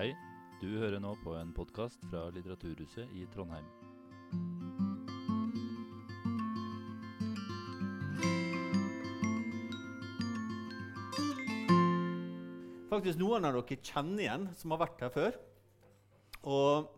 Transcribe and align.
Hei, 0.00 0.14
du 0.62 0.78
hører 0.80 0.96
nå 0.96 1.10
på 1.20 1.34
en 1.36 1.50
podkast 1.52 2.00
fra 2.08 2.22
Litteraturhuset 2.32 3.10
i 3.20 3.26
Trondheim. 3.28 3.66
Faktisk 12.88 13.20
noen 13.20 13.44
av 13.44 13.58
dere 13.58 13.76
kjenner 13.76 14.24
igjen 14.24 14.48
som 14.56 14.72
har 14.72 14.80
vært 14.86 15.04
her 15.04 15.12
før. 15.18 15.38
Og 16.48 16.88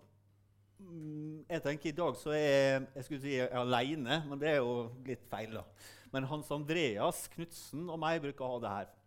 mm, 0.79 1.43
jeg 1.57 1.67
tenker 1.67 1.91
i 1.91 1.97
dag 2.05 2.23
så 2.23 2.37
er 2.39 2.47
jeg, 2.47 2.89
jeg 3.01 3.09
skulle 3.09 3.23
si 3.27 3.35
jeg 3.41 3.51
er 3.51 3.65
aleine, 3.65 4.23
men 4.31 4.39
det 4.39 4.53
er 4.53 4.61
jo 4.63 4.79
litt 5.11 5.27
feil. 5.27 5.59
da. 5.59 5.67
Men 6.15 6.31
Hans 6.31 6.55
Andreas 6.55 7.27
Knutsen 7.35 7.91
og 7.91 7.99
meg 8.07 8.23
bruker 8.23 8.47
å 8.47 8.55
ha 8.61 8.63
det 8.63 8.77
her. 8.79 8.99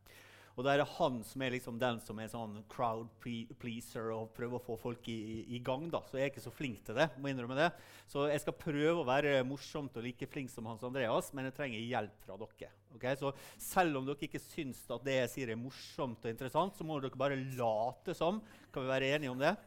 Og 0.55 0.63
da 0.63 0.71
er 0.71 0.79
det 0.79 0.87
han 0.95 1.17
som 1.27 1.43
er 1.43 1.51
liksom 1.51 1.79
den 1.81 1.97
som 2.03 2.19
er 2.23 2.29
sånn 2.31 2.61
crowd 2.71 3.09
pleaser 3.19 4.07
og 4.13 4.29
prøver 4.37 4.55
å 4.55 4.63
få 4.63 4.77
folk 4.79 5.09
i, 5.11 5.43
i, 5.51 5.59
gang. 5.59 5.89
da. 5.91 5.99
Så 6.07 6.15
jeg 6.15 6.29
er 6.29 6.31
ikke 6.31 6.45
så 6.45 6.53
flink 6.55 6.79
til 6.87 6.95
det. 6.95 7.09
må 7.19 7.27
innrømme 7.31 7.57
det. 7.59 7.67
Så 8.07 8.29
jeg 8.31 8.43
skal 8.43 8.55
prøve 8.61 9.01
å 9.01 9.07
være 9.07 9.41
morsomt 9.47 9.99
og 9.99 10.07
like 10.07 10.29
flink 10.31 10.53
som 10.53 10.69
Hans 10.71 10.85
Andreas, 10.87 11.33
men 11.35 11.49
jeg 11.49 11.57
trenger 11.57 11.83
hjelp 11.83 12.23
fra 12.23 12.39
dere. 12.39 12.71
Okay? 12.95 13.19
Så 13.19 13.33
selv 13.59 13.99
om 13.99 14.07
dere 14.07 14.29
ikke 14.29 14.43
syns 14.43 14.79
at 14.95 15.03
det 15.03 15.19
jeg 15.19 15.33
sier 15.33 15.51
er 15.51 15.59
morsomt 15.59 16.23
og 16.23 16.31
interessant, 16.31 16.79
så 16.79 16.87
må 16.87 17.01
dere 17.03 17.19
bare 17.19 17.41
late 17.59 18.15
som. 18.15 18.39
Kan 18.71 18.87
vi 18.87 18.93
være 18.93 19.11
enige 19.17 19.35
om 19.35 19.43
det? 19.43 19.57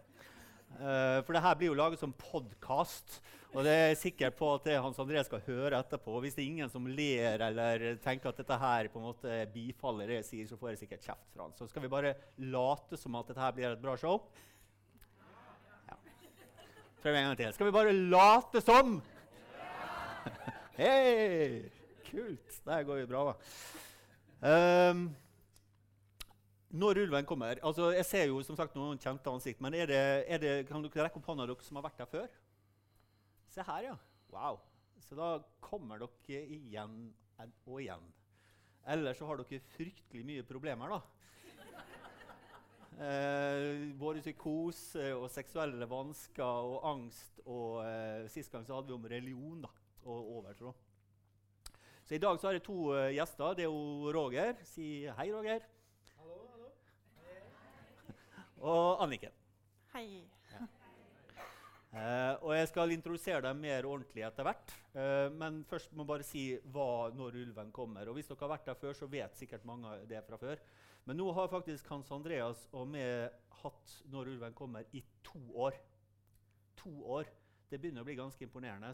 Uh, 0.79 1.21
for 1.25 1.37
det 1.37 1.45
her 1.45 1.61
blir 1.61 1.71
jo 1.71 1.77
laget 1.77 2.01
som 2.01 2.17
podkast, 2.17 3.21
og 3.57 3.65
det 3.65 3.73
er 3.73 3.87
jeg 3.89 4.01
sikker 4.03 4.33
på 4.37 4.49
at 4.59 4.67
Hans 4.85 4.99
André 5.01 5.23
skal 5.25 5.41
høre 5.47 5.79
etterpå. 5.81 6.19
Hvis 6.21 6.35
det 6.37 6.43
er 6.43 6.51
ingen 6.51 6.73
som 6.73 6.85
ler 6.85 7.41
eller 7.47 7.85
tenker 8.05 8.29
at 8.29 8.41
dette 8.43 8.59
her 8.61 8.91
på 8.93 9.01
en 9.01 9.07
måte 9.07 9.39
bifaller 9.55 10.11
det 10.11 10.19
jeg 10.19 10.27
sier, 10.27 10.49
så 10.51 10.59
får 10.61 10.75
jeg 10.75 10.81
sikkert 10.83 11.07
kjeft 11.07 11.31
fra 11.33 11.47
han. 11.47 11.55
Så 11.57 11.69
skal 11.71 11.87
vi 11.87 11.91
bare 11.93 12.13
late 12.53 12.99
som 13.01 13.17
at 13.17 13.31
dette 13.31 13.41
her 13.41 13.55
blir 13.57 13.71
et 13.71 13.81
bra 13.81 13.95
show? 13.97 14.19
Ja. 15.89 15.97
Prøv 17.01 17.17
en 17.17 17.31
gang 17.31 17.39
til. 17.41 17.55
Skal 17.57 17.71
vi 17.71 17.77
bare 17.79 17.95
late 17.97 18.63
som? 18.67 18.99
Hei! 20.81 21.71
Kult. 22.11 22.61
Der 22.69 22.85
går 22.85 23.01
vi 23.01 23.09
bra, 23.09 23.31
da. 23.31 24.93
Um, 24.93 25.09
når 26.69 27.01
ulven 27.03 27.27
kommer 27.27 27.59
altså 27.67 27.89
Jeg 27.91 28.05
ser 28.07 28.29
jo 28.29 28.37
som 28.47 28.55
sagt 28.55 28.77
noen 28.77 29.01
kjente 29.03 29.33
ansikt, 29.33 29.59
men 29.65 29.75
er 29.75 29.89
det, 29.91 30.03
er 30.29 30.39
det, 30.39 30.53
kan 30.69 30.85
dere 30.85 31.09
rekke 31.09 31.19
opp 31.19 31.33
hånda 31.33 31.49
dere 31.49 31.65
som 31.65 31.81
har 31.81 31.89
vært 31.89 32.05
der 32.05 32.13
før? 32.13 32.29
Se 33.49 33.65
her, 33.65 33.91
ja. 33.91 33.97
Wow. 34.33 34.61
Så 35.05 35.17
da 35.17 35.39
kommer 35.65 36.01
dere 36.03 36.43
igjen 36.53 36.99
og 37.65 37.79
igjen. 37.81 38.05
Eller 38.89 39.17
så 39.17 39.29
har 39.29 39.41
dere 39.41 39.61
fryktelig 39.77 40.25
mye 40.27 40.45
problemer, 40.47 40.97
da. 40.97 41.03
Eh, 42.99 43.93
både 43.95 44.19
psykose 44.25 45.13
og 45.15 45.29
seksuelle 45.31 45.87
vansker 45.87 46.43
og 46.43 46.81
angst. 46.89 47.39
Og 47.47 47.85
eh, 47.85 48.27
Sist 48.33 48.51
gang 48.51 48.67
så 48.67 48.75
hadde 48.75 48.91
vi 48.91 48.97
om 48.97 49.07
religion 49.07 49.63
da, 49.63 49.71
og 50.03 50.33
overtro. 50.41 50.75
Så 52.09 52.17
i 52.17 52.19
dag 52.19 52.41
så 52.41 52.49
har 52.49 52.57
jeg 52.57 52.65
to 52.65 52.79
uh, 52.89 53.11
gjester. 53.13 53.55
Det 53.55 53.67
er 53.67 53.69
jo 53.69 54.11
Roger. 54.17 54.55
Si 54.65 55.05
hei, 55.19 55.29
Roger 55.29 55.61
Hallo, 56.17 56.39
hallo. 56.55 56.71
og 58.59 59.05
Anniken. 59.05 59.37
Hei. 59.93 60.38
Uh, 61.89 62.35
og 62.45 62.51
jeg 62.53 62.69
skal 62.69 62.93
introdusere 62.93 63.41
dem 63.47 63.63
mer 63.65 63.87
ordentlig 63.89 64.27
etter 64.27 64.45
hvert. 64.45 64.73
Eh, 64.93 65.29
men 65.33 65.63
først 65.69 65.95
må 65.95 66.05
jeg 66.05 66.11
bare 66.11 66.27
si 66.27 66.43
hva 66.75 67.09
når 67.17 67.39
ulven 67.41 67.71
kommer. 67.73 68.11
Og 68.11 68.19
hvis 68.19 68.29
dere 68.29 68.45
har 68.45 68.53
vært 68.53 68.69
der 68.69 68.81
før, 68.81 68.97
så 68.97 69.09
vet 69.09 69.41
sikkert 69.41 69.65
mange 69.69 69.95
det 70.11 70.21
fra 70.27 70.37
før. 70.41 70.61
Men 71.09 71.17
nå 71.17 71.31
har 71.33 71.49
faktisk 71.49 71.89
Hans 71.89 72.11
Andreas 72.13 72.67
og 72.77 72.91
vi 72.93 73.05
hatt 73.63 73.95
Når 74.13 74.29
ulven 74.35 74.55
kommer 74.55 74.85
i 74.93 75.01
to 75.25 75.41
år. 75.57 75.79
To 76.83 76.93
år. 77.17 77.31
Det 77.71 77.81
begynner 77.81 78.05
å 78.05 78.09
bli 78.09 78.19
ganske 78.21 78.45
imponerende. 78.45 78.93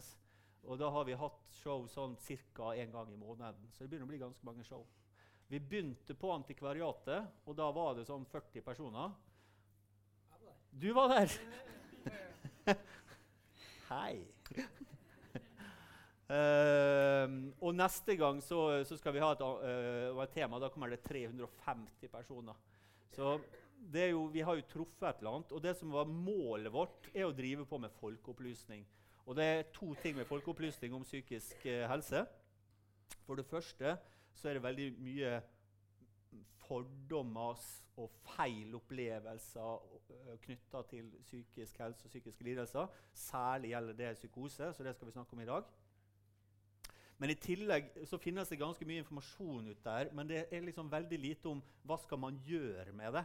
Og 0.65 0.79
da 0.79 0.89
har 0.89 1.05
vi 1.05 1.19
hatt 1.19 1.51
show 1.59 1.85
sånn 1.91 2.15
ca. 2.55 2.71
én 2.73 2.91
gang 2.91 3.11
i 3.11 3.19
måneden. 3.19 3.67
Så 3.71 3.83
det 3.83 3.91
begynner 3.91 4.07
å 4.07 4.13
bli 4.13 4.23
ganske 4.23 4.47
mange 4.47 4.63
show. 4.63 4.87
Vi 5.47 5.59
begynte 5.59 6.15
på 6.17 6.31
Antikvariatet, 6.33 7.27
og 7.45 7.55
da 7.59 7.69
var 7.71 7.93
det 7.93 8.07
sånn 8.07 8.25
40 8.25 8.65
personer. 8.65 9.13
Du 10.71 10.91
var 10.95 11.11
der! 11.11 11.73
Hei. 13.91 14.25
uh, 16.29 17.27
og 17.65 17.75
neste 17.77 18.15
gang 18.17 18.41
så, 18.43 18.83
så, 18.87 18.97
skal 18.97 19.15
vi 19.15 19.21
ha 19.23 19.31
et, 19.35 19.43
uh, 19.43 20.23
et, 20.23 20.33
tema. 20.33 20.59
Da 20.61 20.71
kommer 20.73 20.93
det 20.93 21.03
350 21.05 22.11
personer. 22.11 22.57
Så 23.15 23.37
jo, 23.93 24.25
vi 24.33 24.41
har 24.41 24.57
jo 24.57 24.67
truffet 24.71 25.09
et 25.09 25.21
eller 25.21 25.37
annet. 25.37 25.53
Og 25.53 25.63
det 25.63 25.75
som 25.79 25.93
var 25.93 26.09
målet 26.09 26.73
vårt, 26.73 27.09
er 27.13 27.27
å 27.27 27.35
drive 27.35 27.67
på 27.69 27.79
med 27.81 27.93
folkeopplysning. 27.99 28.85
Og 29.25 29.37
det 29.37 29.45
er 29.45 29.69
to 29.73 29.93
ting 30.01 30.17
med 30.17 30.29
folkeopplysning 30.29 30.93
om 30.93 31.05
psykisk 31.05 31.65
uh, 31.69 31.85
helse. 31.91 32.25
For 33.25 33.37
det 33.37 33.47
første 33.49 33.97
så 34.35 34.49
er 34.49 34.57
det 34.57 34.65
veldig 34.65 34.89
mye 34.99 35.37
fordommer 36.67 37.61
og 38.01 38.11
feil 38.25 38.75
opplevelser 38.75 39.85
uh, 40.11 40.35
knytta 40.43 40.81
til 40.89 41.07
psykisk 41.23 41.79
helse 41.79 42.07
og 42.07 42.13
psykiske 42.13 42.43
lidelser. 42.43 42.91
Særlig 43.13 43.71
gjelder 43.71 43.99
det 44.01 44.13
psykose, 44.19 44.73
så 44.73 44.83
det 44.83 44.95
skal 44.95 45.07
vi 45.07 45.15
snakke 45.15 45.37
om 45.37 45.43
i 45.43 45.49
dag. 45.49 45.69
Men 47.17 47.31
i 47.31 47.37
tillegg 47.39 47.93
så 48.09 48.19
finnes 48.19 48.49
det 48.51 48.59
ganske 48.59 48.85
mye 48.87 49.03
informasjon 49.03 49.69
ut 49.71 49.83
der, 49.85 50.09
men 50.11 50.27
det 50.27 50.41
er 50.51 50.65
liksom 50.65 50.91
veldig 50.91 51.19
lite 51.19 51.51
om 51.51 51.61
hva 51.87 51.95
skal 52.01 52.19
man 52.19 52.41
gjøre 52.43 52.91
med 52.95 53.15
det. 53.15 53.23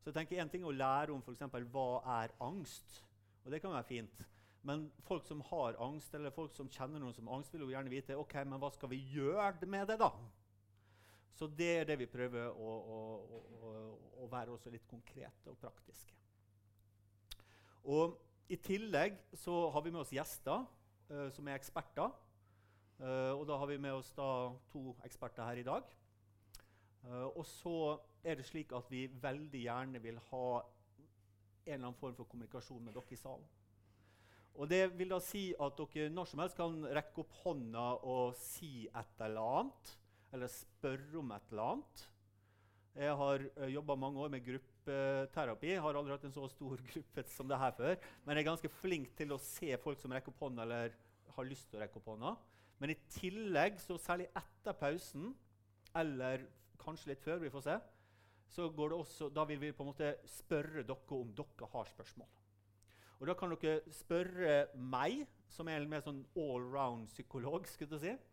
Så 0.00 0.10
jeg 0.10 0.16
tenker 0.16 0.40
En 0.40 0.52
ting 0.52 0.64
å 0.64 0.74
lære 0.74 1.12
om 1.12 1.22
f.eks. 1.24 1.46
hva 1.72 1.88
er 2.20 2.34
angst, 2.44 3.00
og 3.44 3.52
det 3.52 3.62
kan 3.62 3.72
være 3.72 3.88
fint. 3.88 4.26
Men 4.62 4.90
folk 5.08 5.24
som 5.24 5.40
har 5.48 5.78
angst, 5.80 6.14
eller 6.14 6.34
folk 6.36 6.52
som 6.56 6.68
kjenner 6.68 7.00
noen 7.00 7.16
som 7.16 7.28
har 7.28 7.38
angst, 7.38 7.52
vil 7.54 7.64
jo 7.64 7.72
gjerne 7.72 7.92
vite 7.92 8.16
ok, 8.16 8.34
men 8.44 8.60
hva 8.60 8.68
skal 8.74 8.92
vi 8.92 9.00
gjøre 9.14 9.66
med 9.66 9.88
det. 9.88 9.96
da? 10.02 10.10
Så 11.34 11.48
det 11.56 11.70
er 11.78 11.86
det 11.88 11.98
vi 12.00 12.08
prøver 12.10 12.50
å, 12.50 12.70
å, 12.94 12.98
å, 13.64 13.74
å 14.24 14.28
være 14.30 14.54
også 14.54 14.72
litt 14.72 14.86
konkrete 14.90 15.52
og 15.52 15.58
praktiske. 15.60 16.16
Og 17.88 18.18
I 18.50 18.58
tillegg 18.60 19.16
så 19.38 19.62
har 19.72 19.84
vi 19.84 19.92
med 19.94 20.02
oss 20.02 20.12
gjester 20.12 20.66
uh, 20.66 21.28
som 21.32 21.48
er 21.48 21.56
eksperter. 21.56 22.10
Uh, 23.00 23.32
og 23.38 23.46
da 23.48 23.56
har 23.56 23.70
vi 23.70 23.78
med 23.80 23.96
oss 23.96 24.10
da, 24.16 24.50
to 24.72 24.90
eksperter 25.06 25.46
her 25.48 25.62
i 25.62 25.64
dag. 25.66 25.86
Uh, 27.06 27.30
og 27.30 27.46
så 27.48 27.76
er 28.24 28.36
det 28.36 28.44
slik 28.44 28.74
at 28.76 28.90
vi 28.92 29.06
veldig 29.22 29.62
gjerne 29.64 30.02
vil 30.02 30.20
ha 30.28 30.44
en 30.60 31.72
eller 31.72 31.86
annen 31.86 32.00
form 32.00 32.16
for 32.18 32.28
kommunikasjon 32.28 32.84
med 32.84 32.96
dere 32.96 33.16
i 33.16 33.20
salen. 33.20 33.48
Og 34.60 34.68
Det 34.68 34.82
vil 34.98 35.12
da 35.12 35.20
si 35.22 35.50
at 35.56 35.78
dere 35.78 36.10
når 36.12 36.28
som 36.28 36.42
helst 36.42 36.58
kan 36.58 36.76
rekke 36.84 37.22
opp 37.22 37.32
hånda 37.44 37.86
og 38.10 38.34
si 38.36 38.88
et 38.88 39.24
eller 39.24 39.60
annet 39.60 39.92
eller 40.32 40.52
spørre 40.52 41.18
om 41.20 41.30
et 41.34 41.52
eller 41.52 41.74
annet. 41.74 42.06
Jeg 43.00 43.16
har 43.20 43.44
eh, 43.48 43.70
jobba 43.70 43.96
mange 43.98 44.20
år 44.20 44.32
med 44.34 44.44
gruppeterapi. 44.44 45.74
Har 45.78 45.98
aldri 45.98 46.14
hatt 46.14 46.26
en 46.26 46.34
så 46.34 46.48
stor 46.50 46.82
gruppe 46.92 47.24
som 47.30 47.50
det 47.50 47.58
her 47.60 47.74
før. 47.76 47.94
Men 48.24 48.36
jeg 48.36 48.44
er 48.44 48.50
ganske 48.50 48.72
flink 48.80 49.12
til 49.18 49.34
å 49.34 49.42
se 49.42 49.70
folk 49.82 50.00
som 50.02 50.14
rekker 50.14 50.34
opp 50.34 50.42
hånda 50.46 50.66
eller 50.66 50.96
har 51.36 51.48
lyst 51.48 51.70
til 51.70 51.78
å 51.78 51.84
rekke 51.84 52.00
opp 52.00 52.10
hånda. 52.12 52.34
Men 52.80 52.94
i 52.94 52.98
tillegg, 53.12 53.78
så 53.82 53.98
særlig 54.00 54.30
etter 54.32 54.76
pausen, 54.80 55.34
eller 56.00 56.46
kanskje 56.80 57.12
litt 57.12 57.22
før, 57.22 57.42
vi 57.42 57.52
får 57.52 57.66
se, 57.66 57.76
så 58.50 58.66
går 58.74 58.90
det 58.90 58.98
også, 58.98 59.28
da 59.30 59.44
vil 59.46 59.60
vi 59.60 59.72
på 59.76 59.84
en 59.84 59.90
måte 59.92 60.14
spørre 60.26 60.82
dere 60.82 61.18
om 61.18 61.34
dere 61.36 61.68
har 61.74 61.90
spørsmål. 61.92 62.30
Og 63.20 63.28
Da 63.28 63.34
kan 63.36 63.52
dere 63.52 63.92
spørre 63.92 64.54
meg, 64.74 65.26
som 65.52 65.68
er 65.68 65.82
en 65.82 65.90
mer 65.90 66.00
sånn 66.00 66.22
allround-psykolog. 66.34 67.68
skulle 67.68 67.98
jeg 67.98 68.00
si. 68.00 68.29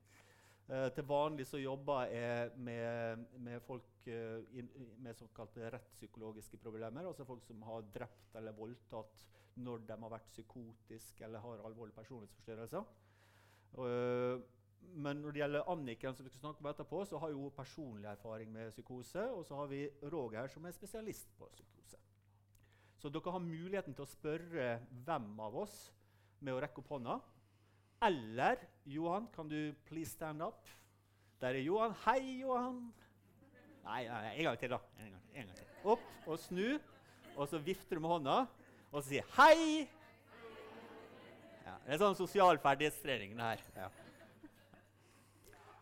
Uh, 0.68 0.90
til 0.92 1.06
vanlig 1.08 1.46
så 1.48 1.62
jobber 1.62 2.10
jeg 2.12 2.52
med, 2.60 3.24
med 3.40 3.62
folk 3.64 4.08
eh, 4.12 4.42
in, 4.60 4.68
med 5.00 5.16
såkalte 5.16 5.70
rettspsykologiske 5.72 6.58
problemer. 6.60 7.08
Altså 7.08 7.24
folk 7.24 7.46
som 7.48 7.62
har 7.64 7.86
drept 7.96 8.36
eller 8.36 8.56
voldtatt 8.58 9.24
når 9.64 9.86
de 9.88 9.96
har 10.02 10.12
vært 10.12 10.28
psykotiske 10.34 11.24
eller 11.26 11.40
har 11.40 11.64
alvorlige 11.66 11.96
personlighetsforstyrrelser. 11.96 12.84
Uh, 13.78 14.44
men 14.98 15.24
når 15.24 15.32
det 15.32 15.42
gjelder 15.42 15.72
Anniken, 15.72 16.16
som 16.16 16.26
vi 16.26 16.30
skal 16.30 16.44
snakke 16.44 16.64
om 16.64 16.70
etterpå, 16.72 17.06
så 17.06 17.20
har 17.24 17.32
hun 17.32 17.52
personlig 17.56 18.10
erfaring 18.12 18.52
med 18.52 18.72
psykose. 18.72 19.24
Og 19.32 19.46
så 19.46 19.56
har 19.56 19.72
vi 19.72 19.88
Roger, 20.12 20.48
som 20.48 20.66
er 20.66 20.76
spesialist 20.76 21.32
på 21.38 21.48
psykose. 21.54 21.98
Så 22.98 23.10
dere 23.10 23.32
har 23.32 23.44
muligheten 23.44 23.96
til 23.96 24.06
å 24.06 24.10
spørre 24.10 24.70
hvem 25.06 25.32
av 25.40 25.58
oss 25.64 25.76
med 26.40 26.56
å 26.56 26.62
rekke 26.62 26.82
opp 26.82 26.96
hånda. 26.96 27.20
Eller 28.02 28.58
Johan, 28.86 29.28
kan 29.36 29.48
du 29.50 29.74
please 29.86 30.12
stand 30.12 30.42
up? 30.42 30.68
Der 31.42 31.48
er 31.48 31.62
Johan. 31.66 31.94
Hei, 32.06 32.42
Johan. 32.42 32.94
Nei, 33.84 34.04
nei, 34.08 34.36
en 34.36 34.44
gang 34.44 34.60
til, 34.60 34.70
da. 34.70 34.80
En 35.00 35.12
gang, 35.12 35.24
en 35.34 35.50
gang 35.50 35.58
til. 35.58 35.74
Opp 35.84 36.28
og 36.28 36.40
snu. 36.40 36.80
Og 37.38 37.48
så 37.48 37.60
vifter 37.62 37.98
du 37.98 38.02
med 38.02 38.10
hånda 38.10 38.38
og 38.92 39.04
så 39.04 39.10
sier 39.10 39.24
'hei'. 39.36 39.88
Ja, 41.66 41.74
det 41.86 41.94
er 41.94 41.98
sånn 41.98 42.16
sosial 42.16 42.58
ferdighetstrening. 42.58 43.36
det 43.36 43.44
her. 43.44 43.62
Ja. 43.76 43.90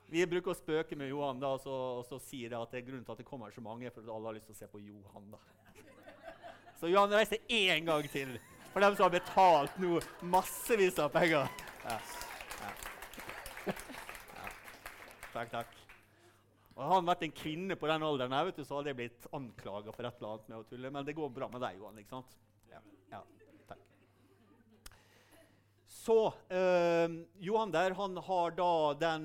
Vi 0.09 0.25
bruker 0.25 0.51
å 0.51 0.55
spøke 0.55 0.95
med 0.95 1.09
Johan 1.09 1.39
da, 1.39 1.47
og 1.47 1.59
så, 1.59 1.75
og 1.99 2.05
så 2.05 2.19
sier 2.19 2.49
det 2.49 2.57
at 2.57 2.71
det 2.71 2.81
er 2.81 2.87
grunnen 2.87 3.05
til 3.05 3.11
at 3.11 3.17
det 3.17 3.25
kommer 3.25 3.51
så 3.51 3.61
mange, 3.61 3.91
for 3.91 4.01
at 4.01 4.09
alle 4.09 4.27
har 4.27 4.33
lyst 4.33 4.45
til 4.45 4.55
å 4.55 4.57
se 4.57 4.67
på 4.67 4.79
Johan. 4.79 5.31
da. 5.31 5.37
Så 6.79 6.87
Johan 6.87 7.09
reiser 7.09 7.37
én 7.49 7.85
gang 7.85 8.09
til. 8.09 8.39
For 8.73 8.79
dem 8.79 8.95
som 8.95 9.03
har 9.03 9.19
betalt 9.19 9.79
nå 9.79 10.01
massevis 10.21 10.99
av 10.99 11.11
penger. 11.11 11.47
Ja. 11.85 11.97
Ja. 12.61 12.69
Ja. 13.65 14.47
Takk, 15.33 15.51
takk. 15.51 15.73
Og 16.75 16.81
Hadde 16.83 16.95
han 16.97 17.07
vært 17.07 17.23
en 17.27 17.35
kvinne 17.35 17.75
på 17.79 17.87
den 17.87 18.03
alderen, 18.03 18.33
her, 18.35 18.49
vet 18.49 18.57
du, 18.59 18.65
så 18.67 18.79
hadde 18.79 18.91
jeg 18.91 18.99
blitt 18.99 19.27
anklaga 19.35 19.93
for 19.95 20.07
et 20.07 20.17
eller 20.19 20.33
annet 20.33 20.49
med 20.51 20.57
å 20.59 20.65
tulle. 20.67 20.91
Men 20.91 21.07
det 21.07 21.15
går 21.15 21.31
bra 21.37 21.47
med 21.51 21.63
deg, 21.63 21.77
Johan. 21.79 22.01
ikke 22.01 22.17
sant? 22.17 22.35
Ja, 22.71 22.81
ja. 23.13 23.21
Så 26.05 26.13
eh, 26.53 27.13
Johan 27.41 27.71
der 27.73 27.95
han 27.97 28.17
har 28.27 28.51
da 28.53 28.71
den 28.99 29.23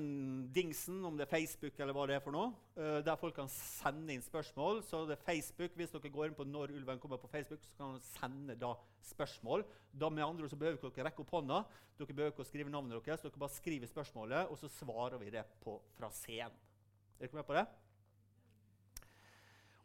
dingsen, 0.53 1.03
om 1.05 1.17
det 1.17 1.27
er 1.27 1.33
Facebook 1.35 1.77
eller 1.77 1.93
hva 1.93 2.07
det 2.09 2.15
er 2.15 2.23
for 2.23 2.33
noe, 2.33 2.55
eh, 2.73 3.03
der 3.05 3.19
folk 3.21 3.35
kan 3.37 3.51
sende 3.53 4.15
inn 4.15 4.23
spørsmål. 4.25 4.81
Så 4.87 5.03
det 5.05 5.19
er 5.19 5.27
Facebook, 5.27 5.75
Hvis 5.77 5.93
dere 5.93 6.09
går 6.09 6.31
inn 6.31 6.37
på 6.39 6.47
Når 6.47 6.73
ulven 6.73 6.99
kommer 7.03 7.21
på 7.21 7.29
Facebook, 7.29 7.61
så 7.61 7.75
kan 7.77 7.93
dere 7.93 8.07
sende 8.07 8.57
da 8.57 8.73
spørsmål. 9.11 9.65
Da 9.93 10.09
med 10.09 10.25
andre 10.25 10.49
så 10.49 10.57
behøver 10.57 10.81
dere 10.81 11.11
rekke 11.11 11.21
opp 11.21 11.35
hånda. 11.37 11.61
Dere 11.99 12.17
behøver 12.17 12.33
ikke 12.33 12.47
å 12.47 12.49
skrive 12.49 12.73
navnet 12.73 12.97
deres. 12.97 13.21
Dere 13.21 13.45
bare 13.45 13.59
skriver 13.59 13.91
spørsmålet, 13.91 14.49
og 14.49 14.57
så 14.57 14.71
svarer 14.79 15.21
vi 15.21 15.29
det 15.29 15.45
på, 15.61 15.77
fra 15.99 16.09
scenen. 16.09 16.57
Er 17.19 17.27
dere 17.27 17.43
med 17.43 17.45
på 17.45 17.59
det? 17.59 17.67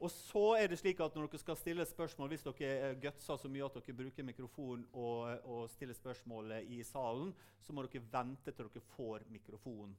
Og 0.00 0.10
så 0.12 0.42
er 0.58 0.68
det 0.68 0.78
slik 0.78 1.00
at 1.00 1.14
Når 1.16 1.30
dere 1.30 1.40
skal 1.40 1.56
stille 1.56 1.84
spørsmål, 1.88 2.28
hvis 2.28 2.44
dere 2.44 2.94
gutser 3.00 3.38
så 3.40 3.48
mye 3.48 3.64
at 3.64 3.78
dere 3.78 3.96
bruker 3.96 4.26
mikrofon 4.26 4.84
og, 4.92 5.38
og 5.44 5.70
stiller 5.70 5.96
spørsmålet 5.96 6.68
i 6.68 6.82
salen, 6.84 7.32
så 7.60 7.72
må 7.72 7.86
dere 7.86 8.04
vente 8.12 8.52
til 8.52 8.68
dere 8.68 8.84
får 8.96 9.24
mikrofon. 9.32 9.96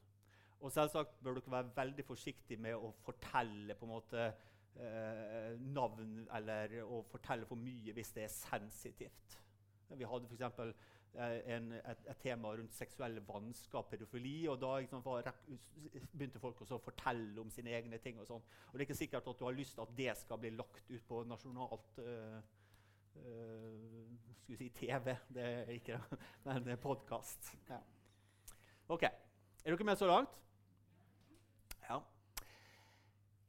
Og 0.60 0.72
selvsagt 0.74 1.18
bør 1.24 1.40
dere 1.40 1.56
være 1.56 1.74
veldig 1.76 2.06
forsiktige 2.06 2.62
med 2.62 2.78
å 2.78 2.94
fortelle 3.06 3.76
på 3.78 3.86
en 3.86 3.94
måte, 3.94 4.30
eh, 4.78 5.58
navn 5.74 6.28
eller 6.34 6.80
å 6.86 7.02
fortelle 7.10 7.46
for 7.50 7.58
mye 7.58 7.94
hvis 7.94 8.14
det 8.14 8.26
er 8.26 8.34
sensitivt. 8.34 9.42
Vi 9.90 10.04
hadde 10.04 10.28
for 10.28 10.36
eksempel, 10.36 10.74
Eh, 10.74 10.97
en, 11.16 11.72
et, 11.74 12.02
et, 12.10 12.20
tema 12.22 12.52
rundt 12.56 12.74
seksuelle 12.76 13.22
vansker, 13.28 13.80
og 13.80 13.90
pedofili. 13.92 14.48
og 14.48 14.60
Da 14.62 14.80
liksom, 14.80 15.04
var, 15.06 15.30
begynte 16.12 16.40
folk 16.40 16.62
også 16.62 16.78
å 16.78 16.84
fortelle 16.84 17.42
om 17.42 17.50
sine 17.54 17.74
egne 17.78 18.00
ting. 18.04 18.20
og 18.20 18.28
sånn. 18.30 18.44
Og 18.68 18.74
Det 18.74 18.82
er 18.82 18.88
ikke 18.88 19.00
sikkert 19.02 19.28
at 19.28 19.40
du 19.40 19.46
har 19.46 19.58
lyst 19.58 19.78
til 19.78 19.86
at 19.86 19.96
det 19.98 20.18
skal 20.18 20.42
bli 20.42 20.54
lagt 20.56 20.92
ut 20.92 21.08
på 21.08 21.24
nasjonalt 21.30 22.02
uh, 22.04 22.40
uh, 23.22 24.34
Skulle 24.42 24.60
si 24.60 24.70
TV. 24.70 25.16
Det 25.30 25.48
er 25.48 25.72
ikke 25.76 25.98
det, 25.98 26.20
men 26.68 26.78
podkast. 26.84 27.54
Ja. 27.70 27.82
OK. 28.90 29.04
Er 29.04 29.74
dere 29.74 29.90
med 29.90 30.00
så 30.00 30.08
langt? 30.08 30.38
Ja. 31.90 32.00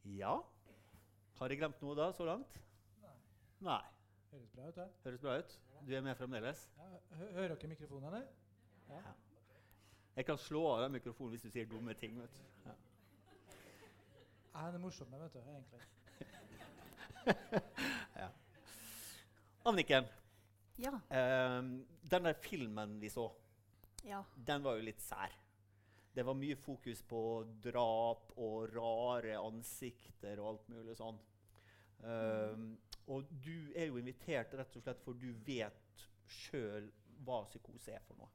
Ja. 0.05 0.39
Har 1.39 1.53
jeg 1.53 1.61
glemt 1.61 1.83
noe 1.85 1.95
da, 1.95 2.11
så 2.17 2.27
langt? 2.27 2.59
Nei. 3.03 3.15
Nei. 3.69 3.83
Høres 4.31 4.51
bra 4.53 4.69
ut, 4.69 4.77
det. 4.77 4.89
Høres 5.05 5.21
bra 5.21 5.39
ut. 5.39 5.61
Du 5.87 5.95
er 5.97 6.05
med 6.05 6.15
fremdeles? 6.19 6.69
Ja, 6.77 6.89
hører 7.33 7.55
dere 7.55 7.69
mikrofonene? 7.69 8.21
Ja. 8.89 9.01
ja. 9.07 9.13
Jeg 10.17 10.27
kan 10.27 10.39
slå 10.39 10.65
av 10.73 10.83
den 10.83 10.97
mikrofonen 10.99 11.37
hvis 11.37 11.47
du 11.47 11.51
sier 11.55 11.69
dumme 11.71 11.95
ting. 11.95 12.19
vet 12.21 12.37
du. 12.37 12.43
Ja. 12.67 12.75
Jeg 14.59 14.75
er 14.75 14.79
morsom, 14.83 15.13
vet 15.15 15.33
du, 15.33 15.41
egentlig. 15.41 15.81
ja. 18.23 18.29
Anniken, 19.69 20.09
ja. 20.79 20.93
Um, 21.11 21.87
den 22.11 22.25
der 22.25 22.33
filmen 22.33 23.01
vi 23.01 23.09
så, 23.13 23.29
ja. 24.05 24.23
den 24.35 24.65
var 24.65 24.79
jo 24.79 24.87
litt 24.89 25.03
sær. 25.03 25.33
Det 26.15 26.25
var 26.27 26.35
mye 26.35 26.57
fokus 26.59 27.03
på 27.07 27.23
drap 27.63 28.33
og 28.37 28.75
rare 28.75 29.39
ansikter 29.39 30.41
og 30.43 30.53
alt 30.53 30.69
mulig 30.73 30.97
sånn. 30.99 31.19
Um, 32.03 32.73
og 33.09 33.29
du 33.45 33.73
er 33.77 33.89
jo 33.89 33.99
invitert 34.01 34.53
rett 34.59 34.77
og 34.77 34.85
slett 34.85 35.01
for 35.05 35.17
du 35.17 35.31
vet 35.47 36.05
sjøl 36.29 36.91
hva 37.25 37.41
psykose 37.49 37.95
er 37.97 38.05
for 38.05 38.21
noe. 38.21 38.31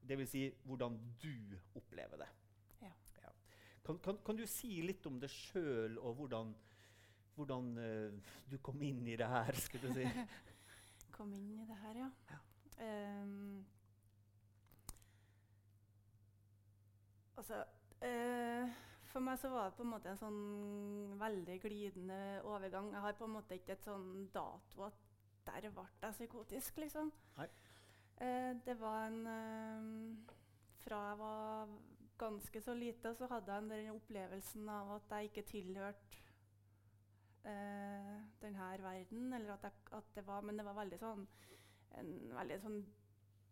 Det 0.00 0.16
vil 0.18 0.28
si 0.28 0.42
hvordan 0.68 0.96
du 1.20 1.56
opplever 1.78 2.20
det. 2.20 2.28
Ja. 2.82 2.92
Ja. 3.22 3.32
Kan, 3.86 3.98
kan, 4.04 4.20
kan, 4.26 4.36
du 4.36 4.46
si 4.48 4.80
litt 4.84 5.06
om 5.08 5.18
det 5.20 5.30
sjøl, 5.32 5.98
og 5.98 6.20
hvordan, 6.20 6.52
hvordan 7.36 7.72
uh, 7.80 8.36
du 8.50 8.58
kom 8.64 8.80
inn 8.84 9.02
i 9.08 9.16
det 9.20 9.28
her? 9.28 9.56
skulle 9.60 9.88
du 9.90 10.00
si? 10.00 10.06
kom 11.16 11.32
inn 11.36 11.50
i 11.60 11.66
det 11.68 11.80
her, 11.82 12.04
ja. 12.04 12.12
ja. 12.30 12.40
Um, 12.80 13.66
altså 17.36 17.64
uh, 18.00 18.78
for 19.10 19.24
meg 19.24 19.38
så 19.42 19.50
var 19.50 19.68
det 19.68 19.76
på 19.76 19.84
en 19.84 19.92
måte 19.92 20.10
en 20.12 20.20
sånn 20.20 20.40
veldig 21.20 21.56
glidende 21.62 22.18
overgang. 22.46 22.92
Jeg 22.94 23.04
har 23.04 23.18
på 23.18 23.26
en 23.26 23.36
måte 23.36 23.58
ikke 23.58 23.74
et 23.74 23.86
sånn 23.86 24.28
dato 24.34 24.86
at 24.86 25.06
der 25.48 25.70
ble 25.74 25.86
jeg 26.02 26.16
psykotisk, 26.18 26.78
liksom. 26.82 27.10
Eh, 28.20 28.52
det 28.66 28.76
var 28.80 29.06
en 29.08 29.20
eh, 29.26 30.36
Fra 30.84 30.98
jeg 31.08 31.18
var 31.18 31.72
ganske 32.20 32.60
så 32.60 32.74
lite, 32.76 33.14
så 33.16 33.26
hadde 33.30 33.52
jeg 33.52 33.68
den 33.70 33.94
opplevelsen 33.94 34.68
av 34.68 34.94
at 34.98 35.14
jeg 35.16 35.30
ikke 35.30 35.46
tilhørte 35.48 36.20
eh, 37.48 38.16
denne 38.42 38.70
verden. 38.82 39.32
Eller 39.32 39.54
at, 39.54 39.64
jeg, 39.68 39.72
at, 39.92 40.14
det 40.14 40.26
var 40.26 40.40
Men 40.40 40.58
det 40.58 40.64
var 40.64 40.78
veldig 40.80 41.00
sånn 41.00 41.26
en 41.98 42.10
veldig 42.36 42.58
sånn 42.62 42.80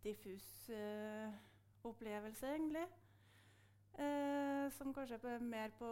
diffus 0.05 0.49
eh, 0.71 1.39
opplevelse, 1.89 2.53
egentlig. 2.55 2.85
Eh, 3.99 4.71
som 4.71 4.95
kanskje 4.95 5.19
på, 5.19 5.39
mer 5.43 5.73
på 5.79 5.89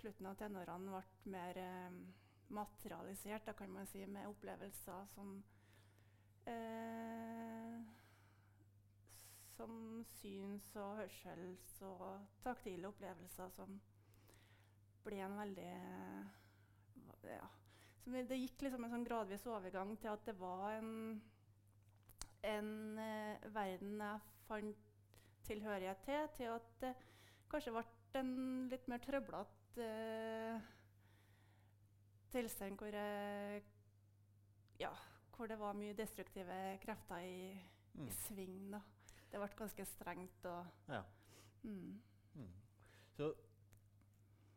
slutten 0.00 0.26
av 0.30 0.36
tenårene 0.40 0.94
ble 0.94 1.32
mer 1.34 1.58
eh, 1.60 1.96
materialisert, 2.48 3.44
da 3.44 3.52
kan 3.52 3.72
man 3.74 3.88
si, 3.90 4.06
med 4.06 4.28
opplevelser 4.30 5.08
som 5.14 5.42
eh, 6.48 7.82
Som 9.60 10.04
syns- 10.08 10.76
og 10.80 11.02
hørsels- 11.02 11.82
og 11.84 12.22
taktile 12.40 12.88
opplevelser 12.88 13.52
som 13.52 13.76
ble 15.04 15.20
en 15.20 15.36
veldig 15.36 15.74
ja, 17.28 17.50
Det 18.24 18.40
gikk 18.40 18.64
liksom 18.64 18.88
en 18.88 18.94
sånn 18.94 19.04
gradvis 19.04 19.44
overgang 19.44 19.92
til 20.00 20.14
at 20.14 20.24
det 20.24 20.38
var 20.40 20.78
en, 20.78 21.20
en 22.54 22.72
eh, 23.04 23.48
verden 23.52 24.00
jeg 24.00 24.26
fant 24.48 24.90
tilhørighet 25.44 26.04
til, 26.08 26.28
til 26.40 26.54
at 26.56 26.74
det 26.80 26.96
kanskje 27.50 27.74
ble 27.74 27.84
en 28.20 28.32
litt 28.70 28.86
mer 28.90 29.02
trøblete 29.04 29.86
uh, 29.86 30.70
tilstand 32.30 32.78
hvor, 32.78 32.94
jeg, 32.94 33.62
ja, 34.80 34.90
hvor 35.34 35.50
det 35.50 35.58
var 35.60 35.76
mye 35.78 35.96
destruktive 35.98 36.56
krefter 36.84 37.26
i, 37.26 37.52
mm. 37.94 38.06
i 38.06 38.10
sving. 38.24 38.58
Da. 38.74 38.82
Det 39.30 39.42
ble 39.42 39.50
ganske 39.58 39.86
strengt. 39.92 40.50
Og, 40.50 40.90
ja. 40.90 41.02
mm. 41.62 41.94
Mm. 42.34 42.50
Så 43.16 43.32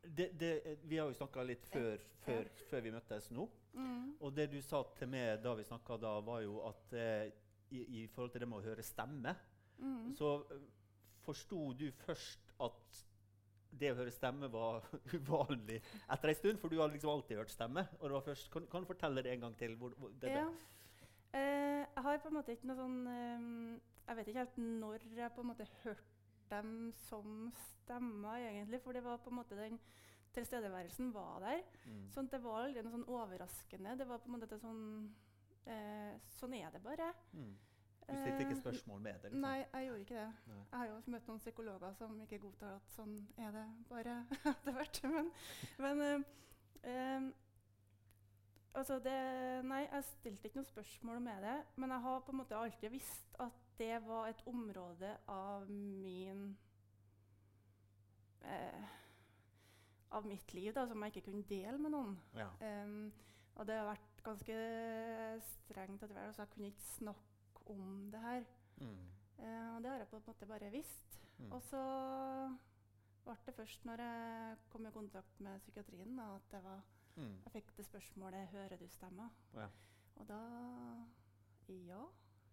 det, 0.04 0.30
det, 0.40 0.78
vi 0.82 0.98
har 0.98 1.08
jo 1.08 1.16
snakka 1.16 1.42
litt 1.46 1.66
før, 1.70 2.02
før, 2.24 2.48
før, 2.68 2.84
vi 2.84 2.92
møttes 2.94 3.30
nå. 3.34 3.46
Mm. 3.74 4.14
Og 4.20 4.34
det 4.36 4.50
du 4.52 4.60
sa 4.62 4.82
til 4.98 5.10
meg 5.10 5.40
da 5.42 5.54
vi 5.58 5.66
snakka 5.66 5.98
da, 6.02 6.14
var 6.24 6.42
jo 6.44 6.60
at 6.68 6.94
eh, 6.98 7.32
i, 7.74 7.82
i, 8.02 8.06
forhold 8.12 8.34
til 8.34 8.44
det 8.44 8.48
med 8.50 8.60
å 8.60 8.66
høre 8.68 8.84
stemme, 8.86 9.34
mm. 9.80 10.12
så 10.18 10.36
forsto 11.24 11.72
du 11.78 11.88
først 12.04 12.54
at 12.64 13.02
det 13.74 13.90
å 13.90 13.98
høre 13.98 14.12
stemme 14.14 14.48
var 14.52 14.84
uvanlig 15.16 15.80
etter 15.80 16.30
en 16.30 16.38
stund? 16.38 16.60
For 16.62 16.70
du 16.70 16.78
har 16.80 16.92
liksom 16.92 17.10
alltid 17.10 17.40
hørt 17.40 17.54
stemme. 17.54 17.86
og 18.00 18.06
det 18.06 18.16
var 18.18 18.26
først, 18.28 18.50
Kan, 18.52 18.68
kan 18.70 18.84
du 18.84 18.90
fortelle 18.90 19.24
det 19.24 19.34
en 19.34 19.48
gang 19.48 19.58
til? 19.58 19.76
Hvor, 19.80 19.96
hvor, 19.98 20.14
ja. 20.22 20.46
Eh, 21.34 21.82
jeg 21.82 22.06
har 22.06 22.22
på 22.22 22.30
en 22.30 22.38
måte 22.38 22.54
ikke 22.54 22.68
noe 22.70 22.78
sånn 22.78 22.98
eh, 23.10 23.46
Jeg 24.06 24.18
vet 24.18 24.28
ikke 24.30 24.44
helt 24.44 24.58
når 24.62 25.08
jeg 25.16 25.34
på 25.34 25.42
en 25.42 25.50
måte 25.50 25.66
hørte 25.82 26.12
dem 26.52 26.92
som 27.08 27.52
stemmer, 27.82 28.42
egentlig. 28.44 28.80
For 28.84 28.92
det 28.92 29.04
var 29.04 29.22
på 29.24 29.32
en 29.32 29.38
måte 29.40 29.58
den 29.58 29.78
tilstedeværelsen 30.34 31.12
var 31.14 31.42
der. 31.44 31.62
Mm. 31.86 32.02
Sånn 32.14 32.28
det 32.30 32.40
var 32.42 32.64
aldri 32.64 32.82
noe 32.84 32.94
sånn 32.94 33.06
overraskende. 33.10 33.94
Det 33.98 34.06
var 34.08 34.22
på 34.22 34.30
en 34.30 34.36
måte 34.36 34.58
sånn 34.60 34.82
eh, 35.70 36.16
Sånn 36.36 36.56
er 36.58 36.74
det 36.74 36.82
bare. 36.84 37.10
Mm. 37.32 37.54
Du 38.08 38.16
stilte 38.16 38.44
ikke 38.44 38.56
spørsmål 38.56 39.00
med 39.00 39.12
det? 39.12 39.22
Liksom. 39.22 39.40
Nei, 39.40 39.64
jeg 39.72 39.86
gjorde 39.86 40.00
ikke 40.00 40.14
det. 40.18 40.32
Nei. 40.46 40.56
Jeg 40.70 40.78
har 40.78 40.88
jo 40.90 40.96
møtt 41.14 41.28
noen 41.30 41.40
psykologer 41.40 41.94
som 41.96 42.18
ikke 42.20 42.40
godtar 42.42 42.74
at 42.76 42.90
sånn 42.92 43.14
er 43.40 43.54
det 43.54 43.64
bare 43.88 44.16
etter 44.52 44.76
hvert. 44.76 45.00
Men, 45.14 45.30
men 45.86 46.02
uh, 46.84 47.30
altså 48.74 48.98
det, 49.06 49.16
Nei, 49.64 49.80
jeg 49.86 50.08
stilte 50.10 50.50
ikke 50.50 50.60
noe 50.60 50.68
spørsmål 50.68 51.24
med 51.24 51.48
det. 51.48 51.56
Men 51.80 51.96
jeg 51.96 52.06
har 52.08 52.26
på 52.26 52.34
en 52.34 52.40
måte 52.42 52.60
alltid 52.60 52.92
visst 52.92 53.40
at 53.40 53.60
det 53.78 53.96
var 54.06 54.28
et 54.28 54.42
område 54.46 55.16
av 55.26 55.70
min 55.70 56.44
eh, 58.44 58.92
Av 60.14 60.26
mitt 60.26 60.54
liv 60.54 60.70
da, 60.76 60.84
som 60.86 61.02
jeg 61.02 61.14
ikke 61.14 61.30
kunne 61.30 61.48
dele 61.48 61.78
med 61.78 61.90
noen. 61.90 62.18
Ja. 62.38 62.52
Um, 62.84 63.08
og 63.54 63.66
det 63.66 63.74
har 63.78 63.88
vært 63.88 64.20
ganske 64.26 64.58
strengt 65.48 66.02
etter 66.02 66.14
hvert. 66.14 66.28
Altså 66.28 66.44
jeg 66.44 66.52
kunne 66.52 66.70
ikke 66.70 66.86
snakke 66.92 67.33
om 67.70 68.10
det 68.12 68.20
her. 68.20 68.44
Mm. 68.76 69.04
Eh, 69.38 69.76
og 69.76 69.82
det 69.82 69.90
har 69.90 69.98
jeg 69.98 70.08
på 70.08 70.16
en 70.16 70.26
måte 70.26 70.46
bare 70.46 70.70
visst. 70.70 71.20
Mm. 71.38 71.52
Og 71.52 71.62
så 71.62 71.82
ble 73.24 73.36
det 73.46 73.54
først 73.56 73.86
når 73.88 74.02
jeg 74.04 74.56
kom 74.72 74.86
i 74.86 74.92
kontakt 74.94 75.40
med 75.40 75.62
psykiatrien, 75.64 76.16
da, 76.18 76.34
at 76.36 76.58
var, 76.64 76.82
mm. 77.16 77.38
jeg 77.44 77.52
fikk 77.52 77.76
det 77.76 77.86
spørsmålet 77.86 78.48
'Hører 78.48 78.76
du 78.76 78.88
stemma?' 78.88 79.30
Ja. 79.54 79.68
Og 80.16 80.28
da 80.28 80.40
Ja. 81.68 82.04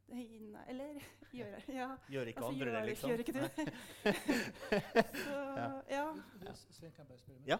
Nei, 0.08 0.64
eller 0.68 1.00
gjør 1.38 1.46
jeg 1.46 1.64
Ja. 1.68 1.98
Gjør 2.10 2.26
ikke 2.26 2.40
Altså, 2.40 2.52
andre 2.52 2.66
gjør, 2.66 2.80
det, 2.80 2.86
liksom? 2.86 3.10
gjør 3.10 3.18
ikke 3.18 3.34
du? 3.34 3.40
Så 5.26 5.38
ja. 5.90 6.06
Ja, 6.46 6.54
Svein, 6.54 6.92
kan 6.92 7.00
jeg 7.00 7.08
bare 7.08 7.18
spørre? 7.18 7.42
Ja. 7.46 7.58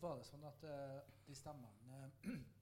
Var 0.00 0.16
det 0.16 0.26
sånn 0.26 0.44
at 0.44 0.64
uh, 0.64 1.00
de 1.26 1.34
stemmene 1.34 2.10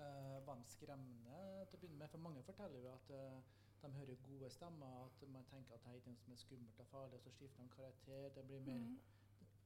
eh, 0.00 0.46
var 0.46 0.54
de 0.60 0.64
skremmende 0.64 1.66
til 1.68 1.76
å 1.76 1.80
begynne 1.80 1.98
med? 1.98 2.08
For 2.12 2.18
mange 2.18 2.42
forteller 2.42 2.78
jo 2.84 2.92
at 2.94 3.10
uh, 3.10 3.40
de 3.82 3.90
hører 3.94 4.14
gode 4.26 4.50
stemmer, 4.50 5.04
at 5.06 5.28
man 5.28 5.44
tenker 5.50 5.74
at 5.74 5.84
det 5.84 5.92
er 5.94 6.10
noe 6.10 6.16
som 6.24 6.32
er 6.32 6.36
skummelt 6.42 6.80
og 6.80 6.86
farlig, 6.86 7.14
og 7.14 7.22
så 7.22 7.30
skifter 7.30 7.62
de 7.62 7.68
karakter. 7.76 8.28
Det 8.34 8.44
blir 8.46 8.60
mer, 8.60 8.78
Mm. 8.78 8.98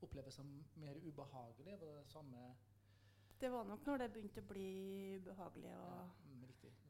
oppleves 0.03 0.35
som 0.35 0.65
mer 0.77 0.95
ubehagelig. 0.97 1.81
Var 1.81 1.87
det 1.87 2.07
samme 2.07 2.55
Det 3.41 3.51
var 3.53 3.65
nok 3.65 3.87
når 3.87 3.97
det 3.99 4.12
begynte 4.12 4.41
å 4.41 4.47
bli 4.49 5.17
ubehagelig 5.19 5.71
og 5.75 5.95
ja, 5.97 6.05
mm, 6.25 6.43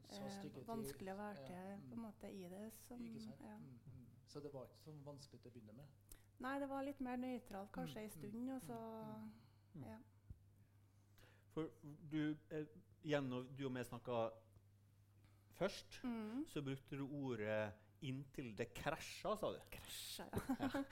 Så 0.09 0.21
eh, 0.25 0.67
vanskelig 0.67 1.13
å 1.13 1.15
være 1.17 1.39
ja, 1.39 1.45
til 1.47 1.87
på 1.87 1.93
en 1.93 1.97
mm. 1.97 2.01
måte 2.01 2.29
i 2.31 2.43
det. 2.49 2.71
Som, 2.87 3.05
Ikke 3.05 3.21
sant? 3.21 3.41
ja. 3.41 3.55
Mm, 3.57 3.79
mm. 3.85 4.05
Så 4.27 4.39
det 4.39 4.53
var 4.53 4.63
ikke 4.65 4.77
så 4.83 4.91
vanskelig 5.05 5.41
til 5.41 5.49
å 5.49 5.53
begynne 5.53 5.73
med? 5.73 5.85
Nei, 6.39 6.59
det 6.59 6.69
var 6.69 6.83
litt 6.83 6.99
mer 7.01 7.15
nøytralt 7.17 7.71
kanskje 7.71 7.99
Mm, 7.99 8.03
en 8.03 8.09
stund, 8.09 8.49
og 8.51 8.61
så 8.61 8.77
Mm. 9.73 9.83
ja. 9.87 9.97
For 11.53 11.69
du, 12.11 12.35
eh, 12.51 12.65
igjen, 13.03 13.29
når 13.29 13.47
du 13.57 13.65
og 13.67 13.73
vi 13.75 13.83
snakka 13.83 14.29
først, 15.59 15.99
Mm. 16.03 16.45
så 16.49 16.61
brukte 16.61 16.97
du 16.97 17.07
ordet 17.07 17.71
'inntil 18.03 18.55
det 18.57 18.73
krasja', 18.73 19.37
sa 19.39 19.51
du. 19.53 19.59
Krasja, 19.71 20.25
ja. 20.59 20.83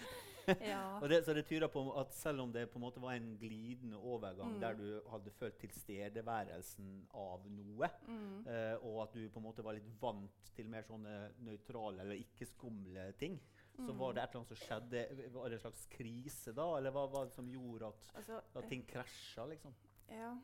ja. 0.72 1.00
Og 1.02 1.10
det, 1.10 1.26
så 1.26 1.34
det 1.34 1.46
tyder 1.46 1.68
på 1.68 1.84
at 2.00 2.14
selv 2.14 2.40
om 2.42 2.52
det 2.54 2.70
på 2.72 2.78
en 2.80 2.82
måte 2.86 3.02
var 3.02 3.14
en 3.14 3.38
glidende 3.38 3.98
overgang 3.98 4.54
Mm. 4.56 4.60
der 4.62 4.74
du 4.74 5.02
hadde 5.10 5.32
følt 5.32 5.58
tilstedeværelsen 5.60 7.08
av 7.14 7.46
noe, 7.50 7.90
Mm. 8.08 8.48
eh, 8.48 8.76
og 8.86 9.04
at 9.04 9.14
du 9.14 9.30
på 9.30 9.38
en 9.40 9.44
måte 9.44 9.64
var 9.64 9.74
litt 9.74 10.02
vant 10.02 10.32
til 10.56 10.66
mer 10.70 10.84
sånne 10.84 11.34
nøytrale 11.40 12.00
eller 12.02 12.16
ikke-skumle 12.16 13.12
ting, 13.18 13.40
så 13.76 13.92
Mm. 13.94 13.98
var 14.00 14.14
det 14.14 14.24
et 14.24 14.30
eller 14.30 14.42
annet 14.46 14.48
som 14.48 14.58
skjedde. 14.58 15.32
Var 15.34 15.50
det 15.50 15.54
en 15.54 15.72
slags 15.72 15.86
krise 15.88 16.54
da, 16.56 16.78
eller 16.78 16.92
hva 16.92 17.08
var 17.12 17.26
det 17.26 17.34
som 17.34 17.48
gjorde 17.48 17.88
at, 17.88 18.12
Altså, 18.16 18.42
at 18.56 18.70
ting 18.70 18.86
krasja, 18.88 19.46
liksom? 19.50 19.74
Ja. 20.10 20.38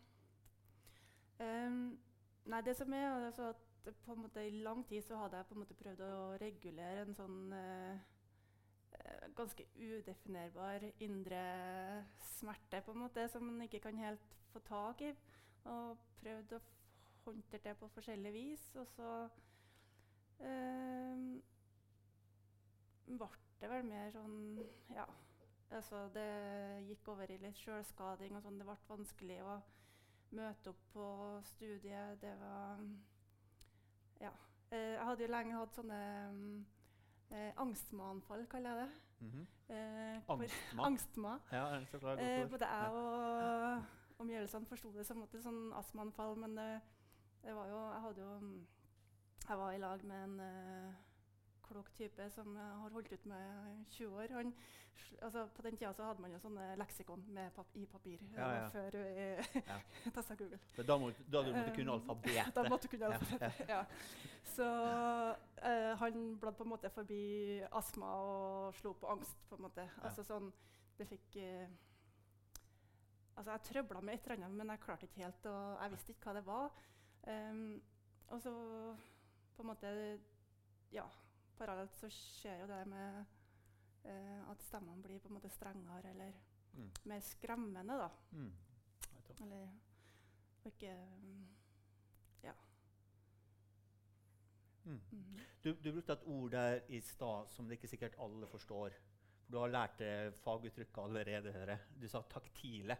Ehm, 1.43 1.97
nei, 2.45 2.61
det 2.65 2.75
som 2.77 2.93
er 2.93 3.07
altså 3.09 3.51
at 3.53 3.95
på 4.03 4.13
en 4.13 4.21
måte 4.25 4.43
I 4.47 4.51
lang 4.65 4.83
tid 4.87 5.01
så 5.05 5.17
hadde 5.21 5.37
jeg 5.37 5.45
på 5.47 5.55
en 5.55 5.63
måte 5.63 5.77
prøvd 5.79 6.01
å 6.03 6.37
regulere 6.41 7.03
en 7.05 7.15
sånn 7.15 7.53
eh, 7.55 7.99
ganske 9.37 9.65
udefinerbar 9.75 10.83
indre 10.99 11.43
smerte 12.19 12.81
på 12.81 12.91
en 12.91 13.03
måte, 13.05 13.27
som 13.29 13.43
man 13.43 13.61
ikke 13.61 13.79
kan 13.79 13.97
helt 13.97 14.35
få 14.51 14.59
tak 14.59 15.01
i. 15.01 15.13
Og 15.65 15.97
prøvd 16.21 16.57
å 16.57 16.63
håndtere 17.25 17.63
det 17.69 17.75
på 17.79 17.89
forskjellig 17.95 18.33
vis. 18.33 18.65
Og 18.79 18.87
så 18.95 19.11
uh, 20.41 21.37
ble 23.07 23.29
det 23.61 23.71
vel 23.71 23.87
mer 23.87 24.11
sånn 24.15 24.37
Ja. 24.95 25.07
Altså, 25.67 26.05
det 26.15 26.27
gikk 26.87 27.09
over 27.11 27.27
i 27.27 27.41
litt 27.41 27.57
sjølskading 27.59 28.37
og 28.37 28.45
sånn. 28.45 28.59
Det 28.59 28.67
ble 28.69 28.77
vanskelig 28.87 29.41
å 29.43 29.57
møte 30.31 30.69
opp 30.69 30.81
på 30.93 31.05
studiet. 31.43 32.21
Det 32.21 32.33
var 32.39 32.79
Ja. 34.21 34.31
Eh, 34.71 34.77
jeg 34.97 35.05
hadde 35.05 35.23
jo 35.23 35.31
lenge 35.31 35.53
hatt 35.55 35.75
sånne 35.75 35.99
mm, 36.33 36.65
eh, 37.31 37.51
angstmaanfall, 37.57 38.47
kaller 38.51 38.69
jeg 38.69 38.87
det. 38.87 39.03
Mhm. 39.19 39.47
Eh, 39.69 40.19
Angstma. 40.29 40.85
Angstma. 40.85 41.39
Ja, 41.51 41.85
så 41.91 41.99
klart, 41.99 42.19
Eh, 42.19 42.49
både 42.49 42.65
jeg 42.67 42.91
og 42.91 43.83
omgivelsene 44.19 44.65
forsto 44.65 44.91
det 44.93 45.05
som 45.05 45.23
et 45.23 45.31
det 45.31 45.43
sånn 45.43 45.73
astmaanfall, 45.73 46.35
men 46.37 46.55
det, 46.57 46.81
det 47.43 47.55
var 47.55 47.67
jo 47.67 47.79
Jeg 47.93 48.01
hadde 48.01 48.21
jo 48.21 48.39
mm, 48.39 48.67
Jeg 49.49 49.57
var 49.57 49.71
i 49.71 49.77
lag 49.77 50.03
med 50.03 50.23
en 50.23 50.39
eh, 50.39 50.93
klok 51.67 51.89
type 51.97 52.29
som 52.33 52.55
har 52.57 52.89
holdt 52.93 53.11
ut 53.11 53.25
med 53.29 53.85
20 53.95 54.19
år. 54.23 54.33
Han, 54.37 54.53
altså, 55.21 55.45
på 55.55 55.65
den 55.65 55.77
tida 55.77 55.93
så 55.93 56.07
hadde 56.07 56.23
man 56.23 56.33
jo 56.33 56.39
sånne 56.41 56.67
leksikon 56.79 57.25
med 57.35 57.51
pap 57.55 57.75
i 57.77 57.85
papir. 57.91 58.23
Ja, 58.35 58.49
ja. 58.55 58.69
Før 58.73 58.97
vi 58.97 59.63
Ja. 59.67 59.79
testa 60.15 60.35
Google. 60.39 60.59
Da, 60.77 60.97
må, 60.97 61.11
da 61.27 61.43
du 61.43 61.51
måtte 61.55 61.75
kunne 61.75 61.97
alfabetet. 61.97 62.53
Da 62.57 62.67
måtte 62.69 62.87
du 62.87 62.95
kunne 62.95 63.11
alfabetet. 63.11 63.67
Ja. 63.69 63.81
Så 64.53 64.67
uh, 64.67 65.91
han 66.01 66.23
bladde 66.39 66.57
på 66.57 66.63
en 66.65 66.71
måte 66.71 66.89
forbi 66.93 67.23
astma 67.71 68.13
og 68.23 68.79
slo 68.79 68.93
på 68.97 69.11
angst. 69.11 69.43
på 69.49 69.59
en 69.59 69.67
måte. 69.67 69.89
Altså 70.01 70.25
sånn, 70.25 70.49
det 70.97 71.09
fikk 71.11 71.37
uh, 71.43 71.67
Altså 73.37 73.51
Jeg 73.53 73.61
trøbla 73.67 73.99
med 74.01 74.15
et 74.15 74.23
eller 74.25 74.39
annet, 74.39 74.57
men 74.57 74.71
jeg 74.73 74.81
klarte 74.81 75.05
ikke 75.05 75.21
helt, 75.21 75.43
og 75.45 75.81
jeg 75.83 75.91
visste 75.93 76.13
ikke 76.13 76.25
hva 76.25 76.33
det 76.39 76.45
var. 76.47 76.79
Um, 77.27 77.81
og 78.33 78.41
så 78.41 78.53
på 79.55 79.63
en 79.63 79.69
måte 79.69 79.91
Ja, 80.91 81.05
parallelt 81.57 81.95
så 81.99 82.09
skjer 82.13 82.61
jo 82.61 82.67
det 82.67 82.81
med 82.87 83.25
eh, 84.05 84.49
at 84.51 84.61
stemmene 84.63 85.01
blir 85.03 85.19
på 85.19 85.27
en 85.31 85.37
måte 85.39 85.49
strengere 85.49 86.09
eller 86.13 86.33
Mm. 86.77 86.91
mer 87.09 87.19
skremmende, 87.25 87.95
da. 87.97 88.07
Mm. 88.31 88.51
Eller 89.41 89.69
og 90.63 90.67
ikke 90.71 90.91
Ja. 92.43 92.53
Mm. 94.85 94.99
Mhm. 95.11 95.39
Du, 95.63 95.73
du 95.73 95.91
brukte 95.91 96.13
et 96.13 96.23
ord 96.27 96.51
der 96.51 96.79
i 96.89 96.99
stad 97.01 97.47
som 97.51 97.65
det 97.67 97.77
ikke 97.79 97.87
sikkert 97.87 98.15
alle 98.19 98.47
forstår. 98.47 98.89
For 99.43 99.51
du 99.51 99.57
har 99.59 99.67
lært 99.73 99.97
det 99.99 100.33
faguttrykket 100.43 100.97
allerede, 101.03 101.51
hører 101.51 101.71
jeg. 101.73 101.79
Du 102.01 102.07
sa 102.07 102.21
taktile. 102.29 102.97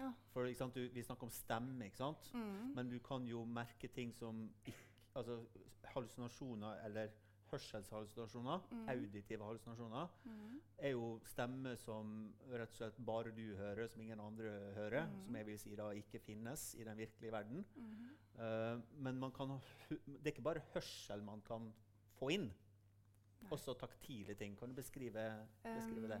Ja. 0.00 0.10
For 0.32 0.44
ikke 0.46 0.58
sant, 0.58 0.74
du, 0.74 0.88
Vi 0.94 1.02
snakker 1.02 1.22
om 1.28 1.30
stemme, 1.30 1.84
ikke 1.84 1.96
sant? 1.96 2.30
Mm. 2.34 2.72
men 2.74 2.90
du 2.90 2.98
kan 2.98 3.26
jo 3.26 3.44
merke 3.44 3.88
ting 3.88 4.14
som 4.14 4.48
ikke 4.66 4.78
altså, 5.14 5.44
hallusinasjoner 5.84 6.84
eller 6.86 7.08
hørselshallusinasjoner, 7.54 8.60
Mm. 8.70 8.88
auditive 8.88 9.44
hallusinasjoner, 9.44 10.08
Mm. 10.24 10.60
er 10.78 10.90
jo 10.90 11.20
stemmer 11.24 11.76
som 11.78 12.34
rett 12.50 12.68
og 12.68 12.74
slett 12.76 12.98
bare 13.06 13.30
du 13.34 13.54
hører, 13.56 13.88
som 13.88 14.00
ingen 14.02 14.20
andre 14.20 14.72
hører, 14.74 15.06
Mm. 15.06 15.24
som 15.24 15.34
jeg 15.36 15.46
vil 15.46 15.58
si 15.58 15.74
da 15.76 15.90
ikke 15.90 16.20
finnes 16.20 16.74
i 16.74 16.84
den 16.84 16.96
virkelige 16.96 17.32
verden. 17.32 17.64
Eh, 18.38 18.80
men 18.98 19.18
man 19.18 19.30
kan 19.32 19.60
det 19.88 20.26
er 20.26 20.32
ikke 20.32 20.42
bare 20.42 20.62
hørsel 20.74 21.22
man 21.22 21.40
kan 21.42 21.72
få 22.18 22.30
inn. 22.32 22.50
Nei. 23.42 23.50
Også 23.50 23.74
taktile 23.78 24.34
ting. 24.34 24.56
Kan 24.56 24.68
du 24.70 24.74
beskrive, 24.74 25.46
beskrive 25.62 26.08
det? 26.08 26.20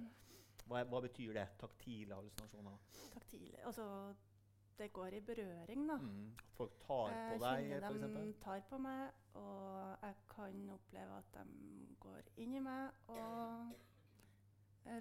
Hva, 0.68 0.84
hva 0.84 1.00
betyr 1.00 1.32
det? 1.34 1.48
Taktile 1.58 2.14
hallusinasjoner? 2.14 2.78
taktile 3.12 3.64
Altså, 3.64 4.14
det 4.78 4.92
går 4.92 5.16
i 5.18 5.20
berøring, 5.20 5.88
da. 5.88 5.96
Mm. 5.96 6.34
At 6.38 6.52
folk 6.56 6.76
tar 6.86 7.14
Jeg 7.14 7.32
på 7.32 7.44
deg, 7.44 7.64
kjenner 7.70 7.88
f.eks.? 7.88 8.14
de 8.16 8.36
tar 8.44 8.60
på 8.68 8.78
meg, 8.78 9.08
og 9.34 9.96
jeg 10.02 10.14
kan 10.34 10.70
oppleve 10.76 11.18
at 11.18 11.40
de 11.40 11.88
går 12.00 12.30
inn 12.36 12.54
i 12.54 12.62
meg 12.64 13.10
og 13.14 13.74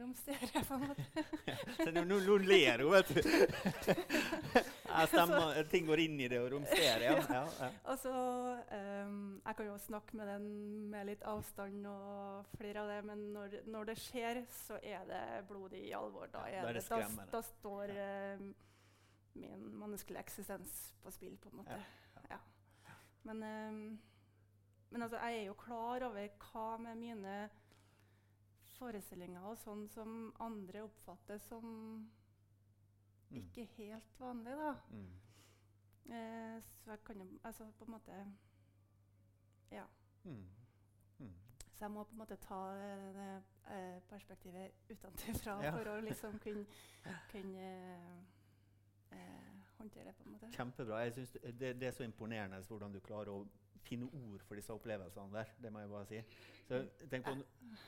romsterer, 0.01 0.63
på 0.67 0.73
en 0.73 0.87
måte. 0.87 1.23
nå, 1.95 2.03
nå 2.07 2.37
ler 2.37 2.83
hun, 2.83 2.91
vet 2.93 3.09
du. 3.09 3.21
Jeg 4.93 5.09
stemmer, 5.09 5.57
ting 5.71 5.87
går 5.87 6.03
inn 6.03 6.19
i 6.21 6.27
det 6.29 6.37
og 6.37 6.51
romsterer. 6.53 7.05
Ja. 7.07 7.21
Ja, 7.33 7.43
ja. 7.59 7.69
Altså, 7.89 8.11
um, 9.09 9.41
jeg 9.41 9.55
kan 9.57 9.65
jo 9.65 9.77
snakke 9.81 10.17
med 10.19 10.29
den 10.29 10.45
med 10.91 11.07
litt 11.09 11.23
avstand 11.25 11.87
og 11.89 12.51
flere 12.59 12.83
av 12.83 12.91
det, 12.91 12.99
men 13.07 13.23
når, 13.33 13.55
når 13.73 13.89
det 13.89 13.95
skjer, 14.03 14.43
så 14.53 14.77
er 14.83 15.07
det 15.09 15.23
blodig 15.49 15.87
alvor. 15.97 16.29
Da, 16.29 16.45
er 16.45 16.61
da 16.61 16.69
er 16.69 16.77
det 16.77 16.85
da, 16.91 17.25
da 17.33 17.41
står 17.47 17.95
em, 18.05 18.53
min 19.35 19.63
menneskelige 19.79 20.19
eksistens 20.19 20.93
på 21.01 21.11
spill, 21.11 21.37
på 21.37 21.49
en 21.49 21.57
måte. 21.57 21.77
Ja, 22.29 22.37
Ja. 22.87 22.95
Men, 23.23 23.43
um, 23.43 23.99
men 24.89 25.01
altså, 25.01 25.17
jeg 25.17 25.39
er 25.39 25.45
jo 25.47 25.53
klar 25.53 26.03
over 26.09 26.27
hva 26.51 26.77
med 26.77 26.95
mine 26.99 27.49
forestillinger 28.77 29.45
og 29.47 29.57
sånn 29.61 29.85
som 29.93 30.33
andre 30.43 30.83
oppfatter 30.87 31.39
som 31.39 32.09
Mm. 33.31 33.37
ikke 33.49 33.65
helt 33.77 34.19
vanlig, 34.19 34.51
da. 34.59 34.73
Mm. 34.91 35.13
Eh, 36.13 36.61
så 36.83 36.91
jeg 36.91 37.03
kan 37.03 37.17
jo 37.21 37.39
altså 37.43 37.71
på 37.79 37.85
en 37.85 37.91
måte 37.91 38.17
Ja. 39.71 39.85
Mm. 40.23 40.45
Mm. 41.19 41.33
Så 41.71 41.79
jeg 41.85 41.91
må 41.91 42.03
på 42.03 42.11
en 42.11 42.17
måte 42.17 42.35
ta 42.37 42.59
det 42.75 43.43
eh, 43.71 43.99
perspektivet 44.09 44.71
utenfra 44.89 45.63
Ja. 45.63 45.71
for 45.71 45.83
å 45.89 46.01
liksom 46.01 46.39
kunne, 46.39 46.65
kunne 47.31 47.95
eh, 47.95 48.23
håndtere 49.77 50.05
det, 50.09 50.15
på 50.17 50.23
en 50.27 50.31
måte. 50.37 50.49
Kjempebra. 50.55 51.03
Jeg 51.03 51.13
synes 51.13 51.31
det, 51.59 51.73
det, 51.81 51.87
er 51.87 51.91
så 51.91 52.03
imponerende 52.07 52.61
hvordan 52.67 52.93
du 52.93 52.99
klarer 53.03 53.29
å 53.33 53.43
finne 53.83 54.07
ord 54.15 54.43
for 54.47 54.55
disse 54.55 54.71
opplevelsene 54.71 55.33
der. 55.33 55.49
Det 55.59 55.71
må 55.73 55.81
jeg 55.83 55.89
bare 55.91 56.05
si. 56.07 56.21
Så 56.69 56.79
tenk 57.11 57.25
på 57.27 57.33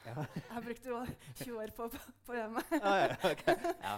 ja. 0.05 0.25
Jeg 0.50 0.63
brukte 0.65 0.89
jo 0.91 0.98
20 1.39 1.60
år 1.62 1.72
på 1.77 1.88
på- 1.94 2.15
på 2.25 2.34
det. 2.36 2.63
Ah, 2.82 2.98
ja, 3.00 3.15
okay. 3.32 3.55
ja. 3.84 3.94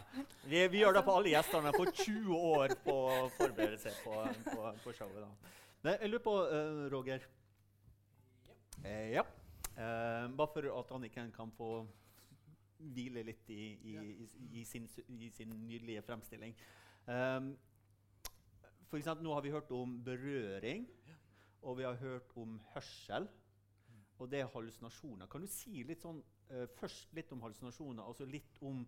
vi, 0.45 0.61
vi 0.67 0.83
gjør 0.83 0.93
det 0.99 1.03
på 1.07 1.15
alle 1.17 1.31
gjestene. 1.33 1.73
Får 1.73 1.91
20 2.03 2.37
år 2.37 2.75
på 2.85 2.97
å 3.07 3.17
forberede 3.39 3.79
seg 3.81 3.97
på, 4.03 4.19
på, 4.51 4.69
på 4.83 4.93
showet. 4.99 5.23
da. 5.25 5.55
Nei, 5.87 5.97
jeg 6.01 6.09
lurer 6.13 6.23
på, 6.29 6.37
uh, 6.53 6.85
Roger 6.93 7.25
Eh, 8.85 9.09
Ja. 9.15 9.23
Uh, 9.77 10.25
bare 10.37 10.47
for 10.53 10.65
at 10.79 10.91
Anniken 10.95 11.31
kan 11.31 11.51
få 11.57 11.71
hvile 12.77 13.23
litt 13.25 13.49
i, 13.49 13.61
i, 13.89 13.93
Ja. 13.93 14.01
i, 14.01 14.27
i, 14.61 14.63
sin, 14.65 14.85
i 15.07 15.29
sin 15.33 15.49
nydelige 15.67 16.01
fremstilling. 16.05 16.53
Um, 17.07 17.53
for 18.87 18.99
eksempel, 18.99 19.23
nå 19.23 19.33
har 19.35 19.43
vi 19.45 19.51
hørt 19.51 19.71
om 19.71 19.97
berøring. 20.03 20.87
og 21.61 21.77
vi 21.77 21.83
har 21.83 21.95
hørt 21.99 22.31
om 22.37 22.61
hørsel. 22.73 23.27
Og 24.19 24.31
det 24.31 24.39
er 24.39 24.47
hallusinasjoner. 24.53 25.27
Kan 25.27 25.41
du 25.41 25.47
si 25.51 25.83
litt 25.83 26.01
sånn, 26.01 26.21
uh, 26.51 26.65
først 26.79 27.13
litt 27.13 27.31
om 27.31 27.41
hallusinasjoner, 27.41 28.03
altså 28.03 28.25
litt 28.25 28.61
om 28.61 28.85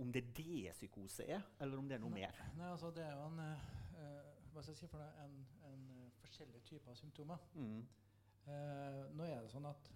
om 0.00 0.12
det 0.12 0.22
er 0.22 0.32
det 0.36 0.72
psykose 0.72 1.24
er, 1.24 1.42
eller 1.60 1.78
om 1.78 1.88
det 1.88 1.94
er 1.94 2.02
noe 2.02 2.10
Nei. 2.14 2.20
mer? 2.20 2.36
Nei, 2.56 2.68
altså 2.70 2.90
det 2.94 3.04
er 3.04 3.16
jo 3.16 3.26
en, 3.26 3.38
uh, 3.38 4.28
hva 4.52 4.62
skal 4.62 4.72
jeg 4.72 4.78
si 4.78 4.90
for 4.90 5.02
noe, 5.02 5.24
en, 5.24 5.34
en 5.68 5.82
eh, 5.96 6.12
forskjellige 6.22 6.62
typer 6.68 6.94
symptomer. 6.94 7.42
Mm. 7.54 7.82
Uh, 8.46 9.02
nå 9.18 9.26
er 9.26 9.42
det 9.44 9.50
sånn 9.52 9.68
at 9.68 9.90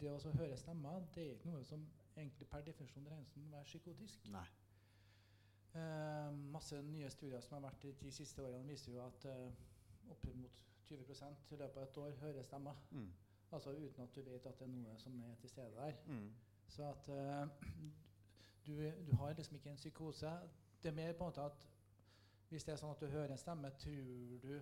det 0.00 0.08
å 0.10 0.32
høre 0.38 0.56
stemmer, 0.56 1.02
det 1.14 1.26
er 1.26 1.34
ikke 1.36 1.52
noe 1.52 1.66
som 1.66 1.82
egentlig 2.16 2.48
per 2.48 2.64
definisjon 2.64 3.06
regnes 3.10 3.34
som 3.34 3.44
å 3.46 3.52
være 3.58 3.68
psykotisk. 3.68 4.24
Nei. 4.32 4.46
Eh, 5.74 6.30
masse 6.50 6.82
nye 6.82 7.10
studier 7.10 7.40
som 7.40 7.58
har 7.58 7.68
vært 7.68 7.86
de, 8.02 8.12
siste 8.12 8.42
årene, 8.42 8.66
viser 8.68 8.96
jo 8.96 9.04
at 9.06 9.26
opp 9.30 10.10
oppimot 10.10 10.62
20% 10.90 11.52
i 11.54 11.56
løpet 11.56 11.76
av 11.76 11.82
et 11.82 11.98
år 12.02 12.16
hører 12.20 12.42
stemmer. 12.42 12.78
Mm. 12.90 13.10
Altså 13.52 13.70
uten 13.70 14.02
at 14.02 14.14
du 14.14 14.22
vet 14.22 14.46
at 14.46 14.58
det 14.58 14.66
er 14.66 14.72
noe 14.72 14.96
som 14.98 15.22
er 15.22 15.34
til 15.40 15.50
stede 15.50 15.70
der. 15.76 15.94
Mm. 16.06 16.32
Så 16.68 16.88
at 16.90 17.08
eh, 17.08 17.46
du, 18.66 18.74
du 19.06 19.14
har 19.16 19.32
liksom 19.32 19.56
ikke 19.56 19.70
en 19.70 19.76
psykose. 19.76 20.32
Det 20.82 20.90
er 20.90 20.94
mer 20.94 21.12
på 21.12 21.24
en 21.24 21.32
måte 21.32 21.46
at 21.46 21.66
hvis 22.50 22.64
det 22.66 22.72
er 22.74 22.78
sånn 22.80 22.90
at 22.94 23.02
du 23.02 23.06
hører 23.06 23.30
en 23.30 23.38
stemme, 23.38 23.70
tror 23.78 24.38
du 24.42 24.54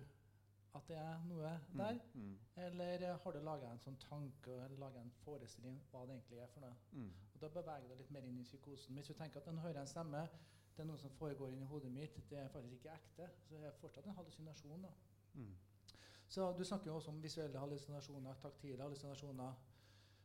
at 0.77 0.85
det 0.87 0.97
er 1.01 1.23
noe 1.25 1.53
der? 1.73 1.99
Mm. 2.13 2.35
Eller 2.65 3.05
eh, 3.07 3.17
har 3.23 3.33
du 3.33 3.39
laga 3.41 3.71
en 3.73 3.81
sånn 3.81 3.97
tanke 4.03 4.53
eller 4.53 4.77
laget 4.77 5.01
en 5.01 5.15
forestilling 5.23 5.79
hva 5.89 6.03
det 6.05 6.17
egentlig 6.17 6.43
er 6.43 6.51
for 6.53 6.65
noe? 6.65 6.77
Mm. 6.91 7.09
Og 7.33 7.41
Da 7.41 7.49
beveger 7.55 7.87
du 7.87 7.93
deg 7.93 8.03
litt 8.03 8.13
mer 8.13 8.27
inn 8.29 8.41
i 8.41 8.45
psykosen. 8.45 8.97
Hvis 8.97 9.09
du 9.09 9.17
tenker 9.17 9.41
at 9.41 9.49
du 9.49 9.61
hører 9.63 9.81
en 9.81 9.89
stemme, 9.89 10.27
det 10.79 10.85
er 10.85 10.87
noe 10.93 10.99
som 11.01 11.11
foregår 11.11 11.49
inni 11.51 11.65
hodet 11.67 11.89
mitt, 11.91 12.21
det 12.29 12.37
er 12.39 12.47
faktisk 12.47 12.77
ikke 12.77 12.93
ekte, 12.95 13.25
så 13.43 13.57
det 13.59 13.67
er 13.67 13.73
fortsatt 13.81 14.05
en 14.07 14.15
hallusinasjon. 14.15 14.83
da. 14.83 14.91
Mm. 15.33 15.55
Så 16.27 16.53
Du 16.57 16.63
snakker 16.63 16.87
jo 16.87 16.95
også 16.95 17.11
om 17.11 17.23
visuelle 17.23 17.59
hallusinasjoner, 17.59 18.33
taktile 18.41 18.81
hallusinasjoner. 18.81 19.53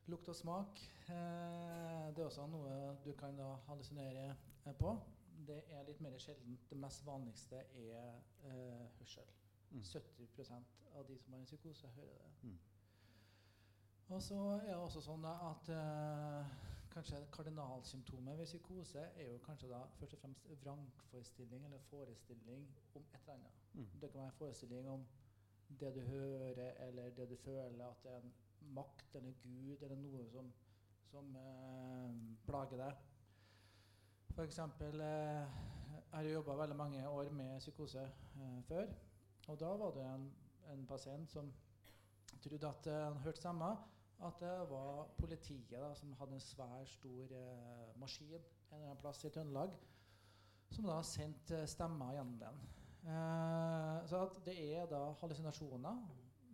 Lukt 0.06 0.28
og 0.28 0.36
smak. 0.36 0.80
Eh, 1.08 2.14
det 2.14 2.22
er 2.22 2.24
også 2.24 2.46
noe 2.46 2.96
du 3.04 3.12
kan 3.12 3.36
da 3.36 3.54
hallusinere 3.66 4.36
eh, 4.66 4.74
på. 4.78 4.92
Det 5.46 5.62
er 5.68 5.82
litt 5.88 6.00
mer 6.00 6.18
sjeldent. 6.18 6.70
Det 6.70 6.78
mest 6.78 7.06
vanligste 7.06 7.56
er 7.56 8.20
eh, 8.44 8.86
hørsel. 8.98 9.32
Mm. 9.70 9.82
70% 9.82 10.78
av 10.94 11.06
de 11.08 11.18
som 11.18 11.32
har 11.32 11.40
en 11.40 11.50
psykose, 11.50 11.88
hører 11.96 12.18
det. 12.18 12.32
Mm. 12.42 12.58
Og 14.08 14.22
så 14.22 14.38
er 14.38 14.70
det 14.70 14.76
også 14.76 15.02
sånn 15.02 15.24
at 15.24 15.74
eh, 15.74 16.54
kanskje 16.94 17.20
kardinalsymptomet 17.32 18.38
ved 18.38 18.46
psykose 18.46 18.98
er 18.98 19.32
jo 19.32 19.38
kanskje 19.46 19.68
da 19.68 19.80
først 19.98 20.14
og 20.14 20.20
fremst 20.20 20.48
vrangforestilling 20.62 21.64
eller 21.64 21.78
forestilling 21.90 22.68
om 22.94 23.02
et 23.14 23.20
eller 23.20 23.34
annet. 23.34 23.62
Mm. 23.74 23.88
Det 24.00 24.10
kan 24.10 24.20
være 24.20 24.32
en 24.32 24.38
forestilling 24.38 24.88
om 24.88 25.06
det 25.80 25.94
du 25.94 26.00
hører 26.00 26.70
eller 26.86 27.10
det 27.10 27.30
du 27.30 27.36
føler, 27.36 27.86
at 27.86 28.02
det 28.02 28.12
er 28.12 28.16
en 28.16 28.34
makt 28.60 29.14
eller 29.14 29.32
Gud 29.42 29.82
eller 29.82 29.96
noe 29.96 30.28
som, 30.30 30.52
som 31.10 31.36
eh, 31.36 32.14
plager 32.46 32.80
deg. 32.80 33.02
Eksempel 34.44 35.00
eh, 35.00 35.42
Jeg 36.10 36.20
har 36.20 36.30
jobba 36.30 36.54
veldig 36.62 36.76
mange 36.76 37.08
år 37.08 37.30
med 37.30 37.58
psykose 37.58 38.02
eh, 38.02 38.62
før. 38.68 38.86
Og 39.48 39.60
da 39.60 39.76
var 39.76 39.90
det 39.94 40.06
en, 40.14 40.32
en 40.72 40.86
pasient 40.86 41.30
som 41.30 41.52
trodde 42.42 42.68
at 42.68 42.86
eh, 42.86 43.04
han 43.04 43.20
hørte 43.26 43.40
stemmer. 43.40 43.76
At 44.22 44.40
det 44.40 44.70
var 44.70 45.08
politiet 45.18 45.70
da, 45.70 45.94
som 45.94 46.12
hadde 46.18 46.36
en 46.38 46.40
svær, 46.40 46.84
stor 46.84 47.34
eh, 47.34 47.98
maskin 48.00 48.34
en 48.34 48.76
eller 48.76 48.86
annen 48.86 49.00
plass 49.00 49.24
i 49.24 49.30
Trøndelag, 49.30 49.74
som 50.70 50.86
da 50.88 51.02
sendte 51.02 51.66
stemmer 51.70 52.14
gjennom 52.14 52.38
den. 52.40 52.60
Eh, 53.04 54.06
så 54.08 54.22
at 54.26 54.38
det 54.46 54.54
er 54.74 54.86
da 54.90 55.02
hallusinasjoner, 55.20 55.98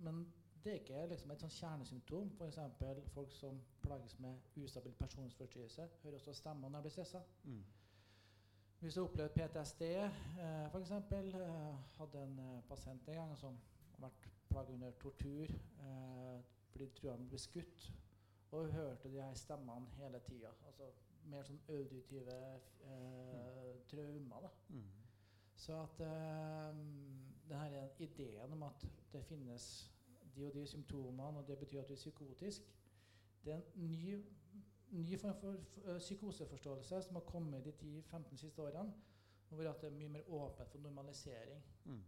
men 0.04 0.24
det 0.64 0.72
er 0.72 0.80
ikke 0.80 1.04
liksom 1.12 1.30
et 1.32 1.44
sånn 1.44 1.52
kjernesymptom. 1.56 2.32
F.eks. 2.36 2.58
folk 3.14 3.32
som 3.32 3.60
plages 3.84 4.16
med 4.20 4.58
ustabil 4.60 4.96
personlighetsforstyrrelse, 4.98 5.86
hører 6.02 6.18
også 6.18 6.34
stemmer 6.36 6.68
når 6.68 6.80
de 6.80 6.88
blir 6.88 6.96
stressa. 6.96 7.22
Mm. 7.44 7.62
Hvis 8.80 8.94
du 8.94 9.00
har 9.00 9.08
opplevd 9.08 9.36
PTSD, 9.36 9.82
eh, 9.86 10.66
f.eks. 10.72 10.90
Eh, 10.90 11.74
hadde 11.98 12.24
en 12.24 12.38
eh, 12.44 12.62
pasient 12.68 13.08
en 13.08 13.20
gang 13.22 13.36
som 13.38 13.56
har 13.94 14.06
vært 14.08 14.28
plaget 14.50 14.74
under 14.74 14.96
tortur, 15.00 15.52
eh, 15.86 16.38
fordi 16.80 16.94
trua 16.96 17.12
han 17.16 17.26
ble 17.28 17.38
skutt, 17.38 17.90
og 18.50 18.62
hun 18.64 18.70
hørte 18.72 19.10
de 19.12 19.20
her 19.20 19.34
stemmene 19.36 19.86
hele 19.98 20.20
tida. 20.24 20.48
Altså 20.66 20.86
mer 21.28 21.44
sånn 21.44 21.60
auditive 21.68 22.36
eh, 22.88 23.74
traumer. 23.90 24.40
da. 24.46 24.50
Mm. 24.68 24.86
Så 25.60 25.76
at 25.82 26.00
eh, 26.00 26.80
er 27.50 27.88
ideen 28.00 28.52
om 28.56 28.62
at 28.62 28.86
det 29.12 29.24
finnes 29.28 29.66
de 30.34 30.46
og 30.46 30.54
de 30.54 30.64
symptomene, 30.66 31.38
og 31.38 31.46
det 31.48 31.58
betyr 31.58 31.80
at 31.82 31.88
du 31.88 31.92
er 31.92 32.00
psykotisk, 32.00 32.62
det 33.44 33.52
er 33.52 33.60
en 33.60 33.90
ny, 33.90 34.16
ny 34.90 35.18
form 35.18 35.34
for 35.40 35.52
f- 35.60 35.98
psykoseforståelse 35.98 37.02
som 37.02 37.16
har 37.16 37.22
kommet 37.28 37.64
de 37.64 37.72
10-15 37.72 38.36
siste 38.36 38.62
årene, 38.62 38.92
hvor 39.50 39.62
det 39.62 39.84
er 39.90 39.90
mye 39.98 40.08
mer 40.08 40.28
åpent 40.30 40.70
for 40.70 40.78
normalisering. 40.78 41.62
Mm. 41.84 42.00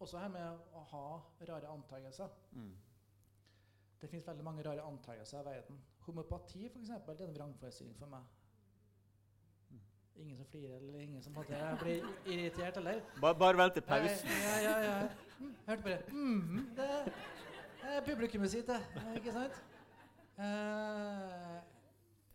Også 0.00 0.18
her 0.18 0.28
med 0.32 0.62
å 0.76 0.82
ha 0.92 1.04
rare 1.48 1.68
antakelser. 1.68 2.28
Mm. 2.52 2.72
Det 4.00 4.08
finnes 4.08 4.26
veldig 4.26 4.44
mange 4.44 4.62
rare 4.64 4.82
antagelser 4.82 5.40
i 5.40 5.44
verden. 5.44 5.80
Homopati 6.06 6.68
for 6.68 6.80
eksempel, 6.80 7.16
det 7.18 7.24
er 7.24 7.28
en 7.28 7.34
vrangforestilling 7.36 7.96
for 7.98 8.06
meg. 8.06 8.20
Ingen 10.20 10.36
som 10.36 10.46
flirer, 10.46 10.76
eller 10.76 10.98
ingen 11.00 11.22
som 11.22 11.32
måtte 11.32 11.56
bli 11.80 11.94
irritert, 12.26 12.76
eller? 12.76 13.00
Bare, 13.20 13.34
bare 13.34 13.56
vent 13.56 13.72
til 13.72 13.80
pausen. 13.82 14.28
Ja, 14.44 14.56
ja, 14.70 14.78
ja. 14.84 15.08
Mm, 15.38 15.54
hørte 15.66 15.82
bare 15.82 15.98
mm, 16.08 16.66
Det 16.76 16.88
er 17.94 18.00
publikummet 18.04 18.50
sitt, 18.50 18.66
det. 18.66 18.80
Ikke 19.16 19.32
sant? 19.32 19.62
Eh, 20.40 21.56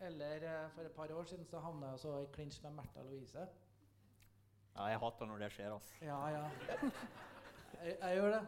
eller 0.06 0.34
eh, 0.48 0.70
for 0.74 0.82
et 0.82 0.90
par 0.96 1.12
år 1.14 1.24
siden 1.24 1.46
så 1.46 1.60
havna 1.60 1.86
jeg 1.86 1.94
også 1.94 2.16
i 2.22 2.26
klinsj 2.32 2.62
med 2.62 2.70
Märtha 2.80 3.02
Louise. 3.02 3.46
Ja, 4.76 4.84
jeg 4.84 4.98
hater 4.98 5.26
når 5.26 5.38
det 5.38 5.52
skjer. 5.52 5.72
altså. 5.74 5.94
Ja, 6.02 6.26
ja. 6.28 6.44
Jeg, 7.84 7.96
jeg 8.00 8.16
gjør 8.16 8.30
det. 8.38 8.46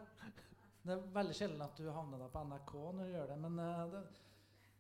Det 0.89 0.95
er 0.97 1.09
veldig 1.13 1.35
sjelden 1.37 1.61
at 1.61 1.77
du 1.77 1.91
havner 1.93 2.23
da 2.23 2.27
på 2.33 2.43
NRK 2.49 2.71
når 2.97 3.09
du 3.09 3.13
gjør 3.13 3.27
det. 3.29 3.39
Men, 3.43 3.59
eh, 3.61 3.81
det, 3.93 4.03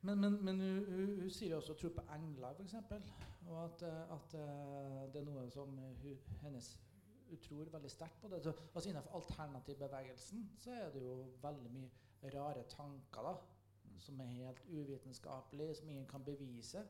men, 0.08 0.20
men, 0.22 0.36
men 0.44 0.60
hun, 0.62 0.84
hun, 0.88 1.10
hun 1.20 1.32
sier 1.36 1.56
også 1.56 1.74
tro 1.76 1.90
på 1.92 2.04
engler, 2.14 2.54
f.eks. 2.56 3.10
Og 3.48 3.58
at, 3.64 3.82
eh, 3.84 4.14
at 4.16 4.36
eh, 4.40 5.02
det 5.12 5.20
er 5.20 5.26
noe 5.26 5.44
som 5.52 5.74
hun, 5.76 6.22
hennes 6.46 6.70
hun 7.28 7.42
tror 7.44 7.68
veldig 7.74 7.90
sterkt 7.92 8.20
på. 8.22 8.30
det. 8.32 8.40
Så, 8.42 8.54
altså 8.72 8.88
Innenfor 8.88 9.18
alternativbevegelsen 9.20 10.48
så 10.64 10.72
er 10.78 10.88
det 10.94 11.04
jo 11.04 11.18
veldig 11.42 11.72
mye 11.74 12.32
rare 12.38 12.64
tanker 12.72 13.28
da, 13.28 13.34
som 14.00 14.20
er 14.24 14.32
helt 14.32 14.64
uvitenskapelige, 14.70 15.74
som 15.74 15.90
ingen 15.92 16.08
kan 16.08 16.24
bevise. 16.24 16.86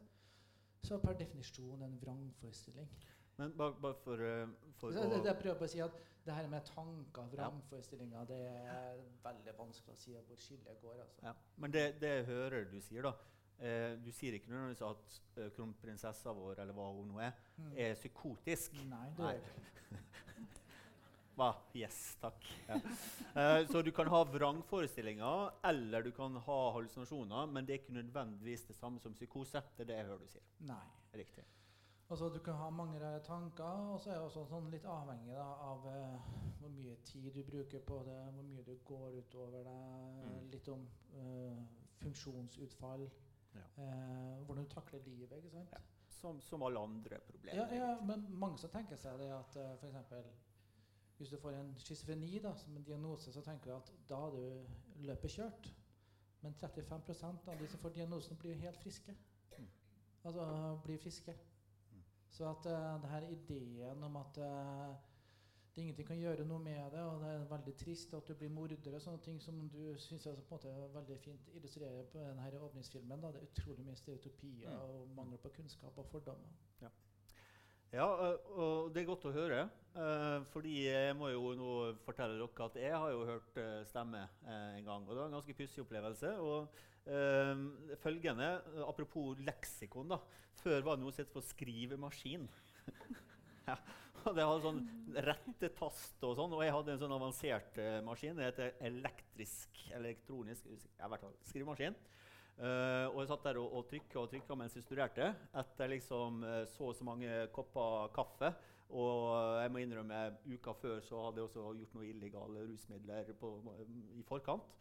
Så 0.87 1.01
per 1.03 1.19
definisjon 1.19 1.83
en 1.83 1.99
vrangforestilling. 2.01 2.87
Men 3.37 3.57
bare, 3.59 3.75
bare 3.83 3.95
for, 3.95 4.23
for 4.79 4.95
det, 4.95 5.03
det, 5.11 5.19
det 5.25 5.33
jeg 5.33 5.43
prøver 5.43 5.59
på 5.59 5.67
å 5.67 5.73
si 5.75 5.83
at 5.83 5.99
det 6.29 6.35
her 6.37 6.49
med 6.53 6.65
tanker, 6.69 7.31
vrangforestillinger, 7.33 8.27
det 8.29 8.39
er 8.47 9.01
veldig 9.25 9.55
vanskelig 9.59 9.95
å 9.97 10.01
si 10.03 10.15
hvor 10.29 10.39
skillet 10.45 10.81
går. 10.83 11.01
altså. 11.05 11.25
ja. 11.25 11.33
Men 11.57 11.75
det, 11.75 11.87
det 12.03 12.13
jeg 12.19 12.27
hører 12.29 12.69
du 12.71 12.79
sier, 12.85 13.09
da 13.09 13.15
eh, 13.59 13.97
Du 14.05 14.11
sier 14.15 14.37
ikke 14.39 14.53
nødvendigvis 14.53 14.85
at 14.87 15.19
eh, 15.43 15.49
kronprinsessa 15.57 16.35
vår, 16.37 16.61
eller 16.63 16.77
hva 16.77 16.91
hun 16.95 17.09
nå 17.15 17.23
er, 17.25 17.33
Mm. 17.59 17.73
er 17.75 17.95
psykotisk. 17.99 18.77
Nei, 18.87 19.09
det 19.17 19.25
er 19.33 19.41
ikke. 19.41 19.65
Hva? 21.39 21.53
Yes, 21.79 22.17
takk. 22.19 22.47
Ja. 22.69 22.77
Eh, 23.39 23.61
så 23.71 23.83
du 23.87 23.93
kan 23.95 24.09
ha 24.11 24.25
vrangforestillinger, 24.27 25.53
eller 25.71 26.03
du 26.03 26.11
kan 26.17 26.35
ha 26.49 26.57
hallusinasjoner, 26.75 27.47
men 27.55 27.67
det 27.67 27.75
er 27.77 27.81
ikke 27.85 27.95
nødvendigvis 27.95 28.65
det 28.67 28.75
samme 28.79 28.99
som 29.03 29.15
psykose. 29.15 29.63
Det 29.77 29.85
er 29.87 29.91
det 29.93 29.99
jeg 30.01 30.09
hører 30.09 30.25
du 30.25 30.33
sier. 30.33 30.47
Nei. 30.67 30.81
Riktig. 31.15 31.45
Altså, 32.11 32.29
du 32.29 32.39
kan 32.41 32.55
ha 32.55 32.71
mange 32.71 32.99
tanker, 33.25 33.65
og 33.65 34.01
så 34.01 34.11
er 34.11 34.15
det 34.15 34.23
også 34.25 34.45
sånn 34.49 34.71
litt 34.73 34.85
avhengig 34.89 35.35
da, 35.37 35.45
av 35.45 35.83
uh, 35.85 36.31
hvor 36.61 36.71
mye 36.73 36.95
tid 37.05 37.27
du 37.37 37.43
bruker 37.45 37.83
på 37.85 37.99
det, 38.07 38.17
hvor 38.33 38.47
mye 38.49 38.63
du 38.65 38.75
går 38.89 39.19
utover 39.19 39.67
det, 39.67 39.75
Mm. 40.29 40.47
litt 40.51 40.69
om 40.69 40.87
uh, 41.17 41.59
funksjonsutfall, 42.01 43.11
Ja. 43.55 43.61
uh, 43.79 44.45
hvordan 44.47 44.65
du 44.65 44.71
takler 44.73 45.01
livet. 45.05 45.33
ikke 45.37 45.51
sant? 45.51 45.69
Ja. 45.73 45.79
Som, 46.09 46.41
som 46.41 46.63
alle 46.63 46.81
andre 46.81 47.19
problemer. 47.27 47.57
Ja, 47.61 47.75
ja, 47.75 48.01
men 48.05 48.25
mange 48.31 48.59
som 48.59 48.71
tenker 48.71 48.97
seg 48.97 49.19
det 49.21 49.29
at 49.33 49.57
uh, 49.57 49.75
f.eks. 49.75 50.15
hvis 51.19 51.29
du 51.29 51.37
får 51.37 51.51
en 51.61 51.75
schizofreni 51.79 52.39
da, 52.39 52.55
som 52.57 52.77
en 52.77 52.83
diagnose, 52.89 53.33
så 53.33 53.41
tenker 53.43 53.71
du 53.71 53.77
at 53.77 53.93
da 54.09 54.23
er 54.27 54.31
du 54.31 55.05
løpet 55.11 55.31
kjørt. 55.31 55.75
Men 56.41 56.55
35% 56.55 57.49
av 57.49 57.59
de 57.61 57.69
som 57.69 57.81
får 57.81 57.91
diagnosen, 57.91 58.37
blir 58.37 58.55
helt 58.55 58.77
friske. 58.81 59.15
Mm. 59.59 59.69
Altså 60.25 60.79
blir 60.85 60.99
friske. 60.99 61.35
Så 62.31 62.45
at 62.51 62.67
uh, 62.67 63.01
det 63.03 63.11
her 63.11 63.27
ideen 63.33 64.03
om 64.05 64.17
at 64.21 64.39
uh, 64.39 64.95
det 65.75 65.83
ingenting 65.83 66.07
kan 66.09 66.19
gjøre 66.19 66.45
noe 66.45 66.59
med 66.59 66.91
det, 66.93 67.01
og 67.07 67.21
det 67.23 67.29
er 67.35 67.45
veldig 67.51 67.75
trist 67.79 68.15
at 68.15 68.27
du 68.29 68.35
blir 68.35 68.51
morder 68.51 68.95
og 68.97 69.03
sånne 69.03 69.21
ting 69.23 69.41
som 69.41 69.61
du 69.71 69.95
syns 70.03 70.27
er 70.27 70.35
på 70.35 70.43
en 70.43 70.51
måte 70.57 70.73
veldig 70.95 71.19
fint 71.23 71.51
illustrerer 71.55 72.05
på 72.13 72.19
denne 72.19 72.63
åpningsfilmen. 72.67 73.21
Da. 73.23 73.31
Det 73.33 73.43
er 73.43 73.51
utrolig 73.53 73.85
mye 73.87 73.97
stereotypier 74.01 74.71
Mm. 74.71 74.81
og 74.83 75.09
mangel 75.17 75.39
på 75.39 75.49
kunnskap 75.57 75.99
og 75.99 76.07
fordommer. 76.11 76.51
Ja, 76.83 76.89
Ja, 77.93 78.05
og 78.05 78.93
det 78.93 79.03
er 79.03 79.07
godt 79.07 79.25
å 79.25 79.33
høre. 79.33 79.69
fordi 80.53 80.85
jeg 80.89 81.17
må 81.17 81.29
jo 81.33 81.55
nå 81.57 81.95
fortelle 82.05 82.35
dere 82.39 82.65
at 82.67 82.75
jeg 82.77 82.93
har 82.93 83.11
jo 83.11 83.25
hørt 83.25 83.87
stemme 83.89 84.29
en 84.47 84.85
gang. 84.85 85.07
Og 85.09 85.15
det 85.15 85.21
var 85.23 85.27
en 85.27 85.33
ganske 85.39 85.55
pussig 85.55 85.81
opplevelse. 85.83 86.35
Og 86.39 86.69
følgende, 88.03 88.61
Apropos 88.89 89.37
leksikon. 89.39 90.09
da, 90.09 90.19
Før 90.69 90.83
var 90.85 90.99
det 90.99 91.05
noe 91.07 91.15
som 91.15 91.25
het 91.25 91.31
for 91.33 91.45
skrivemaskin. 91.49 92.43
ja, 93.69 93.77
og 94.27 94.35
Det 94.37 94.45
hadde 94.45 94.65
sånn 94.67 94.81
rettetast 95.25 96.25
og 96.29 96.35
sånn. 96.37 96.57
Og 96.59 96.61
jeg 96.61 96.75
hadde 96.75 96.93
en 96.93 97.01
sånn 97.01 97.15
avansert 97.17 97.79
uh, 97.81 97.95
maskin. 98.05 98.37
Det 98.37 98.51
heter 98.51 98.75
elektrisk, 98.91 99.81
elektronisk 99.97 100.69
ja, 100.69 101.09
skrivemaskin. 101.49 101.97
Uh, 102.59 103.07
og 103.15 103.23
jeg 103.23 103.31
satt 103.31 103.47
der 103.49 103.61
og, 103.63 103.79
og 103.79 103.87
trykka 103.89 104.21
og 104.21 104.29
trykka 104.35 104.59
mens 104.61 104.77
jeg 104.77 104.85
studerte. 104.85 105.31
Etter 105.63 105.95
liksom 105.95 106.45
uh, 106.45 106.61
så 106.75 106.91
og 106.91 106.99
så 106.99 107.09
mange 107.09 107.41
kopper 107.57 108.13
kaffe. 108.19 108.53
Og 108.89 109.25
jeg 109.63 109.73
må 109.73 109.83
innrømme, 109.85 110.21
uka 110.49 110.77
før 110.77 111.01
så 111.05 111.25
hadde 111.27 111.41
jeg 111.41 111.49
også 111.49 111.65
gjort 111.81 111.97
noe 111.97 112.09
illegale 112.09 112.69
rusmidler 112.69 113.33
på, 113.41 113.57
i 114.17 114.25
forkant. 114.29 114.77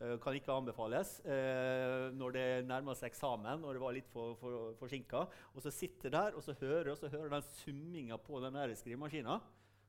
Eh, 0.00 0.14
kan 0.16 0.32
ikke 0.32 0.54
anbefales 0.54 1.18
eh, 1.28 2.06
når 2.16 2.32
det 2.32 2.44
nærmer 2.64 2.96
seg 2.96 3.10
eksamen 3.10 3.66
og 3.66 3.74
det 3.76 3.80
var 3.82 3.92
litt 3.92 4.06
for, 4.08 4.32
for, 4.40 4.70
forsinka. 4.80 5.26
Og 5.52 5.60
så 5.60 5.72
sitter 5.74 6.14
der 6.14 6.38
og 6.38 6.44
så 6.44 6.54
hører, 6.56 6.94
og 6.94 6.96
så 6.96 7.10
hører 7.12 7.34
den 7.34 7.44
summinga 7.58 8.16
på 8.16 8.40
den 8.40 8.56
skrivemaskina. 8.80 9.36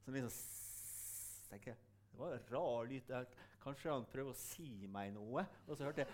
Som 0.04 0.18
liksom 0.18 0.34
tenker 1.54 1.80
Det 2.12 2.20
var 2.20 2.36
en 2.36 2.44
rar 2.52 2.90
lyd. 2.90 3.08
der. 3.08 3.26
Kanskje 3.64 3.94
han 3.94 4.10
prøver 4.12 4.34
å 4.34 4.36
si 4.36 4.88
meg 4.92 5.14
noe? 5.16 5.46
Og 5.68 5.78
så 5.78 5.88
hørte 5.88 6.04
jeg 6.04 6.10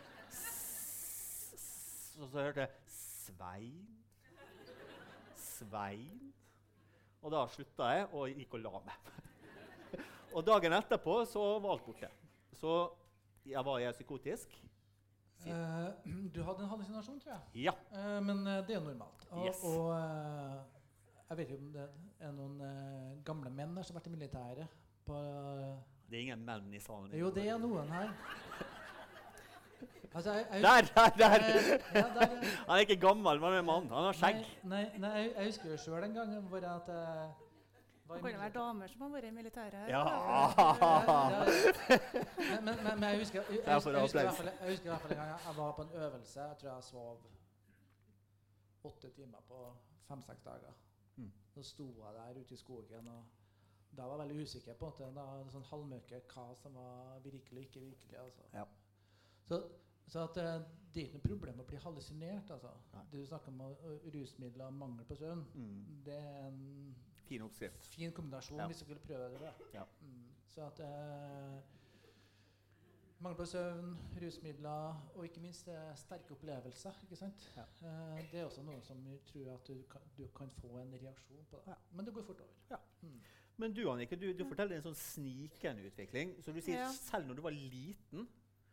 Og 2.21 2.29
så 2.29 2.43
hørte 2.43 2.67
jeg 2.67 2.69
Svein. 2.93 3.87
Svein. 5.41 6.33
Og 7.25 7.33
da 7.33 7.41
slutta 7.49 7.89
jeg 7.95 8.07
og 8.13 8.29
gikk 8.29 8.53
og 8.59 8.63
la 8.67 8.85
meg. 8.85 9.11
og 10.35 10.45
dagen 10.45 10.77
etterpå 10.77 11.17
så 11.25 11.49
var 11.57 11.73
alt 11.73 11.85
borte. 11.89 12.13
Så 12.61 12.77
jeg 13.49 13.65
var 13.65 13.79
jeg 13.83 13.93
psykotisk? 13.93 14.57
Si- 15.37 15.49
Eh, 15.53 15.89
du 16.33 16.39
hadde 16.43 16.63
en 16.63 16.69
hallusinasjon, 16.71 17.19
tror 17.21 17.31
jeg. 17.35 17.63
Ja. 17.67 17.73
Uh, 17.93 18.17
men 18.25 18.39
eh, 18.47 18.63
det 18.67 18.75
er 18.75 18.81
normalt. 18.81 19.27
Og, 19.29 19.45
Yes. 19.45 19.59
og 19.63 19.91
uh, 19.93 20.55
jeg 21.29 21.37
vet 21.37 21.49
ikke 21.51 21.59
om 21.61 21.71
det 21.75 21.85
er 22.19 22.31
noen 22.31 23.21
gamle 23.27 23.49
menn 23.53 23.75
her 23.77 23.83
som 23.85 23.95
har 23.95 24.01
vært 24.01 24.07
i 24.09 24.15
militæret. 24.15 24.67
På, 25.05 25.19
Det 26.09 26.17
er 26.17 26.21
ingen 26.25 26.43
menn 26.45 26.73
i 26.73 26.79
salen. 26.79 27.13
jo, 27.19 27.29
det 27.31 27.45
er 27.47 27.57
noen 27.61 27.87
her. 27.93 28.09
Altså, 30.15 30.33
jeg, 30.33 30.45
jeg, 30.51 30.61
Der, 30.63 30.81
der, 30.95 31.09
der! 31.17 31.35
Eh, 31.35 31.79
ja, 31.95 32.01
der, 32.01 32.21
ja. 32.31 32.49
Han 32.67 32.75
er 32.75 32.77
ikke 32.87 32.95
gammel, 33.07 33.39
men 33.39 33.49
han 33.51 33.57
er 33.59 33.61
mann. 33.61 33.89
Han 33.91 34.03
har 34.09 34.15
skjegg. 34.17 34.39
Nei, 34.63 34.83
nei, 34.83 34.97
nei 35.03 35.11
jeg, 35.19 35.33
jeg 35.37 35.45
husker 35.51 35.69
jo 35.75 35.77
sjøl 35.83 36.03
en 36.07 36.13
gang 36.15 36.31
hvor 36.49 36.57
jeg 36.63 36.71
at 36.71 36.87
jeg 36.87 37.29
Det 38.15 38.21
kan 38.21 38.31
jo 38.31 38.37
være 38.39 38.53
damer 38.55 38.87
som 38.87 39.01
har 39.01 39.09
vært 39.09 39.23
i 39.27 39.31
militæret. 39.31 39.73
her. 39.73 39.89
Ja. 39.89 40.03
Men, 42.37 42.65
men, 42.65 42.75
men, 42.83 42.99
men 42.99 43.09
jeg 43.09 43.17
husker 43.19 43.41
jeg, 43.41 43.59
jeg, 43.65 43.75
husker 43.75 43.91
fall- 44.31 44.51
jeg 44.61 44.69
husker 44.71 44.85
i 44.85 44.89
hvert 44.89 45.01
fall 45.01 45.11
en 45.11 45.17
gang 45.17 45.29
jeg, 45.29 45.55
var 45.57 45.71
på 45.71 45.81
en 45.81 45.89
øvelse. 45.93 46.41
Jeg 46.41 46.57
tror 46.57 46.73
jeg 46.73 46.83
sov 46.83 47.21
åtte 48.83 49.09
timer 49.09 49.37
på 49.47 49.73
fem-seks 50.07 50.41
dager. 50.43 50.73
Mm. 51.15 51.31
Så 51.53 51.63
sto 51.63 51.87
jeg 52.05 52.13
der 52.15 52.39
ute 52.41 52.53
i 52.53 52.57
skogen 52.57 53.07
og 53.07 53.23
da 53.97 54.03
var 54.03 54.19
jeg 54.21 54.29
veldig 54.29 54.43
usikker 54.43 54.73
på 54.77 54.91
Det 54.99 55.07
da, 55.15 55.23
sånn 55.51 55.63
halvmørke 55.71 56.19
hva 56.33 56.47
som 56.59 56.75
var 56.75 57.19
virkelig 57.23 57.61
og 57.63 57.69
ikke 57.69 57.79
virkelig. 57.85 58.17
Altså. 58.21 58.43
Ja. 58.53 58.63
Så, 59.47 59.61
så 60.07 60.23
at, 60.27 60.37
eh, 60.37 60.61
det 60.93 61.01
er 61.01 61.05
ikke 61.07 61.17
noe 61.19 61.29
problem 61.29 61.59
å 61.63 61.67
bli 61.69 61.79
hallusinert. 61.81 62.51
Altså. 62.51 62.71
Du 63.11 63.17
snakker 63.25 63.51
om 63.51 63.61
rusmidler 64.13 64.65
og 64.69 64.73
mangel 64.73 65.05
på 65.07 65.15
søvn, 65.15 65.45
Mm. 65.55 66.01
det 66.05 66.13
er 66.19 66.47
en 66.47 66.95
Fin 67.27 67.41
oppskrift. 67.41 67.85
fin 67.95 68.11
kombinasjon 68.11 68.59
Ja. 68.59 68.67
hvis 68.67 68.77
du 68.79 68.85
skulle 68.85 68.99
prøve 69.03 69.39
det. 69.39 69.53
Ja. 69.73 69.83
Mm. 70.01 70.23
Så 70.47 70.61
at 70.67 70.79
eh, 70.79 71.59
Mangel 73.19 73.37
på 73.39 73.45
søvn, 73.49 73.95
rusmidler 74.21 74.93
og 75.15 75.23
ikke 75.25 75.39
minst 75.41 75.67
eh, 75.73 75.95
sterke 75.97 76.35
opplevelser. 76.35 76.99
ikke 77.03 77.15
sant? 77.17 77.47
Ja. 77.57 77.63
Eh, 77.87 78.19
det 78.31 78.39
er 78.39 78.45
også 78.45 78.61
noe 78.61 78.81
som 78.85 78.99
tror 79.25 79.47
at 79.55 79.67
du 79.67 79.79
kan, 79.89 80.01
du 80.17 80.27
kan 80.37 80.51
få 80.59 80.77
en 80.83 80.93
reaksjon 80.93 81.45
på. 81.49 81.57
Det. 81.65 81.71
Ja. 81.73 81.77
Men 81.97 82.05
det 82.05 82.13
går 82.13 82.21
fort 82.27 82.41
over. 82.45 82.53
Ja. 82.69 82.77
Mm. 83.01 83.19
Men 83.57 83.73
du 83.73 83.81
Annike, 83.89 84.15
du, 84.21 84.27
du 84.37 84.43
forteller 84.45 84.77
en 84.77 84.83
sånn 84.85 84.95
snikende 84.99 85.87
utvikling. 85.89 86.35
Så 86.45 86.53
du 86.53 86.61
sier 86.61 86.77
Ja. 86.83 86.91
selv 86.93 87.25
når 87.27 87.35
du 87.35 87.41
var 87.41 87.51
liten, 87.57 88.27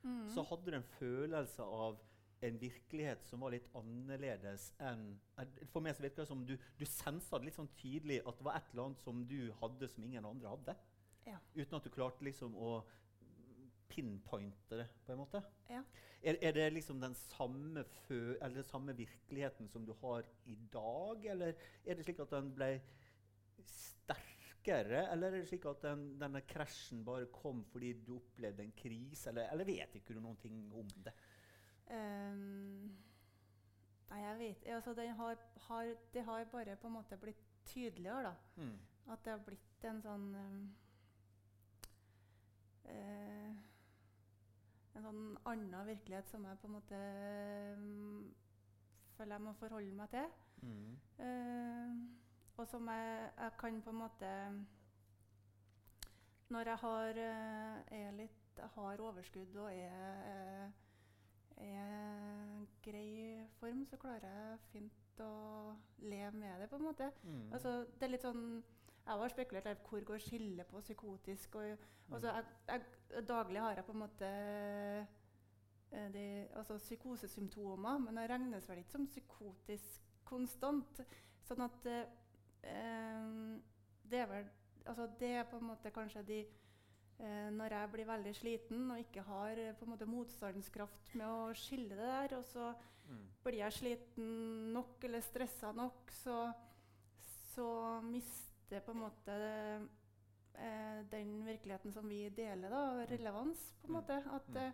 Mm. 0.04 0.28
så 0.34 0.42
hadde 0.44 0.66
du 0.70 0.76
en 0.76 0.82
følelse 0.98 1.62
av 1.64 1.96
en 2.44 2.58
virkelighet 2.60 3.24
som 3.28 3.44
var 3.44 3.54
litt 3.54 3.68
annerledes 3.78 4.70
enn 4.82 5.06
For 5.72 5.84
meg 5.84 5.96
så 5.96 6.04
virker 6.04 6.22
det 6.22 6.30
som 6.30 6.42
du, 6.46 6.54
du 6.78 6.84
sensa 6.88 7.40
litt 7.42 7.56
sånn 7.56 7.70
tydelig 7.78 8.20
at 8.24 8.38
det 8.38 8.46
var 8.46 8.58
et 8.58 8.72
eller 8.72 8.90
annet 8.90 9.04
som 9.04 9.22
du 9.28 9.38
hadde 9.60 9.88
som 9.90 10.04
ingen 10.06 10.28
andre 10.28 10.52
hadde. 10.52 10.76
Ja. 11.24 11.38
Uten 11.56 11.78
at 11.78 11.86
du 11.86 11.92
klarte 11.94 12.26
liksom 12.26 12.56
å 12.56 12.76
pinpointe 13.94 14.78
det, 14.80 14.88
på 15.06 15.14
en 15.14 15.20
måte. 15.22 15.40
Ja. 15.70 15.82
Er, 16.24 16.38
er 16.40 16.54
det 16.56 16.68
liksom 16.72 17.00
den 17.02 17.14
samme, 17.18 17.84
fø 18.06 18.34
eller 18.34 18.60
den 18.60 18.68
samme 18.68 18.94
virkeligheten 18.96 19.68
som 19.70 19.84
du 19.86 19.92
har 20.00 20.26
i 20.50 20.56
dag, 20.72 21.26
eller 21.34 21.54
er 21.84 21.98
det 21.98 22.06
slik 22.06 22.22
at 22.24 22.32
den 22.32 22.50
ble 22.56 22.70
sterkere, 23.68 25.04
eller 25.12 25.34
er 25.34 25.42
det 25.42 25.50
slik 25.50 25.68
at 25.68 25.84
den, 25.84 26.06
denne 26.20 26.42
krasjen 26.48 27.04
bare 27.06 27.28
kom 27.34 27.62
fordi 27.70 27.92
du 28.06 28.16
opplevde 28.16 28.64
en 28.64 28.74
krise, 28.76 29.28
eller, 29.30 29.52
eller 29.52 29.68
vet 29.68 30.00
ikke 30.00 30.16
du 30.16 30.22
noen 30.24 30.40
ting 30.42 30.64
om 30.72 30.90
det? 31.04 31.14
Ehm, 31.92 32.96
nei, 34.10 34.20
jeg 34.20 34.38
vet 34.38 34.66
altså, 34.76 34.94
har, 35.18 35.36
har, 35.68 35.94
Det 36.14 36.24
har 36.24 36.44
bare 36.52 36.76
på 36.76 36.86
en 36.86 36.92
måte 36.92 37.16
blitt 37.16 37.44
tydeligere, 37.64 38.22
da. 38.22 38.34
Mm. 38.56 38.78
At 39.12 39.24
det 39.24 39.32
har 39.32 39.42
blitt 39.44 39.84
en 39.84 40.00
sånn 40.02 40.30
um, 40.34 40.60
uh, 42.88 43.50
En 44.94 45.04
sånn 45.04 45.24
annen 45.44 45.88
virkelighet 45.90 46.30
som 46.30 46.46
jeg 46.48 46.60
på 46.62 46.70
en 46.70 46.76
måte 46.78 47.00
um, 47.76 48.34
føler 49.16 49.36
jeg 49.36 49.44
må 49.44 49.52
forholde 49.58 49.98
meg 49.98 50.14
til. 50.14 50.30
Mm. 50.64 50.94
Uh, 51.18 51.90
og 52.56 52.68
som 52.70 52.88
jeg, 52.88 53.30
jeg 53.36 53.58
kan 53.58 53.82
på 53.82 53.90
en 53.90 53.98
måte 53.98 54.30
Når 56.54 56.70
jeg 56.70 56.80
har, 56.84 57.18
uh, 57.18 57.98
er 57.98 58.16
litt, 58.16 58.60
har 58.76 59.00
overskudd 59.02 59.56
og 59.58 59.72
er, 59.74 60.18
eh, 60.30 60.83
er 61.56 62.64
grei 62.84 63.46
form, 63.58 63.84
så 63.86 63.98
klarer 64.00 64.28
jeg 64.28 64.62
fint 64.72 65.20
å 65.22 65.74
leve 66.04 66.32
med 66.36 66.60
det, 66.60 66.68
på 66.70 66.78
en 66.78 66.86
måte. 66.88 67.10
Mm. 67.22 67.52
Altså, 67.52 67.74
det 67.98 68.06
er 68.06 68.14
litt 68.14 68.26
sånn 68.26 68.46
Jeg 69.04 69.20
har 69.20 69.32
spekulert 69.34 69.68
litt 69.68 69.84
hvor 69.88 70.06
går 70.08 70.22
skillet 70.24 70.70
på 70.70 70.80
psykotisk 70.80 71.58
og 71.60 71.66
altså, 72.10 72.30
jeg, 72.30 72.44
jeg, 72.70 73.24
Daglig 73.28 73.60
har 73.60 73.76
jeg 73.76 73.84
på 73.84 73.92
en 73.92 74.00
måte 74.00 74.30
eh, 75.92 76.08
de, 76.14 76.26
altså, 76.56 76.78
psykosesymptomer, 76.78 77.98
men 77.98 78.16
det 78.16 78.26
regnes 78.30 78.68
vel 78.68 78.80
ikke 78.80 78.96
som 78.96 79.06
psykotisk 79.06 80.10
konstant. 80.24 81.04
Sånn 81.44 81.62
at 81.66 81.88
eh, 81.92 83.24
det 84.10 84.22
er 84.24 84.30
vel 84.32 84.52
Altså, 84.84 85.06
det 85.16 85.30
er 85.32 85.46
på 85.48 85.56
en 85.56 85.64
måte 85.64 85.88
kanskje 85.94 86.20
de 86.28 86.38
eh, 86.44 86.64
Når 87.18 87.70
jeg 87.70 87.90
blir 87.92 88.04
veldig 88.08 88.34
sliten 88.34 88.90
og 88.90 88.98
ikke 88.98 89.22
har 89.22 89.58
eh, 89.58 89.72
på 89.78 89.84
en 89.86 89.90
måte 89.92 90.06
motstandskraft 90.06 91.14
med 91.14 91.26
å 91.30 91.52
skille 91.54 91.94
det 91.94 91.96
der, 92.10 92.36
og 92.38 92.44
så 92.44 92.74
Mm. 93.06 93.18
blir 93.44 93.58
jeg 93.58 93.72
sliten 93.72 94.72
nok 94.72 95.04
eller 95.04 95.20
stressa 95.20 95.72
nok, 95.76 96.10
så, 96.10 96.52
så 97.54 98.00
mister 98.02 98.80
på 98.80 98.90
en 98.94 98.98
måte 99.02 99.34
eh, 100.56 101.02
den 101.10 101.44
virkeligheten 101.46 101.92
som 101.92 102.08
vi 102.08 102.28
deler, 102.30 102.70
da, 102.70 103.04
relevans. 103.10 103.74
på 103.82 103.86
en 103.88 103.92
Mm. 103.92 104.00
måte. 104.00 104.16
At, 104.34 104.48
Mm. 104.48 104.56
eh, 104.56 104.72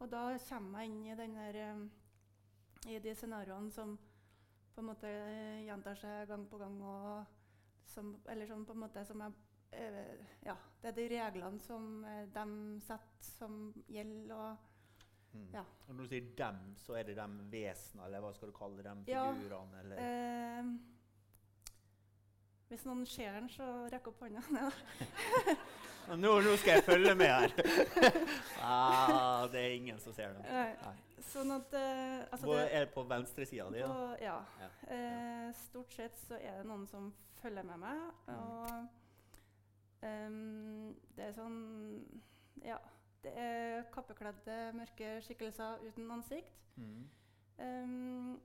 og 0.00 0.10
da 0.10 0.38
kommer 0.48 0.78
jeg 0.80 0.88
inn 0.90 1.04
i, 1.06 1.14
den 1.14 1.34
der, 1.34 1.54
eh, 1.56 2.90
i 2.94 2.98
de 2.98 3.14
scenarioene 3.14 3.70
som 3.72 3.98
på 4.74 4.78
en 4.80 4.86
måte 4.86 5.04
eh, 5.06 5.66
gjentar 5.66 5.94
seg 5.96 6.28
gang 6.28 6.46
på 6.48 6.58
gang. 6.58 6.82
Og 6.82 7.26
som, 7.84 8.16
eller 8.28 8.46
som 8.46 8.64
på 8.64 8.72
en 8.72 8.78
måte 8.80 9.04
som 9.06 9.18
jeg 9.20 9.28
eh, 9.28 9.34
Ja, 9.72 10.54
det 10.82 10.88
er 10.88 10.96
de 10.96 11.08
reglene 11.12 11.60
som 11.60 12.04
eh, 12.04 12.24
de 12.34 12.80
setter, 12.86 13.30
som 13.38 13.60
gjelder. 13.88 14.34
og 14.34 14.56
Mm. 15.34 15.48
Ja. 15.52 15.62
Og 15.88 15.94
når 15.94 16.02
du 16.02 16.08
sier 16.08 16.20
'dem', 16.36 16.76
så 16.76 16.92
er 16.92 17.02
det 17.02 17.16
de 17.16 17.26
vesenene, 17.52 18.06
eller 18.06 18.20
hva 18.20 18.32
skal 18.34 18.48
du 18.48 18.52
kalle 18.56 18.82
dem? 18.82 19.04
Ja, 19.06 19.32
Figurene, 19.32 19.80
eller 19.80 19.96
Eh, 19.98 20.64
hvis 22.68 22.84
noen 22.84 23.06
ser 23.06 23.32
den, 23.32 23.48
så 23.48 23.88
rekk 23.92 24.06
opp 24.06 24.20
hånda. 24.20 24.40
Nå, 26.08 26.40
nå 26.40 26.56
skal 26.56 26.72
jeg 26.72 26.84
følge 26.84 27.14
med 27.14 27.26
her! 27.26 27.52
ah, 28.62 29.46
det 29.52 29.60
er 29.60 29.74
ingen 29.76 29.98
som 30.00 30.12
ser. 30.16 30.32
Nei. 30.32 30.70
Nei. 30.82 30.94
Sånn 31.28 31.50
at 31.52 31.74
eh, 31.76 32.24
altså 32.32 32.54
det, 32.54 32.62
er 32.72 32.86
det 32.86 32.92
på 32.94 33.02
venstresida 33.04 33.66
di? 33.70 33.82
Ja. 33.82 34.16
ja. 34.20 34.36
Ja. 34.60 34.68
Eh, 34.94 35.50
stort 35.52 35.92
sett 35.92 36.16
så 36.18 36.38
er 36.40 36.62
det 36.62 36.64
noen 36.70 36.86
som 36.88 37.10
følger 37.42 37.62
med 37.68 37.82
meg. 37.82 38.00
Mm. 38.24 38.38
Og 38.38 38.97
det 40.00 41.24
er 41.28 41.32
sånn 41.36 41.58
Ja. 42.62 42.78
Det 43.22 43.32
er 43.34 43.82
kappekledde, 43.90 44.72
mørke 44.78 45.16
skikkelser 45.26 45.80
uten 45.88 46.10
ansikt. 46.14 46.54
Mm. 46.78 47.08
Um, 47.58 48.36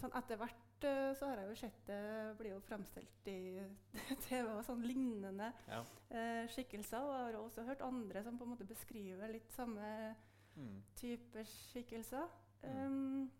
sånn 0.00 0.10
etter 0.18 0.40
hvert 0.40 0.82
eh, 0.84 1.12
så 1.14 1.28
har 1.30 1.38
jeg 1.38 1.52
jo 1.52 1.58
sett 1.60 1.84
det 1.86 1.98
blir 2.40 2.50
jo 2.56 2.58
fremstilt 2.66 3.28
i 3.30 3.62
TV 4.26 4.48
og 4.56 4.64
sånn 4.66 4.82
lignende 4.82 5.52
Ja. 5.70 5.84
uh, 6.10 6.42
skikkelser. 6.50 6.98
Og 7.06 7.14
jeg 7.14 7.28
har 7.28 7.38
også 7.40 7.64
hørt 7.68 7.80
andre 7.86 8.24
som 8.26 8.36
på 8.38 8.44
en 8.44 8.54
måte 8.56 8.66
beskriver 8.68 9.32
litt 9.32 9.50
samme 9.54 10.14
Mm. 10.54 10.82
type 10.94 11.42
skikkelser. 11.50 12.28
Mm. 12.62 12.76
Um, 12.86 13.30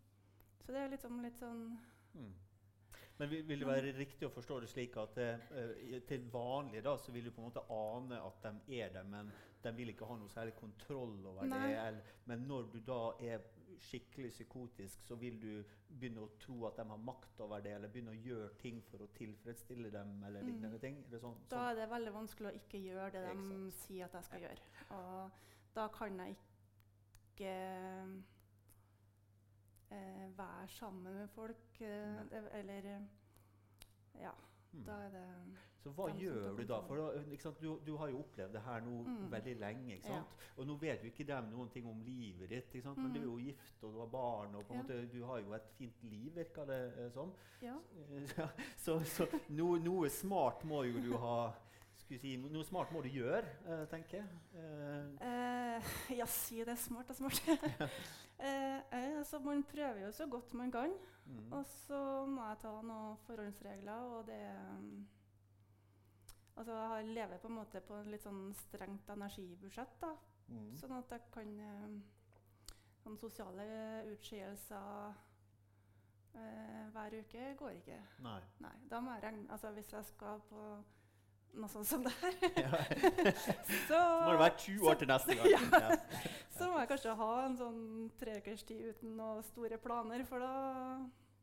så 0.65 0.73
det 0.75 0.81
er 0.81 0.89
liksom 0.97 1.21
litt 1.23 1.37
sånn 1.39 1.79
Mm. 2.15 2.33
Men 3.19 3.31
vil, 3.31 3.59
det 3.61 3.67
være 3.69 3.93
riktig 3.95 4.27
å 4.27 4.33
forstå 4.35 4.57
det 4.65 4.69
slik 4.73 4.97
at 4.99 5.19
eh, 5.23 6.01
til 6.09 6.25
vanlig 6.33 6.81
da, 6.83 6.97
så 6.99 7.13
vil 7.15 7.29
du 7.29 7.31
på 7.31 7.43
en 7.45 7.47
måte 7.47 7.63
ane 7.71 8.19
at 8.19 8.41
de 8.43 8.79
er 8.81 8.89
det, 8.97 9.05
men 9.07 9.31
de 9.63 9.73
vil 9.77 9.93
ikke 9.93 10.09
ha 10.09 10.17
noe 10.19 10.29
særlig 10.33 10.55
kontroll 10.59 11.21
over 11.31 11.47
Nei. 11.47 11.61
det? 11.69 11.77
Eller, 11.79 12.17
men 12.27 12.43
når 12.49 12.73
du 12.73 12.81
da 12.81 12.99
er 13.23 13.45
skikkelig 13.85 14.31
psykotisk, 14.35 15.03
så 15.07 15.15
vil 15.19 15.39
du 15.43 15.63
begynne 15.89 16.25
å 16.27 16.33
tro 16.43 16.59
at 16.67 16.77
de 16.79 16.85
har 16.91 17.01
makt 17.07 17.41
over 17.47 17.63
det, 17.63 17.73
eller 17.77 17.91
begynne 17.95 18.13
å 18.15 18.19
gjøre 18.27 18.51
ting 18.59 18.83
for 18.91 19.03
å 19.07 19.09
tilfredsstille 19.15 19.91
dem, 19.95 20.13
eller 20.27 20.43
Mm. 20.43 20.47
lignende 20.51 20.79
ting? 20.83 20.99
Er 21.07 21.11
det 21.15 21.21
sånn, 21.23 21.39
Da 21.51 21.57
sånn? 21.57 21.71
er 21.71 21.75
det 21.81 21.89
veldig 21.91 22.13
vanskelig 22.15 22.51
å 22.51 22.55
ikke 22.61 22.83
gjøre 22.83 23.11
det 23.13 23.37
de 23.37 23.71
sier 23.79 24.05
at 24.05 24.13
jeg 24.19 24.25
skal 24.25 24.41
gjøre. 24.41 24.61
Og 24.91 25.31
da 25.75 25.89
kan 25.89 26.19
jeg 26.19 26.37
ikke 27.35 27.55
eh, 29.95 30.39
være 30.39 30.69
sammen 30.69 31.03
med 31.15 31.29
folk. 31.35 31.81
Eh, 31.81 32.25
det, 32.31 32.43
eller 32.61 32.91
eh, 32.97 33.01
Ja, 34.21 34.31
Mm. 34.75 34.85
da 34.87 34.93
er 34.93 35.11
det 35.11 35.27
Så 35.85 35.91
hva 35.95 36.09
gjør 36.19 36.57
du 36.57 36.65
da? 36.67 36.81
For 36.83 36.97
da? 36.97 37.51
Du, 37.61 37.79
du 37.87 37.97
har 37.97 38.09
jo 38.11 38.19
opplevd 38.25 38.53
det 38.57 38.63
her 38.65 38.81
nå 38.81 39.03
Mm. 39.05 39.31
veldig 39.31 39.57
lenge. 39.61 39.95
ikke 39.97 40.09
Ja. 40.15 40.23
Og 40.57 40.67
nå 40.67 40.75
vet 40.81 41.03
jo 41.05 41.07
ikke 41.11 41.25
dem 41.29 41.45
noen 41.53 41.69
ting 41.71 41.87
om 41.87 42.01
livet 42.03 42.49
ditt, 42.51 42.75
ikke 42.75 42.83
sant? 42.83 42.99
men 42.99 43.13
du 43.13 43.21
er 43.21 43.25
jo 43.25 43.37
gift 43.39 43.85
og 43.85 43.93
du 43.93 43.99
har 44.01 44.07
barn. 44.07 44.55
og 44.55 44.65
på 44.67 44.75
Ja. 44.75 44.83
måte, 44.83 45.07
Du 45.13 45.25
har 45.27 45.39
jo 45.39 45.53
et 45.55 45.69
fint 45.79 46.03
liv, 46.03 46.35
virker 46.35 46.65
det 46.67 46.99
eh, 46.99 47.11
som. 47.13 47.33
Ja. 47.63 47.77
Så, 48.77 48.99
så 49.05 49.05
så 49.05 49.41
no, 49.49 49.77
noe 49.77 50.09
smart 50.11 50.65
må 50.65 50.83
jo 50.83 51.01
du 51.01 51.17
ha 51.19 51.53
skulle 52.05 52.21
si, 52.21 52.35
Noe 52.37 52.65
smart 52.67 52.93
må 52.93 53.01
du 53.05 53.09
gjøre, 53.13 53.49
uh, 53.65 53.85
tenker 53.91 54.21
jeg. 54.21 54.41
Uh. 54.53 55.15
Uh, 55.25 55.91
ja, 56.21 56.27
si 56.29 56.61
det 56.61 56.75
er 56.75 56.81
smart 56.81 57.11
og 57.11 57.17
smart. 57.17 57.41
eh, 58.45 58.79
eh, 58.93 59.19
så 59.25 59.41
man 59.43 59.65
prøver 59.69 60.05
jo 60.05 60.13
så 60.13 60.27
godt 60.31 60.55
man 60.55 60.73
kan. 60.73 60.93
mm. 61.27 61.53
Og 61.53 61.67
så 61.67 62.01
må 62.29 62.45
jeg 62.49 62.61
ta 62.63 62.73
noen 62.83 63.17
forhåndsregler, 63.27 64.09
og 64.17 64.27
det 64.31 64.41
um, 64.79 65.07
Altså, 66.57 66.73
jeg 66.73 67.07
lever 67.17 67.39
på 67.43 67.49
en 67.49 67.55
måte 67.55 67.81
på 67.83 67.97
en 67.99 68.11
litt 68.13 68.23
sånn 68.23 68.53
strengt 68.55 69.09
energibudsjett, 69.11 69.97
da. 69.99 70.13
Mm. 70.47 70.69
Sånn 70.79 70.93
at 70.95 71.11
jeg 71.11 71.31
kan 71.35 71.57
Sånne 73.03 73.21
sosiale 73.21 73.65
utskeielser 74.13 75.17
hver 76.95 77.17
uke 77.19 77.51
går 77.59 77.75
ikke. 77.81 77.99
Nei. 78.25 78.39
Nei. 78.63 78.73
Da 78.91 79.01
må 79.03 79.13
jeg 79.13 79.23
regne 79.27 79.51
Altså, 79.53 79.71
hvis 79.77 79.93
jeg 79.93 80.07
skal 80.09 80.41
på 80.49 80.63
noe 81.57 81.69
sånt 81.73 81.87
som 81.87 82.03
det 82.05 82.13
her, 82.21 82.35
Ja. 82.65 82.81
så 83.89 84.01
må 84.25 84.31
det 84.33 84.41
være 84.41 84.57
20 84.59 84.89
år 84.91 84.95
til 85.03 85.09
neste 85.09 85.37
gang. 85.39 85.69
Ja. 85.85 85.97
Så 86.55 86.69
må 86.71 86.79
jeg 86.79 86.89
kanskje 86.93 87.15
ha 87.19 87.31
en 87.47 87.57
sånn 87.59 87.81
tre 88.21 88.37
ukers 88.41 88.63
tid 88.69 88.83
uten 88.93 89.17
noen 89.19 89.43
store 89.43 89.79
planer, 89.83 90.23
for 90.29 90.39
da, 90.39 90.51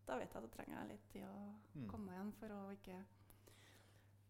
da 0.07 0.15
vet 0.19 0.31
jeg 0.31 0.39
at 0.43 0.45
da 0.47 0.53
trenger 0.55 0.77
jeg 0.79 0.91
litt 0.93 1.09
tid 1.15 1.25
å 1.27 1.35
Mm. 1.71 1.85
komme 1.87 2.05
meg 2.09 2.15
igjen 2.17 2.31
for 2.35 2.51
å 2.51 2.61
ikke 2.75 2.95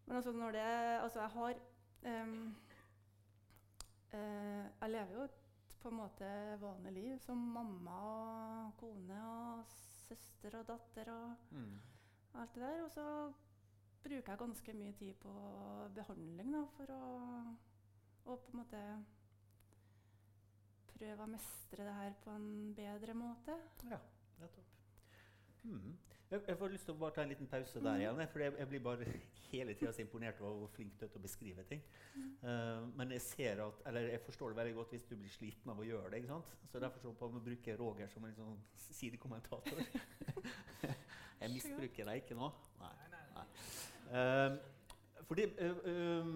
Men 0.06 0.16
altså 0.20 0.30
når 0.32 0.52
det 0.54 0.66
Altså, 1.02 1.18
jeg 1.24 1.30
har 1.34 1.54
um, 2.22 2.34
uh, 4.14 4.66
Jeg 4.82 4.90
lever 4.92 5.16
jo 5.16 5.24
et 5.26 5.38
på 5.82 5.90
en 5.90 5.96
måte 5.98 6.28
vanlig 6.62 6.92
liv 6.94 7.16
som 7.24 7.40
mamma 7.56 7.96
og 8.68 8.76
kone 8.78 9.16
og 9.26 9.72
søster 10.06 10.54
og 10.60 10.68
datter 10.68 11.10
og 11.10 11.32
Mm. 11.50 11.80
alt 12.38 12.54
det 12.54 12.62
der. 12.62 12.84
Og 12.84 12.90
så 12.94 13.06
bruker 14.02 14.32
jeg 14.32 14.42
ganske 14.42 14.76
mye 14.76 14.94
tid 14.98 15.18
på 15.22 15.32
behandling 15.96 16.54
da, 16.54 16.62
for 16.76 16.94
å, 16.94 17.02
å 18.26 18.38
på 18.44 18.54
en 18.54 18.62
måte 18.62 18.82
prøve 20.92 21.24
å 21.24 21.30
mestre 21.30 21.86
det 21.86 21.98
her 21.98 22.16
på 22.22 22.34
en 22.36 22.48
bedre 22.78 23.14
måte. 23.18 23.58
Ja, 23.90 23.98
nettopp. 24.42 24.72
Mm. 25.62 25.92
Jeg, 26.32 26.40
jeg 26.48 26.56
får 26.58 26.70
lyst 26.72 26.86
til 26.88 26.94
å 26.94 27.00
bare 27.02 27.14
ta 27.14 27.22
en 27.22 27.30
liten 27.30 27.48
pause 27.50 27.80
der 27.82 27.98
mm. 27.98 28.02
igjen. 28.02 28.20
For 28.32 28.44
jeg, 28.44 28.54
jeg 28.58 28.70
blir 28.70 28.82
bare 28.86 29.08
hele 29.52 29.74
tida 29.76 29.92
så 29.92 30.02
imponert 30.04 30.40
over 30.40 30.62
hvor 30.62 30.72
flink 30.76 30.94
du 30.98 31.04
er 31.06 31.12
til 31.12 31.20
å 31.20 31.26
beskrive 31.26 31.64
ting. 31.68 31.82
Eh, 32.16 32.86
men 32.98 33.12
jeg 33.18 33.24
ser 33.26 33.62
at, 33.66 33.82
eller 33.90 34.08
jeg 34.14 34.24
forstår 34.26 34.52
det 34.54 34.60
veldig 34.62 34.74
godt 34.78 34.96
hvis 34.96 35.06
du 35.10 35.16
blir 35.16 35.34
sliten 35.34 35.74
av 35.74 35.82
å 35.82 35.86
gjøre 35.86 36.10
det. 36.10 36.22
ikke 36.22 36.32
sant? 36.32 36.54
Så 36.72 36.82
derfor 36.82 37.04
så 37.04 37.14
på 37.18 37.28
å 37.28 37.44
bruke 37.50 37.76
Roger 37.78 38.10
som 38.14 38.26
en 38.28 38.38
sånn 38.38 38.58
sidekommentator. 38.88 39.82
jeg 41.42 41.52
misbruker 41.52 42.08
deg 42.08 42.24
ikke 42.24 42.38
nå. 42.38 42.52
Nei. 42.80 42.94
Nei. 44.12 44.46
Eh, 44.46 44.56
fordi 45.26 45.46
eh, 45.58 45.76
eh, 45.92 46.32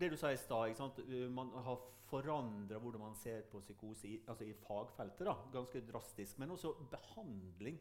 Det 0.00 0.10
du 0.12 0.16
sa 0.16 0.32
i 0.32 0.36
stad? 0.36 0.98
Eh, 1.08 1.28
man 1.32 1.50
har 1.64 1.78
forandra 2.06 2.78
hvordan 2.78 3.00
man 3.00 3.14
ser 3.18 3.46
på 3.50 3.60
psykose 3.60 4.08
i, 4.08 4.18
altså 4.28 4.44
i 4.44 4.52
fagfeltet. 4.52 5.26
da, 5.26 5.34
Ganske 5.52 5.80
drastisk. 5.88 6.38
Men 6.38 6.50
også 6.50 6.74
behandling 6.90 7.80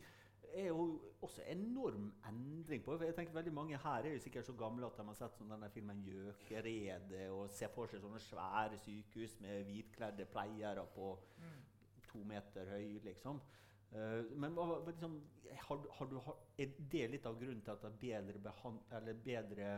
er 0.56 0.67
jo 0.67 1.02
også 1.21 1.41
enorm 1.52 2.13
endring 2.30 2.84
på. 2.84 2.95
Jeg 3.04 3.15
tenker 3.15 3.34
veldig 3.34 3.54
Mange 3.54 3.78
her 3.78 4.06
er 4.06 4.13
jo 4.13 4.19
sikkert 4.24 4.45
så 4.45 4.54
gamle 4.54 4.86
at 4.86 4.98
de 4.98 5.06
har 5.08 5.17
sett 5.19 5.36
sånn 5.38 5.52
denne 5.52 5.69
filmen 5.69 6.04
'Gjøkeredet' 6.06 7.30
og 7.32 7.50
ser 7.52 7.74
for 7.76 7.91
seg 7.91 8.02
sånne 8.02 8.21
svære 8.24 8.80
sykehus 8.80 9.39
med 9.41 9.65
hvitkledde 9.67 10.26
pleiere 10.32 10.86
på 10.95 11.17
to 12.08 12.24
meter 12.24 12.71
høy, 12.71 13.00
liksom. 13.04 13.41
Eh, 13.96 14.24
men 14.36 14.58
liksom, 14.88 15.30
har, 15.68 15.86
har 15.92 16.06
du, 16.06 16.16
har, 16.16 16.36
er 16.58 16.74
det 16.92 17.06
litt 17.14 17.28
av 17.30 17.38
grunnen 17.40 17.62
til 17.64 17.72
at 17.76 17.86
det 17.86 17.92
er 17.92 18.26
bedre, 18.26 18.42
behand, 18.44 18.82
eller 18.98 19.22
bedre 19.24 19.70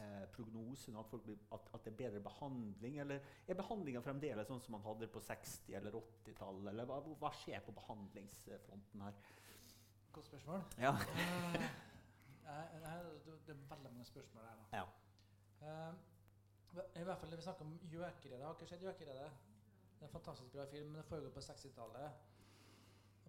eh, 0.00 0.24
prognose, 0.32 0.92
nå, 0.94 1.02
at, 1.02 1.10
folk 1.10 1.26
blir, 1.26 1.36
at, 1.52 1.68
at 1.76 1.84
det 1.84 1.92
er 1.92 1.98
bedre 1.98 2.22
behandling? 2.24 3.00
Eller 3.04 3.26
er 3.44 3.58
behandlinga 3.58 4.02
fremdeles 4.06 4.48
sånn 4.48 4.62
som 4.64 4.78
man 4.78 4.86
hadde 4.86 5.10
på 5.12 5.20
60- 5.26 5.76
eller 5.80 5.98
80-tallet? 6.00 6.70
Eller 6.72 6.88
hva, 6.88 7.02
hva 7.20 7.32
skjer 7.42 7.60
på 7.66 7.76
behandlingsfronten 7.76 9.04
her? 9.04 9.20
Godt 10.14 10.32
spørsmål. 10.32 10.64
Ja. 10.80 10.96
Eh, 12.50 12.80
det, 12.82 12.88
er 12.88 13.58
veldig 13.68 13.90
mange 13.92 14.04
spørsmål 14.08 14.48
her. 14.48 14.56
da. 14.58 14.80
Ja. 14.80 14.86
Uh, 15.60 15.92
I 16.96 17.02
hvert 17.04 17.20
fall 17.20 17.30
når 17.30 17.36
vi 17.38 17.44
snakker 17.44 17.68
om 17.68 17.76
Gjøkeredet. 17.92 18.40
Har 18.42 18.56
ikke 18.56 18.66
sett 18.72 18.82
Gjøkeredet? 18.82 19.28
Det 19.92 20.02
er 20.02 20.08
en 20.08 20.16
fantastisk 20.16 20.52
bra 20.56 20.64
film. 20.72 20.88
men 20.88 20.98
Det 20.98 21.04
foregår 21.12 21.30
på 21.36 21.44
60-tallet. 21.44 22.39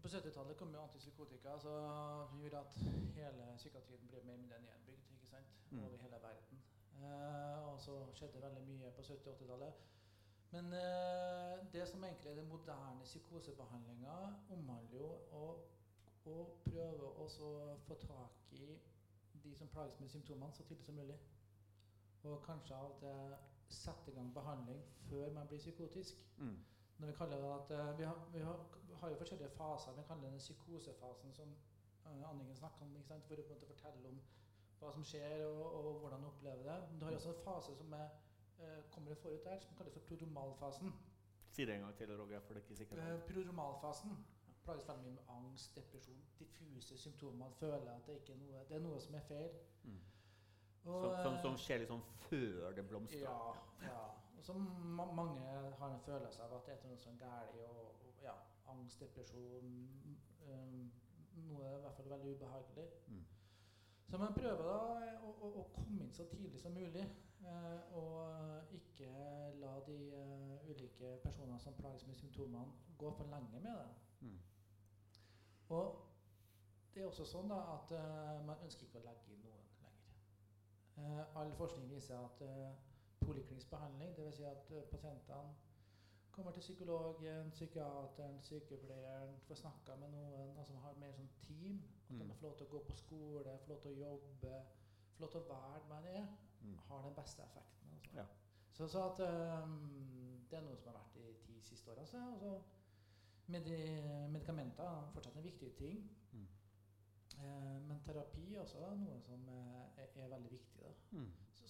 Og 0.02 0.10
På 0.10 0.18
70-tallet 0.18 0.58
kom 0.58 0.74
jo 0.74 0.82
antipsykotika, 0.82 1.60
som 1.60 2.40
gjorde 2.42 2.58
at 2.58 2.74
hele 3.16 3.44
psykiatrien 3.58 4.08
ble 4.10 4.22
mer 4.26 4.34
eller 4.34 4.42
mindre 4.42 4.58
nedbygd 4.62 5.12
ikke 5.14 5.28
sant? 5.28 5.52
Mm. 5.72 5.84
over 5.84 5.98
hele 5.98 6.18
verden. 6.24 6.62
Eh, 7.02 7.68
og 7.74 7.82
så 7.82 7.98
skjedde 8.14 8.42
veldig 8.42 8.64
mye 8.68 8.92
på 8.92 9.02
70- 9.02 9.30
og 9.30 9.36
80-tallet. 9.36 9.74
Men 10.52 10.74
eh, 10.74 11.74
det 11.74 11.88
som 11.88 12.04
egentlig 12.04 12.32
er 12.32 12.36
den 12.36 12.50
moderne 12.50 13.04
psykosebehandlinga, 13.04 14.16
omhandler 14.50 14.98
jo 14.98 15.12
å, 15.38 15.46
å 16.26 16.36
prøve 16.66 17.12
å 17.22 17.30
få 17.86 18.00
tak 18.08 18.42
i 18.58 18.80
de 19.44 19.56
som 19.56 19.70
plages 19.70 20.00
med 20.00 20.10
symptomene, 20.10 20.54
så 20.54 20.64
tidlig 20.64 20.86
som 20.86 20.98
mulig. 20.98 21.20
Og 22.24 22.42
kanskje 22.46 22.76
av 22.76 22.90
og 22.90 22.98
til 23.06 23.38
sette 23.70 24.12
i 24.12 24.18
gang 24.18 24.34
behandling 24.34 24.82
før 25.12 25.30
man 25.38 25.48
blir 25.48 25.62
psykotisk. 25.62 26.26
Mm. 26.38 26.58
Når 27.02 27.10
vi 27.10 27.18
kaller 27.18 27.42
det 27.42 27.52
at 27.58 27.72
eh, 27.76 27.92
vi, 28.00 28.04
har, 28.06 28.18
vi 28.34 28.42
har, 28.46 28.60
har 29.02 29.10
jo 29.10 29.20
forskjellige 29.22 29.50
faser. 29.58 29.96
Vi 29.98 30.04
kaller 30.08 30.30
den 30.30 30.38
psykosefasen 30.38 31.34
som 31.34 31.56
uh, 32.06 32.30
Anniken 32.30 32.56
snakker 32.56 32.86
om, 32.86 32.98
for 33.08 33.16
å 33.18 33.46
på 33.48 33.56
en 33.56 33.56
måte 33.56 33.70
fortelle 33.72 34.12
om 34.12 34.20
hva 34.82 34.92
som 34.94 35.06
skjer 35.06 35.46
og, 35.46 35.64
og 35.78 35.88
hvordan 36.04 36.22
du 36.22 36.28
opplever 36.30 36.68
det. 36.68 36.78
Men 36.92 37.00
du 37.00 37.06
har 37.08 37.18
også 37.18 37.34
en 37.34 37.42
fase 37.46 37.74
som 37.78 37.94
er, 37.94 38.14
eh, 38.60 38.78
kommer 38.94 39.18
forut 39.24 39.44
der, 39.46 39.60
som 39.66 39.76
kalles 39.78 39.98
for 39.98 40.06
prodromalfasen. 40.10 40.94
Si 41.52 41.66
det 41.66 41.76
en 41.76 41.88
gang 41.88 41.98
til, 41.98 42.14
Roger, 42.22 42.40
for 42.46 42.54
det 42.54 42.62
er 42.62 42.68
ikke 42.68 42.80
sikkert. 42.84 43.02
Uh, 43.02 43.20
prodromalfasen 43.32 44.16
plages 44.64 44.88
veldig 44.88 45.04
mye 45.04 45.18
med 45.18 45.36
angst, 45.38 45.76
depresjon, 45.76 46.24
diffuse 46.40 46.98
symptomer. 46.98 47.38
Man 47.38 47.54
føler 47.60 47.92
at 47.92 48.08
det, 48.08 48.22
ikke 48.22 48.34
er 48.34 48.42
noe, 48.46 48.64
det 48.70 48.78
er 48.78 48.86
noe 48.86 49.02
som 49.02 49.18
er 49.18 49.26
feil. 49.30 49.60
Mm. 49.84 50.00
Og, 50.84 51.04
Som, 51.04 51.16
som, 51.24 51.34
eh, 51.34 51.42
som 51.42 51.58
skjer 51.62 51.84
liksom 51.84 52.02
før 52.28 52.72
det 52.78 52.88
blomstrer. 52.90 53.26
ja, 53.26 53.54
ja. 53.86 54.02
Og 54.42 54.46
så 54.46 54.54
ma 54.54 55.06
mange 55.06 55.40
har 55.78 55.94
en 55.94 56.00
følelse 56.00 56.44
av 56.44 56.54
at 56.56 56.64
det 56.66 56.74
er 56.74 56.88
noe 56.90 56.98
sånn 56.98 57.18
galt, 57.22 57.52
og, 57.62 57.92
og 58.08 58.24
ja, 58.26 58.32
angst, 58.74 59.04
depresjon 59.04 59.76
um, 60.48 60.88
Noe 61.52 61.68
i 61.76 61.82
hvert 61.84 61.96
fall 62.00 62.10
veldig 62.10 62.34
ubehagelig. 62.40 62.88
Mm. 63.14 63.22
Så 64.10 64.18
man 64.18 64.34
prøver 64.34 64.66
da 64.66 64.80
å, 65.28 65.30
å, 65.30 65.52
å 65.62 65.68
komme 65.76 66.02
inn 66.02 66.10
så 66.18 66.26
tidlig 66.34 66.60
som 66.60 66.74
mulig, 66.74 67.06
eh, 67.46 67.94
og 68.02 68.74
ikke 68.80 69.14
la 69.62 69.78
de 69.86 70.00
uh, 70.10 70.68
ulike 70.74 71.14
personene 71.24 71.62
som 71.62 71.78
plages 71.78 72.10
med 72.10 72.18
symptomene, 72.18 72.66
gå 72.98 73.14
for 73.22 73.30
lenge 73.30 73.54
med 73.54 73.70
det. 73.70 73.78
Mm. 74.26 74.38
Og 75.78 76.02
det 76.96 77.06
er 77.06 77.12
også 77.14 77.30
sånn 77.30 77.54
da 77.54 77.62
at 77.78 77.94
uh, 77.94 78.40
man 78.50 78.66
ønsker 78.66 78.90
ikke 78.90 79.06
å 79.06 79.08
legge 79.08 79.36
inn 79.38 79.46
noen 79.46 79.70
lenger. 79.86 80.16
Uh, 80.98 81.44
all 81.44 81.60
forskning 81.62 81.94
viser 81.94 82.18
at 82.26 82.42
poliklinisk 83.26 83.70
behandling, 83.70 84.16
dvs. 84.18 84.36
Si 84.36 84.44
at 84.44 84.72
eh, 84.72 84.84
pasientene 84.92 85.56
kommer 86.32 86.52
til 86.52 86.62
psykologen, 86.62 87.52
psykiateren, 87.52 88.38
sykepleieren, 88.42 89.34
får 89.48 89.56
snakka 89.56 89.96
med 90.00 90.10
noen 90.14 90.58
altså 90.58 90.74
har 90.80 90.94
mer 91.00 91.12
sånn 91.18 91.30
team. 91.42 91.82
At 92.10 92.16
Mm. 92.16 92.28
de 92.28 92.34
får 92.36 92.48
lov 92.48 92.58
til 92.58 92.66
å 92.68 92.70
gå 92.70 92.80
på 92.90 92.96
skole, 92.96 93.58
får 93.60 93.68
lov 93.70 93.82
til 93.82 93.92
å 93.92 94.00
jobbe, 94.00 94.54
får 95.16 95.22
lov 95.22 95.32
til 95.32 95.40
å 95.42 95.48
være 95.50 95.80
der 95.80 95.88
man 95.90 96.06
er, 96.06 96.28
Mm. 96.62 96.78
har 96.88 97.02
den 97.02 97.16
beste 97.16 97.42
effekten. 97.44 97.90
Altså. 97.94 98.16
Ja. 98.16 98.26
Så, 98.74 98.88
så 98.88 99.04
at 99.12 99.20
um, 99.64 100.46
det 100.50 100.58
er 100.58 100.62
noe 100.64 100.78
som 100.78 100.92
har 100.94 101.00
vært 101.00 101.14
de 101.16 101.34
ti 101.46 101.60
siste 101.62 101.92
åra. 101.92 102.00
Altså, 102.00 102.62
medi 103.48 103.78
medikamenter 104.30 104.84
er 104.84 105.12
fortsatt 105.14 105.36
en 105.36 105.44
viktig 105.44 105.76
ting. 105.76 106.10
Mm. 106.34 106.48
Eh, 107.40 107.80
men 107.88 108.02
terapi 108.06 108.56
er 108.56 108.62
også 108.62 108.96
noe 108.96 109.20
som 109.22 109.48
eh, 109.50 110.04
er, 110.04 110.08
er 110.16 110.28
veldig 110.28 110.52
viktig. 110.52 110.82
Da. 110.84 111.18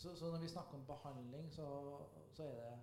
Mm. 0.02 0.10
Så, 0.10 0.16
så, 0.16 0.32
når 0.32 0.40
vi 0.40 0.48
snakker 0.48 0.74
om 0.74 0.86
behandling, 0.86 1.52
så, 1.54 1.98
så 2.34 2.44
er 2.44 2.56
det 2.56 2.80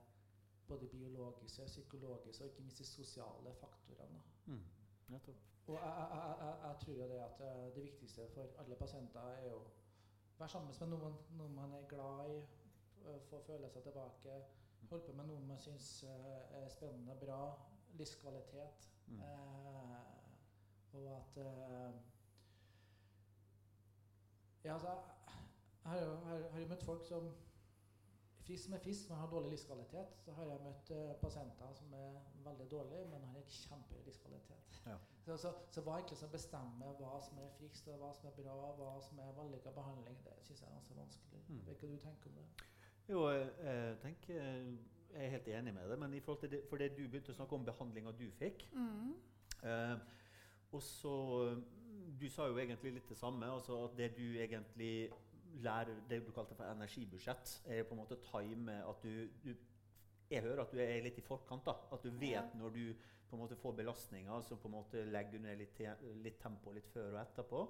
både 0.68 0.86
biologiske, 0.86 1.66
psykologiske 1.66 2.44
og 2.44 2.50
ikke 2.50 2.62
minst 2.62 2.78
de 2.78 2.84
sosiale 2.84 3.54
faktorene. 3.60 4.22
Mm. 4.46 4.62
Jeg 5.08 5.20
Og 5.66 5.74
jeg, 5.74 6.08
jeg, 6.40 6.54
jeg, 6.64 6.76
tror 6.80 6.94
jo 6.94 7.08
det 7.08 7.18
at 7.18 7.40
eh, 7.40 7.74
det 7.74 7.82
viktigste 7.82 8.28
for 8.34 8.42
alle 8.58 8.76
pasienter 8.76 9.20
er 9.20 9.52
å 9.52 9.58
være 10.38 10.48
sammen 10.48 10.74
med 10.80 10.88
noen, 10.88 11.18
noen 11.30 11.54
man 11.54 11.72
er 11.72 11.88
glad 11.88 12.30
i, 12.30 12.38
få 13.30 13.40
føle 13.46 13.70
seg 13.70 13.82
tilbake, 13.82 14.38
holde 14.90 15.04
på 15.04 15.12
med 15.12 15.28
noen 15.28 15.48
man 15.48 15.60
syns 15.60 16.04
eh, 16.04 16.62
er 16.62 16.68
spennende, 16.72 17.12
og 17.12 17.20
bra, 17.20 17.40
livskvalitet. 17.98 18.90
Mm. 19.08 19.20
Eh, 19.20 19.98
og 20.92 21.12
at 21.16 21.42
eh, 21.44 21.92
Ja, 24.64 24.74
altså 24.74 24.88
jeg 24.88 25.17
har 25.88 26.00
jeg 26.02 26.08
har, 26.30 26.48
har 26.52 26.60
jo 26.60 26.72
møtt 26.72 26.84
folk 26.84 27.06
som 27.06 27.30
Frisk 28.48 28.70
er 28.72 28.78
fisk, 28.80 29.10
men 29.10 29.18
har 29.20 29.28
dårlig 29.28 29.50
livskvalitet. 29.50 30.12
Så 30.24 30.32
har 30.32 30.46
jeg 30.48 30.60
møtt 30.64 30.90
uh, 30.96 31.10
pasienter 31.20 31.72
som 31.76 31.92
er 31.92 32.14
veldig 32.46 32.70
dårlige, 32.70 33.02
men 33.10 33.26
har 33.28 33.42
en 33.42 33.50
kjempehøy 33.52 34.06
livskvalitet. 34.06 34.78
Ja. 34.86 34.94
Så, 35.26 35.36
så, 35.42 35.50
så 35.70 35.82
hva 35.84 35.98
egentlig 35.98 36.16
som 36.16 36.30
bestemmer 36.32 36.94
hva 36.96 37.18
som 37.26 37.42
er 37.44 37.50
friskt, 37.58 37.90
og 37.92 37.98
hva 38.00 38.08
som 38.16 38.30
er 38.30 38.38
bra, 38.38 38.54
hva 38.78 38.94
som 39.04 39.20
er 39.20 39.34
vellykka 39.36 39.74
behandling, 39.76 40.16
det 40.24 40.38
syns 40.46 40.62
jeg 40.62 40.70
er 40.70 40.78
ganske 40.78 40.96
vanskelig. 40.96 41.42
Mm. 41.48 41.60
Vet 41.66 41.76
ikke 41.76 41.90
hva 41.90 41.98
du 41.98 42.06
tenker 42.06 42.30
om 42.32 42.38
det? 42.40 42.46
Jo, 43.12 43.26
jeg 43.28 44.00
tenker 44.06 44.40
jeg 44.40 45.26
er 45.26 45.30
helt 45.36 45.52
enig 45.58 45.74
med 45.74 45.92
deg, 45.92 46.00
men 46.06 46.16
i 46.16 46.20
forhold 46.24 46.40
til 46.46 46.50
det, 46.56 46.62
for 46.70 46.80
det 46.80 46.90
du 46.96 47.04
begynte 47.04 47.32
å 47.32 47.36
snakke 47.36 47.56
om 47.56 47.68
behandlinga 47.68 48.16
du 48.16 48.30
fikk 48.40 48.64
Mm. 48.72 49.12
eh, 49.62 49.98
Og 50.72 50.82
så 50.82 51.14
Du 52.20 52.28
sa 52.30 52.46
jo 52.48 52.58
egentlig 52.58 52.92
litt 52.92 53.08
det 53.08 53.16
samme. 53.16 53.46
altså 53.46 53.84
at 53.84 53.96
Det 53.96 54.16
du 54.16 54.38
egentlig 54.38 55.10
lærer, 55.64 56.00
det 56.08 56.20
du 56.26 56.32
kalte 56.32 56.54
for 56.54 56.64
energibudsjett, 56.68 57.62
er 57.66 57.84
på 57.88 57.94
en 57.96 58.02
måte 58.02 58.18
time 58.30 58.80
at 58.88 59.02
du, 59.02 59.28
du 59.44 59.54
Jeg 60.30 60.42
hører 60.44 60.60
at 60.60 60.72
du 60.72 60.78
er 60.78 60.98
litt 61.02 61.18
i 61.18 61.24
forkant. 61.24 61.64
da, 61.64 61.74
At 61.92 62.02
du 62.04 62.10
vet 62.10 62.54
når 62.54 62.70
du 62.74 62.82
på 63.28 63.36
en 63.36 63.40
måte 63.42 63.56
får 63.56 63.72
belastninger, 63.76 64.40
så 64.42 64.56
på 64.56 64.68
en 64.68 64.74
måte 64.74 65.04
legger 65.04 65.32
du 65.32 65.38
ned 65.38 65.56
litt, 65.58 65.80
litt 66.24 66.38
tempo 66.40 66.72
litt 66.72 66.86
før 66.92 67.14
og 67.14 67.20
etterpå. 67.22 67.62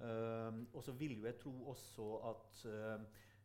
Um, 0.00 0.66
og 0.74 0.82
så 0.82 0.92
vil 0.98 1.16
jo 1.20 1.26
jeg 1.28 1.38
tro 1.38 1.52
også 1.70 2.06
at 2.30 2.64
uh, 2.66 3.04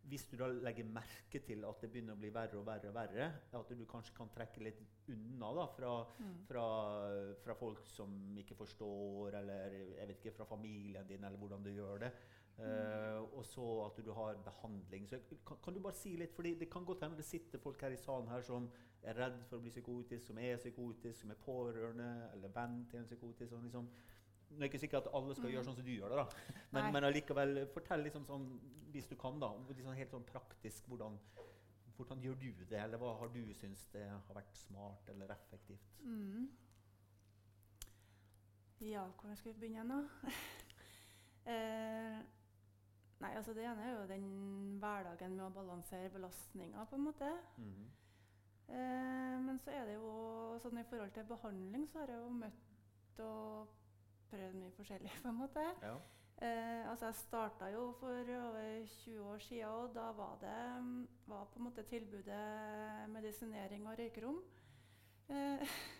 hvis 0.09 0.25
du 0.31 0.35
da 0.39 0.47
legger 0.49 0.87
merke 0.89 1.39
til 1.45 1.61
at 1.67 1.81
det 1.83 1.91
begynner 1.93 2.15
å 2.17 2.21
bli 2.21 2.31
verre 2.33 2.57
og 2.57 2.65
verre, 2.65 2.89
og 2.89 2.95
verre, 2.95 3.27
at 3.53 3.73
du 3.77 3.85
kanskje 3.85 4.15
kan 4.17 4.31
trekke 4.33 4.63
litt 4.65 4.79
unna 5.13 5.51
da, 5.59 5.65
fra, 5.75 5.91
Mm. 6.19 6.39
fra, 6.47 6.65
fra 7.43 7.53
folk 7.55 7.85
som 7.85 8.37
ikke 8.41 8.55
forstår, 8.55 9.37
eller 9.41 9.75
jeg 9.77 10.07
vet 10.07 10.17
ikke, 10.17 10.35
fra 10.39 10.45
familien 10.49 11.05
din, 11.07 11.23
eller 11.23 11.37
hvordan 11.37 11.63
du 11.63 11.69
gjør 11.69 11.99
det. 12.07 12.11
Eh, 12.59 13.19
og 13.37 13.45
så 13.45 13.65
at 13.85 13.99
du 14.05 14.11
har 14.11 14.35
behandling. 14.43 15.07
Så 15.07 15.19
kan, 15.47 15.57
kan 15.63 15.73
du 15.73 15.79
bare 15.79 15.95
si 15.95 16.15
litt, 16.19 16.33
fordi 16.35 16.53
Det 16.59 16.69
kan 16.71 16.85
godt 16.85 17.03
hende 17.05 17.17
det 17.17 17.25
sitter 17.25 17.59
folk 17.59 17.81
her 17.81 17.95
i 17.95 17.97
salen 17.97 18.27
her 18.27 18.41
som 18.41 18.69
er 19.03 19.15
redd 19.15 19.37
for 19.47 19.57
å 19.57 19.61
bli 19.63 19.71
psykotisk, 19.71 20.25
som 20.27 20.37
er 20.43 20.57
psykotisk, 20.59 21.21
som 21.21 21.31
er 21.31 21.39
pårørende 21.45 22.09
eller 22.33 22.51
venn 22.55 22.81
til 22.91 22.99
en 22.99 23.05
psykotisk. 23.07 23.49
Sånn, 23.53 23.63
liksom. 23.63 23.87
Nå 24.49 24.57
er 24.57 24.65
det 24.65 24.71
ikke 24.73 24.81
sikkert 24.81 25.07
at 25.07 25.13
alle 25.13 25.35
skal 25.35 25.45
Mm. 25.45 25.53
gjøre 25.53 25.63
sånn 25.63 25.75
som 25.75 25.85
du 25.85 25.91
gjør 25.91 26.09
det, 26.09 26.17
da. 26.17 26.55
Men, 26.71 26.93
men 26.93 27.03
allikevel, 27.03 27.67
fortell 27.73 28.03
liksom 28.03 28.25
sånn, 28.25 28.47
hvis 28.91 29.07
du 29.07 29.15
kan, 29.15 29.39
da, 29.39 29.47
om 29.53 29.67
liksom 29.67 29.93
helt 29.95 30.11
sånn 30.11 30.25
praktisk 30.25 30.87
hvordan, 30.89 31.19
hvordan 31.95 32.21
gjør 32.23 32.39
du 32.39 32.65
det, 32.65 32.79
eller 32.81 32.97
hva 32.97 33.13
har 33.19 33.29
du 33.29 33.53
syntes 33.53 33.85
det 33.93 34.07
har 34.09 34.35
vært 34.35 34.57
smart 34.57 35.07
eller 35.09 35.29
effektivt? 35.29 35.99
Mm. 36.01 36.49
Ja, 38.81 39.05
hvordan 39.19 39.37
skal 39.37 39.53
vi 39.53 39.59
begynne 39.59 39.83
nå? 39.83 40.09
eh, 41.53 42.19
nei, 43.19 43.33
altså 43.35 43.53
det 43.53 43.65
ene 43.67 43.85
er 43.85 43.95
jo 43.95 44.05
den 44.09 44.27
hverdagen 44.81 45.35
med 45.35 45.45
å 45.47 45.55
balansere 45.55 46.11
belastninga, 46.13 46.85
på 46.89 46.95
en 46.95 47.07
måte. 47.07 47.31
Mhm. 47.57 47.89
Eh, 48.69 49.35
men 49.41 49.59
så 49.59 49.73
er 49.73 49.87
det 49.89 49.95
jo 49.97 50.11
sånn 50.61 50.77
i 50.77 50.85
forhold 50.85 51.11
til 51.15 51.25
behandling, 51.25 51.87
så 51.89 52.03
har 52.03 52.13
jeg 52.13 52.21
jo 52.21 52.29
møtt 52.37 53.21
og 53.25 53.71
prøvd 54.29 54.57
mye 54.59 54.75
forskjellig, 54.77 55.13
på 55.23 55.31
en 55.31 55.39
måte. 55.39 55.65
Ja. 55.81 55.95
Eh, 56.39 56.89
altså 56.89 57.09
jeg 57.09 57.15
starta 57.19 57.67
jo 57.73 57.89
for 57.99 58.29
over 58.35 58.85
20 58.87 59.23
år 59.27 59.41
siden, 59.43 59.65
og 59.67 59.95
da 59.95 60.05
var 60.15 60.37
det 60.39 60.81
mm, 60.83 61.07
var 61.27 61.49
på 61.51 61.59
en 61.59 61.65
måte 61.65 61.83
tilbudet 61.83 63.09
medisinering 63.11 63.87
og 63.87 63.97
røykerom. 63.99 64.37
Eh, 65.29 65.65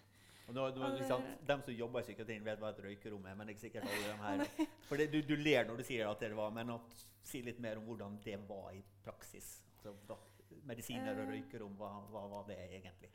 Og 0.49 0.55
nå, 0.57 0.63
nå, 0.75 0.87
liksom, 0.97 1.23
dem 1.45 1.61
som 1.61 1.73
jobber 1.77 2.01
i 2.01 2.07
psykiatrien, 2.07 2.43
vet 2.45 2.59
hva 2.59 2.71
et 2.73 2.79
røykerom 2.83 3.25
er, 3.29 3.35
men 3.37 3.49
ikke 3.53 3.61
sikkert 3.67 3.85
alle 3.85 4.07
dem 4.09 4.23
her. 4.25 4.67
For 4.89 4.97
det, 4.97 5.11
du, 5.13 5.19
du 5.29 5.35
ler 5.37 5.67
når 5.69 5.77
du 5.77 5.83
sier 5.85 6.09
at 6.09 6.19
det 6.25 6.31
var, 6.37 6.49
men 6.55 6.71
at, 6.73 7.03
si 7.29 7.41
litt 7.45 7.59
mer 7.61 7.77
om 7.77 7.85
hvordan 7.85 8.15
det 8.25 8.39
var 8.49 8.71
i 8.73 8.81
praksis. 9.05 9.59
Altså, 9.77 9.93
da, 10.09 10.17
medisiner 10.65 11.13
og 11.13 11.27
Eh. 11.27 11.29
røykerom, 11.35 11.75
hva, 11.77 11.91
hva 12.09 12.23
var 12.31 12.47
det 12.49 12.57
egentlig? 12.79 13.11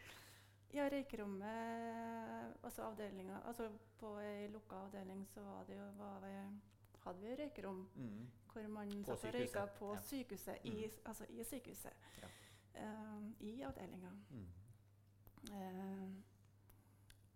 Ja, 0.74 0.88
røykerommet 0.90 2.54
Altså 2.66 2.82
avdelinga 2.82 3.36
Altså 3.46 3.68
på 4.00 4.08
ei 4.22 4.48
lukka 4.50 4.76
avdeling 4.88 5.20
så 5.34 5.42
var 5.46 5.64
det 5.68 5.76
jo, 5.76 5.84
var 5.98 6.24
hadde 7.04 7.20
vi 7.20 7.34
røykerom 7.42 7.82
Mm. 7.94 8.26
hvor 8.52 8.66
man 8.68 8.90
På 9.04 9.14
satt 9.16 9.34
og 9.34 9.34
røyka 9.40 9.66
på 9.78 9.94
ja. 9.94 10.00
sykehuset. 10.00 10.58
I, 10.64 10.70
Mm. 10.86 11.00
altså 11.04 11.24
i 11.28 11.44
sykehuset. 11.44 11.92
Ja. 12.22 12.28
Eh, 12.74 13.22
I 13.40 13.62
avdelinga. 13.62 14.10
Mm. 14.30 14.46
Eh, 15.52 16.08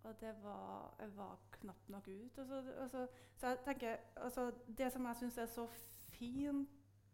og 0.04 0.20
det 0.20 0.34
var, 0.42 0.94
jeg 1.00 1.16
var 1.16 1.38
knapt 1.52 1.88
nok 1.88 2.08
ut. 2.08 2.38
Og 2.38 2.46
så, 2.46 2.62
og 2.80 2.90
så 2.90 3.06
jeg 3.48 3.58
tenker 3.64 3.96
altså, 4.16 4.52
Det 4.78 4.92
som 4.92 5.06
jeg 5.06 5.16
syns 5.16 5.38
er 5.38 5.46
så 5.46 5.66
fint 6.10 6.68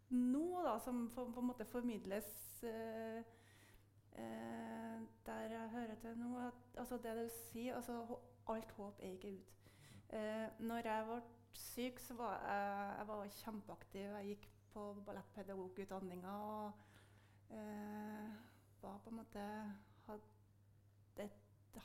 nå, 0.09 0.61
da, 0.63 0.77
som 0.79 1.09
for, 1.09 1.31
på 1.33 1.39
en 1.39 1.47
måte 1.47 1.65
formidles 1.65 2.63
eh, 2.63 3.23
eh, 4.11 5.01
der 5.25 5.39
jeg 5.49 5.69
hører 5.69 5.95
til 6.01 6.17
nå, 6.17 6.37
at 6.47 6.77
altså, 6.77 6.97
det 6.97 7.15
du 7.17 7.29
sier 7.51 7.75
altså, 7.75 8.19
Alt 8.47 8.71
håp 8.71 8.99
er 9.01 9.11
ikke 9.11 9.33
ut. 9.33 9.55
Eh, 10.13 10.47
når 10.59 10.75
jeg 10.85 11.05
ble 11.07 11.21
syk, 11.57 11.99
så 11.99 12.13
var 12.13 12.35
jeg, 12.45 12.97
jeg 12.97 13.07
var 13.07 13.27
kjempeaktiv. 13.39 14.01
Jeg 14.01 14.25
gikk 14.25 14.49
på 14.73 14.83
ballettpedagogutdanninga 15.05 16.31
og 16.31 16.71
eh, 17.49 18.35
var 18.81 18.97
på 19.03 19.09
en 19.09 19.15
måte 19.15 19.45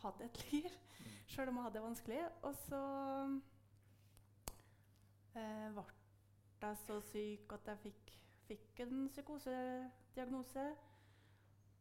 hadde 0.02 0.24
et, 0.24 0.52
liv, 0.52 0.68
sjøl 1.26 1.48
om 1.48 1.56
jeg 1.56 1.62
hadde 1.62 1.74
det 1.74 1.82
vanskelig. 1.82 2.20
Og 2.42 2.54
så 2.66 2.82
eh, 5.34 5.68
ble 5.74 5.84
jeg 6.60 6.76
så 6.86 7.00
syk 7.00 7.52
at 7.56 7.72
jeg 7.72 7.82
fikk, 7.86 8.14
fikk 8.48 8.80
en 8.86 9.08
psykosediagnose. 9.08 10.66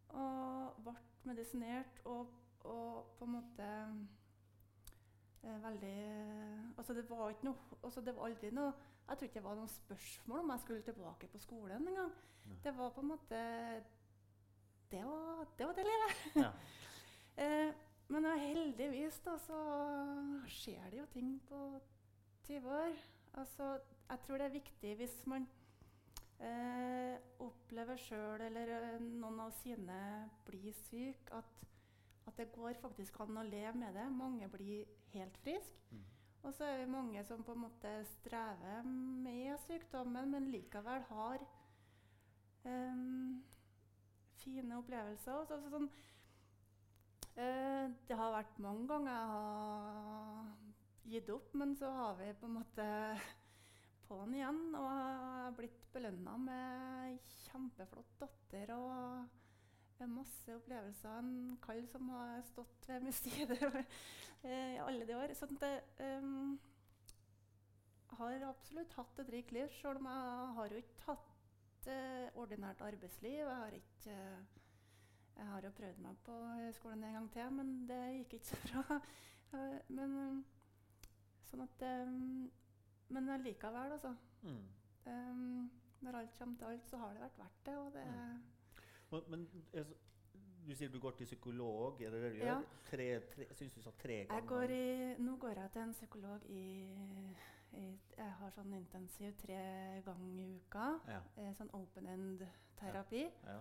Og 0.09 0.79
ble 0.83 0.95
medisinert 1.29 1.99
og, 2.05 2.31
og 2.65 3.11
på 3.19 3.25
en 3.25 3.31
måte 3.31 3.65
eh, 5.43 5.63
veldig 5.63 5.97
Altså 6.77 6.93
det 6.93 7.03
var 7.09 7.29
ikke 7.29 7.45
noe 7.45 7.77
altså 7.83 8.01
det 8.01 8.15
var 8.15 8.29
aldri 8.29 8.49
noe 8.55 8.71
Jeg 9.09 9.17
tror 9.17 9.27
ikke 9.27 9.39
det 9.39 9.43
var 9.43 9.59
noe 9.59 9.73
spørsmål 9.73 10.39
om 10.39 10.53
jeg 10.53 10.63
skulle 10.63 10.87
tilbake 10.87 11.27
på 11.27 11.41
skolen 11.43 11.87
engang. 11.87 12.11
Det 12.63 12.77
var 12.77 12.89
på 12.89 13.01
en 13.01 13.07
måte 13.07 13.43
Det 14.89 15.03
var 15.05 15.45
det, 15.57 15.67
var 15.67 15.73
det 15.73 15.85
livet. 15.91 16.45
Ja. 16.45 16.51
Eh, 17.39 17.73
men 18.09 18.25
heldigvis 18.41 19.19
da, 19.25 19.37
så 19.43 19.59
skjer 20.49 20.89
det 20.89 20.99
jo 21.01 21.07
ting 21.13 21.35
på 21.49 21.61
20 22.47 22.69
år. 22.73 22.99
Altså, 23.37 23.79
jeg 24.09 24.21
tror 24.25 24.41
det 24.41 24.47
er 24.47 24.55
viktig 24.55 24.93
hvis 24.97 25.15
man 25.29 25.45
eh, 26.41 27.17
opplever 27.45 27.99
sjøl 28.01 28.41
eller 28.47 28.71
eh, 28.77 29.01
noen 29.03 29.43
av 29.45 29.53
sine 29.61 29.99
blir 30.47 30.73
syk, 30.87 31.29
at, 31.37 31.65
at 32.25 32.39
det 32.41 32.49
går 32.55 32.79
faktisk 32.81 33.19
an 33.21 33.37
å 33.37 33.45
leve 33.45 33.75
med 33.77 33.93
det. 33.97 34.07
Mange 34.13 34.49
blir 34.51 34.89
helt 35.13 35.37
friske. 35.43 35.85
Mm. 35.93 36.07
Og 36.47 36.53
så 36.55 36.65
er 36.65 36.81
vi 36.81 36.91
mange 36.91 37.23
som 37.27 37.43
på 37.43 37.53
en 37.53 37.65
måte 37.65 37.93
strever 38.15 38.83
med 38.87 39.57
sykdommen, 39.67 40.31
men 40.31 40.47
likevel 40.49 41.03
har 41.11 41.43
eh, 42.65 43.01
fine 44.39 44.77
opplevelser. 44.79 45.45
Så, 45.49 45.59
så, 45.59 45.73
sånn, 45.73 45.89
det 47.39 48.17
har 48.19 48.33
vært 48.33 48.57
mange 48.63 48.87
ganger 48.89 49.13
jeg 49.13 49.27
har 49.33 50.47
gitt 51.13 51.29
opp, 51.33 51.53
men 51.61 51.75
så 51.79 51.91
har 51.95 52.17
vi 52.19 52.29
på 52.39 52.49
en 52.49 52.57
måte 52.59 52.87
på'n 54.07 54.35
igjen. 54.35 54.63
Og 54.75 54.87
jeg 54.87 55.19
har 55.23 55.57
blitt 55.57 55.83
belønna 55.93 56.37
med 56.43 57.35
kjempeflott 57.47 58.15
datter 58.21 58.73
og 58.75 59.39
masse 60.07 60.55
opplevelser. 60.55 61.19
En 61.19 61.57
kall 61.63 61.81
som 61.91 62.09
har 62.13 62.41
stått 62.47 62.87
ved 62.87 63.03
min 63.03 63.15
side 63.15 63.57
eh, 64.43 64.75
i 64.75 64.81
alle 64.83 65.07
de 65.07 65.17
år. 65.17 65.33
Sånn 65.35 65.59
det 65.59 65.73
um, 65.99 66.55
har 68.19 68.47
absolutt 68.47 68.95
hatt 68.97 69.19
et 69.23 69.33
rikt 69.33 69.51
liv, 69.55 69.67
selv 69.81 69.99
om 69.99 70.07
jeg 70.09 70.55
har 70.59 70.73
jo 70.73 70.81
ikke 70.83 71.05
hatt 71.09 71.89
uh, 71.89 72.39
ordinært 72.39 72.81
arbeidsliv. 72.85 73.41
Jeg 73.41 73.59
har 73.63 73.77
ikke 73.81 74.15
eh, 74.15 74.57
jeg 75.39 75.47
har 75.47 75.65
jo 75.65 75.71
prøvd 75.79 75.99
meg 76.03 76.17
på 76.25 76.35
høyskolen 76.59 77.03
en 77.07 77.13
gang 77.17 77.27
til, 77.33 77.51
men 77.55 77.69
det 77.89 77.99
gikk 78.19 78.33
ikke 78.39 78.51
så 78.53 78.61
bra. 78.67 78.99
Eh, 79.49 79.79
men 79.89 80.11
sånn 81.49 81.63
at 81.63 81.81
um, 82.05 82.51
Men 83.09 83.29
likevel, 83.41 83.95
altså. 83.95 84.11
Mm. 84.43 84.59
Um, 85.07 85.71
når 86.05 86.17
alt 86.19 86.35
kommer 86.37 86.59
til 86.59 86.67
alt, 86.69 86.85
så 86.91 86.99
har 87.01 87.15
det 87.15 87.23
vært 87.23 87.39
verdt 87.39 87.63
det. 87.65 87.77
Og 87.81 87.87
det 87.95 88.03
Men, 89.09 89.23
men 89.31 89.47
altså, 89.73 89.95
du 90.67 90.75
sier 90.75 90.91
du 90.93 90.99
går 91.01 91.17
til 91.17 91.25
psykolog. 91.25 91.97
Er 92.05 92.13
det 92.13 92.21
det 92.21 92.31
du 92.35 92.37
Ja. 92.43 92.45
gjør? 92.45 92.67
Tre, 92.91 93.07
syns 93.57 93.73
du 93.73 93.81
sa 93.81 93.91
tre 93.97 94.19
ganger. 94.27 94.35
jeg 94.37 94.47
går 94.47 94.75
i, 94.75 95.15
nå 95.25 95.35
går 95.41 95.63
jeg 95.63 95.71
til 95.71 95.81
en 95.81 95.93
psykolog 95.97 96.45
i, 96.45 96.65
i 97.73 97.87
Jeg 98.17 98.31
har 98.43 98.51
sånn 98.53 98.73
intensiv 98.77 99.33
tre 99.41 99.57
ganger 100.05 100.43
i 100.43 100.47
uka. 100.61 100.85
Ja. 101.07 101.23
Eh, 101.37 101.49
sånn 101.57 101.73
open 101.73 102.05
end-terapi. 102.13 103.25
ja. 103.49 103.59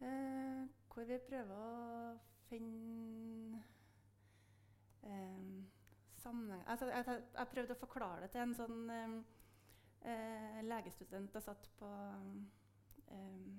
Eh, 0.00 0.68
hvor 0.90 1.06
vi 1.08 1.18
prøver 1.28 1.56
å 1.56 2.14
finne 2.50 3.60
eh, 5.06 5.60
sammenheng 6.20 6.64
altså, 6.66 6.90
jeg, 6.90 7.04
jeg, 7.06 7.26
jeg 7.38 7.52
prøvde 7.54 7.76
å 7.76 7.80
forklare 7.80 8.24
det 8.24 8.32
til 8.34 8.44
en 8.44 8.56
sånn 8.58 8.94
eh, 8.94 9.18
eh, 10.10 10.62
legestudent 10.66 11.36
jeg 11.38 11.46
satt 11.46 11.70
på 11.78 11.90
eh, 13.10 13.52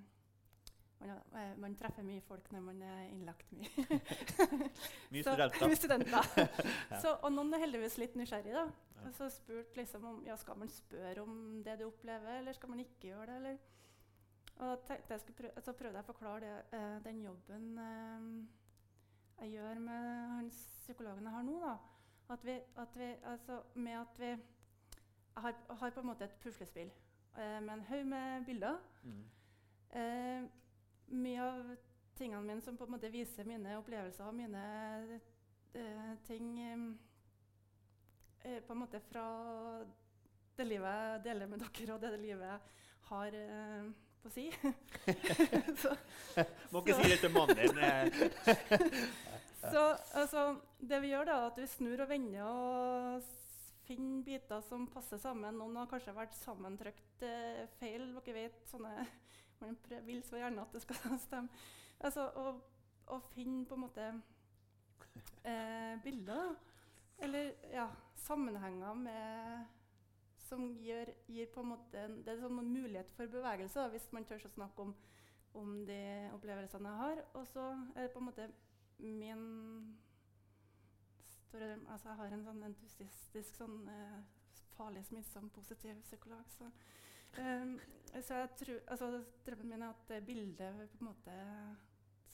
man, 1.01 1.61
man 1.61 1.75
treffer 1.79 2.05
mye 2.05 2.21
folk 2.25 2.51
når 2.53 2.63
man 2.65 2.81
er 2.85 3.07
innlagt 3.09 3.51
mye. 3.55 3.69
Mye 5.13 5.23
studenter. 5.25 5.67
mye 5.67 5.79
studenter. 5.79 6.29
Så, 7.03 7.15
og 7.15 7.31
noen 7.33 7.55
er 7.55 7.63
heldigvis 7.63 7.97
litt 8.01 8.17
nysgjerrig. 8.19 8.53
da. 8.53 8.67
Ja. 8.69 9.07
Og 9.07 9.15
så 9.17 9.29
spurt 9.33 9.77
liksom 9.79 10.05
om 10.05 10.19
ja, 10.27 10.37
skal 10.37 10.59
man 10.61 10.69
spørre 10.69 11.23
om 11.25 11.61
det 11.65 11.79
du 11.79 11.87
opplever, 11.87 12.37
eller 12.39 12.53
skal 12.57 12.73
man 12.73 12.83
ikke 12.83 13.09
gjøre 13.09 13.31
det. 13.31 13.37
eller? 13.39 13.57
Og 14.55 14.83
tenkte 14.87 15.13
jeg 15.13 15.35
prøve, 15.37 15.61
så 15.61 15.73
prøvde 15.73 15.97
jeg 15.97 16.03
å 16.03 16.11
forklare 16.11 16.39
det, 16.41 16.79
eh, 16.79 16.97
den 17.05 17.21
jobben 17.23 17.77
eh, 17.77 18.25
jeg 19.41 19.51
gjør 19.55 19.79
med 19.79 20.33
han 20.35 20.49
psykologen 20.49 21.23
jeg 21.23 21.33
har 21.33 21.43
nå. 21.43 21.59
da. 21.59 21.77
At 22.29 22.45
vi, 22.45 22.57
at 22.77 22.95
vi, 22.95 23.13
altså 23.23 23.61
med 23.73 23.97
at 23.99 24.19
vi 24.19 24.37
har, 25.37 25.55
har 25.69 25.89
på 25.89 25.99
en 25.99 26.07
måte 26.07 26.23
et 26.23 26.35
puslespill 26.43 26.91
eh, 27.37 27.61
med 27.63 27.73
en 27.73 27.85
haug 27.89 28.05
med 28.05 28.45
bilder. 28.45 28.77
Mm. 29.03 29.23
Eh, 29.99 30.43
mye 31.07 31.41
av 31.43 31.73
tingene 32.15 32.45
mine 32.45 32.61
som 32.61 32.77
på 32.77 32.85
en 32.85 32.93
måte 32.95 33.11
viser 33.11 33.47
mine 33.47 33.77
opplevelser 33.79 34.27
og 34.29 34.37
mine 34.37 34.61
eh, 35.73 36.13
ting 36.27 36.53
eh, 36.61 36.85
eh, 38.45 38.61
på 38.61 38.73
en 38.73 38.83
måte 38.83 39.01
fra 39.09 39.25
det 40.57 40.67
livet 40.67 40.93
jeg 40.93 41.25
deler 41.25 41.49
med 41.49 41.65
dere, 41.65 41.93
og 41.95 42.01
det 42.01 42.19
livet 42.19 42.47
jeg 42.47 42.59
har 43.09 43.37
på 44.23 44.29
si. 44.33 44.45
så, 45.81 45.93
Må 46.71 46.81
ikke 46.81 46.95
Så- 46.95 47.03
si 47.03 47.09
det 47.11 47.19
til 47.23 47.33
mannen 47.35 47.57
din. 47.57 47.77
eh. 47.77 48.05
så 49.73 49.83
altså, 50.17 50.45
det 50.79 51.01
vi 51.03 51.11
gjør, 51.13 51.25
da, 51.29 51.37
er 51.41 51.51
at 51.51 51.59
vi 51.61 51.67
snur 51.67 52.03
og 52.05 52.09
vender 52.09 52.43
og 52.47 53.23
finner 53.87 54.23
biter 54.23 54.61
som 54.63 54.85
passer 54.87 55.19
sammen. 55.19 55.57
Noen 55.59 55.75
har 55.81 55.89
kanskje 55.91 56.13
vært 56.15 56.37
sammentrykt 56.39 57.25
eh, 57.27 57.65
feil. 57.79 58.11
Dere 58.21 58.37
vet 58.37 58.61
sånne 58.71 58.93
Man 59.61 59.75
vil 60.07 60.23
så 60.25 60.39
gjerne 60.39 60.63
at 60.63 60.71
det 60.73 60.81
skal 60.81 61.17
stemme. 61.27 61.49
Altså, 62.01 62.23
og, 62.41 62.61
og 63.13 63.25
finne 63.35 63.65
på 63.69 63.75
en 63.77 63.83
måte 63.83 64.07
eh, 65.45 65.97
bilder. 66.03 66.35
da. 66.35 66.55
Eller 67.21 67.51
ja, 67.73 67.85
sammenhenger 68.17 68.93
med 68.97 69.65
som 70.51 70.67
gir, 70.75 71.13
gir 71.31 71.47
en 71.57 71.71
en, 71.71 72.19
Det 72.25 72.33
er 72.33 72.43
sånn 72.43 72.59
en 72.59 72.73
mulighet 72.73 73.11
for 73.15 73.31
bevegelse, 73.31 73.79
da, 73.79 73.87
hvis 73.93 74.11
man 74.11 74.27
tør 74.27 74.45
å 74.45 74.55
snakke 74.57 74.85
om, 74.85 74.93
om 75.55 75.85
de 75.87 76.01
opplevelsene 76.35 76.91
jeg 76.91 77.03
har. 77.05 77.23
Og 77.39 77.47
så 77.47 77.67
er 77.95 78.07
det 78.07 78.13
på 78.13 78.19
en 78.19 78.27
måte 78.27 78.49
min 79.01 79.45
store 81.51 81.71
drøm 81.71 81.87
Altså, 81.87 82.09
jeg 82.09 82.19
har 82.19 82.35
en 82.35 82.45
sånn 82.45 82.63
entusiastisk, 82.67 83.55
sånn 83.55 83.79
eh, 83.91 84.19
farlig 84.75 85.05
smittsom, 85.07 85.49
positiv 85.55 85.99
psykolog. 86.05 86.45
Så, 86.57 86.69
ehm, 87.39 87.77
så 88.21 88.43
jeg 88.43 88.53
tror, 88.59 88.79
altså, 88.87 89.09
drømmen 89.47 89.73
min 89.73 89.81
er 89.81 89.89
at 89.89 90.07
det 90.09 90.21
bildet 90.25 90.79
på 90.93 91.01
en 91.01 91.09
måte 91.09 91.35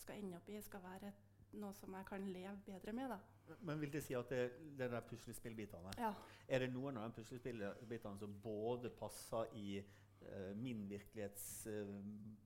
skal 0.02 0.22
ende 0.22 0.38
opp 0.38 0.50
i, 0.50 0.62
skal 0.62 0.84
være 0.84 1.14
et, 1.14 1.26
noe 1.58 1.74
som 1.74 1.94
jeg 1.96 2.06
kan 2.06 2.30
leve 2.34 2.58
bedre 2.66 2.94
med. 2.94 3.10
da. 3.10 3.37
Men 3.62 3.80
vil 3.82 3.92
det 3.94 4.04
si 4.04 4.14
at 4.18 4.30
det, 4.30 4.42
det 4.78 4.90
der 4.92 5.02
puslespillbitene 5.08 5.94
Ja. 5.98 6.14
Er 6.50 6.60
det 6.60 6.74
noen 6.74 6.98
av 6.98 7.10
de 7.10 7.22
puslespillbitene 7.22 8.20
som 8.20 8.34
både 8.44 8.90
passer 8.90 9.46
i 9.56 9.80
uh, 9.82 10.52
min 10.58 10.86
virkelighets 10.90 11.68
eh, 11.68 11.92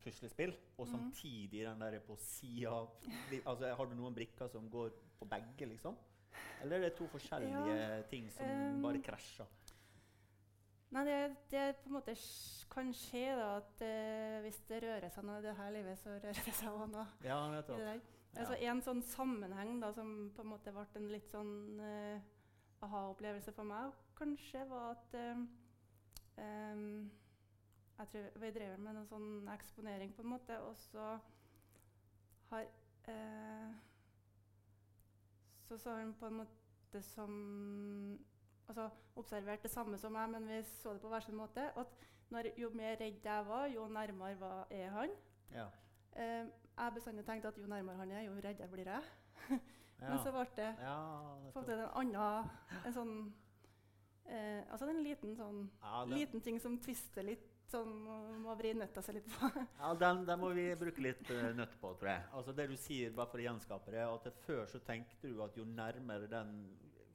puslespill, 0.03 0.53
og 0.77 0.87
Mhm. 0.87 0.91
samtidig 0.93 1.65
den 1.65 1.79
der 1.81 1.99
på 1.99 2.15
sida 2.19 2.85
altså, 3.45 3.73
Har 3.75 3.85
du 3.85 3.95
noen 3.95 4.15
brikker 4.15 4.47
som 4.47 4.69
går 4.69 4.89
på 5.19 5.25
begge, 5.25 5.65
liksom? 5.69 5.95
Eller 6.61 6.77
er 6.77 6.81
det 6.89 6.93
to 6.97 7.07
forskjellige 7.07 8.03
ting 8.09 8.29
som 8.31 8.45
um, 8.45 8.81
bare 8.81 9.01
krasjer? 9.01 9.45
Nei, 10.91 11.05
det, 11.07 11.35
det 11.51 11.75
på 11.83 11.87
en 11.89 11.93
måte 11.95 12.13
kan 12.71 12.89
skje 12.93 13.35
da, 13.39 13.57
at 13.61 13.81
uh, 13.81 14.41
hvis 14.43 14.59
det 14.67 14.81
rører 14.83 15.09
seg 15.09 15.23
noe 15.23 15.39
i 15.39 15.45
det 15.45 15.53
her 15.55 15.71
livet, 15.71 15.99
så 15.99 16.09
rører 16.17 16.41
det 16.45 16.53
seg 16.57 16.67
òg 16.73 16.89
noe 16.91 17.05
Ja, 17.23 17.37
nettopp. 17.51 17.79
Altså 18.39 18.55
En 18.63 18.81
sånn 18.83 19.01
sammenheng 19.03 19.81
da, 19.81 19.91
som 19.95 20.29
på 20.35 20.43
en 20.43 20.51
måte 20.53 20.71
ble 20.71 20.85
en 20.95 21.09
litt 21.11 21.27
sånn 21.33 21.81
uh, 21.81 22.21
aha-opplevelse 22.85 23.51
for 23.55 23.67
meg, 23.67 23.91
kanskje 24.17 24.63
var 24.69 24.93
at 24.95 25.17
um, 26.37 27.09
Jeg 27.99 28.11
tror 28.13 28.39
vi 28.41 28.53
drev 28.55 28.79
med 28.79 29.01
en 29.01 29.09
sånn 29.09 29.51
eksponering, 29.51 30.15
på 30.15 30.23
en 30.23 30.31
måte, 30.31 30.57
og 30.63 30.77
så 30.79 31.11
har 32.53 32.71
uh, 33.09 33.75
Så 35.67 35.77
så 35.77 35.99
han 35.99 36.15
på 36.19 36.31
en 36.31 36.41
måte 36.41 37.03
som 37.11 37.35
Altså 38.71 38.87
observert 39.19 39.63
det 39.63 39.71
samme 39.71 39.97
som 39.99 40.13
meg, 40.15 40.29
men 40.31 40.47
vi 40.47 40.61
så 40.63 40.93
det 40.93 41.01
på 41.03 41.09
hver 41.11 41.19
sin 41.25 41.35
måte. 41.35 41.65
At 41.75 41.87
når, 42.31 42.47
jo 42.57 42.69
mer 42.71 42.95
redd 42.95 43.25
jeg 43.25 43.47
var, 43.47 43.65
jo 43.67 43.87
nærmere 43.91 44.39
var 44.39 44.67
er 44.71 44.89
han. 44.95 45.15
Ja. 45.51 45.65
Eh, 46.15 46.47
jeg 46.71 46.83
har 46.83 46.95
bestandig 46.95 47.25
tenkt 47.27 47.45
at 47.45 47.57
jo 47.57 47.67
nærmere 47.69 47.99
han 47.99 48.11
er, 48.11 48.25
jo 48.25 48.33
reddere 48.39 48.71
blir 48.71 48.89
jeg. 48.89 49.03
Men 50.01 50.19
så 50.23 50.33
ble 50.33 50.47
det 50.57 50.69
ja, 50.81 50.97
på 51.53 51.61
en 51.61 51.81
annen 51.85 52.85
en 52.87 52.95
sånn 52.95 53.11
eh, 54.25 54.63
Altså 54.73 54.87
en 54.89 55.01
liten 55.05 55.35
sånn 55.37 55.59
Ja, 55.77 55.99
den, 56.07 56.15
liten 56.17 56.41
ting 56.41 56.57
som 56.63 56.79
tvister 56.81 57.25
litt, 57.27 57.45
som 57.69 57.91
må 58.41 58.55
vri 58.57 58.73
nøtta 58.75 59.03
seg 59.05 59.19
litt 59.19 59.29
på. 59.29 59.51
ja, 59.81 59.91
den, 60.01 60.23
den 60.25 60.41
må 60.41 60.49
vi 60.57 60.65
bruke 60.79 61.05
litt 61.05 61.21
uh, 61.29 61.51
nøtt 61.55 61.77
på, 61.79 61.93
tror 61.99 62.09
jeg. 62.15 62.23
Altså 62.39 62.55
det 62.57 62.65
du 62.71 62.75
sier, 62.79 63.13
bare 63.15 63.29
for 63.31 63.43
å 63.43 63.45
gjenskape 63.45 63.93
det, 63.93 64.01
at 64.07 64.25
det 64.27 64.33
før 64.47 64.65
så 64.71 64.81
tenkte 64.87 65.29
du 65.29 65.43
at 65.45 65.59
jo 65.59 65.67
nærmere 65.69 66.27
den 66.31 66.55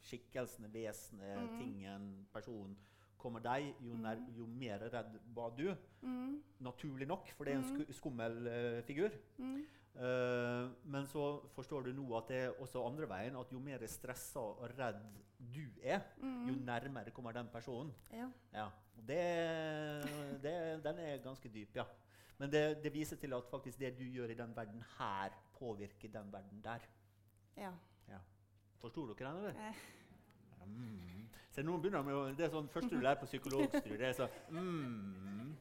skikkelsen, 0.07 0.71
vesenet, 0.71 1.43
mm. 1.43 1.59
tingen, 1.59 2.07
personen 2.33 2.79
kommer 3.27 3.43
deg, 3.45 3.73
jo, 3.83 3.97
nær, 3.99 4.17
Mhm. 4.23 4.35
jo 4.39 4.47
mer 4.47 4.87
redd 4.95 5.19
var 5.35 5.51
du. 5.59 5.67
Mm, 6.03 6.37
Naturlig 6.63 7.07
nok, 7.11 7.29
for 7.37 7.45
det 7.45 7.55
er 7.55 7.59
en 7.59 7.65
Mhm. 7.81 7.93
skummel 7.99 8.47
uh, 8.47 8.83
figur. 8.87 9.11
mm, 9.39 9.65
Eh, 9.97 10.69
men 10.93 11.07
så 11.09 11.23
forstår 11.57 11.87
du 11.87 11.93
nå 11.97 12.03
at 12.19 12.27
det 12.29 12.37
er 12.37 12.51
også 12.61 12.83
andre 12.85 13.07
veien, 13.09 13.37
at 13.41 13.49
jo 13.51 13.59
mer 13.59 13.81
stressa 13.89 14.39
og 14.43 14.67
redd 14.77 14.99
du 15.41 15.63
er, 15.83 16.03
jo 16.21 16.53
mm. 16.53 16.65
nærmere 16.67 17.11
kommer 17.17 17.33
den 17.33 17.49
personen. 17.49 17.95
Ja. 18.13 18.27
Ja, 18.53 18.67
det, 18.95 20.43
det, 20.43 20.85
den 20.85 20.99
er 21.01 21.17
ganske 21.25 21.49
dyp, 21.49 21.75
ja. 21.81 21.85
Men 22.39 22.51
det, 22.53 22.83
det 22.85 22.93
viser 22.93 23.17
til 23.17 23.33
at 23.33 23.49
faktisk 23.51 23.79
det 23.81 23.95
du 23.99 24.05
gjør 24.05 24.31
i 24.35 24.35
den 24.37 24.53
verden 24.57 24.85
her, 24.99 25.31
påvirker 25.59 26.13
den 26.13 26.31
verden 26.33 26.61
der. 26.63 26.85
ja. 27.57 27.73
Forsto 28.79 29.07
dere 29.15 29.31
den, 29.33 29.37
eller? 29.47 29.69
Eh, 29.69 29.75
Mm. 30.67 31.16
Så 31.57 31.63
noen 31.65 31.81
begynner 31.81 32.03
med 32.05 32.15
å, 32.15 32.25
Det 32.37 32.45
er 32.45 32.51
sånn 32.53 32.67
første 32.69 32.93
du 32.93 33.01
lærer 33.01 33.21
på 33.23 33.27
psykologstudiet. 33.31 34.01
Det 34.01 34.09
er 34.11 34.17
sånn 34.19 34.35
mm. 34.53 35.55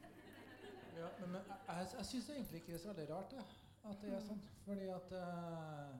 Ja, 0.98 1.06
men, 1.22 1.38
jeg, 1.68 1.86
jeg, 1.94 2.04
syns 2.10 2.28
egentlig 2.34 2.60
ikke 2.60 2.72
det 2.74 2.76
er 2.76 2.82
så 2.82 2.92
veldig 2.92 3.06
rart 3.14 3.32
det, 3.32 3.44
at 3.90 4.02
det 4.02 4.10
er 4.16 4.20
sånn. 4.26 4.42
Fordi 4.66 4.88
at 4.92 5.14
uh, 5.16 5.94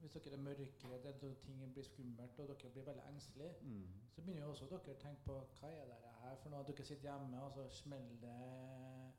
hvis 0.00 0.16
dere 0.16 0.34
er 0.38 0.42
mørkredde 0.42 1.12
og 1.12 1.36
ting 1.44 1.60
blir 1.74 1.86
skummelt 1.86 2.40
og 2.42 2.50
dere 2.50 2.70
blir 2.74 2.86
veldig 2.88 3.04
engstelige, 3.12 3.52
Mm. 3.62 3.84
så 4.14 4.22
begynner 4.22 4.42
jo 4.42 4.50
også 4.50 4.66
dere 4.70 4.94
å 4.94 5.00
tenke 5.02 5.22
på 5.26 5.36
hva 5.60 5.70
er 5.70 5.90
det 5.90 6.14
her 6.22 6.36
for 6.42 6.50
noe. 6.54 6.64
Dere 6.66 6.86
sitter 6.88 7.08
hjemme, 7.10 7.42
og 7.42 7.52
så 7.54 7.66
smeller 7.70 8.18
det 8.22 8.34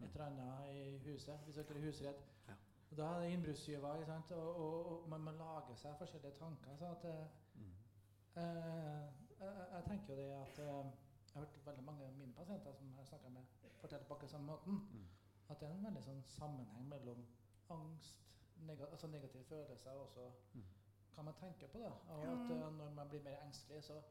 et 0.04 0.10
eller 0.10 0.26
annet 0.26 0.74
i 0.74 0.98
huset 1.08 1.46
hvis 1.46 1.60
dere 1.62 1.80
er 1.80 1.86
husredd. 1.88 2.20
Ja. 2.48 2.58
Og 2.92 2.98
da 2.98 3.08
er 3.14 3.24
det 3.24 3.32
innbruddstyver. 3.36 4.04
Og, 4.32 4.34
og, 4.42 4.92
og 4.92 5.08
man 5.12 5.24
må 5.28 5.32
lage 5.40 5.76
seg 5.76 5.96
forskjellige 6.00 6.36
tanker. 6.40 6.76
Så 6.80 6.92
at, 6.96 7.08
eh, 7.14 7.26
Mm. 7.58 7.72
Eh, 8.42 9.27
jeg, 9.40 9.54
jeg- 9.72 9.84
tenker 9.88 10.14
jo 10.14 10.16
det 10.22 10.32
at 10.42 10.60
eh, 10.60 10.86
Jeg 11.28 11.44
har 11.44 11.46
hørt 11.46 11.66
veldig 11.66 11.84
mange 11.86 12.04
av 12.06 12.14
mine 12.18 12.34
pasienter 12.34 12.74
som 12.74 12.88
jeg 12.88 12.98
har 12.98 13.06
snakka 13.06 13.30
med, 13.30 13.44
fortelle 13.82 14.06
på 14.08 14.14
akkurat 14.14 14.32
samme 14.32 14.46
måten. 14.48 14.74
Mm. 14.94 15.08
At 15.50 15.60
det 15.60 15.68
er 15.70 15.74
en 15.74 15.84
veldig 15.86 16.04
sånn 16.04 16.24
sammenheng 16.26 16.88
mellom 16.90 17.26
angst, 17.70 18.16
neg 18.66 18.82
altså 18.82 19.08
negative 19.08 19.44
følelser 19.44 19.92
også 19.92 20.32
Mm. 20.56 20.64
kan 21.16 21.26
man 21.26 21.34
tenke 21.40 21.68
på. 21.68 21.80
da. 21.80 21.92
Og 22.14 22.24
at 22.24 22.38
Mm. 22.38 22.52
eh, 22.52 22.72
Når 22.78 22.94
man 22.96 23.10
blir 23.10 23.22
mer 23.24 23.38
engstelig, 23.46 23.84
så 23.84 24.02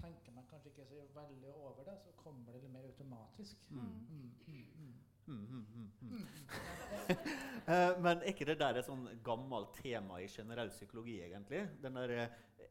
tenker 0.00 0.32
man 0.32 0.44
kanskje 0.50 0.68
ikke 0.70 0.86
så 0.86 0.94
veldig 1.14 1.54
over 1.54 1.82
det, 1.84 1.98
så 2.04 2.10
kommer 2.16 2.52
det 2.52 2.62
litt 2.62 2.70
mer 2.72 2.82
automatisk. 2.86 3.56
Mm. 3.70 4.06
Men 8.02 8.18
er 8.22 8.22
ikke 8.32 8.44
det 8.48 8.58
der 8.60 8.78
et 8.80 8.86
sånn 8.86 9.08
gammelt 9.24 9.74
tema 9.82 10.20
i 10.22 10.28
generell 10.28 10.70
psykologi, 10.70 11.18
egentlig? 11.22 11.66
Den 11.82 11.94
der, 11.98 12.10
eh, 12.10 12.28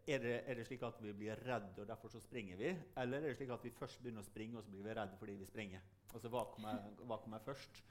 er, 0.07 0.19
det, 0.23 0.35
er 0.47 0.53
det 0.55 0.65
slik 0.67 0.83
at 0.87 1.01
vi 1.03 1.11
blir 1.13 1.35
redde, 1.47 1.81
og 1.81 1.87
derfor 1.87 2.07
så 2.07 2.19
springer 2.23 2.57
vi? 2.57 2.71
Eller 2.97 3.17
er 3.17 3.27
det 3.27 3.35
slik 3.37 3.49
at 3.49 3.63
vi 3.63 3.71
først 3.75 4.01
begynner 4.01 4.23
å 4.23 4.27
springe, 4.27 4.57
og 4.57 4.63
så 4.63 4.71
blir 4.71 4.83
vi 4.87 4.93
redde 4.95 5.17
fordi 5.19 5.35
vi 5.41 5.45
springer? 5.45 5.83
Altså, 6.13 6.29
hva 6.33 6.43
kommer, 6.53 6.83
hva 7.03 7.17
kommer 7.23 7.43
først? 7.43 7.83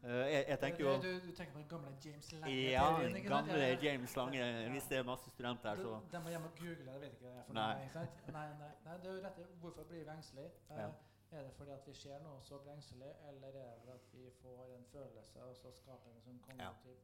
Uh, 0.00 0.08
jeg, 0.32 0.44
jeg 0.48 0.58
tenker 0.62 0.80
jo 0.80 0.92
du, 0.96 1.10
du 1.26 1.32
tenker 1.36 1.52
på 1.52 1.58
den 1.60 1.68
gamle 1.68 1.90
James 2.04 2.32
Lange? 2.32 2.54
Ja, 2.72 2.84
den 3.02 3.24
gamle 3.26 3.58
Ja, 3.58 3.66
ja. 3.68 3.76
James 3.84 4.16
Lange. 4.16 4.46
Hvis 4.72 4.86
det 4.88 4.96
er 4.98 5.04
masse 5.04 5.30
studenter 5.30 5.68
her, 5.68 5.76
så 5.76 6.00
De, 6.12 6.22
må 6.24 6.32
hjem 6.32 6.46
og 6.48 6.54
google 6.58 6.86
det, 6.86 6.94
vet 7.02 7.12
ikke 7.12 7.26
det 7.26 7.34
er 7.36 7.44
for 7.46 7.58
Nei. 7.58 7.66
noe. 7.74 7.84
ikke 7.84 7.92
sant? 7.98 8.22
Nei, 8.38 8.46
nei, 8.62 8.70
nei, 8.86 8.96
det 9.02 9.10
er 9.10 9.14
jo 9.18 9.22
rett. 9.26 9.40
Hvorfor 9.60 9.84
blir 9.90 10.04
vi 10.04 10.12
engstelige? 10.16 10.50
Uh, 10.70 10.76
Ja. 10.80 10.90
Er 11.30 11.44
det 11.46 11.52
fordi 11.54 11.70
at 11.70 11.84
vi 11.86 11.92
ser 11.94 12.18
noe, 12.24 12.40
så 12.42 12.56
blir 12.58 12.72
engstelige, 12.74 13.12
eller 13.28 13.48
er 13.48 13.76
det 13.84 13.92
at 13.94 14.06
vi 14.12 14.24
får 14.42 14.72
en 14.78 14.86
følelse, 14.92 15.44
og 15.44 15.52
så 15.56 15.70
skaper 15.76 16.10
en 16.10 16.24
sånn 16.24 16.40
kognitiv 16.42 16.96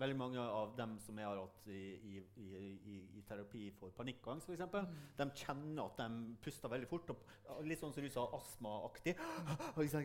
Veldig 0.00 0.16
mange 0.16 0.40
av 0.40 0.74
dem 0.76 0.96
som 1.04 1.18
jeg 1.20 1.26
har 1.28 1.36
hatt 1.38 1.66
i, 1.68 1.80
i, 2.08 2.22
i, 2.40 2.96
i, 3.18 3.22
terapi 3.28 3.66
for 3.78 3.92
panikkangst, 3.96 4.48
f.eks., 4.48 4.62
Mm. 4.72 4.96
de 5.18 5.26
kjenner 5.36 5.84
at 5.84 5.96
de 6.00 6.36
puster 6.42 6.68
veldig 6.72 6.88
fort. 6.88 7.10
Og 7.12 7.64
litt 7.66 7.78
sånn 7.80 7.92
som 7.92 8.02
du 8.02 8.08
sa, 8.10 8.24
astmaaktig. 8.38 9.14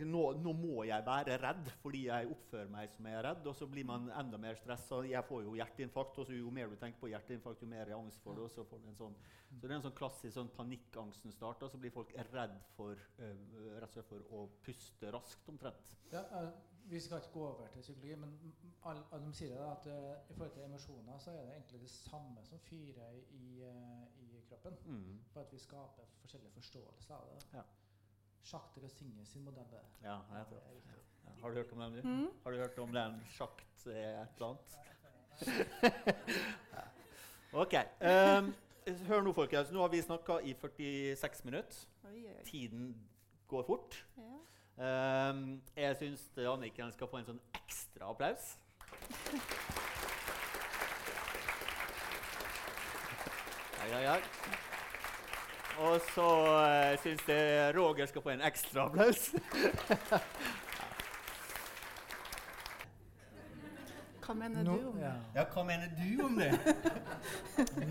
Nå, 0.06 0.24
nå 0.44 0.54
må 0.58 0.84
jeg 0.88 1.06
være 1.06 1.38
redd 1.42 1.72
fordi 1.82 2.06
jeg 2.08 2.30
oppfører 2.34 2.70
meg 2.72 2.92
som 2.94 3.08
jeg 3.10 3.18
er 3.20 3.26
redd. 3.30 3.48
Og 3.48 3.56
så 3.56 3.68
blir 3.70 3.88
man 3.88 4.10
enda 4.12 4.38
mer 4.38 4.56
stressa. 4.60 5.02
Jeg 5.08 5.24
får 5.28 5.44
jo 5.48 5.56
hjerteinfarkt, 5.58 6.20
og 6.20 6.28
så 6.30 6.38
jo 6.38 6.52
mer 6.54 6.68
du 6.72 6.76
tenker 6.80 7.00
på 7.02 7.12
hjerteinfarkt, 7.12 7.64
jo 7.64 7.72
mer 7.72 7.88
er 7.88 7.98
angst 7.98 8.22
får 8.24 8.36
du. 8.38 8.44
Og 8.46 8.52
så 8.54 8.66
får 8.68 8.84
du 8.84 8.88
en 8.92 9.00
sånn. 9.02 9.18
Så 9.48 9.62
det 9.64 9.72
er 9.72 9.78
en 9.80 9.86
sånn 9.88 9.98
klassisk 9.98 10.34
sånn 10.36 10.52
panikkangsten 10.56 11.32
starter, 11.34 11.72
så 11.72 11.80
blir 11.82 11.94
folk 11.96 12.12
redd 12.34 12.58
for, 12.76 13.00
øh, 13.20 13.36
rett 13.80 13.88
og 13.90 13.96
slett 13.96 14.10
for 14.12 14.34
å 14.36 14.48
puste 14.66 15.12
raskt, 15.16 15.48
omtrent. 15.50 15.96
Ja, 16.12 16.26
eh, 16.42 16.52
vi 16.90 17.00
skal 17.00 17.18
ikke 17.18 17.32
gå 17.34 17.44
over 17.48 17.68
til 17.74 17.82
psykologi, 17.82 18.16
men 18.16 18.30
m- 18.44 18.90
all, 18.90 19.00
all 19.12 19.24
de 19.26 19.34
sier 19.36 19.56
det 19.58 19.66
at 19.72 19.88
uh, 19.92 20.32
i 20.32 20.34
forhold 20.34 20.54
til 20.56 20.64
emosjoner 20.64 21.18
så 21.20 21.32
er 21.32 21.42
det 21.46 21.54
egentlig 21.58 21.82
det 21.82 21.90
samme 21.90 22.44
som 22.48 22.60
fyrer 22.60 23.12
i, 23.36 23.64
uh, 23.64 24.06
i 24.24 24.42
kroppen. 24.50 24.78
Mm. 24.86 25.20
For 25.34 25.42
at 25.42 25.52
vi 25.54 25.60
skaper 25.60 26.08
forskjellige 26.22 26.52
forståelser 26.56 27.16
av 27.16 27.28
det. 27.34 27.42
Ja. 27.58 27.64
Sjakter 28.48 28.82
og 28.82 28.84
Rossigne 28.88 29.26
sin 29.26 29.44
modell. 29.44 29.66
Ja, 30.04 30.20
jeg. 30.32 30.46
Ja. 30.54 31.32
Har 31.42 31.50
du 31.50 31.56
hørt 31.60 31.72
om 31.72 31.80
den? 31.80 32.00
Mm. 32.04 32.30
Har 32.44 32.52
du 32.52 32.58
hørt 32.58 32.80
om 32.80 32.94
den 32.96 33.20
sjakt 33.36 33.88
et 33.88 33.96
eller 33.98 34.48
annet? 34.48 34.78
OK. 37.54 37.74
Um, 38.02 38.54
hør 39.08 39.22
nå, 39.26 39.34
folkens. 39.36 39.72
Nå 39.76 39.82
har 39.84 39.92
vi 39.92 40.02
snakka 40.02 40.40
i 40.48 40.54
46 40.56 41.44
minutter. 41.46 41.84
Oi, 42.08 42.14
oi, 42.24 42.32
oi. 42.38 42.44
Tiden 42.48 42.88
går 43.48 43.64
fort. 43.68 44.00
Ja. 44.18 44.37
Ehm, 44.78 45.62
jeg 45.76 45.96
syns 45.98 46.28
Anniken 46.38 46.92
skal 46.94 47.10
få 47.10 47.18
en 47.22 47.26
sånn 47.32 47.42
ekstra 47.58 48.12
applaus. 48.14 48.56
Ja, 53.88 54.00
ja, 54.02 54.14
ja. 54.14 54.16
Og 55.80 56.02
så 56.12 56.26
uh, 56.28 56.98
syns 57.04 57.22
jeg 57.30 57.76
Roger 57.78 58.06
skal 58.10 58.22
få 58.26 58.30
en 58.34 58.42
ekstra 58.44 58.88
applaus. 58.90 59.30
Hva 64.28 64.34
mener 64.36 64.64
Nå- 64.66 64.74
du 64.82 64.88
om 64.90 64.96
det? 64.98 65.06
ja. 65.06 65.14
Ja, 65.38 65.44
hva 65.54 65.64
mener 65.64 65.88
du 65.96 66.24
om 66.26 66.36
det? 66.36 66.50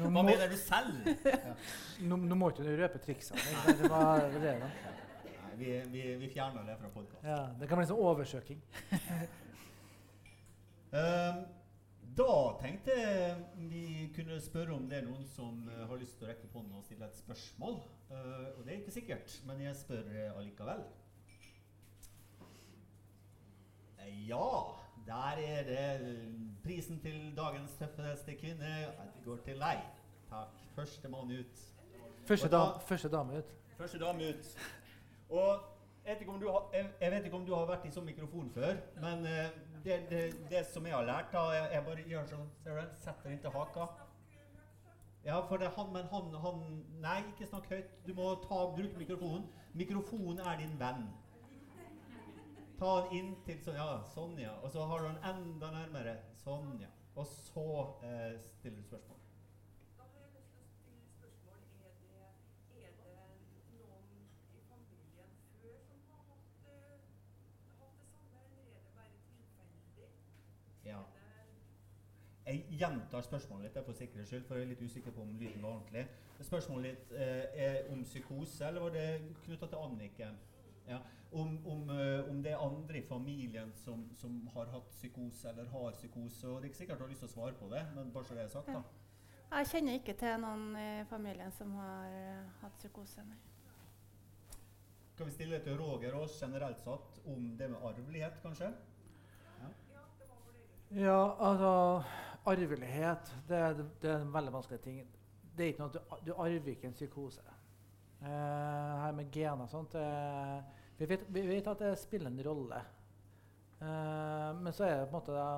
Hva 0.03 0.23
mener 0.27 0.51
du 0.53 0.57
selv? 0.61 1.07
nå, 2.05 2.17
nå 2.29 2.35
må 2.37 2.51
ikke 2.53 2.67
du 2.67 2.75
røpe 2.77 2.99
triksene. 3.07 3.41
Det 3.81 3.89
var 3.89 4.21
det 4.35 4.53
da. 4.61 4.69
Vi, 5.59 5.83
vi, 5.93 6.15
vi 6.17 6.29
fjerner 6.29 6.65
det 6.69 6.77
fra 6.77 6.89
podkasten. 6.93 7.31
Ja, 7.31 7.43
det 7.61 7.69
kan 7.69 7.79
bli 7.81 7.87
sånn 7.89 8.03
oversøking. 8.05 8.59
um, 10.93 11.39
da 12.21 12.35
tenkte 12.61 12.97
jeg 12.97 13.65
vi 13.71 13.87
kunne 14.17 14.37
spørre 14.41 14.77
om 14.77 14.87
det 14.91 15.01
er 15.01 15.09
noen 15.09 15.25
som 15.29 15.65
eh, 15.69 15.83
har 15.89 16.01
lyst 16.01 16.17
til 16.19 16.27
å 16.27 16.31
rekke 16.31 16.49
opp 16.49 16.59
hånden 16.61 16.79
og 16.79 16.85
stille 16.87 17.09
et 17.09 17.19
spørsmål. 17.19 17.81
Uh, 18.11 18.55
og 18.55 18.63
det 18.65 18.75
er 18.75 18.79
ikke 18.83 18.95
sikkert, 18.95 19.37
men 19.49 19.65
jeg 19.65 19.77
spør 19.81 20.13
eh, 20.13 20.31
allikevel. 20.37 20.85
Ja, 24.27 24.47
der 25.07 25.41
er 25.43 25.63
det 25.67 26.23
prisen 26.65 27.01
til 27.03 27.33
dagens 27.37 27.75
tøffeste 27.79 28.37
kvinne. 28.39 28.73
Det 29.17 29.25
går 29.25 29.41
til 29.45 29.61
deg. 29.61 29.83
Takk. 30.31 30.61
Første 30.77 31.11
mann 31.11 31.31
ut. 31.33 31.65
Første, 32.27 32.49
da- 32.49 32.79
første 32.87 33.11
dame 33.11 33.39
ut. 33.39 33.53
Første 33.77 33.99
dame 33.99 34.29
ut. 34.31 34.57
Og 35.29 35.65
jeg 36.07 36.21
vet, 36.21 36.29
har, 36.47 36.67
jeg, 36.73 37.11
vet 37.13 37.25
ikke 37.25 37.37
om 37.37 37.47
du 37.47 37.55
har 37.55 37.67
vært 37.67 37.87
i 37.89 37.91
sånn 37.91 38.07
mikrofon 38.07 38.51
før, 38.55 38.77
men 39.03 39.27
eh, 39.27 39.49
det, 39.83 39.97
det, 40.11 40.21
det 40.51 40.63
som 40.71 40.87
jeg 40.87 40.95
har 40.95 41.07
lært, 41.07 41.33
da 41.33 41.49
Jeg, 41.55 41.83
bare 41.87 42.05
gjør 42.07 42.29
sånn 42.31 42.49
Ser 42.63 42.79
du? 42.79 42.95
Setter 43.03 43.35
inntil 43.35 43.55
haka. 43.55 43.89
Ja, 45.27 45.41
for 45.49 45.59
det 45.59 45.67
er 45.67 45.75
han, 45.75 45.93
men 45.95 46.07
han, 46.13 46.35
han 46.43 46.65
Nei, 47.03 47.21
ikke 47.33 47.49
snakk 47.51 47.67
høyt. 47.71 47.95
Du 48.07 48.13
må 48.15 48.33
ta, 48.47 48.61
bruke 48.77 48.99
mikrofonen. 48.99 49.49
Mikrofonen 49.75 50.43
er 50.47 50.61
din 50.63 50.77
venn. 50.79 51.09
Ta 52.79 52.93
den 53.09 53.19
inntil 53.19 53.59
sånn. 53.65 53.79
Ja, 53.79 53.89
sånn, 54.15 54.39
ja. 54.39 54.55
Og 54.63 54.71
så 54.75 54.87
har 54.87 55.03
du 55.03 55.09
den 55.09 55.23
enda 55.31 55.73
nærmere. 55.75 56.19
Sånn, 56.45 56.77
ja. 56.83 56.93
Og 57.17 57.25
så 57.27 57.67
eh, 58.05 58.35
stiller 58.45 58.83
du 58.83 58.85
spørsmål. 58.85 59.21
Da 59.97 60.05
har 60.05 60.19
jeg 60.21 60.33
lyst 60.35 60.51
til 60.53 60.61
å 60.61 60.67
stille 60.69 61.07
spørsmål. 61.17 61.63
Er 62.77 62.93
det, 62.99 63.15
er 63.17 63.39
det 63.41 63.63
noen 63.73 64.27
i 64.53 64.65
familien 64.69 65.31
før 65.55 65.79
som 65.87 66.03
har 66.11 66.27
hatt, 66.29 66.69
eh, 66.69 67.07
hatt 67.81 67.97
det 68.03 68.11
samme, 68.13 68.43
eller 68.53 68.69
er 68.69 68.77
det 68.77 68.85
bare 68.99 69.17
tilfeldig? 69.31 70.11
Ja. 70.91 71.01
Er 71.01 71.49
det, 71.49 71.65
Jeg 72.47 72.63
gjentar 72.79 73.25
spørsmålet 73.27 73.67
litt 73.67 73.87
for 73.89 73.99
sikkerhets 73.99 74.31
skyld, 74.31 74.45
for 74.47 74.55
jeg 74.55 74.67
er 74.67 74.69
litt 74.71 74.83
usikker 74.87 75.11
på 75.11 75.23
om 75.25 75.33
lyden 75.35 75.65
var 75.65 75.81
ordentlig. 75.81 76.05
Spørsmålet 76.47 76.85
litt 76.87 77.15
eh, 77.19 77.65
er 77.65 77.89
om 77.91 78.05
psykose, 78.07 78.69
eller 78.69 78.85
var 78.85 78.93
det 78.95 79.07
knytta 79.47 79.67
til 79.73 79.81
Anniken? 79.83 80.37
Ja. 80.87 81.01
Om, 81.33 81.57
om, 81.67 81.91
eh, 81.91 82.29
om 82.31 82.39
det 82.45 82.53
er 82.53 82.63
andre 82.63 83.01
i 83.01 83.03
familien 83.03 83.73
som, 83.83 84.05
som 84.15 84.37
har 84.55 84.71
hatt 84.71 84.95
psykose 84.95 85.51
eller 85.51 85.67
har 85.73 85.99
psykose. 85.99 86.47
og 86.47 86.61
Det 86.61 86.69
er 86.69 86.71
ikke 86.71 86.83
sikkert 86.85 87.03
du 87.03 87.05
har 87.05 87.11
lyst 87.11 87.25
til 87.27 87.33
å 87.33 87.35
svare 87.35 87.59
på 87.59 87.71
det, 87.73 87.83
men 87.97 88.15
bare 88.15 88.29
så 88.29 88.39
det 88.39 88.45
er 88.45 88.55
sagt. 88.55 88.71
da. 88.71 88.85
Jeg 89.57 89.71
kjenner 89.73 89.99
ikke 89.99 90.15
til 90.23 90.41
noen 90.43 90.69
i 90.79 90.89
familien 91.11 91.51
som 91.59 91.75
har 91.81 92.15
eh, 92.15 92.59
hatt 92.63 92.79
psykose. 92.79 93.27
Nei. 93.27 93.41
Kan 95.19 95.27
vi 95.27 95.35
stille 95.35 95.59
til 95.65 95.81
Roger 95.81 96.15
Aas 96.15 96.39
generelt 96.39 96.79
satt 96.79 97.19
om 97.27 97.57
det 97.59 97.73
med 97.73 97.83
arvelighet, 97.91 98.39
kanskje? 98.43 98.71
Ja, 100.95 101.35
altså 101.43 102.05
Arvelighet, 102.47 103.31
det, 103.49 103.61
det 104.03 104.11
er 104.11 104.21
en 104.23 104.35
veldig 104.35 104.53
vanskelig 104.55 104.81
ting. 104.85 105.01
Det 105.57 105.65
er 105.65 105.73
ikke 105.73 105.83
noe 105.83 105.91
at 105.91 105.97
du, 105.97 106.17
du 106.29 106.35
arver 106.37 106.75
ikke 106.75 106.91
en 106.91 106.97
psykose. 106.97 107.43
Eh, 108.21 108.93
her 109.03 109.17
med 109.17 109.29
gener 109.35 109.67
og 109.67 109.69
sånt 109.69 109.93
eh, 110.01 110.61
vi, 110.97 111.09
vet, 111.11 111.27
vi 111.29 111.43
vet 111.45 111.67
at 111.69 111.83
det 111.85 111.91
spiller 112.01 112.31
en 112.31 112.45
rolle. 112.47 112.79
Eh, 113.83 114.51
men 114.57 114.73
så 114.73 114.87
er 114.87 115.03
det 115.03 115.11
på 115.11 115.17
en 115.17 115.19
måte 115.19 115.35
da, 115.37 115.49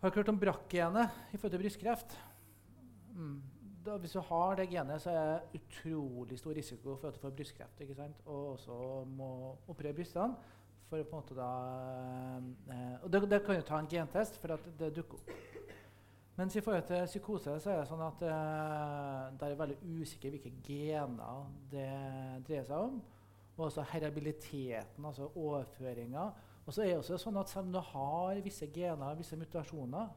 Har 0.00 0.10
dere 0.10 0.22
hørt 0.22 0.32
om 0.32 0.40
brakk-genet 0.40 1.18
i 1.30 1.38
forhold 1.38 1.54
til 1.54 1.62
brystkreft? 1.62 2.16
Mm. 3.14 3.38
Da, 3.84 3.96
hvis 4.00 4.16
du 4.16 4.20
har 4.24 4.56
det 4.58 4.68
genet, 4.72 5.02
så 5.02 5.12
er 5.12 5.28
det 5.28 5.60
utrolig 5.60 6.38
stor 6.40 6.56
risiko 6.56 6.96
for 6.96 7.08
at 7.08 7.16
du 7.16 7.22
får 7.22 7.36
brystkreft. 7.36 7.80
ikke 7.80 7.96
sant? 7.96 8.24
Og 8.26 8.54
også 8.54 9.04
må 9.08 9.30
operere 9.68 9.94
brystene. 9.96 10.34
For 10.90 10.98
å 10.98 11.06
på 11.06 11.14
en 11.14 11.22
måte 11.22 11.36
da, 11.38 11.48
eh, 12.74 12.94
og 13.04 13.10
det, 13.14 13.22
det 13.30 13.38
kan 13.46 13.54
jo 13.54 13.66
ta 13.66 13.78
en 13.78 13.88
gentest 13.90 14.40
for 14.42 14.56
at 14.56 14.64
det 14.80 14.88
dukker 14.96 15.20
opp. 15.20 15.28
Mens 16.40 16.56
i 16.56 16.62
forhold 16.64 16.86
til 16.88 17.04
psykose 17.04 17.54
så 17.62 17.70
er 17.70 17.78
det 17.78 17.88
sånn 17.90 18.02
at 18.02 18.22
eh, 18.26 19.24
det 19.38 19.46
er 19.46 19.58
veldig 19.60 19.76
usikker 20.00 20.34
hvilke 20.34 20.52
gener 20.66 21.44
det 21.70 21.90
dreier 22.48 22.66
seg 22.66 22.88
om. 22.88 22.96
Og 23.58 23.66
også 23.68 23.84
herabiliteten, 23.92 25.04
altså 25.04 25.28
overføringa. 25.34 26.24
Og 26.64 26.74
så 26.74 26.82
er 26.82 26.94
det 26.94 27.00
også 27.02 27.18
sånn 27.20 27.38
at 27.38 27.52
selv 27.52 27.68
om 27.68 27.74
du 27.76 27.80
har 27.92 28.40
visse 28.42 28.66
gener, 28.74 29.18
visse 29.18 29.38
mutasjoner, 29.38 30.10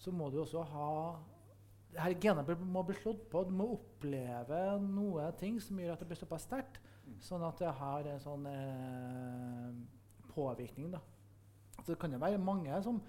så 0.00 0.12
må 0.12 0.28
du 0.32 0.40
også 0.42 0.64
ha 0.74 0.90
her 1.96 2.14
Genene 2.22 2.54
må 2.60 2.82
bli 2.86 2.98
slått 3.00 3.24
på. 3.30 3.44
Du 3.46 3.54
må 3.54 3.70
oppleve 3.74 4.60
noe 4.84 5.30
ting 5.40 5.56
som 5.62 5.78
gjør 5.80 5.94
at 5.94 6.02
det 6.02 6.10
blir 6.10 6.20
såpass 6.20 6.44
sterkt. 6.46 6.76
Sånn 7.24 7.42
at 7.46 7.58
det 7.58 7.72
har 7.80 8.06
en 8.06 8.22
sånn 8.22 8.46
eh, 8.50 9.80
påvirkning. 10.34 10.92
Da. 10.94 11.00
Så 11.80 11.92
det 11.92 11.98
kan 12.00 12.12
jo 12.12 12.18
være 12.22 12.38
mange 12.38 12.82
som 12.84 13.00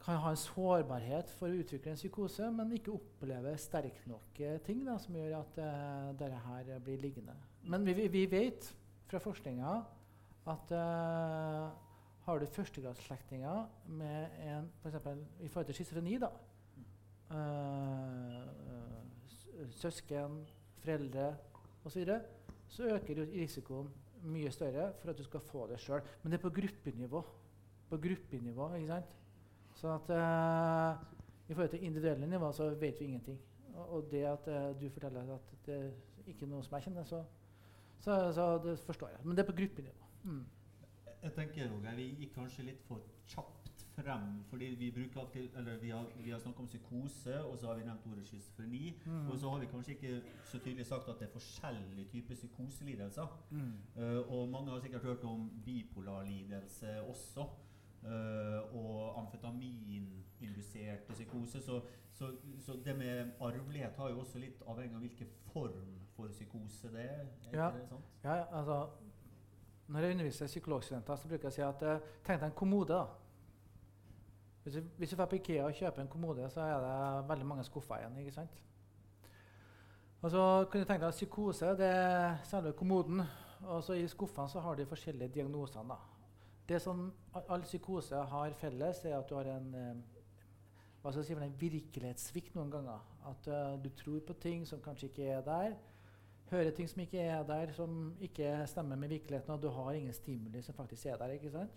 kan 0.00 0.16
ha 0.16 0.30
en 0.32 0.40
sårbarhet 0.40 1.28
for 1.36 1.52
å 1.52 1.58
utvikle 1.60 1.92
en 1.92 1.98
psykose, 1.98 2.46
men 2.56 2.72
ikke 2.72 2.94
oppleve 2.96 3.52
sterkt 3.60 4.06
nok 4.08 4.38
eh, 4.40 4.56
ting 4.64 4.80
da, 4.86 4.94
som 4.98 5.16
gjør 5.18 5.34
at 5.42 5.58
uh, 5.60 6.08
dette 6.16 6.38
her 6.46 6.70
blir 6.86 7.02
liggende. 7.02 7.34
Men 7.68 7.84
vi, 7.84 7.92
vi- 8.08 8.24
vet 8.32 8.70
fra 9.10 9.20
forskninga 9.20 9.74
at, 10.48 10.72
uh, 10.72 11.68
har 12.24 12.40
du 12.40 12.46
førstegradsslektninger 12.46 13.66
med 14.00 14.40
en 14.46 14.70
for 14.80 14.88
eksempel, 14.88 15.20
I 15.40 15.48
forhold 15.48 15.68
til 15.68 15.74
schizofreni, 15.82 16.16
da. 16.22 16.30
uh, 17.30 18.48
søsken, 19.76 20.46
foreldre 20.80 21.34
osv. 21.84 22.04
Så, 22.06 22.20
så 22.68 22.82
øker 22.96 23.26
risikoen 23.34 23.90
mye 24.22 24.50
større 24.52 24.90
for 25.00 25.12
at 25.12 25.18
du 25.18 25.24
skal 25.24 25.40
få 25.40 25.66
det 25.70 25.80
sjøl. 25.80 26.02
Men 26.22 26.32
det 26.32 26.38
er 26.38 26.42
på 26.42 26.52
gruppenivå. 26.60 27.22
På 27.90 27.98
gruppenivå, 27.98 28.68
ikke 28.74 28.92
sant? 28.92 29.16
Så 29.80 29.94
at 29.94 30.10
uh, 30.12 31.00
i 31.48 31.54
forhold 31.54 31.70
til 31.70 31.84
individuelle 31.84 32.26
nivå 32.26 32.52
så 32.52 32.70
vet 32.74 33.00
vi 33.00 33.04
ingenting. 33.04 33.38
Og, 33.74 33.92
og 33.96 34.08
det 34.10 34.24
at 34.28 34.48
uh, 34.48 34.80
du 34.80 34.88
forteller 34.90 35.34
at 35.34 35.52
det 35.66 35.76
er 35.76 35.90
ikke 36.26 36.46
noe 36.46 36.62
som 36.64 36.76
jeg 36.76 36.88
kjenner, 36.88 37.04
så, 37.04 37.24
så, 38.00 38.16
så 38.32 38.46
det 38.64 38.78
forstår 38.78 39.08
jeg. 39.14 39.24
Men 39.24 39.36
det 39.36 39.44
er 39.44 39.52
på 39.52 39.56
gruppenivå. 39.62 40.10
Mm. 40.24 40.44
Jeg 41.22 41.32
tenker 41.36 41.68
Roger, 41.68 41.96
Vi 41.96 42.06
gikk 42.22 42.34
kanskje 42.34 42.64
litt 42.70 42.84
for 42.88 43.04
kjapt 43.28 43.59
frem. 44.02 44.44
fordi 44.48 44.64
Vi 44.64 44.86
eller 45.56 45.78
vi 45.78 45.90
har, 45.90 46.06
vi 46.24 46.30
har 46.30 46.38
snakket 46.38 46.60
om 46.60 46.66
psykose, 46.66 47.44
og 47.44 47.58
så 47.58 47.66
har 47.66 47.74
vi 47.74 47.84
nevnt 47.84 48.06
ordet 48.06 48.26
schizofreni. 48.26 49.00
Mm. 49.06 49.30
Og 49.30 49.38
så 49.38 49.50
har 49.50 49.58
vi 49.58 49.66
kanskje 49.66 49.92
ikke 49.92 50.22
så 50.44 50.58
tydelig 50.58 50.86
sagt 50.86 51.08
at 51.08 51.18
det 51.18 51.28
er 51.28 51.32
forskjellige 51.32 52.08
typer 52.12 52.34
psykoselidelser. 52.34 53.26
Mm. 53.50 53.72
Uh, 53.96 54.32
og 54.32 54.48
mange 54.48 54.70
har 54.70 54.80
sikkert 54.80 55.02
hørt 55.02 55.24
om 55.24 55.50
bipolar 55.64 56.22
lidelse 56.22 57.02
også. 57.02 57.46
Uh, 58.02 58.76
og 58.76 59.18
amfetamininduserte 59.20 61.12
psykose. 61.12 61.60
Så, 61.62 61.80
så, 62.12 62.30
så 62.60 62.72
det 62.84 62.96
med 62.98 63.30
arvelighet 63.40 63.96
har 63.96 64.08
jo 64.08 64.20
også 64.20 64.38
litt 64.38 64.62
avhengig 64.66 64.94
av 64.94 65.00
hvilken 65.00 65.26
form 65.52 66.00
for 66.16 66.28
psykose 66.28 66.92
det 66.92 67.00
er. 67.00 67.26
Ja. 67.52 67.70
det 67.70 67.88
ja, 68.24 68.58
altså, 68.58 68.86
når 69.90 70.00
jeg 70.00 70.10
underviser 70.10 70.46
psykologstudenter, 70.46 71.16
så 71.16 71.28
bruker 71.28 71.48
jeg 71.48 71.52
å 71.52 71.56
si 71.56 71.62
at 71.66 71.82
eh, 71.82 72.10
tenk 72.26 72.40
deg 72.40 72.46
en 72.50 72.58
kommode. 72.60 72.94
da. 72.94 73.19
Hvis 74.62 74.74
du, 74.74 74.80
hvis 74.96 75.10
du 75.10 75.16
får 75.16 75.26
på 75.30 75.38
Ikea 75.40 75.64
og 75.64 75.74
kjøper 75.74 76.02
en 76.02 76.08
kommode, 76.08 76.50
så 76.50 76.60
er 76.60 76.84
det 76.84 77.28
veldig 77.28 77.46
mange 77.46 77.64
skuffer 77.64 77.98
igjen. 77.98 78.18
ikke 78.18 78.34
sant? 78.34 78.62
Og 80.20 80.30
så 80.30 80.44
kan 80.70 80.80
du 80.80 80.86
tenke 80.86 81.06
deg 81.06 81.16
Psykose 81.16 81.74
det 81.78 81.88
er 81.88 82.36
selve 82.44 82.72
kommoden. 82.76 83.22
Og 83.60 83.82
så 83.84 83.96
i 83.96 84.08
skuffene 84.08 84.48
så 84.48 84.60
har 84.60 84.76
de 84.76 84.86
forskjellige 84.88 85.34
diagnosene. 85.34 85.96
Det 86.68 86.80
som 86.82 87.12
all 87.34 87.62
psykose 87.62 88.16
har 88.16 88.52
felles, 88.56 89.04
er 89.04 89.18
at 89.18 89.28
du 89.28 89.34
har 89.34 89.48
en 89.50 89.74
eh, 89.74 89.96
hva 91.02 91.10
skal 91.10 91.24
jeg 91.24 91.26
si, 91.26 91.34
en 91.34 91.60
virkelighetssvikt 91.60 92.54
noen 92.54 92.70
ganger. 92.70 93.00
At 93.26 93.48
uh, 93.48 93.82
du 93.82 93.88
tror 93.96 94.20
på 94.26 94.36
ting 94.40 94.66
som 94.68 94.82
kanskje 94.84 95.08
ikke 95.08 95.26
er 95.32 95.40
der 95.44 95.74
hører 96.50 96.70
ting 96.70 96.88
som 96.90 97.00
ikke 97.00 97.20
er 97.20 97.42
der, 97.46 97.72
som 97.72 98.16
ikke 98.20 98.50
stemmer 98.66 98.96
med 98.96 99.08
virkeligheten, 99.08 99.52
og 99.54 99.62
du 99.62 99.68
har 99.68 99.92
ingen 99.92 100.12
stimuli 100.12 100.62
som 100.62 100.74
faktisk 100.74 101.06
er 101.06 101.16
der. 101.16 101.26
ikke 101.26 101.50
sant? 101.50 101.70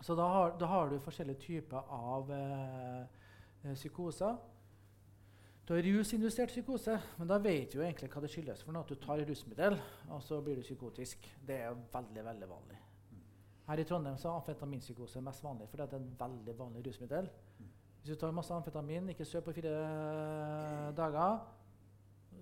Så 0.00 0.14
da 0.14 0.26
har, 0.28 0.56
da 0.60 0.66
har 0.66 0.90
du 0.90 0.98
forskjellige 1.00 1.40
typer 1.40 1.92
av 1.92 2.32
eh, 2.32 3.04
eh, 3.64 3.74
psykoser. 3.74 4.36
Du 5.64 5.72
har 5.72 5.82
rusindusert 5.82 6.52
psykose, 6.52 6.98
men 7.16 7.28
da 7.28 7.38
vet 7.40 7.72
du 7.72 7.78
egentlig 7.80 8.10
hva 8.12 8.20
det 8.20 8.28
skyldes 8.32 8.64
for 8.64 8.74
noe. 8.74 8.84
At 8.84 8.90
du 8.92 9.00
tar 9.00 9.22
rusmiddel, 9.24 9.78
og 10.12 10.20
så 10.22 10.42
blir 10.44 10.60
du 10.60 10.66
psykotisk. 10.66 11.24
Det 11.40 11.62
er 11.64 11.78
veldig 11.94 12.24
veldig 12.26 12.48
vanlig. 12.50 12.80
Her 13.64 13.80
i 13.80 13.86
Trondheim 13.88 14.18
så 14.20 14.28
er 14.28 14.42
amfetaminpsykose 14.42 15.22
mest 15.24 15.44
vanlig, 15.44 15.70
for 15.70 15.80
det 15.80 15.86
er 15.86 16.02
et 16.02 16.20
veldig 16.20 16.58
vanlig 16.58 16.84
rusmiddel. 16.86 17.30
Hvis 18.02 18.12
du 18.12 18.20
tar 18.20 18.34
masse 18.36 18.52
amfetamin, 18.52 19.08
ikke 19.08 19.24
sover 19.24 19.46
på 19.46 19.54
fire 19.56 19.72
eh, 19.72 20.90
dager, 20.96 21.38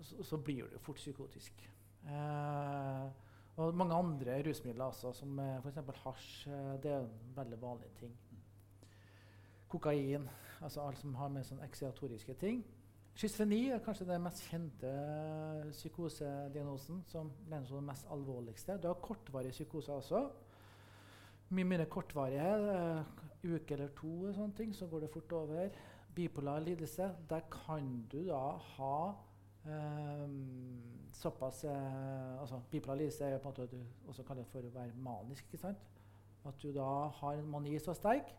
så, 0.03 0.25
så 0.27 0.39
blir 0.43 0.67
du 0.73 0.81
fort 0.83 0.99
psykotisk. 0.99 1.63
Eh, 2.03 3.07
og 3.57 3.75
mange 3.77 3.95
andre 3.95 4.39
rusmidler 4.47 4.85
også, 4.85 5.13
som 5.13 5.39
eh, 5.39 5.59
f.eks. 5.61 5.79
hasj. 6.05 6.29
Eh, 6.49 6.69
det 6.83 6.93
er 6.93 7.01
en 7.01 7.35
veldig 7.37 7.59
vanlig 7.63 7.91
ting. 7.99 8.15
Kokain, 9.69 10.29
altså 10.61 10.87
alt 10.87 11.01
som 11.01 11.15
har 11.17 11.33
med 11.33 11.45
sånn 11.49 11.63
eksiatoriske 11.65 12.37
ting. 12.41 12.63
Schizofreni 13.13 13.67
er 13.69 13.83
kanskje 13.85 14.07
den 14.09 14.25
mest 14.25 14.45
kjente 14.49 14.89
eh, 14.89 15.73
psykosediagnosen, 15.75 17.03
som 17.09 17.33
regnes 17.51 17.69
som 17.69 17.81
den 17.81 17.91
mest 17.91 18.09
alvorligste. 18.13 18.79
Du 18.81 18.89
har 18.89 19.03
kortvarige 19.05 19.57
psykoser 19.59 19.99
også. 19.99 20.23
Mye 21.53 21.69
mindre 21.69 21.91
kortvarige, 21.93 22.47
uke 23.45 23.75
eller 23.77 23.91
to, 23.99 24.15
og 24.31 24.37
sånne 24.39 24.57
ting, 24.57 24.73
så 24.73 24.89
går 24.89 25.05
det 25.05 25.13
fort 25.13 25.35
over. 25.37 25.77
Bipolar 26.17 26.65
lidelse, 26.65 27.11
der 27.29 27.45
kan 27.53 27.93
du 28.13 28.23
da 28.31 28.47
ha 28.77 28.97
Ehm, 29.67 31.02
såpass 31.13 31.65
eh, 31.65 32.41
altså 32.41 32.61
Bipolaris 32.71 33.21
er 33.21 33.35
jo 33.35 33.39
på 33.39 33.49
en 33.49 33.55
måte 33.59 33.77
du 33.77 34.09
også 34.09 34.25
kaller 34.27 34.45
for 34.51 34.65
å 34.65 34.75
være 34.75 34.95
manisk. 34.97 35.45
ikke 35.47 35.59
sant? 35.59 35.83
At 36.45 36.63
du 36.63 36.73
da 36.75 37.09
har 37.21 37.39
en 37.39 37.51
mani 37.51 37.79
så 37.79 37.95
sterk 37.95 38.33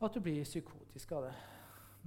at 0.00 0.14
du 0.14 0.20
blir 0.24 0.44
psykotisk 0.44 1.12
av 1.12 1.26
det. 1.28 1.32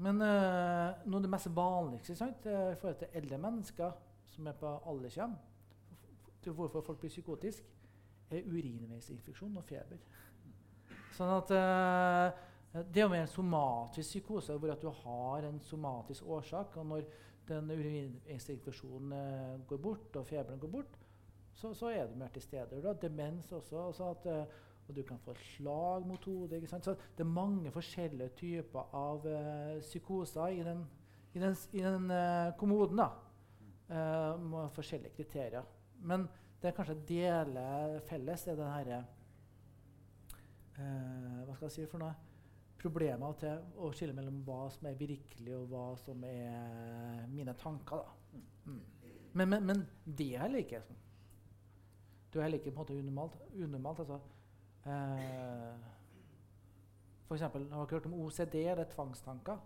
Men 0.01 0.21
eh, 0.25 1.03
noe 1.05 1.19
av 1.19 1.25
det 1.25 1.29
mest 1.29 1.51
vanligste 1.53 2.15
sant? 2.17 2.47
eh, 2.49 2.71
i 2.73 2.77
forhold 2.79 2.97
til 3.03 3.19
eldre 3.19 3.37
mennesker 3.37 3.91
som 4.33 4.47
er 4.49 4.55
på 4.57 4.71
alderskjem, 4.89 5.35
til 6.41 6.55
hvorfor 6.57 6.81
folk 6.81 7.03
blir 7.03 7.13
psykotiske, 7.13 7.67
er 8.33 8.47
urinveisinfeksjon 8.49 9.59
og 9.59 9.67
feber. 9.67 9.99
Sånn 11.13 11.29
at 11.35 11.53
eh, 11.53 12.41
det 12.73 13.03
er 13.03 13.05
jo 13.05 13.11
mer 13.13 13.27
en 13.27 13.29
somatisk 13.29 14.07
psykose, 14.09 14.57
hvor 14.57 14.73
at 14.73 14.81
du 14.81 14.89
har 15.03 15.45
en 15.45 15.59
somatisk 15.61 16.25
årsak. 16.25 16.77
og 16.77 16.85
når 16.85 17.05
den 17.47 17.71
urininfeksjonen 17.71 19.11
eh, 19.17 19.65
går 19.67 19.77
bort, 19.77 20.15
og 20.15 20.27
feberen 20.27 20.59
går 20.59 20.71
bort, 20.71 20.99
så, 21.53 21.73
så 21.73 21.91
er 21.93 22.07
du 22.07 22.15
mer 22.17 22.31
til 22.33 22.41
stede. 22.41 22.81
Du 22.81 22.87
har 22.87 22.93
demens 23.01 23.51
også, 23.51 23.75
også 23.75 24.09
at, 24.09 24.25
eh, 24.31 24.45
og 24.87 24.95
du 24.95 25.03
kan 25.07 25.19
få 25.19 25.35
slag 25.39 26.07
mot 26.07 26.25
hodet. 26.25 26.57
ikke 26.57 26.67
sant? 26.67 26.85
Så 26.85 26.95
det 27.17 27.23
er 27.23 27.29
mange 27.29 27.71
forskjellige 27.71 28.29
typer 28.35 28.95
av 28.95 29.25
uh, 29.25 29.79
psykoser 29.79 30.47
i 30.47 30.63
den, 30.63 30.81
i 31.33 31.39
den, 31.39 31.55
i 31.71 31.79
den 31.79 32.11
uh, 32.11 32.51
kommoden. 32.59 32.97
da, 32.97 33.07
uh, 33.89 34.41
med 34.41 34.69
forskjellige 34.75 35.15
kriterier. 35.15 35.63
Men 36.01 36.27
det 36.61 36.67
er 36.67 36.75
kanskje 36.75 36.99
deler 37.07 37.99
felles, 38.09 38.47
er 38.47 38.59
den 38.59 38.71
herre 38.71 39.03
Hva 40.73 41.55
skal 41.55 41.67
jeg 41.67 41.71
si 41.71 41.85
for 41.85 42.01
noe? 42.01 42.32
Og 42.85 43.37
til 43.39 43.61
å 43.79 43.91
skille 43.95 44.15
mellom 44.15 44.41
hva 44.47 44.67
som 44.73 44.87
er 44.89 44.97
virkelig, 44.99 45.55
og 45.55 45.67
hva 45.71 45.85
som 46.01 46.23
er 46.27 47.27
mine 47.31 47.53
tanker. 47.53 48.03
Da. 48.03 48.41
Mm. 48.65 48.81
Men, 49.33 49.49
men, 49.49 49.65
men 49.65 49.85
det 50.05 50.33
er 50.35 50.45
heller 50.45 50.63
ikke 50.63 50.81
sånn. 50.83 50.99
Det 52.33 52.39
er 52.39 52.47
heller 52.47 52.59
ikke 52.59 52.71
på 52.71 52.81
en 52.81 52.81
måte 52.81 52.97
unormalt. 52.97 53.37
unormalt 53.53 53.99
altså. 54.03 54.19
eh, 54.89 55.91
for 57.27 57.35
eksempel, 57.37 57.67
har 57.71 57.85
dere 57.85 57.99
hørt 57.99 58.05
om 58.09 58.19
OCD, 58.25 58.55
eller 58.55 58.89
tvangstanker? 58.89 59.57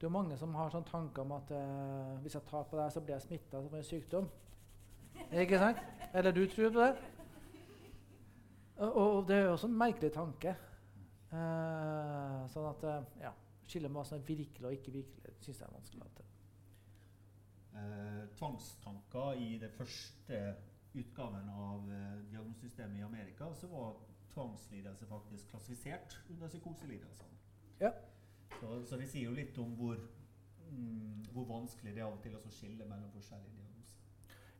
Det 0.00 0.06
er 0.06 0.12
mange 0.12 0.36
som 0.36 0.54
har 0.54 0.70
sånne 0.70 0.90
tanker 0.90 1.22
om 1.22 1.32
at 1.38 1.50
eh, 1.54 2.16
hvis 2.22 2.34
jeg 2.36 2.46
tar 2.50 2.66
på 2.68 2.76
deg, 2.76 2.92
så 2.92 3.00
blir 3.00 3.14
jeg 3.14 3.26
smitta, 3.28 3.62
av 3.62 3.74
en 3.78 3.86
sykdom. 3.86 4.28
Ikke 5.30 5.58
sant? 5.62 5.80
Eller 6.12 6.34
du 6.34 6.44
tror 6.50 6.70
på 6.74 6.80
det? 6.82 6.94
Og, 8.76 8.96
og 8.96 9.28
det 9.28 9.36
er 9.36 9.44
jo 9.46 9.52
også 9.54 9.70
en 9.70 9.78
merkelig 9.78 10.12
tanke. 10.12 10.56
Eh, 11.34 12.44
sånn 12.52 12.68
at 12.68 12.84
eh, 12.86 13.10
ja, 13.24 13.32
Skille 13.64 13.88
med 13.88 13.98
hva 13.98 14.04
som 14.06 14.18
er 14.18 14.26
virkelig 14.28 14.68
og 14.68 14.76
ikke 14.76 14.92
virkelig, 14.92 15.34
syns 15.40 15.62
jeg 15.62 15.66
er 15.66 15.72
vanskelig. 15.72 16.24
Eh, 17.74 18.22
tvangstanker 18.38 19.40
i 19.40 19.54
det 19.62 19.70
første 19.74 20.40
utgaven 20.94 21.48
av 21.50 21.88
uh, 21.88 22.20
diagnosesystemet 22.30 23.00
i 23.00 23.02
Amerika, 23.02 23.48
så 23.58 23.66
var 23.72 23.96
tvangslidelse 24.30 25.08
faktisk 25.10 25.48
klassifisert 25.50 26.14
under 26.30 26.52
psykoselidelsene. 26.52 27.40
Ja. 27.80 27.90
Så, 28.60 28.76
så 28.86 28.98
det 29.00 29.08
sier 29.10 29.26
jo 29.26 29.34
litt 29.34 29.58
om 29.58 29.72
hvor, 29.80 29.98
mm, 30.68 31.24
hvor 31.32 31.48
vanskelig 31.50 31.96
det 31.96 32.04
er 32.04 32.06
av 32.06 32.14
og 32.14 32.22
til 32.22 32.36
å 32.38 32.52
skille 32.54 32.86
mellom 32.86 33.10
forskjellige. 33.16 33.63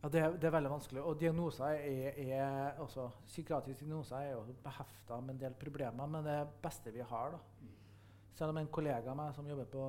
Ja, 0.05 0.09
det, 0.13 0.21
er- 0.21 0.35
det 0.37 0.49
er 0.49 0.53
veldig 0.53 0.71
vanskelig. 0.75 1.01
Og 1.03 1.17
diagnoser 1.21 1.79
er, 1.81 2.19
er 2.21 2.81
også, 2.85 3.07
psykiatriske 3.27 3.87
diagnoser 3.87 4.19
er 4.21 4.33
jo 4.35 4.43
behefta 4.65 5.21
med 5.21 5.35
en 5.35 5.41
del 5.47 5.55
problemer, 5.57 6.07
men 6.07 6.27
det 6.27 6.43
beste 6.63 6.93
vi 6.93 7.01
har, 7.01 7.31
da. 7.39 7.71
Selv 8.35 8.51
om 8.51 8.59
en 8.59 8.67
kollega 8.67 9.13
av 9.13 9.17
meg 9.17 9.31
som 9.37 9.47
jobber 9.47 9.69
på 9.71 9.83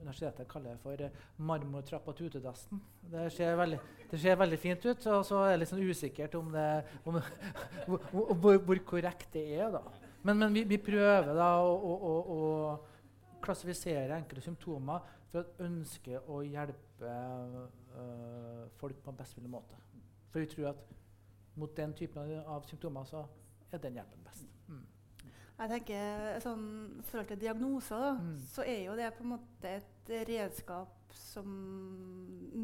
universitetet, 0.00 0.46
kaller 0.48 0.76
det 0.76 0.80
for 0.84 1.00
eh, 1.02 1.10
'marmortrappa 1.36 2.12
til 2.14 2.30
utedassen'. 2.30 2.80
Det 3.10 3.24
det 4.10 4.20
ser 4.20 4.36
veldig 4.36 4.58
fint 4.58 4.86
ut, 4.86 5.06
og 5.06 5.24
så 5.26 5.42
er 5.44 5.50
det 5.50 5.58
litt 5.58 5.68
sånn 5.72 5.82
usikkert 5.82 6.34
om 6.38 6.52
det, 6.52 6.84
om, 7.04 7.18
hvor, 7.88 8.56
hvor, 8.58 8.78
korrekt 8.86 9.32
det 9.32 9.44
er. 9.58 9.70
da. 9.70 9.82
Men, 10.22 10.38
men 10.38 10.54
vi, 10.54 10.62
vi 10.64 10.78
prøver 10.78 11.34
da 11.34 11.50
å, 11.60 11.74
å, 11.74 12.14
å 12.38 13.40
klassifisere 13.42 14.16
enkle 14.16 14.40
symptomer 14.40 15.00
for 15.32 15.42
å 15.42 15.66
ønske 15.66 16.22
å 16.30 16.40
hjelpe 16.46 17.12
øh, 17.98 18.68
folk 18.78 18.96
på 19.02 19.10
en 19.10 19.16
best 19.16 19.36
mulig 19.38 19.50
måte. 19.50 19.76
For 20.30 20.40
vi 20.40 20.46
tror 20.46 20.68
at 20.70 20.76
mot 21.58 21.76
den 21.76 21.94
typen 21.94 22.38
av 22.46 22.62
symptomer 22.68 23.04
så 23.04 23.24
er 23.72 23.78
den 23.82 23.94
hjelpen 23.98 24.24
best. 24.24 24.44
Mm. 24.68 24.84
Jeg 25.58 25.70
tenker 25.72 26.38
sånn, 26.40 26.66
I 27.00 27.02
forhold 27.02 27.26
til 27.32 27.40
diagnoser, 27.40 27.98
da, 28.04 28.12
Mm. 28.14 28.38
så 28.46 28.62
er 28.62 28.84
jo 28.84 28.94
det 28.96 29.08
på 29.16 29.24
en 29.24 29.32
måte 29.32 29.64
et 29.80 30.08
redskap 30.28 31.12
som 31.12 31.48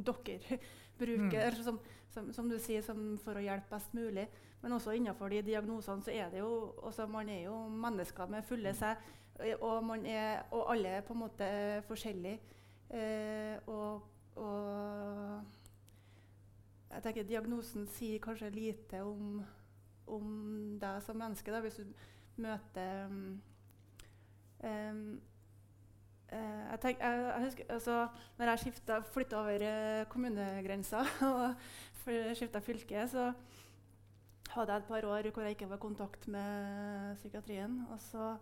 dere 0.04 0.58
bruker, 0.98 1.50
Mm. 1.56 1.62
som, 1.64 1.80
som, 2.10 2.32
som 2.32 2.48
du 2.48 2.58
sier, 2.58 2.82
som 2.82 3.18
for 3.18 3.34
å 3.34 3.42
hjelpe 3.42 3.70
best 3.74 3.94
mulig. 3.94 4.28
Men 4.62 4.72
også 4.72 4.94
innenfor 4.96 5.28
de 5.28 5.42
diagnosene 5.42 6.02
så 6.06 6.10
er 6.14 6.30
det 6.30 6.38
jo 6.40 6.72
også, 6.82 7.06
Man 7.08 7.28
er 7.28 7.42
jo 7.44 7.68
mennesker 7.68 8.26
med 8.30 8.44
fulle 8.44 8.72
seg, 8.74 8.96
eh, 9.40 9.56
og, 9.60 9.82
man 9.84 10.06
er, 10.06 10.44
og 10.52 10.70
alle 10.72 10.88
er 10.88 11.00
på 11.02 11.12
en 11.12 11.20
måte 11.24 11.48
forskjellige. 11.88 12.38
Eh, 12.90 13.58
og, 13.66 14.02
og 14.36 15.42
jeg 16.94 17.02
tenker 17.02 17.26
Diagnosen 17.28 17.86
sier 17.90 18.22
kanskje 18.22 18.50
lite 18.54 19.02
om, 19.02 19.42
om 20.06 20.26
deg 20.80 21.02
som 21.02 21.18
menneske, 21.18 21.52
da, 21.52 21.60
hvis 21.64 21.80
du 21.80 21.84
møter 22.36 23.06
um, 23.06 23.40
um, 24.62 25.02
eh, 26.28 26.62
jeg, 26.70 26.78
tenk, 26.82 27.02
jeg, 27.02 27.24
jeg 27.26 27.44
husker, 27.44 27.64
altså, 27.68 27.98
når 28.38 28.52
jeg 28.52 28.58
skifta, 28.58 29.00
flytta 29.14 29.42
over 29.42 29.66
uh, 29.66 30.06
kommunegrensa 30.10 31.02
og 31.32 31.54
skifta 32.36 32.62
fylke, 32.62 33.08
så 33.08 33.32
hadde 34.54 34.72
jeg 34.72 34.82
et 34.82 34.88
par 34.88 35.04
år 35.10 35.30
hvor 35.30 35.42
jeg 35.42 35.50
ikke 35.50 35.68
var 35.68 35.76
i 35.76 35.82
kontakt 35.82 36.28
med 36.28 37.16
psykiatrien. 37.16 37.86
Og 37.90 38.00
så, 38.00 38.36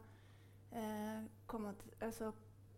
eh, 0.73 1.23
jeg 1.53 1.75
eh, 2.01 2.13
så 2.13 2.33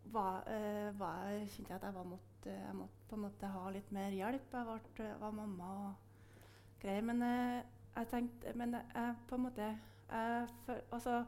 var, 0.04 0.44
eh, 0.46 0.98
var 0.98 1.46
kjente 1.48 1.72
jeg 1.72 1.80
at 1.80 1.82
jeg, 1.82 2.06
måtte, 2.06 2.50
jeg 2.50 2.74
måtte 2.74 3.03
på 3.14 3.20
en 3.20 3.26
måte 3.28 3.46
ha 3.46 3.70
litt 3.70 3.90
mer 3.94 4.10
hjelp. 4.10 4.50
Jeg 4.50 4.80
ble, 4.96 5.08
var 5.20 5.34
mamma 5.34 5.70
og 5.84 6.80
greier. 6.82 7.04
Men 7.06 7.22
eh, 7.22 7.60
jeg 7.94 8.10
tenkte 8.10 8.54
Men 8.58 8.74
jeg 8.74 9.12
på 9.28 9.36
en 9.38 9.44
måte 9.44 9.68
jeg, 9.68 10.48
for, 10.64 10.80
altså, 10.92 11.24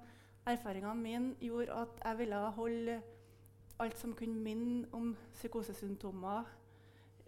Erfaringene 0.47 1.03
mine 1.03 1.35
gjorde 1.43 1.75
at 1.75 1.95
jeg 2.05 2.19
ville 2.19 2.41
holde 2.59 2.97
alt 3.83 3.99
som 3.99 4.13
kunne 4.15 4.43
minne 4.43 4.87
om 4.95 5.17
psykosesymptomer 5.35 6.45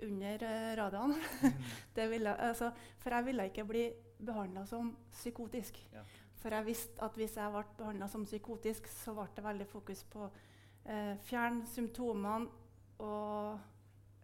under 0.03 0.45
eh, 0.47 0.77
radaren. 0.79 1.15
det 1.97 2.11
ville, 2.11 2.35
altså, 2.37 2.71
for 2.99 3.15
jeg 3.15 3.27
ville 3.27 3.49
ikke 3.51 3.65
bli 3.67 3.89
behandla 4.19 4.67
som 4.67 4.93
psykotisk. 5.13 5.81
Ja. 5.93 6.03
For 6.39 6.55
jeg 6.55 6.67
visste 6.67 7.03
at 7.03 7.19
hvis 7.19 7.37
jeg 7.37 7.55
ble 7.55 7.65
behandla 7.79 8.07
som 8.09 8.25
psykotisk, 8.25 8.87
så 8.87 9.15
ble 9.15 9.27
det 9.37 9.45
veldig 9.45 9.67
fokus 9.67 10.05
på 10.05 10.31
eh, 10.87 11.19
fjerne 11.27 11.67
symptomene 11.67 12.47
og 12.99 13.59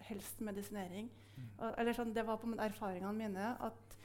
helst 0.09 0.41
medisinering. 0.45 1.11
Og, 1.59 1.71
eller 1.79 1.97
sånn, 1.97 2.13
det 2.15 2.25
var 2.27 2.39
på 2.41 2.49
en 2.51 2.61
erfaringene 2.63 3.15
mine 3.17 3.51
at 3.65 3.97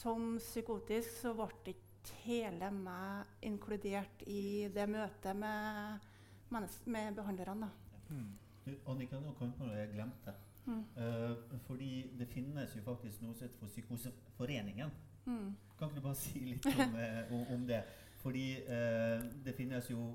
som 0.00 0.36
psykotisk 0.40 1.12
så 1.22 1.32
ble 1.36 1.74
ikke 1.74 2.16
hele 2.24 2.70
meg 2.72 3.44
inkludert 3.44 4.22
i 4.28 4.68
det 4.72 4.86
møtet 4.88 5.36
med, 5.36 6.06
med 6.50 7.18
behandlerne. 7.18 7.68
Mm. 8.08 8.30
Du, 8.64 8.72
Annika, 8.92 9.20
nå 9.20 9.34
kom 9.38 9.52
på 9.56 9.68
noe 9.68 9.76
jeg 9.76 9.92
glemte. 9.94 10.34
Mm. 10.66 10.82
Uh, 10.96 11.60
fordi 11.66 12.10
det 12.18 12.28
finnes 12.28 12.76
jo 12.76 12.82
faktisk 12.84 13.22
noe 13.24 13.34
som 13.34 13.46
heter 13.46 13.60
for 13.60 13.72
Psykoseforeningen. 13.72 14.92
Mm. 15.26 15.54
Kan 15.78 15.88
ikke 15.88 16.00
du 16.00 16.04
bare 16.04 16.20
si 16.20 16.44
litt 16.44 16.68
om, 16.70 16.96
eh, 17.04 17.32
om, 17.32 17.46
om 17.56 17.66
det? 17.68 17.80
Fordi 18.20 18.46
uh, 18.68 19.24
det 19.44 19.56
finnes 19.56 19.90
jo 19.90 20.10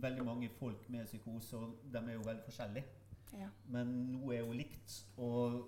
veldig 0.00 0.24
mange 0.24 0.48
folk 0.58 0.86
med 0.90 1.06
psykose, 1.06 1.56
og 1.56 1.92
de 1.92 1.98
er 1.98 2.14
jo 2.14 2.26
veldig 2.26 2.46
forskjellige. 2.46 2.99
Ja. 3.38 3.48
Men 3.66 3.92
noe 4.12 4.34
er 4.34 4.40
jo 4.44 4.52
likt. 4.56 4.96
Og, 5.16 5.60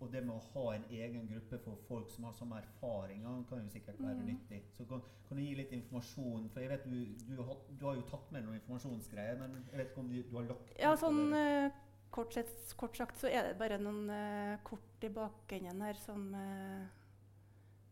og 0.00 0.12
det 0.12 0.22
med 0.24 0.34
å 0.34 0.44
ha 0.54 0.74
en 0.74 0.84
egen 0.90 1.26
gruppe 1.28 1.58
for 1.64 1.76
folk 1.88 2.10
som 2.10 2.24
har 2.24 2.32
samme 2.38 2.56
erfaringer, 2.62 3.42
kan 3.48 3.60
jo 3.64 3.68
sikkert 3.74 4.00
være 4.00 4.14
Mm. 4.22 4.26
nyttig. 4.30 4.62
Så 4.76 4.84
kan, 4.88 5.02
kan 5.28 5.36
du 5.36 5.42
gi 5.44 5.54
litt 5.58 5.72
informasjon? 5.76 6.48
For 6.54 6.60
jeg 6.60 6.70
vet 6.70 6.84
du, 6.88 7.04
du, 7.28 7.42
har, 7.42 7.56
du 7.80 7.84
har 7.86 7.94
jo 8.00 8.06
tatt 8.08 8.32
med 8.32 8.44
noen 8.46 8.56
informasjonsgreier, 8.60 9.38
men 9.42 9.60
jeg 9.70 9.78
vet 9.78 9.90
ikke 9.92 10.00
om 10.00 10.08
du, 10.08 10.22
du 10.22 10.36
har 10.36 10.48
lagt 10.54 10.72
Ja, 10.80 10.94
sånn 10.96 11.34
eh, 11.36 11.70
kort, 12.10 12.32
sett, 12.34 12.54
kort 12.80 12.96
sagt 12.96 13.20
så 13.20 13.28
er 13.28 13.50
det 13.50 13.58
bare 13.60 13.76
noen 13.78 14.08
uh, 14.10 14.56
kort 14.66 15.04
i 15.04 15.08
bakenden 15.14 15.82
her 15.84 15.94
som 16.00 16.24
uh, 16.34 16.88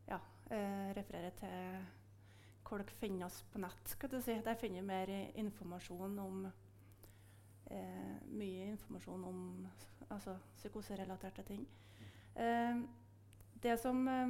ja, 0.08 0.18
refererer 0.96 1.36
til 1.38 1.84
hvor 2.68 2.82
dere 2.82 2.96
finner 3.00 3.26
oss 3.26 3.42
på 3.52 3.60
nett. 3.62 3.88
skal 3.88 4.10
du 4.12 4.18
si. 4.20 4.34
Der 4.44 4.56
finner 4.60 4.82
vi 4.82 4.86
mer 4.90 5.12
informasjon 5.40 6.18
om 6.20 6.42
eh, 7.70 8.16
Mye 8.28 8.70
informasjon 8.72 9.24
om 9.24 9.68
altså, 10.10 10.36
psykoserelaterte 10.56 11.42
ting. 11.42 11.68
Eh, 12.36 12.80
det 13.62 13.78
som 13.80 14.08
eh, 14.08 14.28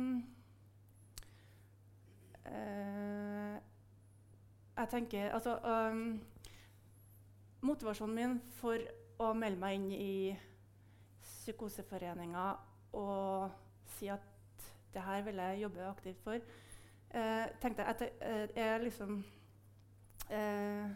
eh, 2.46 3.56
Jeg 4.78 4.88
tenker 4.90 5.30
Altså 5.30 5.58
um, 5.58 6.20
Motivasjonen 7.60 8.14
min 8.14 8.40
for 8.60 8.78
å 9.18 9.32
melde 9.34 9.58
meg 9.60 9.74
inn 9.74 9.88
i 9.92 10.36
Psykoseforeninga 11.20 12.44
og 12.96 13.50
si 13.96 14.06
at 14.12 14.22
det 14.94 15.02
her 15.02 15.22
vil 15.26 15.40
jeg 15.42 15.60
jobbe 15.64 15.88
aktivt 15.88 16.22
for, 16.22 16.38
eh, 17.10 17.46
tenkte 17.60 17.82
jeg 17.82 17.90
at 17.90 18.02
eh, 18.20 18.48
er 18.54 18.78
liksom 18.78 19.24
eh, 20.30 20.86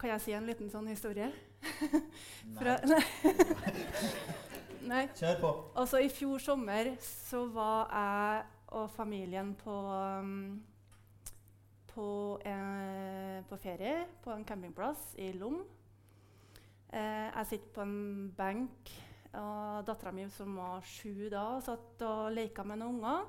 Kan 0.00 0.10
jeg 0.14 0.24
si 0.24 0.34
en 0.36 0.48
liten 0.48 0.70
sånn 0.72 0.88
historie? 0.90 1.30
Fra, 2.58 2.76
Nei. 2.84 3.02
nei. 4.90 5.04
Kjør 5.16 5.38
på. 5.40 5.52
Altså, 5.80 6.02
I 6.02 6.10
fjor 6.12 6.42
sommer 6.42 6.92
så 7.02 7.44
var 7.54 7.88
jeg 7.94 8.42
og 8.74 8.90
familien 8.90 9.52
på, 9.54 9.74
um, 10.20 10.64
på, 11.92 12.08
en, 12.42 13.44
på 13.48 13.58
ferie 13.62 13.94
på 14.24 14.34
en 14.34 14.44
campingplass 14.44 15.12
i 15.22 15.30
Lom. 15.38 15.60
Eh, 16.94 17.30
jeg 17.30 17.46
sitter 17.50 17.72
på 17.74 17.82
en 17.82 18.28
benk, 18.36 18.90
og 19.34 19.86
dattera 19.86 20.12
mi 20.14 20.26
som 20.30 20.54
var 20.58 20.84
sju 20.86 21.26
da, 21.30 21.46
satt 21.62 22.02
og 22.06 22.28
leka 22.34 22.62
med 22.66 22.82
noen 22.82 23.00
unger. 23.00 23.24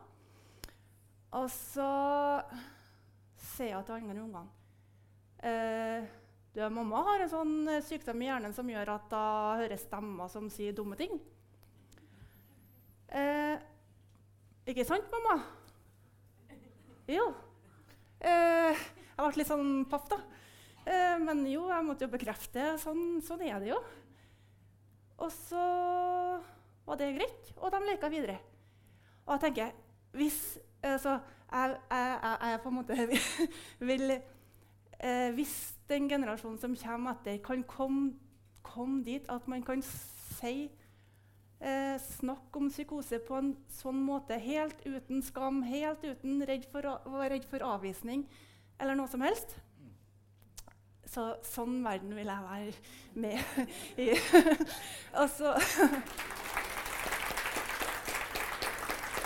Og 1.35 1.47
så 1.51 1.87
sier 3.55 3.73
jeg 3.73 3.87
til 3.87 3.97
andre 3.97 4.21
ungene 4.23 4.43
eh, 5.45 6.05
du, 6.55 6.61
Mamma 6.71 7.01
har 7.03 7.19
en 7.19 7.31
sånn 7.31 7.55
eh, 7.67 7.83
sykdom 7.83 8.21
i 8.23 8.29
hjernen 8.29 8.53
som 8.55 8.69
gjør 8.71 8.93
at 8.93 9.11
hun 9.11 9.61
hører 9.61 9.79
stemmer 9.81 10.29
som 10.31 10.47
sier 10.53 10.75
dumme 10.75 10.95
ting. 10.99 11.17
Eh, 13.11 13.59
ikke 14.71 14.85
sant, 14.87 15.11
mamma? 15.11 15.35
Jo. 17.11 17.27
Eh, 18.23 18.71
jeg 18.71 19.19
ble 19.19 19.41
litt 19.41 19.49
sånn 19.51 19.83
paff, 19.91 20.07
da. 20.11 20.21
Eh, 20.85 21.17
men 21.21 21.43
jo, 21.49 21.67
jeg 21.69 21.85
måtte 21.85 22.07
jo 22.07 22.13
bekrefte. 22.15 22.71
Sånn, 22.81 23.19
sånn 23.25 23.43
er 23.45 23.59
det 23.59 23.73
jo. 23.73 23.81
Og 25.19 25.31
så 25.35 25.65
var 26.85 26.99
det 26.99 27.15
greit, 27.17 27.51
og 27.59 27.71
de 27.75 27.83
leka 27.83 28.09
videre. 28.11 28.39
Og 29.25 29.35
jeg 29.35 29.43
tenker 29.47 29.71
Hvis 30.15 30.39
altså, 30.85 31.17
jeg, 31.51 31.77
jeg, 31.89 32.11
jeg, 32.23 32.51
jeg 32.51 32.59
på 32.63 32.71
en 32.71 32.75
måte 32.77 33.07
vil 33.89 34.13
eh, 35.05 35.31
Hvis 35.37 35.75
den 35.89 36.09
generasjonen 36.09 36.59
som 36.59 36.75
kommer 36.75 37.15
etter, 37.15 37.37
kan 37.45 37.63
komme 37.69 38.15
kom 38.65 39.03
dit 39.05 39.25
at 39.29 39.47
man 39.47 39.63
kan 39.63 39.81
si 39.85 40.71
eh, 41.61 41.97
snakke 42.01 42.59
om 42.59 42.69
psykose 42.69 43.19
på 43.27 43.37
en 43.39 43.53
sånn 43.71 44.01
måte, 44.07 44.37
helt 44.41 44.81
uten 44.85 45.21
skam, 45.25 45.61
helt 45.67 46.03
uten 46.03 46.41
redd 46.49 46.65
for, 46.71 46.87
å 46.89 47.13
være 47.13 47.35
redd 47.35 47.47
for 47.49 47.65
avvisning 47.65 48.25
eller 48.81 48.97
noe 48.97 49.07
som 49.11 49.23
helst. 49.23 49.55
Så 51.05 51.29
sånn 51.45 51.77
verden 51.85 52.15
vil 52.17 52.27
jeg 52.27 52.47
være 52.49 52.73
med 53.21 53.39
i. 54.07 54.09
altså 55.13 55.53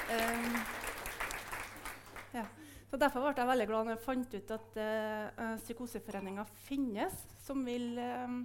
ja. 0.09 0.67
Så 2.89 2.97
Derfor 2.97 3.21
ble 3.21 3.37
jeg 3.37 3.49
veldig 3.51 3.65
glad 3.69 3.85
når 3.85 3.93
jeg 3.93 4.01
fant 4.01 4.31
ut 4.33 4.51
at 4.55 4.77
uh, 4.81 5.57
Psykoseforeninga 5.61 6.45
finnes, 6.65 7.13
som 7.45 7.61
vil 7.61 7.99
uh, 8.01 8.39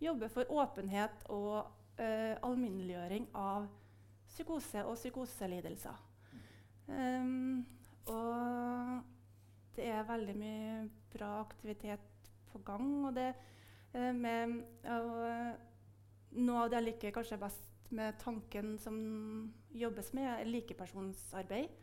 jobbe 0.00 0.30
for 0.32 0.48
åpenhet 0.48 1.26
og 1.28 1.58
uh, 2.00 2.32
alminneliggjøring 2.40 3.28
av 3.36 3.66
psykose 4.32 4.86
og 4.88 4.96
psykoselidelser. 4.96 6.00
Um, 6.88 7.66
og 8.08 9.02
det 9.76 9.90
er 9.92 10.08
veldig 10.08 10.38
mye 10.40 10.72
bra 11.12 11.34
aktivitet 11.42 12.32
på 12.48 12.64
gang. 12.64 12.88
Og 13.10 13.12
det, 13.20 13.28
uh, 13.92 14.08
med, 14.16 14.56
noe 16.32 16.64
av 16.64 16.72
det 16.72 16.80
jeg 16.80 16.88
liker 16.88 17.16
kanskje 17.20 17.42
best 17.44 17.92
med 17.92 18.16
tanken 18.24 18.78
som 18.80 18.96
jobbes 19.76 20.14
med, 20.16 20.32
er 20.32 20.48
likepersonsarbeid. 20.48 21.82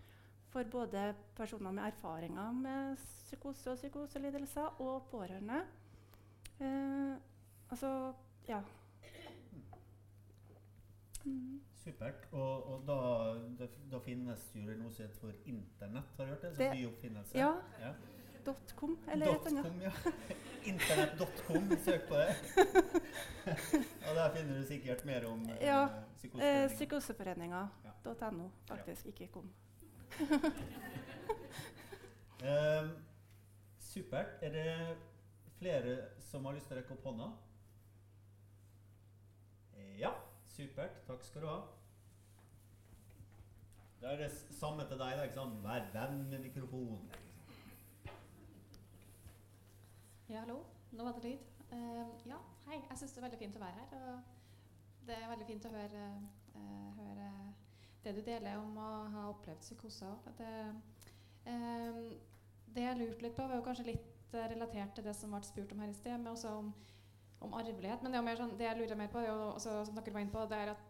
For 0.49 0.63
både 0.71 1.13
personer 1.37 1.71
med 1.71 1.83
erfaringer 1.91 2.51
med 2.51 2.97
psykose 2.97 3.71
og 3.71 3.77
psykoselidelser 3.77 4.81
og 4.81 5.07
pårørende. 5.11 5.59
Eh, 6.59 7.15
altså, 7.69 8.13
ja. 8.47 8.61
Mm. 11.25 11.61
Supert. 11.83 12.27
Og, 12.31 12.67
og 12.67 12.83
da, 12.87 12.97
da, 13.59 13.67
da 13.91 13.99
finnes 14.03 14.51
jo 14.55 14.65
det 14.67 14.77
noe 14.79 14.91
som 14.91 15.05
heter 15.05 15.19
for 15.21 15.31
Internett. 15.45 16.15
Har 16.17 16.25
du 16.25 16.33
hørt 16.33 16.41
det? 16.47 16.55
Som 16.57 16.75
ny 16.75 16.85
oppfinnelse. 16.89 17.37
Ja. 17.37 17.53
Ja. 17.81 17.93
.com 18.75 18.95
eller 19.11 19.35
et 19.35 19.47
annet. 19.51 19.81
ja. 19.83 19.91
Internett.com, 20.71 21.69
søk 21.85 22.07
på 22.09 22.15
det. 22.17 22.35
og 24.07 24.15
der 24.15 24.31
finner 24.35 24.57
du 24.57 24.63
sikkert 24.65 25.05
mer 25.05 25.27
om 25.29 25.43
eh, 25.49 25.65
Ja, 25.67 25.83
Eh. 26.23 26.67
Psykoseforeninga.no, 26.67 28.49
faktisk, 28.67 29.05
ikke 29.05 29.27
kom. 29.27 29.49
Ehm, 32.49 32.89
supert. 33.79 34.37
Er 34.41 34.51
det 34.51 34.97
flere 35.59 35.97
som 36.19 36.45
har 36.45 36.53
lyst 36.55 36.69
til 36.71 36.77
å 36.77 36.79
rekke 36.79 36.95
opp 36.95 37.07
hånda? 37.09 37.27
Ja, 39.99 40.13
supert. 40.47 41.01
Takk 41.07 41.23
skal 41.27 41.43
du 41.43 41.47
ha. 41.47 41.59
Da 44.01 44.13
er 44.13 44.21
det 44.23 44.31
samme 44.31 44.85
til 44.87 44.99
deg. 44.99 45.17
da, 45.17 45.23
ikke 45.27 45.35
sant? 45.35 45.63
Vær 45.63 45.89
venn 45.93 46.29
med 46.29 46.39
mikrofonen. 46.39 47.09
Ja, 50.29 50.39
hallo. 50.39 50.61
Nå 50.91 51.03
var 51.03 51.11
det 51.17 51.23
lyd. 51.23 51.39
Uh, 51.71 52.27
ja, 52.29 52.37
hei. 52.67 52.79
Jeg 52.89 52.97
syns 52.97 53.11
det 53.11 53.17
er 53.17 53.27
veldig 53.27 53.39
fint 53.41 53.57
å 53.59 53.63
være 53.65 53.81
her. 53.81 53.89
Og 53.99 55.07
det 55.07 55.17
er 55.17 55.31
veldig 55.33 55.47
fint 55.49 55.67
å 55.67 55.73
høre, 55.73 56.05
uh, 56.55 56.89
høre 57.01 57.29
det 58.03 58.15
du 58.15 58.21
deler 58.23 58.59
om 58.59 58.77
å 58.79 58.89
ha 59.13 59.25
opplevd 59.31 59.63
psykoser. 59.63 60.15
Det, 60.37 60.51
eh, 61.51 61.99
det 62.75 62.85
jeg 62.85 62.99
lurte 62.99 63.25
litt 63.25 63.35
på, 63.37 63.47
var 63.47 63.59
jo 63.59 63.65
kanskje 63.65 63.89
litt 63.91 64.35
eh, 64.35 64.47
relatert 64.53 64.95
til 64.95 65.07
det 65.07 65.15
som 65.17 65.33
ble 65.35 65.41
spurt 65.47 65.73
om 65.75 65.83
her 65.83 65.91
i 65.91 65.97
sted, 65.97 66.15
men 66.15 66.31
også 66.31 66.53
om, 66.61 66.71
om 67.45 67.57
arvelighet. 67.59 68.03
Men 68.05 68.15
det, 68.15 68.37
sånn, 68.39 68.55
det 68.59 68.69
jeg 68.69 68.79
lurer 68.79 69.01
mer 69.01 69.11
på, 69.11 69.23
er 69.23 69.31
jo, 69.31 69.39
også, 69.55 69.81
som 69.89 69.99
dere 69.99 70.15
var 70.15 70.25
inne 70.25 70.35
på, 70.35 70.45
det 70.51 70.61
er 70.63 70.73
at 70.75 70.85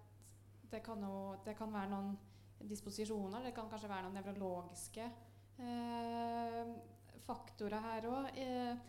det 0.69 0.83
kan, 0.85 1.01
jo, 1.01 1.33
det 1.45 1.55
kan 1.57 1.73
være 1.73 1.89
noen 1.95 2.13
disposisjoner, 2.69 3.41
det 3.45 3.55
kan 3.55 3.69
kanskje 3.71 3.89
være 3.89 4.05
noen 4.05 4.17
nevrologiske 4.19 5.05
eh, 5.63 6.73
faktorer 7.25 7.85
her 7.85 8.07
òg. 8.09 8.29
Eh, 8.37 8.85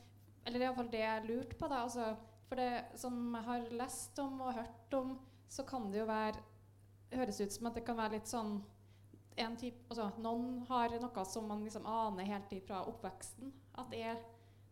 eller 0.48 0.64
iallfall 0.64 0.90
det 0.92 1.02
jeg 1.04 1.26
lurte 1.28 1.56
på. 1.56 1.68
da, 1.70 1.82
altså, 1.86 2.12
For 2.48 2.58
det 2.58 2.98
som 2.98 3.16
jeg 3.36 3.46
har 3.46 3.66
lest 3.78 4.18
om 4.18 4.40
og 4.40 4.56
hørt 4.56 4.96
om, 4.98 5.18
så 5.48 5.64
kan 5.66 5.90
det 5.92 6.00
jo 6.00 6.06
være 6.08 6.42
høres 7.12 7.40
ut 7.40 7.52
som 7.54 7.70
at 7.70 7.78
det 7.78 7.84
kan 7.86 7.98
være 7.98 8.18
litt 8.18 8.30
sånn 8.30 8.58
en 9.40 9.56
type, 9.56 9.86
altså, 9.88 10.11
Noen 10.20 10.61
har 10.68 10.92
noe 11.00 11.24
som 11.28 11.46
man 11.48 11.62
liksom 11.64 11.86
aner 11.88 12.28
helt 12.28 12.52
fra 12.66 12.82
oppveksten. 12.90 13.52
At 13.78 13.90
det 13.92 14.02
er 14.12 14.18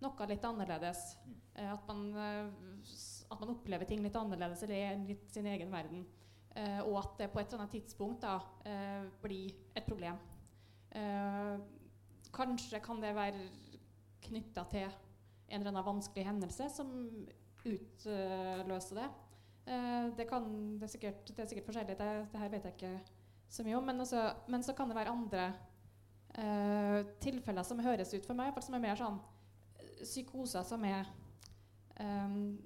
noe 0.02 0.28
litt 0.28 0.44
annerledes. 0.44 1.04
Eh, 1.54 1.70
at, 1.72 1.88
man, 1.88 2.02
eh, 2.18 3.30
at 3.30 3.40
man 3.40 3.54
opplever 3.54 3.88
ting 3.88 4.02
litt 4.04 4.18
annerledes 4.18 4.64
eller 4.66 4.90
er 4.90 5.04
litt 5.06 5.30
sin 5.34 5.48
egen 5.50 5.72
verden. 5.72 6.04
Eh, 6.58 6.80
og 6.82 7.00
at 7.02 7.16
det 7.22 7.30
på 7.32 7.40
et 7.40 7.48
eller 7.48 7.64
annet 7.64 7.76
tidspunkt 7.78 8.24
da, 8.26 8.38
eh, 8.68 9.08
blir 9.22 9.54
et 9.74 9.86
problem. 9.86 10.18
Kanskje 12.34 12.78
kan 12.80 13.00
det 13.00 13.10
være 13.14 13.42
knytta 14.24 14.62
til 14.72 14.86
en 14.88 15.60
eller 15.60 15.68
annen 15.70 15.84
vanskelig 15.84 16.24
hendelse 16.24 16.68
som 16.72 16.88
utløser 17.68 19.02
det. 19.02 19.08
Eh, 19.68 20.16
det, 20.16 20.24
kan, 20.24 20.44
det, 20.78 20.86
er 20.86 20.92
sikkert, 20.92 21.28
det 21.28 21.42
er 21.42 21.48
sikkert 21.50 21.66
forskjellig, 21.68 21.96
det, 21.98 22.12
det 22.32 22.40
her 22.40 22.52
vet 22.52 22.68
jeg 22.68 22.76
ikke 22.76 22.92
så 23.52 23.64
mye 23.66 23.76
om. 23.76 23.84
Men, 23.90 24.00
også, 24.00 24.22
men 24.48 24.64
så 24.64 24.74
kan 24.76 24.88
det 24.88 24.96
være 24.96 25.12
andre 25.12 25.48
uh, 26.38 27.00
tilfeller 27.20 27.66
som 27.66 27.82
høres 27.84 28.14
ut 28.14 28.26
for 28.26 28.38
meg, 28.38 28.56
som 28.64 28.78
er 28.78 28.84
mer 28.84 28.96
sånn 29.00 29.18
eh, 29.76 30.02
psykoser 30.04 30.64
som 30.68 30.84
er 30.88 31.08
um, 32.00 32.56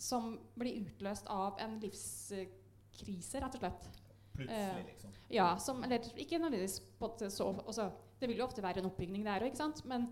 Som 0.00 0.32
blir 0.58 0.80
utløst 0.80 1.26
av 1.28 1.58
en 1.60 1.74
livskrise, 1.82 3.42
rett 3.42 3.58
og 3.58 3.60
slett. 3.60 3.88
Plutselig, 4.32 4.84
liksom. 4.86 5.10
liksom. 5.12 5.26
Ja, 5.36 5.50
som, 5.60 5.82
eller 5.84 6.06
ikke 6.16 6.38
nødvendigvis 6.38 6.78
på 6.98 7.10
så 7.28 7.50
også, 7.52 7.90
Det 8.20 8.28
vil 8.28 8.40
jo 8.40 8.46
ofte 8.46 8.62
være 8.64 8.80
en 8.80 8.88
oppbygning 8.88 9.26
der 9.26 9.44
òg? 9.44 9.60
Men 9.84 10.08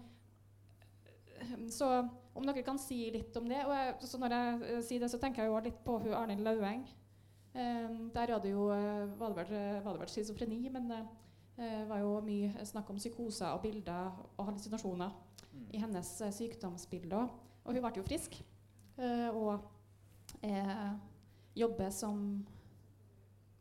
Så 1.71 1.89
om 2.35 2.47
dere 2.47 2.63
kan 2.67 2.79
si 2.79 3.11
litt 3.15 3.37
om 3.37 3.49
det. 3.51 3.61
Og 3.67 3.75
jeg, 3.75 3.95
så 4.09 4.21
når 4.21 4.35
jeg 4.37 4.59
eh, 4.73 4.83
sier 4.87 5.05
det, 5.05 5.11
så 5.13 5.21
tenker 5.23 5.45
jeg 5.45 5.53
jo 5.53 5.63
litt 5.65 5.81
på 5.85 5.99
hun 6.03 6.15
Arnhild 6.15 6.47
Laueng. 6.47 6.85
Eh, 7.55 7.89
der 8.15 8.35
var 8.35 8.43
det 8.45 8.53
jo 8.53 8.69
eh, 8.75 9.07
var 9.19 9.33
det 9.33 9.41
vel, 9.43 9.57
eh, 9.59 9.81
var 9.85 9.99
det 9.99 10.11
schizofreni, 10.13 10.69
men 10.73 10.91
det 10.93 11.01
uh, 11.59 11.89
var 11.91 11.99
jo 11.99 12.13
mye 12.23 12.67
snakk 12.69 12.91
om 12.93 13.01
psykoser 13.01 13.51
og 13.57 13.65
bilder 13.65 14.13
og 14.37 14.45
hallusinasjoner 14.47 15.17
Mm. 15.59 15.67
i 15.75 15.81
hennes 15.83 16.11
uh, 16.23 16.31
sykdomsbilder. 16.31 17.29
Og 17.65 17.75
hun 17.75 17.83
ble 17.83 17.93
jo 17.97 18.07
frisk. 18.07 18.39
Uh, 18.99 19.29
og 19.35 19.61
eh, 20.43 20.89
jobber 21.57 21.91
som 21.95 22.47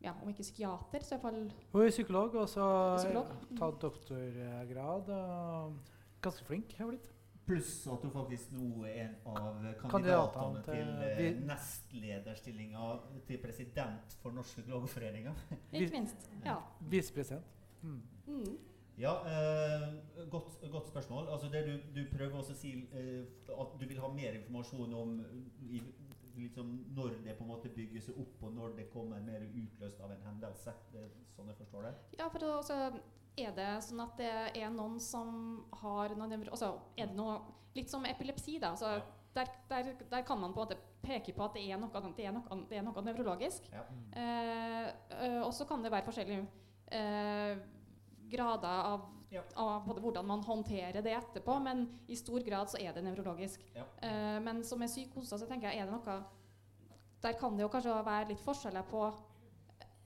ja, 0.02 0.12
om 0.22 0.30
ikke 0.30 0.42
psykiater, 0.42 1.02
så 1.02 1.14
iallfall 1.16 1.52
Hun 1.72 1.82
er 1.82 1.90
psykolog, 1.90 2.34
og 2.34 2.48
så 2.48 2.62
har 2.62 2.96
Psykolog, 2.98 3.32
tatt 3.58 3.80
doktorgrad. 3.82 5.08
og 5.10 5.76
Ganske 6.22 6.44
flink 6.44 6.74
har 6.78 6.84
hun 6.84 6.96
blitt. 6.96 7.08
Pluss 7.48 7.72
at 7.88 8.02
hun 8.04 8.12
faktisk 8.12 8.52
nå 8.52 8.84
er 8.84 8.96
en 9.06 9.14
av 9.32 9.62
Kandidatene 9.80 10.62
til 10.66 10.88
til 11.16 11.28
eh, 11.32 11.38
nestlederstillinga 11.48 12.88
til 13.28 13.40
president 13.42 14.16
for 14.22 14.36
Norske 14.36 14.64
Klageforeninger. 14.66 15.44
Ikke 15.72 15.92
minst. 15.94 16.28
Ja. 16.44 16.58
Visepresident. 16.80 17.46
Mm. 17.82 18.02
Mm. 18.26 18.58
Ja, 18.98 19.14
eh, 19.30 19.88
godt, 20.30 20.70
godt 20.72 20.88
spørsmål. 20.88 21.28
Altså 21.32 21.48
det 21.52 21.66
du, 21.66 22.00
du 22.00 22.06
prøver 22.16 22.36
også 22.36 22.52
å 22.52 22.58
si 22.58 22.74
eh, 22.92 23.24
at 23.54 23.76
du 23.80 23.86
vil 23.86 24.00
ha 24.02 24.10
mer 24.12 24.40
informasjon 24.40 24.94
om 24.94 25.12
i, 25.70 25.80
liksom, 26.36 26.72
når 26.96 27.14
det 27.24 27.36
på 27.38 27.46
en 27.46 27.52
måte 27.52 27.70
bygger 27.74 28.02
seg 28.08 28.18
opp, 28.18 28.42
og 28.42 28.52
når 28.56 28.74
det 28.80 28.90
kommer 28.92 29.22
mer 29.22 29.44
utløst 29.46 30.02
av 30.02 30.12
en 30.14 30.26
hendelse. 30.26 30.74
Det 30.92 31.04
er 31.04 31.14
sånn 31.36 31.52
jeg 31.52 31.60
forstår 31.62 31.88
det? 31.88 31.94
ja, 32.18 32.28
for 32.28 32.42
da 32.42 32.52
også 32.58 32.80
er 33.42 33.54
det 33.56 33.68
sånn 33.86 34.00
at 34.04 34.16
det 34.18 34.32
er 34.58 34.70
noen 34.74 34.98
som 35.02 35.30
har 35.82 36.14
noen 36.18 36.36
altså, 36.50 36.74
Er 36.96 37.06
det 37.10 37.16
noe 37.18 37.38
Litt 37.76 37.90
som 37.92 38.02
epilepsi, 38.08 38.56
da. 38.58 38.72
Altså, 38.72 38.96
der, 39.36 39.50
der, 39.68 39.90
der 40.10 40.22
kan 40.26 40.40
man 40.40 40.54
på 40.54 40.62
en 40.64 40.66
måte 40.66 40.78
peke 41.04 41.34
på 41.36 41.44
at 41.44 41.54
det 41.54 41.66
er 41.70 41.78
noe, 41.78 41.90
det 42.16 42.24
er 42.26 42.32
noe, 42.34 42.56
det 42.66 42.78
er 42.80 42.82
noe 42.82 43.02
nevrologisk. 43.06 43.68
Ja. 43.70 43.84
Eh, 44.18 45.36
og 45.44 45.52
så 45.54 45.66
kan 45.68 45.84
det 45.84 45.92
være 45.92 46.08
forskjellige 46.08 46.46
eh, 46.96 47.60
grader 48.32 48.82
av, 48.94 49.06
Ja. 49.30 49.42
av 49.60 49.84
hvordan 49.84 50.24
man 50.26 50.42
håndterer 50.42 51.02
det 51.04 51.12
etterpå, 51.12 51.58
men 51.62 51.84
i 52.08 52.16
stor 52.16 52.40
grad 52.40 52.70
så 52.72 52.80
er 52.80 52.96
det 52.96 53.04
nevrologisk. 53.04 53.62
Ja. 53.76 53.84
Eh, 54.02 54.38
men 54.42 54.64
som 54.64 54.80
med 54.80 54.88
psykoser 54.88 55.38
så 55.38 55.46
tenker 55.46 55.68
jeg 55.68 55.82
er 55.82 55.86
det 55.86 55.92
noe 55.94 56.18
Der 57.22 57.34
kan 57.38 57.56
det 57.56 57.62
jo 57.66 57.68
kanskje 57.68 57.94
være 58.06 58.28
litt 58.30 58.40
forskjeller 58.40 58.88
på 58.90 59.04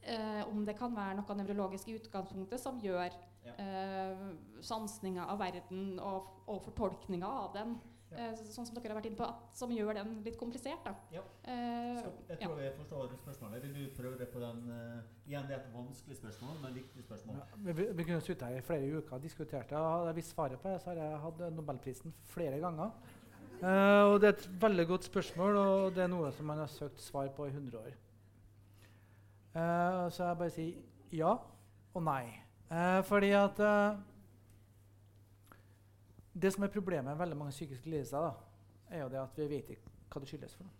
eh, 0.05 0.42
om 0.48 0.64
det 0.64 0.76
kan 0.78 0.94
være 0.96 1.16
noe 1.20 1.34
nevrologisk 1.38 1.88
i 1.88 1.98
utgangspunktet 2.00 2.61
som 2.61 2.80
gjør 2.80 3.11
Ja. 3.44 3.53
eh, 3.59 4.16
sansninga 4.62 5.24
av 5.32 5.38
verden 5.40 5.98
og, 5.98 6.28
og 6.46 6.62
fortolkninga 6.62 7.26
av 7.26 7.53
den, 7.55 7.80
Ja. 8.12 8.18
eh, 8.28 8.34
sånn 8.44 8.66
som 8.66 8.74
dere 8.76 8.92
har 8.92 9.00
vært 9.00 9.07
inne 9.09 9.16
på, 9.16 9.24
at, 9.26 9.57
som 9.57 9.70
gjør 9.70 9.94
den 9.94 10.22
litt 10.22 10.36
komplisert. 10.38 10.84
Da. 10.84 10.92
Ja. 11.11 11.22
Eh, 11.44 12.03
Så 12.03 12.12
jeg 12.28 12.38
ja. 12.40 12.46
tror 12.46 12.61
jeg 12.61 12.74
forstår 12.76 13.16
spørsmålet. 13.22 13.62
Vil 13.62 13.74
du 13.74 13.96
prøve 13.96 14.18
det 14.18 14.28
på 14.32 14.38
den 14.40 14.70
uh, 14.70 15.00
Igjen, 15.26 15.46
det 15.48 15.57
er 15.57 15.61
et 15.61 15.72
vanskelig 15.74 16.16
spørsmål, 16.16 16.61
men 16.62 16.74
viktig 16.74 17.03
spørsmål. 17.03 17.36
Ja, 17.36 17.72
vi, 17.72 17.72
vi- 17.92 18.05
kunne 18.05 18.20
sittet 18.20 18.42
her 18.48 18.57
i 18.59 18.61
flere 18.61 18.98
uker 18.98 19.14
og 19.16 19.22
diskutert 19.22 19.68
det. 19.70 19.78
Hadde 19.78 20.07
jeg 20.07 20.16
visst 20.16 20.34
svaret 20.34 20.61
på 20.61 20.68
det, 20.68 20.80
så 20.82 20.90
har 20.90 20.94
jeg 21.03 21.18
hatt 21.20 21.42
Nobelprisen 21.57 22.12
flere 22.24 22.61
ganger. 22.61 22.90
Uh, 23.62 24.12
og 24.12 24.20
Det 24.20 24.28
er 24.28 24.32
et 24.38 24.48
veldig 24.61 24.86
godt 24.88 25.05
spørsmål, 25.05 25.57
og 25.57 25.94
det 25.94 26.03
er 26.05 26.09
noe 26.09 26.30
som 26.32 26.46
man 26.46 26.59
har 26.59 26.66
søkt 26.66 27.00
svar 27.00 27.28
på 27.28 27.46
i 27.46 27.50
100 27.50 27.78
år. 27.78 27.92
Eh, 29.53 30.11
så 30.11 30.24
jeg 30.24 30.38
bare 30.40 30.50
sier 30.50 30.78
ja 31.12 31.32
og 31.92 32.05
nei. 32.07 32.24
Uh, 32.72 33.03
fordi 33.05 33.34
at 33.36 33.59
uh, 33.61 33.98
Det 36.32 36.53
som 36.55 36.64
er 36.64 36.72
problemet 36.72 37.05
med 37.05 37.18
veldig 37.20 37.36
mange 37.36 37.53
psykiske 37.53 37.90
lidelser, 37.90 38.24
da, 38.24 38.30
er 38.88 39.03
jo 39.03 39.09
det 39.12 39.18
at 39.20 39.36
vi 39.36 39.48
vet 39.50 39.74
ikke 39.74 39.90
hva 40.09 40.22
det 40.22 40.30
skyldes 40.30 40.55
for. 40.57 40.64
noe. 40.64 40.78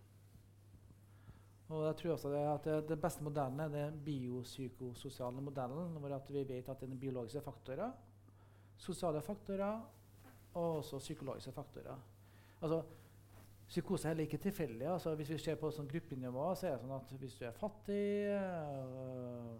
Og 1.73 1.85
jeg 1.85 1.95
tror 1.99 2.13
også 2.15 2.31
det 2.33 2.41
at 2.49 2.89
Den 2.89 3.01
beste 3.01 3.23
modellen 3.23 3.59
er 3.59 3.69
den 3.69 3.99
biopsykososiale 4.05 5.41
modellen, 5.41 5.93
hvor 5.97 6.17
vi 6.29 6.43
vet 6.49 6.69
at 6.69 6.81
det 6.81 6.89
er 6.89 6.99
biologiske 6.99 7.41
faktorer, 7.41 7.91
sosiale 8.77 9.21
faktorer 9.21 9.81
og 10.53 10.77
også 10.77 10.97
psykologiske 10.97 11.51
faktorer. 11.51 11.97
Altså, 12.61 12.83
Psykose 13.73 14.05
er 14.05 14.11
heller 14.13 14.27
ikke 14.27 14.37
tilfeldig. 14.37 14.85
Altså, 14.85 15.15
hvis 15.17 15.31
vi 15.33 15.37
ser 15.41 15.55
på 15.57 15.71
sånn 15.73 15.87
gruppenivå, 15.89 16.43
så 16.53 16.67
er 16.67 16.75
det 16.75 16.83
sånn 16.83 16.91
at 16.93 17.13
hvis 17.17 17.37
du 17.39 17.45
er 17.47 17.55
fattig, 17.57 18.03
øh, 18.29 19.55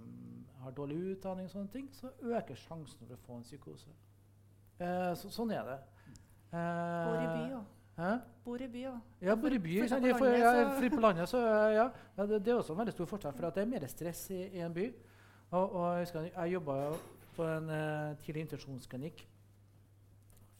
har 0.62 0.76
dårlig 0.78 0.98
utdanning, 1.16 1.48
og 1.50 1.54
sånne 1.56 1.72
ting, 1.74 1.88
så 1.98 2.12
øker 2.22 2.60
sjansen 2.62 3.08
for 3.08 3.16
å 3.16 3.22
få 3.26 3.38
en 3.40 3.48
psykose. 3.48 3.96
Eh, 4.78 5.14
så, 5.18 5.32
sånn 5.34 5.54
er 5.56 5.66
det. 5.66 5.80
Eh, 6.54 7.08
Bor 7.08 7.24
i 7.24 7.32
by. 7.32 7.64
Hæ? 7.98 8.12
Bor 8.46 8.62
i 8.62 8.68
by. 8.76 8.84
Ja, 9.22 9.36
bor 9.36 9.58
i 9.58 9.62
by. 9.66 9.80
Fri 9.82 9.90
på 9.90 10.06
Jeg 10.06 10.18
for, 10.20 10.28
landet, 10.28 10.44
ja, 10.44 10.54
så- 10.54 10.96
på 10.96 11.02
landet, 11.08 11.30
så 11.30 11.42
ja. 11.74 11.90
ja 12.18 12.26
det, 12.30 12.40
det 12.46 12.54
er 12.54 12.62
også 12.62 12.74
en 12.74 12.80
veldig 12.84 12.94
stor 12.94 13.10
forskjell, 13.16 13.34
for 13.34 13.48
at 13.50 13.56
det 13.58 13.64
er 13.66 13.72
mer 13.74 13.88
stress 13.88 14.30
i, 14.30 14.44
i 14.60 14.62
en 14.62 14.74
by. 14.74 14.86
Og, 15.52 15.74
og 15.74 15.90
jeg, 15.98 16.06
husker, 16.06 16.30
jeg 16.30 16.54
jobba 16.54 16.78
på 17.36 17.50
en 17.50 17.70
uh, 17.70 18.18
tidlig 18.22 18.46
intensjonsklinikk 18.46 19.26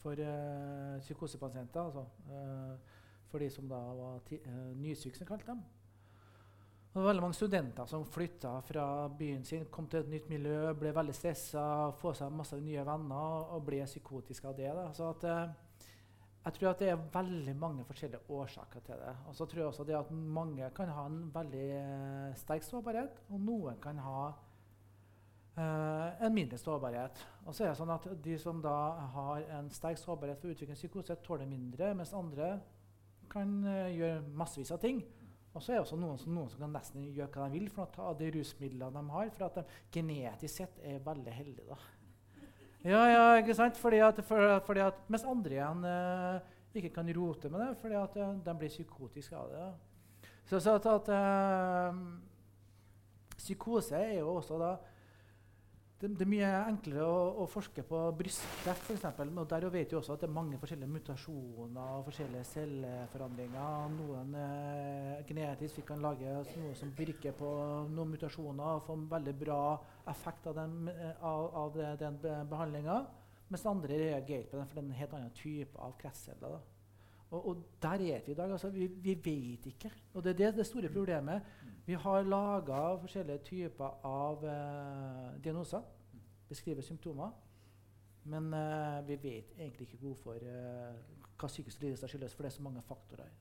for 0.02 0.18
uh, 0.18 0.98
psykosepasienter. 1.00 1.80
Altså, 1.80 2.04
eh, 2.30 2.76
for 3.30 3.42
de 3.42 3.48
som 3.50 3.68
da 3.70 3.80
var 3.98 4.20
uh, 4.20 4.74
nysyke, 4.76 5.16
som 5.18 5.28
kalte 5.28 5.52
dem. 5.52 5.64
Og 6.94 7.00
det 7.00 7.02
var 7.02 7.08
veldig 7.10 7.22
mange 7.24 7.34
studenter 7.34 7.86
som 7.90 8.04
flytta 8.06 8.50
fra 8.62 8.82
byen 9.18 9.40
sin, 9.42 9.64
kom 9.66 9.88
til 9.90 10.04
et 10.04 10.10
nytt 10.12 10.28
miljø, 10.30 10.58
ble 10.78 10.92
veldig 10.94 11.14
stressa, 11.18 11.64
få 11.98 12.12
seg 12.14 12.30
masse 12.30 12.54
nye 12.62 12.84
venner 12.86 13.48
og 13.56 13.64
ble 13.66 13.80
psykotiske 13.82 14.46
av 14.46 14.54
det. 14.60 14.68
Da. 14.76 14.84
Så 14.94 15.08
at, 15.10 15.24
eh, 15.24 15.88
Jeg 16.44 16.52
tror 16.52 16.68
at 16.70 16.78
det 16.78 16.88
er 16.90 17.08
veldig 17.12 17.56
mange 17.56 17.84
forskjellige 17.84 18.20
årsaker 18.28 18.80
til 18.80 18.94
det. 18.94 19.16
Og 19.26 19.34
så 19.34 19.46
tror 19.46 19.58
jeg 19.58 19.66
også 19.66 19.84
det 19.84 19.96
at 19.96 20.10
mange 20.10 20.70
kan 20.70 20.88
ha 20.88 21.06
en 21.06 21.30
veldig 21.34 21.68
eh, 21.72 22.34
sterk 22.36 22.62
sårbarhet, 22.62 23.22
og 23.30 23.40
noen 23.40 23.80
kan 23.80 23.98
ha 23.98 24.32
eh, 25.56 26.26
en 26.26 26.34
mindre 26.34 26.58
sårbarhet. 26.58 27.26
Og 27.46 27.54
så 27.54 27.64
er 27.64 27.68
det 27.68 27.76
sånn 27.76 27.90
at 27.90 28.22
De 28.22 28.38
som 28.38 28.62
da 28.62 28.76
har 29.16 29.42
en 29.58 29.70
sterk 29.70 29.98
sårbarhet 29.98 30.38
for 30.38 30.46
å 30.46 30.54
utvikle 30.54 30.74
psykose, 30.74 31.16
tåler 31.16 31.46
mindre, 31.46 31.94
mens 31.94 32.14
andre 32.14 32.60
kan 33.34 33.58
eh, 33.68 33.92
gjøre 33.98 34.22
massevis 34.38 34.72
av 34.74 34.80
ting. 34.82 35.02
Og 35.54 35.62
så 35.62 35.72
er 35.72 35.78
det 35.78 35.84
også 35.84 35.98
noen 35.98 36.18
som, 36.18 36.32
noen 36.34 36.50
som 36.50 36.64
kan 36.64 36.72
nesten 36.74 37.04
gjøre 37.14 37.30
hva 37.30 37.46
de 37.46 37.60
vil 37.60 37.68
for 37.70 37.86
å 37.86 37.92
ta 37.94 38.14
de 38.18 38.30
rusmidlene 38.34 38.90
de 38.96 39.14
har, 39.14 39.28
for 39.36 39.46
at 39.46 39.60
de 39.60 39.82
genetisk 39.94 40.62
sett 40.62 40.80
er 40.82 41.02
veldig 41.04 41.34
heldige. 41.34 41.68
da. 41.70 41.78
Ja, 42.84 43.02
ja, 43.08 43.22
ikke 43.40 43.54
sant? 43.56 43.78
Fordi 43.80 44.02
at, 44.04 44.18
for, 44.28 44.58
fordi 44.66 44.82
at, 44.84 44.98
mens 45.08 45.24
andre 45.30 45.56
igjen 45.56 45.86
eh, 45.88 46.50
ikke 46.76 46.90
kan 46.98 47.12
rote 47.16 47.48
med 47.52 47.62
det, 47.62 47.70
fordi 47.80 47.96
at 47.96 48.18
eh, 48.20 48.34
de 48.44 48.54
blir 48.60 48.72
psykotiske 48.72 49.38
av 49.38 49.52
det. 49.52 49.62
da. 49.62 50.30
Så, 50.44 50.60
så 50.60 50.74
at, 50.76 50.90
at 50.90 51.08
eh, 51.14 52.02
Psykose 53.38 53.96
er 53.96 54.18
jo 54.18 54.34
også 54.34 54.58
da 54.60 54.74
det, 56.04 56.10
det 56.18 56.24
er 56.26 56.30
mye 56.30 56.48
enklere 56.68 57.04
å, 57.06 57.20
å 57.40 57.46
forske 57.48 57.84
på 57.88 58.00
brystkreft, 58.18 58.90
f.eks. 58.90 59.06
Og 59.24 59.46
der 59.48 59.66
vet 59.72 59.92
vi 59.92 59.98
også 59.98 60.14
at 60.14 60.24
det 60.24 60.28
er 60.28 60.34
mange 60.36 60.58
forskjellige 60.60 60.92
mutasjoner 60.92 61.96
og 61.98 62.04
forskjellige 62.08 62.44
celleforandringer. 62.50 63.88
Noen 63.94 64.36
eh, 64.40 65.24
genetisk. 65.28 65.80
Vi 65.80 65.86
kan 65.88 66.04
lage 66.04 66.36
noe 66.60 66.74
som 66.78 66.92
virker 66.98 67.36
på 67.38 67.50
noen 67.94 68.12
mutasjoner 68.12 68.76
og 68.76 68.84
får 68.88 69.08
veldig 69.16 69.36
bra 69.40 69.62
effekt 70.12 70.50
av 70.52 70.58
den, 70.60 70.76
eh, 70.92 71.24
av, 71.24 71.48
av 71.64 71.80
den 72.04 72.20
behandlinga. 72.52 73.00
Mens 73.52 73.66
andre 73.68 73.98
reagerer 74.00 74.48
på 74.50 74.60
den, 74.60 74.68
for 74.68 74.76
det 74.76 74.84
er 74.84 74.88
en 74.88 75.00
helt 75.00 75.18
annen 75.18 75.34
type 75.40 75.80
av 75.80 75.96
kreftceller. 76.00 76.60
Og, 77.34 77.48
og 77.48 77.64
der 77.82 78.04
er 78.12 78.22
vi 78.26 78.32
i 78.32 78.36
dag. 78.36 78.50
altså 78.50 78.68
Vi, 78.70 78.86
vi 78.86 79.16
vet 79.24 79.72
ikke. 79.72 79.90
Og 80.14 80.24
det 80.24 80.34
er 80.34 80.40
det, 80.42 80.56
det 80.60 80.68
store 80.68 80.92
problemet. 80.92 81.42
Vi 81.86 81.96
har 82.00 82.22
laga 82.24 82.96
forskjellige 83.00 83.44
typer 83.44 84.06
av 84.08 84.44
eh, 84.48 85.42
diagnoser. 85.44 85.82
Beskriver 86.54 86.86
symptomer. 86.86 87.34
Men 88.24 88.52
uh, 88.54 89.08
vi 89.08 89.18
vet 89.22 89.56
egentlig 89.58 89.88
ikke 89.88 90.00
hvorfor 90.00 90.38
uh, 90.40 90.94
hva 91.34 91.50
psykiske 91.50 91.82
lidelser 91.82 92.08
skyldes, 92.08 92.34
for 92.36 92.46
det 92.46 92.52
er 92.52 92.56
så 92.56 92.62
mange 92.64 92.82
faktorer. 92.86 93.32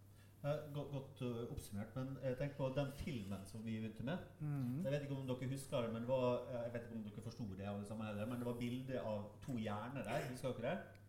Eh, 0.43 0.73
godt 0.75 0.89
godt 0.91 1.21
uh, 1.21 1.51
oppsummert. 1.51 1.95
Men 1.95 2.17
jeg 2.23 2.37
tenker 2.37 2.57
på 2.57 2.71
den 2.75 2.89
filmen 2.99 3.45
som 3.45 3.63
vi 3.65 3.77
begynte 3.79 4.03
med. 4.03 4.17
Mm. 4.39 4.83
Jeg 4.83 4.91
vet 4.91 5.05
ikke 5.05 5.15
om 5.15 5.29
dere 5.29 5.51
husker 5.53 5.85
det, 5.85 5.93
men 5.93 6.01
det 6.01 6.09
var, 6.09 6.41
jeg 6.51 6.73
vet 6.73 6.83
ikke 6.87 6.97
om 6.97 7.05
dere 7.05 7.23
forsto 7.29 7.47
det, 7.53 7.67
alle 7.67 7.85
sammen 7.85 8.07
heller, 8.07 8.25
men 8.25 8.41
det 8.41 8.49
var 8.49 8.59
bilde 8.59 8.99
av 9.01 9.23
to 9.45 9.55
hjerner 9.57 10.03
der. 10.09 10.27
Husker 10.31 10.57
dere 10.59 10.73
det? 10.73 10.99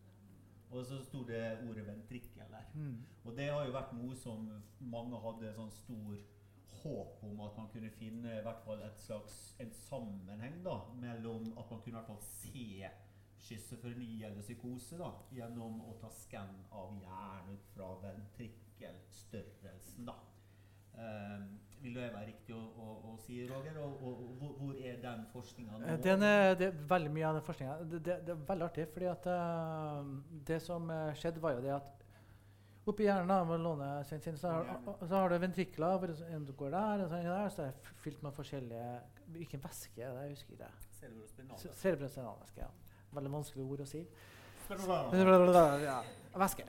Og 0.70 0.86
så 0.86 1.00
sto 1.02 1.24
det 1.26 1.42
ordet 1.68 1.86
ventrikkel 1.86 2.46
der. 2.50 2.70
Mm. 2.74 3.02
Og 3.24 3.36
det 3.36 3.50
har 3.50 3.66
jo 3.66 3.74
vært 3.74 3.92
noe 3.98 4.14
som 4.18 4.46
mange 4.78 5.18
hadde 5.26 5.52
sånn 5.58 5.70
stor 5.70 6.14
håp 6.84 7.24
om 7.24 7.40
at 7.46 7.56
man 7.58 7.70
kunne 7.72 7.90
finne 7.98 8.30
hvert 8.44 8.62
fall 8.66 8.80
et 8.86 8.98
slags 9.00 9.36
en 9.64 9.72
sammenheng 9.84 10.56
da, 10.64 10.76
mellom 11.00 11.44
at 11.58 11.66
man 11.72 11.80
kunne 11.82 11.98
hvert 11.98 12.12
fall 12.12 12.24
se 12.28 12.68
schizofreni 13.44 14.12
eller 14.24 14.42
psykose 14.44 14.96
da, 15.00 15.10
gjennom 15.34 15.80
å 15.88 15.90
ta 16.00 16.10
skann 16.12 16.56
av 16.72 16.88
hjernen 17.00 17.58
fra 17.74 17.88
ventrikkelstørrelsen. 18.04 20.02
da. 20.08 20.14
Um, 20.94 21.46
vil 21.84 21.96
det 21.98 22.04
være 22.14 22.28
riktig 22.30 22.54
å, 22.56 22.62
å, 22.80 22.84
å 23.10 23.14
si, 23.20 23.42
Roger? 23.48 23.74
Og, 23.82 23.92
og, 24.06 24.14
og 24.38 24.50
hvor 24.60 24.76
er 24.78 24.94
den 25.02 25.26
forskninga 25.32 25.72
nå? 25.80 25.84
Eh, 25.90 25.98
Den 26.04 26.20
er, 26.24 26.54
det 26.56 26.66
er 26.70 26.78
veldig 26.94 27.10
mye 27.12 27.26
av 27.28 27.34
den 27.38 27.44
forskninga. 27.44 27.74
Det, 27.90 27.98
det, 28.06 28.14
det 28.24 28.32
er 28.32 28.46
veldig 28.48 28.66
artig, 28.70 28.86
fordi 28.94 29.08
at 29.10 29.24
uh, 29.28 29.34
det 30.48 30.60
som 30.64 30.88
eh, 30.94 31.12
skjedde, 31.20 31.42
var 31.44 31.50
jo 31.58 31.64
det 31.66 31.74
at 31.76 32.03
oppi 32.90 33.06
hjernen 33.06 33.30
da, 33.32 33.40
med 33.48 33.62
låne 33.64 33.88
sin, 34.04 34.20
sin, 34.20 34.36
så, 34.36 34.52
har, 34.52 34.96
så 35.00 35.12
har 35.14 35.32
du 35.32 35.38
ventrikler 35.40 36.14
en 36.34 36.46
går 36.56 36.70
der, 36.74 37.04
og 37.04 37.10
så, 37.10 37.16
er 37.16 37.28
der, 37.30 37.48
så 37.54 37.62
er 37.64 37.72
det 37.72 37.92
fylt 38.04 38.22
med 38.22 38.36
forskjellige 38.36 38.88
Hvilken 39.34 39.62
væske 39.64 40.02
er 40.04 40.12
det? 40.12 40.22
Jeg 40.26 40.34
husker 40.34 40.52
ikke 40.52 40.66
Cerebrospinalvæske. 41.80 42.60
Ja. 42.60 42.68
Veldig 43.16 43.32
vanskelig 43.32 43.64
ord 43.64 43.82
å 43.84 43.86
si. 43.88 44.02
Ja, 45.84 46.00
væske. 46.44 46.66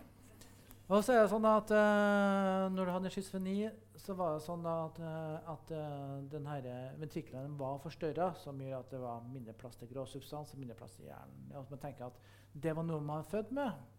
Og 0.85 1.01
så 1.01 1.15
er 1.15 1.23
det 1.23 1.31
sånn 1.31 1.47
at 1.49 1.71
uh, 1.73 2.67
når 2.69 2.85
du 2.85 2.93
hadde 2.93 3.11
schizofreni, 3.13 3.55
så 3.97 4.13
var 4.17 4.35
det 4.35 4.43
sånn 4.45 4.65
at, 4.69 4.99
uh, 5.01 5.51
at 5.55 5.71
uh, 5.73 6.19
den 6.29 6.45
her 6.45 6.67
ventrikkelen 7.01 7.55
var 7.57 7.79
forstørra, 7.81 8.29
som 8.37 8.59
gjør 8.61 8.83
at 8.83 8.93
det 8.93 9.01
var 9.01 9.23
mindre 9.31 9.55
plass 9.57 9.79
til 9.81 9.89
grå 9.89 10.05
substans 10.09 10.53
og 10.53 10.61
mindre 10.61 10.77
plass 10.77 10.93
til 10.99 11.09
hjernen. 11.09 11.49
Og 11.57 11.73
man 11.73 11.81
tenker 11.81 12.07
at 12.07 12.19
det 12.53 12.75
var 12.77 12.85
noe 12.85 13.01
man 13.01 13.23
var 13.23 13.31
født 13.33 13.55
med. 13.57 13.94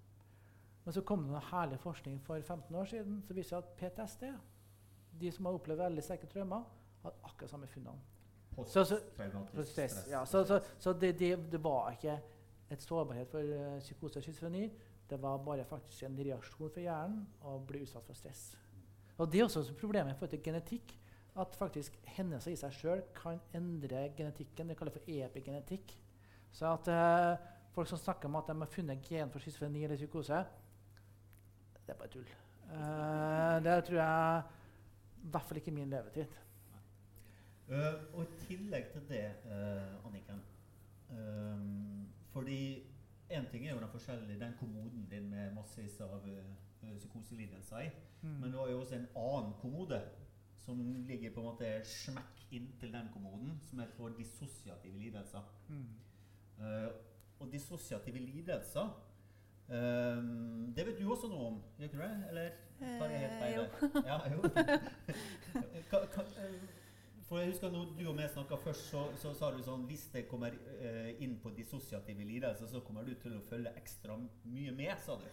Men 0.86 0.94
så 0.94 1.02
kom 1.02 1.24
det 1.26 1.32
noe 1.34 1.42
herlig 1.50 1.80
forskning 1.82 2.20
for 2.22 2.38
15 2.46 2.74
år 2.78 2.84
siden 2.86 3.16
som 3.26 3.36
viser 3.36 3.58
at 3.58 3.72
PTSD, 3.80 4.28
de 5.18 5.30
som 5.34 5.48
har 5.48 5.56
opplevd 5.58 5.82
veldig 5.82 6.04
sterke 6.06 6.28
traumer, 6.30 6.62
har 7.02 7.14
akkurat 7.26 7.50
samme 7.50 7.66
funnene. 7.66 7.98
Så- 8.70 8.84
så-. 8.86 9.00
Ja, 10.10 10.24
så 10.24 10.44
så, 10.46 10.60
så 10.78 10.92
det, 10.92 11.18
det, 11.18 11.32
det 11.52 11.58
var 11.64 11.90
ikke 11.90 12.20
et 12.70 12.82
sårbarhet 12.82 13.28
for 13.30 13.40
uh, 13.42 13.78
psykose 13.80 14.18
og 14.18 14.22
schizofreni. 14.22 14.70
Det 15.10 15.18
var 15.22 15.38
bare 15.38 15.64
faktisk 15.64 16.02
en 16.06 16.16
reaksjon 16.18 16.70
for 16.70 16.80
hjernen 16.80 17.26
å 17.42 17.58
bli 17.66 17.82
utsatt 17.82 18.06
for 18.06 18.14
stress. 18.14 18.56
Og 19.18 19.30
Det 19.32 19.40
er 19.40 19.44
også 19.44 19.74
problemet 19.80 20.12
i 20.14 20.14
forhold 20.18 20.30
til 20.30 20.42
genetikk. 20.42 20.94
At 21.36 21.54
faktisk 21.56 21.98
hendelser 22.16 22.50
i 22.52 22.56
seg 22.56 22.72
sjøl 22.72 23.02
kan 23.14 23.40
endre 23.54 24.06
genetikken. 24.16 24.68
Det 24.68 24.76
kalles 24.78 24.94
for 24.96 25.02
epigenetikk. 25.10 25.92
Så 26.52 26.66
at 26.72 26.88
uh, 26.88 27.36
folk 27.74 27.88
som 27.88 27.98
snakker 27.98 28.28
om 28.30 28.36
at 28.36 28.46
de 28.48 28.56
har 28.58 28.66
funnet 28.72 29.02
gen 29.10 29.30
for 29.30 29.38
schizofreni 29.44 29.84
eller 29.84 29.96
psykose, 30.00 30.44
det 31.86 31.94
er 31.94 31.98
bare 31.98 32.08
tull. 32.08 32.34
Uh, 32.66 33.64
det 33.64 33.84
tror 33.86 33.98
jeg 34.00 34.42
i 35.22 35.30
hvert 35.30 35.48
fall 35.48 35.60
ikke 35.60 35.74
min 35.74 35.90
levetid. 35.90 36.26
Uh, 37.68 37.94
og 38.14 38.22
i 38.22 38.42
tillegg 38.46 38.90
til 38.92 39.08
det, 39.08 39.24
uh, 39.44 40.06
Anniken 40.06 40.42
um, 41.10 42.08
Fordi 42.30 42.82
én 43.30 43.50
ting 43.50 43.66
er 43.66 43.74
jo 43.74 43.80
den 43.80 43.90
forskjellige, 43.90 44.40
den 44.40 44.54
kommoden 44.60 45.08
din 45.10 45.30
med 45.30 45.54
massevis 45.54 46.00
av 46.00 46.14
uh, 46.26 46.94
psykoselidelser 46.96 47.78
i. 47.78 47.88
Mm. 48.22 48.28
Men 48.28 48.52
du 48.52 48.58
har 48.58 48.68
jo 48.68 48.80
også 48.80 48.94
en 48.94 49.08
annen 49.16 49.52
kommode 49.60 50.02
som 50.64 51.04
ligger 51.06 51.34
på 51.34 51.40
en 51.40 51.46
måte 51.46 51.72
smekk 51.84 52.46
inntil 52.50 52.92
den 52.92 53.08
kommoden, 53.12 53.60
som 53.62 53.80
er 53.82 53.90
for 53.96 54.08
dissosiative 54.08 54.98
lidelser. 54.98 55.42
Mm. 55.68 55.84
Uh, 56.58 56.88
og 57.40 57.52
dissosiative 57.52 58.18
lidelser 58.18 58.88
ehm, 59.70 60.72
Det 60.76 60.86
vet 60.86 60.98
du 61.00 61.10
også 61.10 61.28
noe 61.32 61.46
om, 61.52 61.60
gjør 61.78 61.84
ikke 61.90 61.98
du 61.98 62.02
det? 62.02 62.28
Eller 62.30 62.50
tar 62.78 63.10
jeg 63.10 63.20
helt 63.20 63.32
Eh, 63.32 63.40
feil? 63.42 63.54
jo. 63.56 64.02
Ja, 64.06 64.18
jo. 64.30 64.40
Ka, 65.90 65.98
ka, 66.12 66.22
eh, 66.42 66.58
for 67.26 67.40
jeg 67.40 67.48
husker 67.50 67.70
når 67.74 67.88
du 67.98 68.04
og 68.08 68.18
jeg 68.20 68.30
snakka 68.30 68.54
først, 68.62 68.84
så, 68.90 69.00
så 69.18 69.32
sa 69.34 69.48
du 69.50 69.58
sånn 69.66 69.86
Hvis 69.88 70.04
det 70.12 70.26
kommer 70.30 70.52
eh, 70.78 71.08
inn 71.24 71.32
på 71.42 71.50
dissosiative 71.56 72.22
lidelser, 72.28 72.68
så 72.70 72.80
kommer 72.86 73.02
du 73.02 73.14
til 73.18 73.32
å 73.34 73.40
følge 73.48 73.72
ekstra 73.80 74.14
mye 74.44 74.70
med, 74.76 74.92
sa 75.02 75.16
du. 75.18 75.24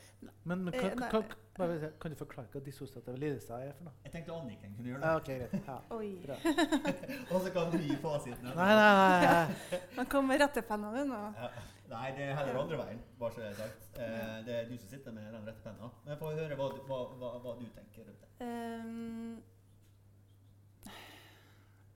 Men, 0.44 0.64
men 0.66 0.74
Eh, 0.74 0.80
kan, 0.80 1.04
kan, 1.12 1.28
kan, 1.54 1.76
kan 2.02 2.12
du 2.12 2.18
forklare 2.18 2.50
hva 2.54 2.64
dissosiative 2.66 3.18
lidelser 3.22 3.68
er 3.68 3.76
for 3.78 3.86
noe? 3.92 3.94
Jeg 4.08 4.16
tenkte 4.16 4.34
Anniken 4.40 4.74
kunne 4.80 4.90
gjøre 4.90 5.04
Ja, 5.06 5.20
det. 5.20 5.22
ok, 5.22 5.30
greit. 5.44 5.68
Ja. 5.68 5.78
Oi. 6.00 6.10
Bra. 6.26 6.40
Og 7.36 7.46
så 7.46 7.54
kan 7.60 7.70
du 7.76 7.78
gi 7.84 8.00
fasiten. 8.02 8.50
Nei, 8.50 8.74
nei, 8.74 8.90
nei. 8.98 9.30
nei. 9.30 9.80
Han 10.00 10.10
kom 10.16 10.26
med 10.34 10.42
rettepenna 10.42 10.96
nå. 11.04 11.22
Ja. 11.38 11.52
Nei, 11.94 12.08
det 12.18 12.24
er 12.26 12.36
heller 12.40 12.58
andre 12.64 12.78
veien, 12.80 13.02
bare 13.20 13.36
så 13.36 13.50
sagt. 13.58 13.84
Eh, 14.02 14.38
det 14.48 14.54
er 14.60 14.70
du 14.70 14.74
som 14.82 14.90
sitter 14.90 15.14
med 15.14 15.28
den 15.36 15.46
rette 15.48 15.62
penna. 15.62 15.90
Men 16.08 16.18
få 16.18 16.32
høre 16.34 16.56
hva, 16.58 16.70
du- 16.74 16.82
hva, 16.90 17.00
hva, 17.22 17.30
hva 17.44 17.54
du 17.60 17.66
tenker 17.76 18.08
rundt 18.08 18.24
det. 18.24 18.30
Um, 18.42 19.44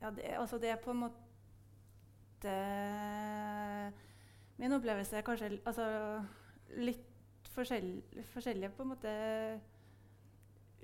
ja, 0.01 0.11
det, 0.13 0.23
altså 0.37 0.57
det 0.61 0.69
er 0.69 0.75
på 0.83 0.91
en 0.93 0.99
måte 1.07 2.53
Min 4.61 4.73
opplevelse 4.77 5.17
er 5.17 5.25
kanskje 5.25 5.49
altså, 5.65 5.87
litt 6.77 7.49
forskjellig, 7.53 8.23
forskjellige 8.33 8.69
på 8.77 8.85
en 8.85 8.91
måte 8.93 9.11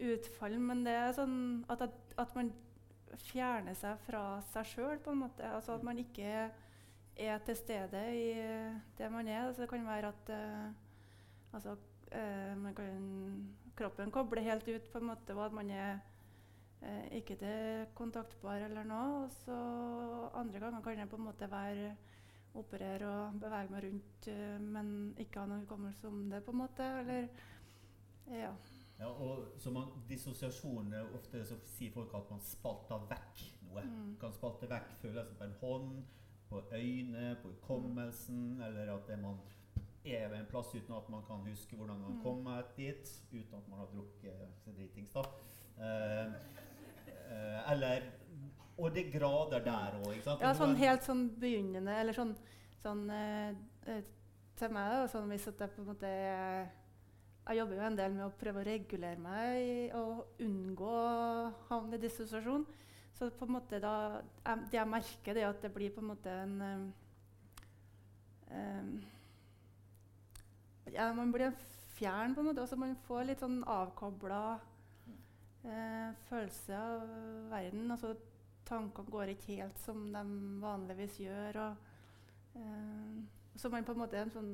utfall, 0.04 0.58
men 0.60 0.82
det 0.86 0.94
er 0.98 1.14
sånn 1.14 1.36
at, 1.70 1.84
at 2.18 2.34
man 2.38 2.50
fjerner 3.30 3.76
seg 3.78 4.00
fra 4.08 4.24
seg 4.54 4.66
sjøl, 4.72 4.98
på 5.06 5.14
en 5.14 5.22
måte. 5.22 5.46
Altså 5.54 5.76
at 5.78 5.84
man 5.86 6.00
ikke 6.02 6.48
er 7.18 7.38
til 7.46 7.58
stede 7.58 8.04
i 8.16 8.30
det 8.98 9.12
man 9.12 9.28
er. 9.28 9.48
Altså, 9.48 9.62
det 9.62 9.70
kan 9.70 9.86
være 9.88 10.08
at 10.14 10.32
eh, 10.34 10.72
altså, 11.54 11.76
eh, 12.12 12.58
man 12.58 12.76
kan, 12.76 13.54
kroppen 13.76 14.12
kobler 14.12 14.42
helt 14.42 14.68
ut, 14.68 14.90
på 14.92 14.98
en 14.98 15.06
måte, 15.12 15.36
og 15.36 15.46
at 15.46 15.54
man 15.54 15.70
er 15.70 16.00
eh, 16.82 17.18
ikke 17.20 17.36
til 17.36 17.86
kontaktbar 17.96 18.66
eller 18.68 18.84
noe. 18.84 19.24
Og 19.24 19.32
så 19.44 19.60
andre 20.34 20.60
ganger 20.60 20.82
kan 20.82 21.00
jeg 21.00 21.10
på 21.10 21.22
en 21.22 21.30
måte 21.30 21.52
være 21.52 21.96
operere 22.54 23.10
og 23.10 23.40
bevege 23.42 23.74
meg 23.74 23.84
rundt, 23.88 24.28
eh, 24.30 24.60
men 24.62 24.94
ikke 25.18 25.42
ha 25.42 25.50
noen 25.50 25.66
hukommelse 25.66 26.08
om 26.08 26.30
det, 26.30 26.44
på 26.46 26.54
en 26.54 26.62
måte. 26.64 26.90
Eller 27.02 27.28
ja. 28.30 28.54
Ja, 29.00 29.10
og 29.10 29.48
så 29.60 29.72
man, 29.74 29.90
Dissosiasjon 30.08 30.94
er 30.94 31.16
ofte 31.18 31.42
så 31.46 31.58
sier 31.74 31.92
folk 31.96 32.14
at 32.16 32.30
man 32.32 32.44
spalter 32.46 33.08
vekk 33.10 33.42
noe. 33.66 33.86
Mm. 33.90 34.12
Kan 34.22 34.36
spalte 34.36 34.70
vekk 34.70 34.94
følelsen 35.02 35.40
på 35.40 35.48
en 35.48 35.56
hånd, 35.64 35.96
på 36.54 36.76
øyne, 36.78 37.36
på 37.42 37.50
hukommelsen, 37.50 38.62
eller 38.62 38.94
at 38.96 39.08
det 39.10 39.20
man 39.22 39.40
er 40.06 40.28
ved 40.30 40.38
en 40.42 40.50
plass 40.52 40.74
uten 40.76 40.96
at 40.96 41.10
man 41.10 41.24
kan 41.28 41.44
huske 41.48 41.76
hvordan 41.80 42.00
man 42.02 42.12
Mm. 42.18 42.24
kom 42.24 42.48
dit, 42.78 43.12
uten 43.32 43.56
at 43.58 43.68
man 43.70 43.80
har 43.80 43.88
drukket 43.94 44.76
dritings. 44.78 45.14
da. 45.14 45.24
Eh, 45.80 46.26
eh, 47.32 47.72
eller 47.72 48.02
Og 48.78 48.90
det 48.96 49.06
er 49.08 49.20
grader 49.20 49.60
der 49.64 50.00
òg? 50.02 50.42
Ja, 50.42 50.54
sånn 50.54 50.76
helt 50.76 51.04
sånn 51.04 51.30
begynnende, 51.40 51.94
eller 52.00 52.14
sånn, 52.14 52.36
sånn 52.84 53.10
eh, 53.10 53.56
eh, 53.88 54.02
Til 54.56 54.70
meg, 54.70 54.90
da, 54.92 55.08
sånn 55.08 55.30
hvis 55.30 55.48
at 55.48 55.60
jeg 55.60 55.70
på 55.76 55.82
en 55.82 55.88
måte 55.88 56.10
Jeg 57.48 57.58
jobber 57.58 57.76
jo 57.76 57.82
en 57.82 57.96
del 57.98 58.12
med 58.14 58.26
å 58.26 58.32
prøve 58.40 58.62
å 58.62 58.66
regulere 58.66 59.18
meg 59.20 59.96
og 59.96 60.26
unngå 60.40 60.90
å 60.90 61.54
havne 61.70 61.96
i 61.96 62.00
dissosiasjon. 62.00 62.66
Så 63.14 63.30
på 63.30 63.46
en 63.46 63.52
måte 63.52 63.80
da 63.80 64.22
Det 64.44 64.78
jeg 64.78 64.90
merker, 64.90 65.34
det 65.34 65.44
er 65.44 65.50
at 65.50 65.62
det 65.62 65.74
blir 65.74 65.94
på 65.94 66.02
en 66.02 66.08
måte 66.08 66.30
en 66.30 66.62
um, 66.62 66.94
eh, 68.50 68.84
ja, 70.94 71.14
Man 71.14 71.32
blir 71.32 71.52
fjern, 71.94 72.36
på 72.36 72.42
en 72.42 72.48
måte. 72.48 72.62
Også 72.62 72.76
man 72.76 72.96
får 73.08 73.24
litt 73.30 73.44
sånn 73.44 73.64
avkobla 73.70 74.60
uh, 75.66 76.10
følelse 76.30 76.78
av 76.78 77.02
verden. 77.54 77.92
Altså 77.92 78.16
tankene 78.68 79.14
går 79.14 79.28
ikke 79.36 79.60
helt 79.62 79.80
som 79.84 79.98
de 80.14 80.24
vanligvis 80.64 81.20
gjør. 81.22 81.54
Og, 81.68 81.74
uh, 82.58 83.14
så 83.56 83.70
man 83.70 83.86
på 83.86 83.94
en 83.94 84.04
måte 84.04 84.18
er 84.18 84.24
en 84.26 84.34
sånn 84.34 84.54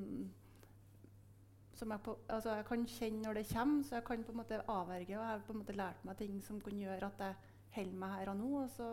som 1.79 1.87
jeg, 1.93 2.01
på, 2.03 2.11
altså 2.27 2.57
jeg 2.57 2.65
kan 2.67 2.81
kjenne 2.91 3.23
når 3.23 3.33
det 3.39 3.49
kommer, 3.53 3.83
så 3.87 3.95
jeg 3.95 4.05
kan 4.09 4.23
på 4.27 4.33
en 4.33 4.41
måte 4.41 4.63
avverge. 4.67 5.15
Og 5.15 5.23
jeg 5.23 5.31
har 5.31 5.45
på 5.47 5.53
en 5.55 5.61
måte 5.61 5.79
lært 5.79 6.01
meg 6.05 6.19
ting 6.19 6.41
som 6.43 6.59
kan 6.61 6.75
gjøre 6.75 7.07
at 7.07 7.19
jeg 7.23 7.33
holder 7.79 7.99
meg 8.03 8.15
her 8.17 8.31
og 8.33 8.39
nå. 8.39 8.51
Og 8.61 8.69
så, 8.75 8.89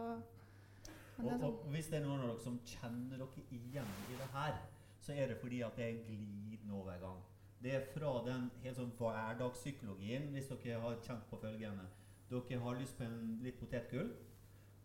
Og, 1.16 1.24
sånn, 1.24 1.44
og 1.48 1.62
hvis 1.72 1.86
det 1.92 2.00
er 2.00 2.04
noen 2.04 2.24
av 2.24 2.32
dere 2.32 2.44
som 2.44 2.58
kjenner 2.68 3.22
dere 3.22 3.46
igjen 3.56 3.94
i 4.12 4.18
det 4.20 4.28
her, 4.34 4.58
så 5.00 5.14
er 5.16 5.30
det 5.30 5.38
fordi 5.40 5.62
at 5.64 5.78
det 5.78 5.84
er 5.86 5.94
en 5.94 6.04
glidende 6.06 6.76
overgang. 6.76 7.22
Det 7.62 7.72
er 7.74 7.86
fra 7.94 8.12
den 8.26 8.50
helt 8.62 8.76
sånn 8.76 8.92
hverdagspsykologien, 8.98 10.28
hvis 10.34 10.50
dere 10.52 10.80
har 10.82 10.98
kjent 11.06 11.24
på 11.30 11.38
følgende. 11.40 11.86
Dere 12.30 12.58
har 12.62 12.80
lyst 12.80 12.98
på 12.98 13.06
en 13.06 13.38
litt 13.42 13.58
potetgull. 13.60 14.10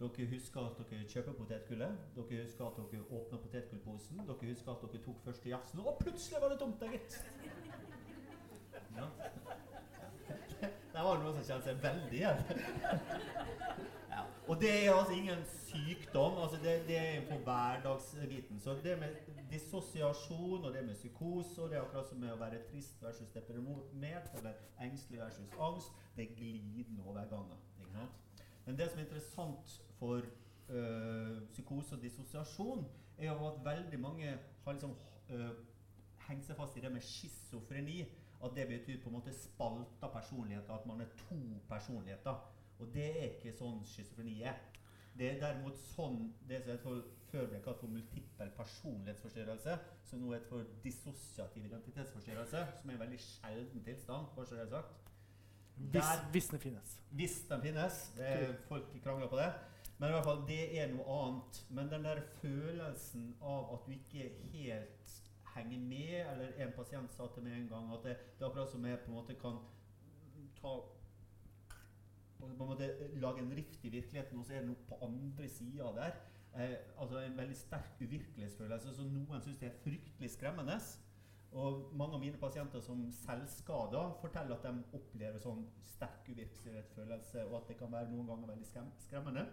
Dere 0.02 0.28
husker 0.32 0.62
at 0.66 0.80
dere 0.80 1.10
kjøper 1.10 1.36
potetgullet. 1.38 2.06
Dere 2.16 2.44
husker 2.46 2.66
at 2.70 2.80
dere 2.80 3.04
åpner 3.20 3.44
potetgullposen. 3.44 4.24
Dere 4.30 4.54
husker 4.54 4.72
at 4.72 4.86
dere 4.88 5.04
tok 5.04 5.20
første 5.26 5.50
jafsen, 5.50 5.84
og 5.84 6.00
plutselig 6.00 6.42
var 6.42 6.54
det 6.54 6.60
tomt 6.64 6.80
der, 6.82 6.96
gitt! 6.96 7.20
Ja. 8.96 9.08
Der 10.94 11.02
var 11.04 11.16
det 11.16 11.24
noen 11.24 11.38
som 11.38 11.46
kjente 11.48 11.66
seg 11.70 11.78
veldig 11.84 12.18
igjen. 12.20 12.40
Og 14.52 14.62
det 14.62 14.86
er 14.86 14.94
altså 14.94 15.14
ingen 15.14 15.44
sykdom. 15.46 16.42
altså 16.42 16.58
Det, 16.64 16.88
det 16.88 16.98
er 16.98 17.30
på 17.30 17.38
hverdagsbiten. 17.44 18.60
Så 18.60 18.74
det 18.84 19.00
med 19.00 19.16
dissosiasjon 19.52 20.66
og 20.66 20.74
det 20.74 20.86
med 20.86 20.96
psykose 20.96 21.62
og 21.62 21.70
det 21.70 21.78
er 21.78 21.82
akkurat 21.82 22.10
som 22.10 22.20
med 22.20 22.34
å 22.34 22.40
være 22.42 22.60
trist 22.68 23.00
versus 23.04 23.32
deprimert 23.32 24.36
eller 24.38 24.60
engstelig 24.84 25.22
versus 25.22 25.56
angst, 25.60 25.96
det 26.16 26.26
er 26.26 26.36
glidende 26.36 27.08
overganger. 27.08 27.64
ikke 27.80 27.96
sant? 27.96 28.44
Men 28.66 28.78
det 28.78 28.90
som 28.90 29.00
er 29.00 29.04
interessant 29.04 29.82
for 30.00 30.22
øh, 30.70 31.42
psykose 31.52 31.96
og 31.96 32.02
dissosiasjon, 32.02 32.86
er 33.18 33.32
jo 33.32 33.48
at 33.48 33.66
veldig 33.66 34.00
mange 34.00 34.38
har 34.66 34.72
liksom 34.72 34.96
øh, 35.30 35.50
hengt 36.28 36.46
seg 36.46 36.60
fast 36.60 36.78
i 36.78 36.84
det 36.84 36.92
med 36.92 37.02
schizofreni. 37.02 38.02
At 38.44 38.52
det 38.56 38.68
betyr 38.68 39.04
på 39.04 39.10
en 39.10 39.16
måte 39.16 39.34
spalta 39.34 40.08
personligheter, 40.08 40.74
at 40.74 40.86
man 40.86 41.02
er 41.02 41.06
to 41.30 41.40
personligheter. 41.70 42.36
Og 42.82 42.94
det 42.94 43.08
er 43.12 43.28
ikke 43.36 43.54
sånn 43.58 43.82
schizofreni 43.86 44.42
er. 44.50 44.60
Det 45.18 45.28
er 45.28 45.40
derimot 45.42 45.78
sånn 45.92 46.22
det 46.50 46.62
som 46.66 46.80
for, 46.82 47.04
før 47.32 47.50
ble 47.52 47.60
kalt 47.64 47.82
for 47.84 47.92
multippel 47.92 48.52
personlighetsforstyrrelse, 48.58 49.76
som 50.08 50.24
nå 50.24 50.32
er 50.36 50.46
for 50.50 50.68
dissosiativ 50.84 51.68
identitetsforstyrrelse, 51.68 52.64
som 52.80 52.90
er 52.90 52.98
en 52.98 53.04
veldig 53.04 53.20
sjelden 53.22 53.84
tilstand. 53.86 54.32
bare 54.36 54.46
så 54.46 54.56
det 54.56 54.64
er 54.66 54.70
sagt. 54.70 55.12
Der- 55.94 56.30
hvis 56.32 56.48
den 56.48 56.60
finnes. 56.60 57.02
Hvis 57.10 57.42
den 57.50 57.62
finnes. 57.62 58.14
Det 58.18 58.28
er, 58.28 58.54
folk 58.68 58.84
krangler 59.04 59.28
på 59.28 59.38
det. 59.38 59.54
Men 59.98 60.10
i 60.10 60.12
hvert 60.12 60.24
fall, 60.24 60.48
det 60.48 60.80
er 60.82 60.88
noe 60.94 61.18
annet. 61.22 61.66
Men 61.70 61.90
den 61.90 62.04
der 62.04 62.22
følelsen 62.42 63.36
av 63.42 63.74
at 63.74 63.86
du 63.86 63.92
ikke 63.92 64.32
helt 64.54 65.12
henger 65.56 65.80
med, 65.80 66.32
eller 66.32 66.54
en 66.58 66.72
pasient 66.76 67.14
sa 67.14 67.28
til 67.34 67.44
meg 67.44 67.54
en 67.54 67.70
gang 67.70 67.94
at 67.94 68.04
det, 68.04 68.18
det 68.40 68.46
er 68.46 68.50
akkurat 68.50 68.72
som 68.72 68.86
jeg 68.86 69.00
på 69.00 69.12
en 69.12 69.18
måte 69.18 69.36
kan 69.42 69.60
ta 70.62 70.74
på 72.42 72.66
en 72.66 72.72
måte 72.72 72.90
lage 73.22 73.44
en 73.44 73.54
rift 73.58 73.86
i 73.86 73.94
virkeligheten, 73.94 74.40
og 74.40 74.46
så 74.46 74.54
er 74.54 74.64
det 74.64 74.72
noe 74.72 74.88
på 74.90 75.00
andre 75.06 75.48
sida 75.50 75.92
der. 75.98 76.20
Eh, 76.56 76.76
altså 76.98 77.20
En 77.20 77.38
veldig 77.38 77.56
sterk 77.56 78.02
uvirkelighetsfølelse 78.02 78.94
som 78.96 79.12
noen 79.14 79.42
syns 79.42 79.64
er 79.64 79.78
fryktelig 79.84 80.32
skremmende. 80.36 80.78
Og 81.52 81.92
mange 81.96 82.16
av 82.16 82.24
mine 82.24 82.40
pasienter 82.40 82.80
som 82.80 83.04
selvskader, 83.12 84.16
forteller 84.22 84.56
at 84.56 84.64
de 84.64 84.98
opplever 84.98 85.40
sånn 85.44 85.66
sterk 85.84 86.30
uvirkelighetsfølelse, 86.32 87.46
og 87.50 87.58
at 87.60 87.68
det 87.68 87.78
kan 87.80 87.92
være 87.92 88.12
noen 88.14 88.32
ganger 88.32 88.54
veldig 88.54 88.88
skremmende, 89.04 89.46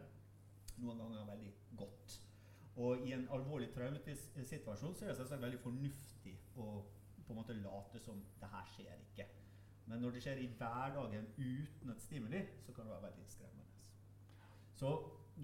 noen 0.78 1.02
ganger 1.02 1.26
veldig 1.32 1.52
godt. 1.80 2.20
Og 2.78 3.02
i 3.02 3.12
en 3.16 3.26
alvorlig 3.34 3.72
traumatisk 3.74 4.38
situasjon 4.46 4.94
så 4.94 5.04
er 5.04 5.10
det 5.10 5.18
selvsagt 5.18 5.42
veldig 5.42 5.58
fornuftig 5.64 6.36
å 6.62 6.68
på 7.28 7.34
en 7.34 7.40
måte 7.42 7.58
late 7.60 8.00
som 8.00 8.20
det 8.40 8.48
her 8.48 8.68
skjer 8.72 9.02
ikke. 9.04 9.26
Men 9.88 10.02
når 10.04 10.16
det 10.16 10.24
skjer 10.24 10.42
i 10.42 10.50
hverdagen 10.58 11.30
uten 11.38 11.94
et 11.94 12.02
stimuli, 12.04 12.42
så 12.66 12.72
kan 12.72 12.86
det 12.86 12.94
være 12.94 13.08
veldig 13.08 13.30
skremmende. 13.32 13.64
Så 14.78 14.90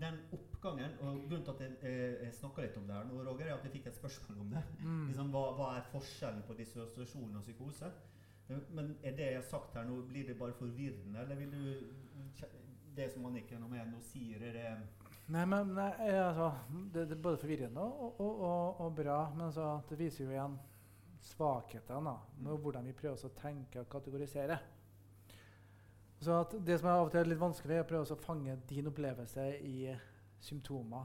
den 0.01 0.19
oppgangen, 0.33 0.97
og 1.01 1.21
grunnen 1.29 1.45
til 1.45 1.53
at 1.53 1.61
jeg, 1.61 1.77
eh, 1.83 2.25
jeg 2.27 2.35
snakka 2.35 2.63
litt 2.63 2.77
om 2.77 2.87
det 2.89 2.97
her 2.97 3.07
nå, 3.09 3.21
Roger, 3.23 3.47
er 3.47 3.55
at 3.55 3.65
jeg 3.67 3.75
fikk 3.77 3.87
et 3.91 4.01
spørsmål 4.01 4.41
om 4.43 4.51
det. 4.57 4.65
Mm. 4.81 5.07
Liksom, 5.11 5.31
hva, 5.35 5.45
hva 5.59 5.71
er 5.79 5.89
forskjellen 5.93 6.43
på 6.49 6.57
dissosiasjon 6.59 7.37
og 7.39 7.47
psykose? 7.47 7.93
Men 8.49 8.91
er 9.03 9.15
det 9.17 9.31
jeg 9.31 9.39
har 9.39 9.47
sagt 9.49 9.77
her 9.79 9.87
nå, 9.89 10.03
blir 10.09 10.27
det 10.29 10.37
bare 10.39 10.53
forvirrende, 10.59 11.21
eller 11.21 11.39
vil 11.41 11.53
du 11.53 12.51
Det 12.95 13.09
som 13.11 13.25
Anniken 13.27 13.63
og 13.67 13.73
jeg 13.75 13.89
nå 13.91 14.01
sier, 14.07 14.43
er 14.43 14.53
det 14.53 14.67
Nei, 15.35 15.47
men 15.49 15.73
nei, 15.73 15.89
altså, 16.21 16.51
det, 16.93 17.09
det 17.09 17.17
er 17.17 17.23
både 17.25 17.39
forvirrende 17.41 17.81
og, 17.81 18.21
og, 18.21 18.43
og, 18.45 18.81
og 18.85 18.95
bra, 18.95 19.17
men 19.33 19.47
altså, 19.47 19.81
det 19.89 19.99
viser 19.99 20.25
jo 20.27 20.35
igjen 20.35 20.59
svakhetene 21.25 22.01
med 22.05 22.53
Mm. 22.53 22.61
hvordan 22.63 22.85
vi 22.85 22.93
prøver 22.93 23.17
å 23.25 23.35
tenke 23.41 23.81
og 23.81 23.89
kategorisere. 23.89 24.59
Så 26.21 26.33
at 26.41 26.55
det 26.65 26.79
som 26.81 26.89
er 26.89 26.93
av 26.99 27.07
og 27.07 27.11
til 27.13 27.21
er 27.21 27.25
litt 27.29 27.41
vanskelig, 27.41 27.77
er 27.79 27.85
å 27.85 27.89
prøve 27.89 28.13
å 28.15 28.21
fange 28.23 28.57
din 28.69 28.87
opplevelse 28.89 29.59
i 29.65 29.97
symptomer. 30.41 31.05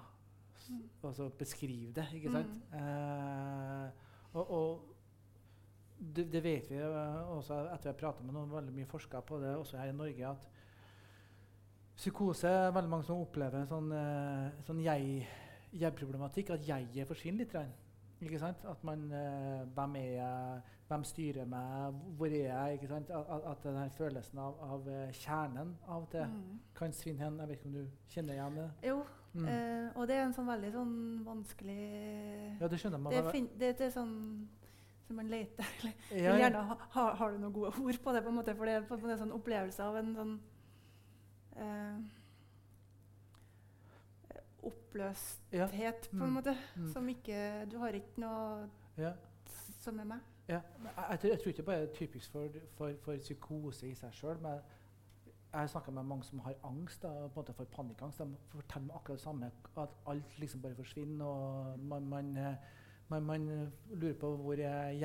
Mm. 0.70 0.84
Altså 1.03 1.30
beskrive 1.38 1.93
det, 1.93 2.05
ikke 2.13 2.32
sant? 2.32 2.59
Eh, 2.74 3.89
og, 4.34 4.51
og 4.51 4.95
det, 5.99 6.28
det 6.32 6.43
vet 6.43 6.70
vi 6.70 6.78
eh, 6.78 7.32
også 7.34 7.57
etter 7.74 7.89
å 7.89 7.93
ha 7.93 7.97
pratet 7.99 8.24
med 8.26 8.34
noen 8.36 8.51
veldig 8.53 8.76
mye 8.76 8.86
forskere 8.91 9.22
på 9.26 9.39
det 9.41 9.55
også 9.57 9.78
her 9.82 9.89
i 9.89 9.97
Norge, 9.97 10.30
at 10.30 10.47
psykose 11.99 12.47
er 12.47 12.72
veldig 12.76 12.89
mange 12.93 13.07
som 13.09 13.20
opplever 13.24 13.65
sånn, 13.67 13.89
eh, 13.91 14.61
sånn 14.67 14.84
jeg- 14.84 15.28
jeg-problematikk, 15.74 16.51
at 16.51 16.61
jeget 16.65 17.07
forsvinner 17.07 17.45
litt. 17.45 17.74
Ikke 18.22 18.39
sant? 18.39 18.65
At 18.67 18.84
man 18.84 19.05
uh, 19.11 19.67
Hvem 19.76 19.95
er 19.95 20.09
jeg? 20.17 20.61
Hvem 20.89 21.03
styrer 21.03 21.45
meg? 21.45 21.93
Hvor 22.17 22.26
er 22.28 22.32
jeg? 22.49 22.74
Ikke 22.80 22.88
sant? 22.88 23.09
At, 23.09 23.26
at- 23.51 23.63
denne 23.63 23.89
følelsen 23.93 24.39
av, 24.41 24.55
av 24.74 24.88
eh, 24.89 25.11
kjernen 25.13 25.76
av 25.88 26.01
og 26.01 26.09
til 26.11 26.26
mm. 26.26 26.59
kan 26.76 26.93
svinne 26.93 27.22
hen. 27.24 27.39
Jeg 27.39 27.47
vet 27.51 27.59
ikke 27.59 27.70
om 27.70 27.76
du 27.78 27.86
kjenner 28.09 28.34
igjen 28.39 28.55
det? 28.63 28.70
Jo, 28.89 28.99
Mm. 29.34 29.45
eh, 29.45 29.89
og 29.95 30.07
det 30.09 30.15
er 30.17 30.24
en 30.26 30.32
sånn 30.34 30.47
veldig 30.49 30.70
sånn 30.74 30.93
vanskelig 31.22 31.76
ja, 32.57 32.65
det 32.68 32.80
skjønner 32.81 32.98
man. 32.98 33.14
det, 33.14 33.41
det, 33.61 33.68
det 33.77 33.85
er 33.85 33.91
sånn 33.93 34.15
som 35.06 35.19
man 35.19 35.30
leter 35.30 35.68
eller 35.84 35.93
Ja, 36.10 36.31
ja. 36.31 36.38
gjerne 36.41 36.64
ha, 36.72 36.77
ha, 36.95 37.03
Har 37.19 37.35
du 37.35 37.38
noen 37.38 37.53
gode 37.53 37.69
ord 37.77 37.99
på 38.02 38.15
det? 38.15 38.23
på 38.26 38.31
en 38.34 38.39
måte, 38.39 38.56
For 38.57 38.65
det 38.65 38.73
er 38.80 38.88
på 38.89 38.98
en 38.98 39.06
er 39.06 39.14
en 39.14 39.22
sånn 39.22 39.35
opplevelse 39.38 39.85
av 39.85 39.99
en 40.02 40.10
sånn 40.18 40.34
eh, 41.61 42.02
Oppløsthet, 44.90 45.53
Ja. 45.53 45.91
på 46.11 46.24
en 46.24 46.30
Mm. 46.30 46.34
måte. 46.34 46.57
Mm. 46.76 46.88
Som 46.94 47.10
ikke 47.10 47.66
Du 47.72 47.78
har 47.78 47.88
ikke 47.90 48.18
noe 48.18 48.70
Ja. 48.98 49.11
som 49.82 49.99
er 49.99 50.03
meg. 50.03 50.20
Ja, 50.49 50.60
jeg, 50.84 51.20
jeg, 51.24 51.32
jeg 51.32 51.40
tror 51.40 51.48
ikke 51.48 51.64
bare 51.64 51.82
det 51.82 51.90
er 51.90 51.94
typisk 51.95 52.32
for, 52.32 52.48
for, 52.78 52.91
for 53.03 53.18
psykose 53.18 53.88
i 53.88 53.94
seg 53.94 54.11
sjøl. 54.14 54.40
Men 54.41 54.52
jeg 54.52 55.60
har 55.60 55.68
snakka 55.68 55.91
med 55.91 56.03
mange 56.03 56.24
som 56.24 56.40
har 56.40 56.53
angst, 56.64 57.02
da, 57.03 57.07
på 57.07 57.26
en 57.26 57.32
måte 57.36 57.53
for 57.53 57.64
panikkangst. 57.66 58.20
De 58.20 58.36
forteller 58.48 58.94
akkurat 58.95 59.18
det 59.18 59.24
samme, 59.24 59.52
at 59.78 59.90
alt 60.07 60.40
liksom 60.40 60.61
bare 60.61 60.76
forsvinner. 60.76 61.26
og 61.26 61.80
Man, 61.80 62.07
man, 62.07 62.56
man, 63.10 63.24
man 63.24 63.72
lurer 63.90 64.14
på 64.14 64.36
hvor 64.38 64.53
jeg 64.53 64.99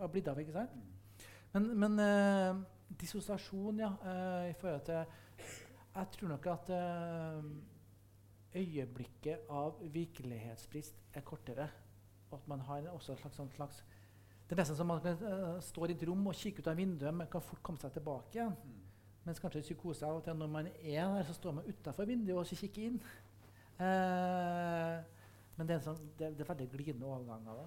har 0.00 0.06
blitt 0.08 0.28
av. 0.28 0.38
ikke 0.38 0.52
sant? 0.52 0.70
Men, 1.52 1.78
men 1.78 1.98
eh, 2.00 2.56
dissosiasjon, 3.00 3.78
ja. 3.78 3.92
eh, 4.04 4.50
i 4.50 4.52
forhold 4.52 4.80
til 4.84 5.04
Jeg 5.96 6.06
tror 6.12 6.28
nok 6.28 6.46
at 6.46 6.70
eh, 6.70 7.42
øyeblikket 8.54 9.48
av 9.50 9.80
virkelighetsbrist 9.94 11.00
er 11.14 11.24
kortere. 11.26 11.68
Og 12.30 12.38
at 12.38 12.48
man 12.48 12.60
har 12.60 12.88
også 12.92 13.12
et 13.12 13.20
slags, 13.20 13.36
sånn 13.36 13.50
slags 13.54 13.84
Det 14.44 14.52
er 14.52 14.60
nesten 14.60 14.76
som 14.76 14.86
man 14.90 15.00
uh, 15.00 15.60
står 15.64 15.90
i 15.90 15.94
et 15.94 16.02
rom 16.08 16.26
og 16.26 16.34
kikker 16.36 16.60
ut 16.60 16.66
av 16.68 16.76
vinduet, 16.76 17.14
men 17.14 17.28
kan 17.32 17.42
fort 17.42 17.62
komme 17.64 17.80
seg 17.80 17.92
tilbake 17.94 18.36
igjen. 18.38 18.52
Mm. 18.64 18.80
Mens 19.24 19.40
kanskje 19.40 19.62
psykose 19.64 20.06
og 20.06 20.20
til 20.26 20.36
når 20.36 20.50
man 20.52 20.66
er 20.68 21.06
der, 21.14 21.22
så 21.24 21.32
står 21.32 21.54
man 21.56 21.64
utafor 21.70 22.04
vinduet 22.04 22.42
og 22.42 22.58
kikker 22.60 22.82
inn. 22.90 22.98
Uh, 23.80 25.00
men 25.56 25.66
det 25.66 25.74
er, 25.74 25.78
en 25.80 25.86
sånn, 25.86 26.12
det, 26.18 26.34
det 26.36 26.44
er 26.44 26.50
veldig 26.50 26.68
glidende 26.74 27.06
overganger. 27.08 27.62
da. 27.62 27.66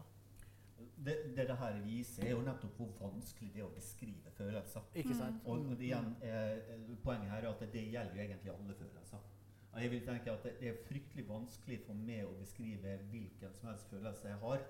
det, 1.06 1.16
det 1.38 1.48
det 1.50 1.56
her 1.58 1.80
viser, 1.82 2.26
er 2.28 2.32
jo 2.36 2.44
nettopp 2.46 2.78
hvor 2.78 2.94
vanskelig 3.00 3.50
det 3.54 3.62
er 3.64 3.66
å 3.68 3.74
beskrive 3.74 4.34
følelser. 4.38 4.86
Ikke 4.94 5.16
sant? 5.18 5.42
Og, 5.46 5.58
Mm. 5.58 5.72
og 5.72 5.78
det 5.80 5.86
igjen, 5.90 6.16
eh, 6.22 6.78
Poenget 7.04 7.32
her 7.32 7.42
er 7.44 7.50
at 7.50 7.60
det 7.74 7.84
gjelder 7.92 8.16
jo 8.16 8.22
egentlig 8.22 8.52
alle 8.54 8.76
følelser. 8.76 9.26
Og 9.74 9.82
Jeg 9.82 9.92
vil 9.92 10.06
tenke 10.06 10.32
at 10.32 10.44
det, 10.44 10.68
er 10.68 10.78
fryktelig 10.88 11.28
vanskelig 11.30 11.80
for 11.86 11.94
meg 11.94 12.26
å 12.26 12.34
beskrive 12.40 12.98
hvilken 13.12 13.54
som 13.54 13.70
helst 13.70 13.90
følelse 13.90 14.28
jeg 14.28 14.38
har, 14.42 14.64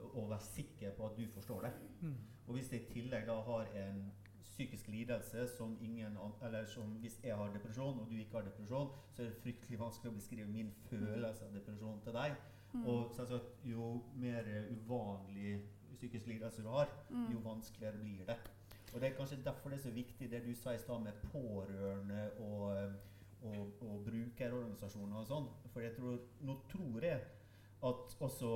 og 0.00 0.30
være 0.30 0.40
sikker 0.40 0.90
på 0.96 1.06
at 1.06 1.16
du 1.16 1.26
forstår 1.34 1.62
det. 1.62 1.72
Mm. 2.00 2.16
Og 2.46 2.54
hvis 2.54 2.72
jeg 2.72 2.82
i 2.82 2.92
tillegg 2.92 3.26
da 3.26 3.40
har 3.46 3.72
en 3.84 4.12
psykisk 4.42 4.88
lidelse 4.88 5.46
som 5.56 5.76
ingen 5.80 6.16
an 6.16 6.32
Eller 6.42 6.66
som 6.66 6.94
hvis 7.00 7.20
jeg 7.24 7.36
har 7.36 7.52
depresjon 7.52 8.00
og 8.00 8.06
du 8.10 8.16
ikke 8.16 8.38
har 8.38 8.44
depresjon, 8.48 8.88
så 9.12 9.22
er 9.22 9.26
det 9.26 9.42
fryktelig 9.42 9.78
vanskelig 9.80 10.12
å 10.12 10.14
beskrive 10.16 10.46
min 10.48 10.72
følelse 10.90 11.44
av 11.44 11.54
depresjon 11.54 12.00
til 12.04 12.12
deg. 12.12 12.34
Mm. 12.72 12.86
Og 12.86 13.12
selvsagt, 13.16 13.64
jo 13.64 14.02
mer 14.14 14.46
uvanlig 14.70 15.60
psykisk 15.96 16.26
lidelse 16.26 16.62
du 16.62 16.68
har, 16.68 16.88
Mm. 17.10 17.32
jo 17.32 17.38
vanskeligere 17.38 17.98
blir 17.98 18.26
det. 18.26 18.36
Og 18.94 19.00
det 19.00 19.08
er 19.10 19.16
kanskje 19.16 19.44
derfor 19.44 19.70
det 19.70 19.78
er 19.78 19.82
så 19.82 19.90
viktig 19.90 20.30
det 20.30 20.46
du 20.46 20.54
sa 20.54 20.72
i 20.74 20.78
stad 20.78 21.00
med 21.00 21.12
pårørende 21.32 22.30
og, 22.38 22.92
og, 23.42 23.82
og 23.82 24.04
brukerorganisasjoner 24.06 25.16
og 25.22 25.26
sånn. 25.26 25.48
For 25.72 25.80
jeg 25.84 25.94
tror, 25.96 26.18
nå 26.46 26.56
tror 26.70 27.04
jeg 27.06 27.20
at 27.82 28.16
også 28.20 28.54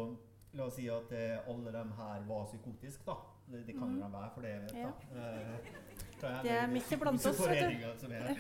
La 0.54 0.68
oss 0.68 0.76
si 0.78 0.84
at 0.86 1.10
eh, 1.10 1.48
alle 1.50 1.72
dem 1.74 1.88
her 1.98 2.20
var 2.28 2.44
psykotiske, 2.46 3.02
da. 3.08 3.16
Det, 3.50 3.64
det 3.66 3.74
kan 3.74 3.88
jo 3.90 3.96
mm. 3.96 4.02
de 4.04 4.10
være, 4.12 4.28
for 4.34 4.44
det 4.46 4.50
jeg 4.52 4.60
vet, 4.62 4.74
Ja. 4.78 4.90
da. 5.10 5.24
Eh, 5.24 5.72
kan 6.20 6.30
jeg 6.36 6.44
Det 6.44 6.52
er 6.52 6.68
mye 6.70 6.98
blant 7.00 7.26
oss, 7.26 7.40
vet 7.42 8.04
du. 8.04 8.12
er. 8.14 8.30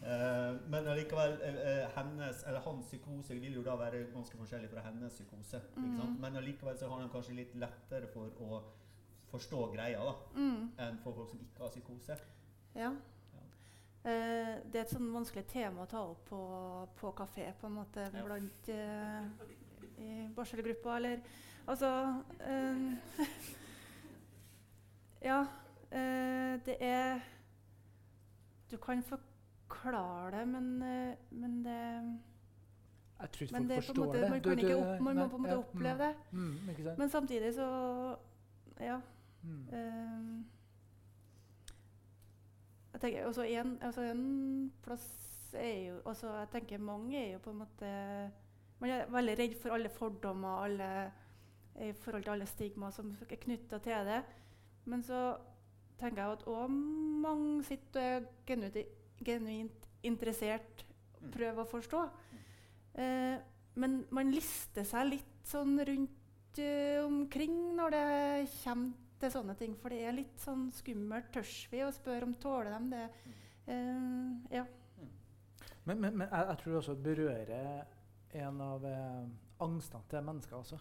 Eh, 0.00 0.56
men 0.72 0.86
allikevel, 0.88 1.36
eh, 1.44 1.60
eh, 1.70 1.90
hennes, 1.94 2.42
eller 2.48 2.60
hans 2.64 2.86
psykose 2.90 3.34
vil 3.38 3.54
jo 3.60 3.62
da 3.62 3.76
være 3.76 4.06
ganske 4.14 4.36
forskjellig 4.40 4.70
fra 4.72 4.80
hennes 4.88 5.12
psykose. 5.12 5.60
Mhm. 5.76 6.16
Men 6.20 6.36
allikevel 6.36 6.78
så 6.78 6.88
har 6.88 7.00
han 7.00 7.10
kanskje 7.12 7.36
litt 7.36 7.54
lettere 7.54 8.08
for 8.08 8.30
å 8.40 8.62
forstå 9.30 9.72
greia 9.74 10.02
da, 10.04 10.14
Mm. 10.34 10.70
enn 10.78 10.98
for 11.04 11.12
folk 11.12 11.30
som 11.30 11.38
ikke 11.38 11.62
har 11.62 11.68
psykose. 11.68 12.18
Ja. 12.74 12.92
Eh, 14.04 14.54
det 14.72 14.78
er 14.80 14.84
et 14.86 14.92
sånn 14.94 15.10
vanskelig 15.12 15.44
tema 15.52 15.82
å 15.84 15.88
ta 15.90 16.00
opp 16.08 16.22
på, 16.30 16.38
på 16.96 17.10
kafé, 17.18 17.50
på 17.60 17.66
en 17.68 17.74
måte, 17.76 18.06
Ja. 18.14 18.22
blant 18.24 18.68
eh, 18.68 19.26
i 20.00 20.28
barselgruppa, 20.34 20.96
eller 20.96 21.20
Altså 21.68 21.90
eh, 22.40 22.96
Ja, 25.22 25.42
eh, 25.92 26.56
det 26.64 26.76
er 26.80 27.20
Du 28.70 28.76
kan 28.80 29.02
forklare 29.02 30.30
det, 30.38 30.46
men, 30.48 30.82
eh, 30.82 31.14
men 31.30 31.62
det 31.62 31.76
Jeg 33.20 33.30
tror 33.32 33.48
Men 33.52 33.60
folk 33.62 33.68
det 33.68 33.84
forstår 33.84 34.06
måte, 34.06 34.20
det. 34.20 34.30
man, 34.30 34.40
Du- 34.40 34.50
ikke 34.50 34.68
du- 34.68 34.74
opp, 34.80 35.00
man 35.00 35.16
nei, 35.16 35.22
må 35.24 35.28
på 35.28 35.36
en 35.36 35.42
måte 35.42 35.52
ja, 35.52 35.58
oppleve 35.58 35.98
det. 35.98 36.14
Mm, 36.32 36.54
mm. 36.68 36.98
Men 36.98 37.08
samtidig 37.10 37.54
så 37.54 38.16
Ja. 38.80 39.00
Mm. 39.44 40.44
Jeg 43.00 43.14
tenker 43.14 43.26
også 43.30 43.44
en, 43.48 43.78
altså 43.80 44.02
en 44.10 44.72
plass 44.84 45.54
er 45.56 45.86
jo 45.86 45.94
også, 46.04 46.26
Jeg 46.26 46.48
tenker 46.52 46.82
mange 46.84 47.16
er 47.16 47.30
jo 47.32 47.38
på 47.38 47.54
en 47.54 47.62
måte 47.62 47.92
Man 48.80 48.90
er 48.92 49.08
veldig 49.08 49.36
redd 49.38 49.54
for 49.62 49.72
alle 49.72 49.88
fordommer 49.88 50.64
alle, 50.64 50.88
i 51.80 51.92
forhold 51.92 52.24
til 52.24 52.34
alle 52.34 52.46
stigma 52.46 52.90
som 52.92 53.14
er 53.24 53.40
knytta 53.40 53.78
til 53.78 54.06
det. 54.08 54.20
Men 54.84 55.02
så 55.02 55.36
tenker 56.00 56.22
jeg 56.22 56.32
at 56.32 56.46
òg 56.48 56.70
mange 57.24 57.64
sitter 57.64 58.20
og 58.20 58.52
er 58.52 58.84
genuint, 59.24 59.88
interessert, 60.02 60.86
og 61.20 61.28
prøver 61.34 61.60
å 61.60 61.68
forstå. 61.68 62.00
Eh, 62.94 63.36
men 63.80 64.00
man 64.10 64.32
lister 64.32 64.84
seg 64.88 65.10
litt 65.10 65.36
sånn 65.46 65.76
rundt 65.76 66.60
uh, 66.60 67.04
omkring 67.04 67.76
når 67.76 67.94
det 67.94 68.06
kommer 68.62 69.09
til 69.20 69.32
sånne 69.34 69.56
ting. 69.58 69.76
For 69.80 69.92
det 69.92 70.02
er 70.06 70.16
litt 70.16 70.42
sånn 70.42 70.68
skummelt. 70.74 71.30
Tør 71.34 71.48
vi 71.72 71.82
å 71.84 71.90
spørre 71.94 72.28
om 72.28 72.36
tåler 72.40 72.72
dem 72.76 72.90
det? 72.92 73.06
Uh, 73.70 74.54
ja. 74.54 74.64
Men, 75.84 76.00
men, 76.00 76.16
men 76.22 76.26
jeg, 76.28 76.56
tror 76.62 76.80
også 76.80 76.96
det 76.96 77.04
berører 77.06 77.84
en 78.40 78.58
av 78.62 78.84
eh, 78.86 79.22
angstene 79.64 80.06
til 80.10 80.26
mennesker 80.26 80.58
også. 80.58 80.76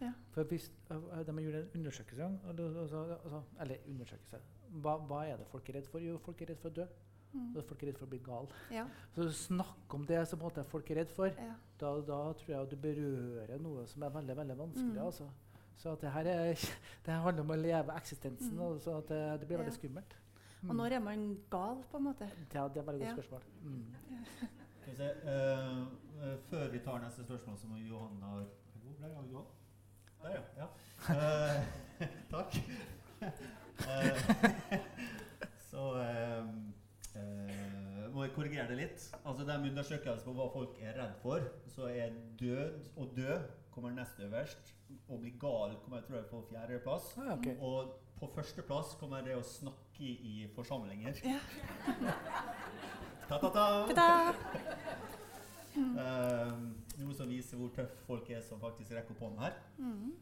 Ja. 0.00 0.12
For 0.32 0.48
hvis 0.48 0.70
uh, 0.90 1.20
de 1.26 1.34
gjorde 1.42 1.64
en 1.64 1.80
undersøkelse, 1.80 2.28
altså, 2.48 3.02
altså, 3.18 3.42
eller 3.60 3.88
undersøkelse 3.90 4.40
hva, 4.82 4.94
hva 5.08 5.24
er 5.28 5.42
det 5.42 5.48
folk 5.50 5.68
er 5.68 5.78
redd 5.78 5.90
for? 5.90 6.02
Jo, 6.02 6.16
folk 6.22 6.40
er 6.42 6.52
redd 6.52 6.62
for 6.62 6.72
å 6.72 6.78
dø. 6.80 6.86
Mm. 7.34 7.48
Og 7.50 7.64
folk 7.66 7.82
er 7.82 7.90
redd 7.90 7.98
for 7.98 8.06
å 8.06 8.12
bli 8.12 8.20
gal. 8.22 8.48
ja. 8.70 8.84
Så 9.14 9.26
snakk 9.38 9.94
om 9.96 10.04
det 10.06 10.20
som 10.30 10.42
folk 10.70 10.90
er 10.90 11.00
redd 11.02 11.14
for. 11.14 11.30
ja. 11.34 11.54
Da, 11.80 11.90
da 12.06 12.20
tror 12.38 12.52
jeg 12.52 12.70
du 12.70 12.76
berører 12.80 13.62
noe 13.62 13.86
som 13.90 14.06
er 14.06 14.14
veldig 14.14 14.36
veldig 14.38 14.58
vanskelig. 14.60 14.94
Mm. 14.94 15.06
altså. 15.06 15.28
Så 15.76 15.92
at 15.92 16.00
det 16.00 16.10
her 16.12 16.26
er, 16.30 16.54
det 17.06 17.14
handler 17.14 17.42
om 17.42 17.50
å 17.50 17.56
leve 17.60 17.96
eksistensen, 17.96 18.54
Mm. 18.54 18.60
og 18.66 18.80
så 18.80 18.98
at 18.98 19.08
det, 19.08 19.40
det 19.40 19.46
blir 19.48 19.58
veldig 19.58 19.72
Ja. 19.72 19.78
skummelt. 19.78 20.16
Og 20.68 20.76
når 20.76 20.92
er 20.96 20.98
man 21.04 21.24
gal, 21.50 21.82
på 21.90 21.96
en 21.98 22.04
måte? 22.04 22.28
Ja, 22.54 22.68
det 22.68 22.76
er 22.76 22.80
et 22.80 22.86
veldig 22.86 23.06
godt 23.06 23.08
Ja. 23.08 23.14
spørsmål. 23.14 23.42
Mm. 23.62 23.84
Se, 24.96 25.04
eh, 25.04 25.80
eh, 26.22 26.36
før 26.50 26.70
vi 26.70 26.78
tar 26.78 26.98
neste 27.00 27.24
spørsmål, 27.24 27.58
så 27.58 27.66
må 27.66 27.76
Johan 27.76 28.22
ha 28.22 28.34
Hvor 28.84 28.92
ble 28.98 29.08
det 29.08 29.16
av 29.16 29.46
Der, 30.22 30.30
ja. 30.56 30.66
ja. 31.08 31.14
Eh, 31.14 32.06
takk. 32.30 32.56
Uh, 33.84 34.16
så 35.70 35.82
må 38.14 38.24
jeg 38.24 38.32
korrigere 38.34 38.68
det 38.68 38.76
litt. 38.78 39.06
Altså 39.24 39.44
De 39.48 39.56
undersøkelsene 39.70 40.24
på 40.28 40.34
hva 40.38 40.48
folk 40.52 40.78
er 40.82 40.96
redd 41.00 41.14
for, 41.22 41.40
så 41.74 41.88
er 41.90 42.14
død 42.40 42.90
og 42.96 43.16
dø 43.16 43.38
kommer 43.74 43.94
nest 43.94 44.20
øverst. 44.22 44.72
Å 45.10 45.18
bli 45.20 45.34
gal 45.40 45.76
kommer 45.82 46.00
jeg 46.00 46.08
tror 46.08 46.18
jeg 46.20 46.30
på 46.30 46.42
fjerdeplass. 46.50 47.10
Ah, 47.18 47.34
okay. 47.36 47.56
Og 47.60 47.94
på 48.20 48.30
førsteplass 48.36 48.94
kommer 49.00 49.26
det 49.26 49.36
å 49.36 49.42
snakke 49.44 50.06
i 50.32 50.48
forsamlinger. 50.54 51.20
Ja. 51.26 51.40
Ta-ta-ta! 53.28 53.68
Ta-da! 53.90 54.10
Eh, 55.74 56.50
noe 57.00 57.14
som 57.18 57.26
viser 57.26 57.58
hvor 57.58 57.72
tøff 57.74 57.90
folk 58.06 58.28
er 58.30 58.38
som 58.46 58.60
faktisk 58.62 58.92
rekker 58.94 59.10
opp 59.16 59.24
hånden 59.24 59.40
her. 59.42 59.56
Mm. 59.82 60.12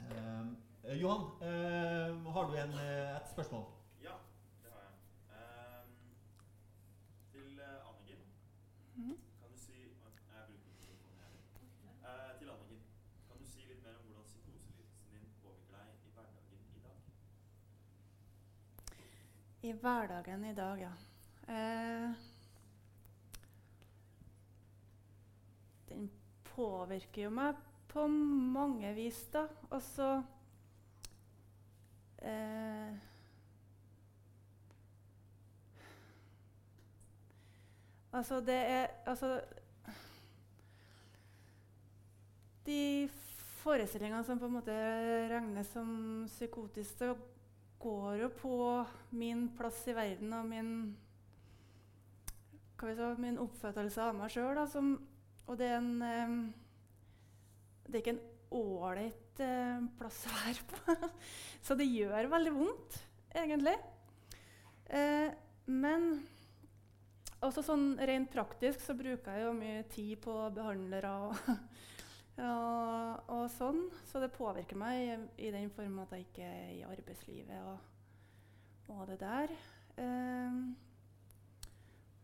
Uh, 0.00 0.96
Johan, 0.96 1.26
uh, 1.44 2.32
har 2.32 2.48
du 2.48 2.56
en, 2.56 2.72
eh, 2.80 3.16
et 3.16 3.28
spørsmål? 3.32 3.64
Ja, 4.02 4.16
det 4.62 4.70
har 4.72 4.80
jeg. 4.80 4.92
Ehm, 5.36 5.92
til 7.32 7.58
eh, 7.58 7.88
Anniken. 7.88 8.24
Mhm. 8.94 9.16
Kan 9.40 9.48
du 9.52 9.58
si 9.58 9.72
Oi, 9.72 10.12
Jeg 10.32 10.44
bruker 10.48 10.70
mikrofonen 10.72 11.16
her. 11.20 11.32
Eh, 12.08 12.38
til 12.38 12.48
Anniken. 12.54 12.80
Kan 13.28 13.36
du 13.40 13.46
si 13.52 13.60
litt 13.68 13.82
mer 13.84 13.96
om 14.00 14.04
hvordan 14.08 14.26
psykoselidelsen 14.28 15.04
din 15.12 15.26
påvirker 15.42 15.76
deg 15.76 15.88
i 16.08 16.10
hverdagen 16.16 16.60
i 16.76 16.80
dag? 16.86 16.98
I 19.64 19.72
hverdagen 19.72 20.44
i 20.44 20.54
dag, 20.54 20.80
ja. 20.80 20.92
Eh, 21.54 22.10
den 25.88 26.10
påvirker 26.44 27.22
jo 27.22 27.30
meg 27.32 27.56
på 27.88 28.04
mange 28.06 28.92
vis, 28.92 29.22
da. 29.32 29.46
Og 29.70 29.80
så 29.82 30.10
eh, 32.20 32.92
Altså, 38.14 38.40
det 38.40 38.54
er 38.54 38.86
Altså 39.06 39.40
De 42.66 43.08
forestillingene 43.64 44.24
som 44.24 44.38
på 44.38 44.46
en 44.46 44.58
måte 44.58 44.74
regnes 45.32 45.72
som 45.72 45.88
psykotiske, 46.28 47.14
går 47.84 48.22
jo 48.24 48.28
på 48.40 48.58
min 49.20 49.48
plass 49.56 49.82
i 49.92 49.96
verden 49.96 50.32
og 50.36 50.46
min 50.48 50.70
sa, 52.80 53.14
min 53.20 53.38
oppfattelse 53.40 54.02
av 54.02 54.16
meg 54.16 54.32
sjøl. 54.32 54.58
Og 55.44 55.56
det 55.60 55.68
er 55.68 55.78
en 55.78 55.92
um, 56.02 56.38
Det 57.84 57.98
er 57.98 58.02
ikke 58.02 58.14
en 58.16 58.24
ålreit 58.54 59.40
uh, 59.44 59.84
plass 59.98 60.22
å 60.28 60.34
være 60.34 60.68
på. 60.70 61.10
så 61.66 61.76
det 61.78 61.88
gjør 61.90 62.30
veldig 62.32 62.54
vondt, 62.54 63.00
egentlig. 63.34 63.76
Uh, 64.88 65.30
men 65.68 66.10
også 67.44 67.64
sånn 67.64 67.94
rent 68.00 68.30
praktisk 68.32 68.80
så 68.84 68.96
bruker 68.96 69.36
jeg 69.36 69.44
jo 69.44 69.56
mye 69.56 69.82
tid 69.92 70.16
på 70.24 70.34
behandlere 70.56 71.12
og, 71.26 71.40
og, 72.42 73.30
og 73.30 73.44
sånn. 73.54 73.84
Så 74.08 74.22
det 74.22 74.32
påvirker 74.34 74.78
meg 74.78 75.28
i, 75.38 75.50
den 75.54 75.70
form 75.74 76.00
at 76.02 76.14
jeg 76.14 76.26
ikke 76.26 76.48
er 76.48 76.72
i 76.74 76.82
arbeidslivet 76.88 77.68
og, 77.68 77.78
og 78.94 79.06
det 79.10 79.20
der. 79.22 79.54
Eh, 80.02 80.58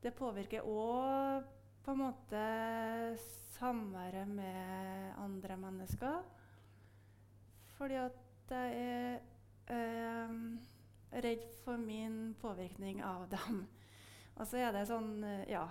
det 0.01 0.17
påvirker 0.17 0.67
òg 0.67 1.47
på 1.85 1.95
en 1.95 2.03
måte 2.03 2.45
samværet 3.55 4.29
med 4.29 5.15
andre 5.21 5.57
mennesker. 5.61 6.25
Fordi 7.77 8.01
at 8.01 8.51
jeg 8.51 8.81
er 8.81 9.21
eh, 9.71 10.35
redd 11.23 11.47
for 11.65 11.79
min 11.81 12.35
påvirkning 12.41 13.05
av 13.05 13.29
dem. 13.37 13.63
Og 14.41 14.47
så 14.49 14.65
er 14.65 14.75
det 14.75 14.89
sånn, 14.89 15.21
ja 15.51 15.69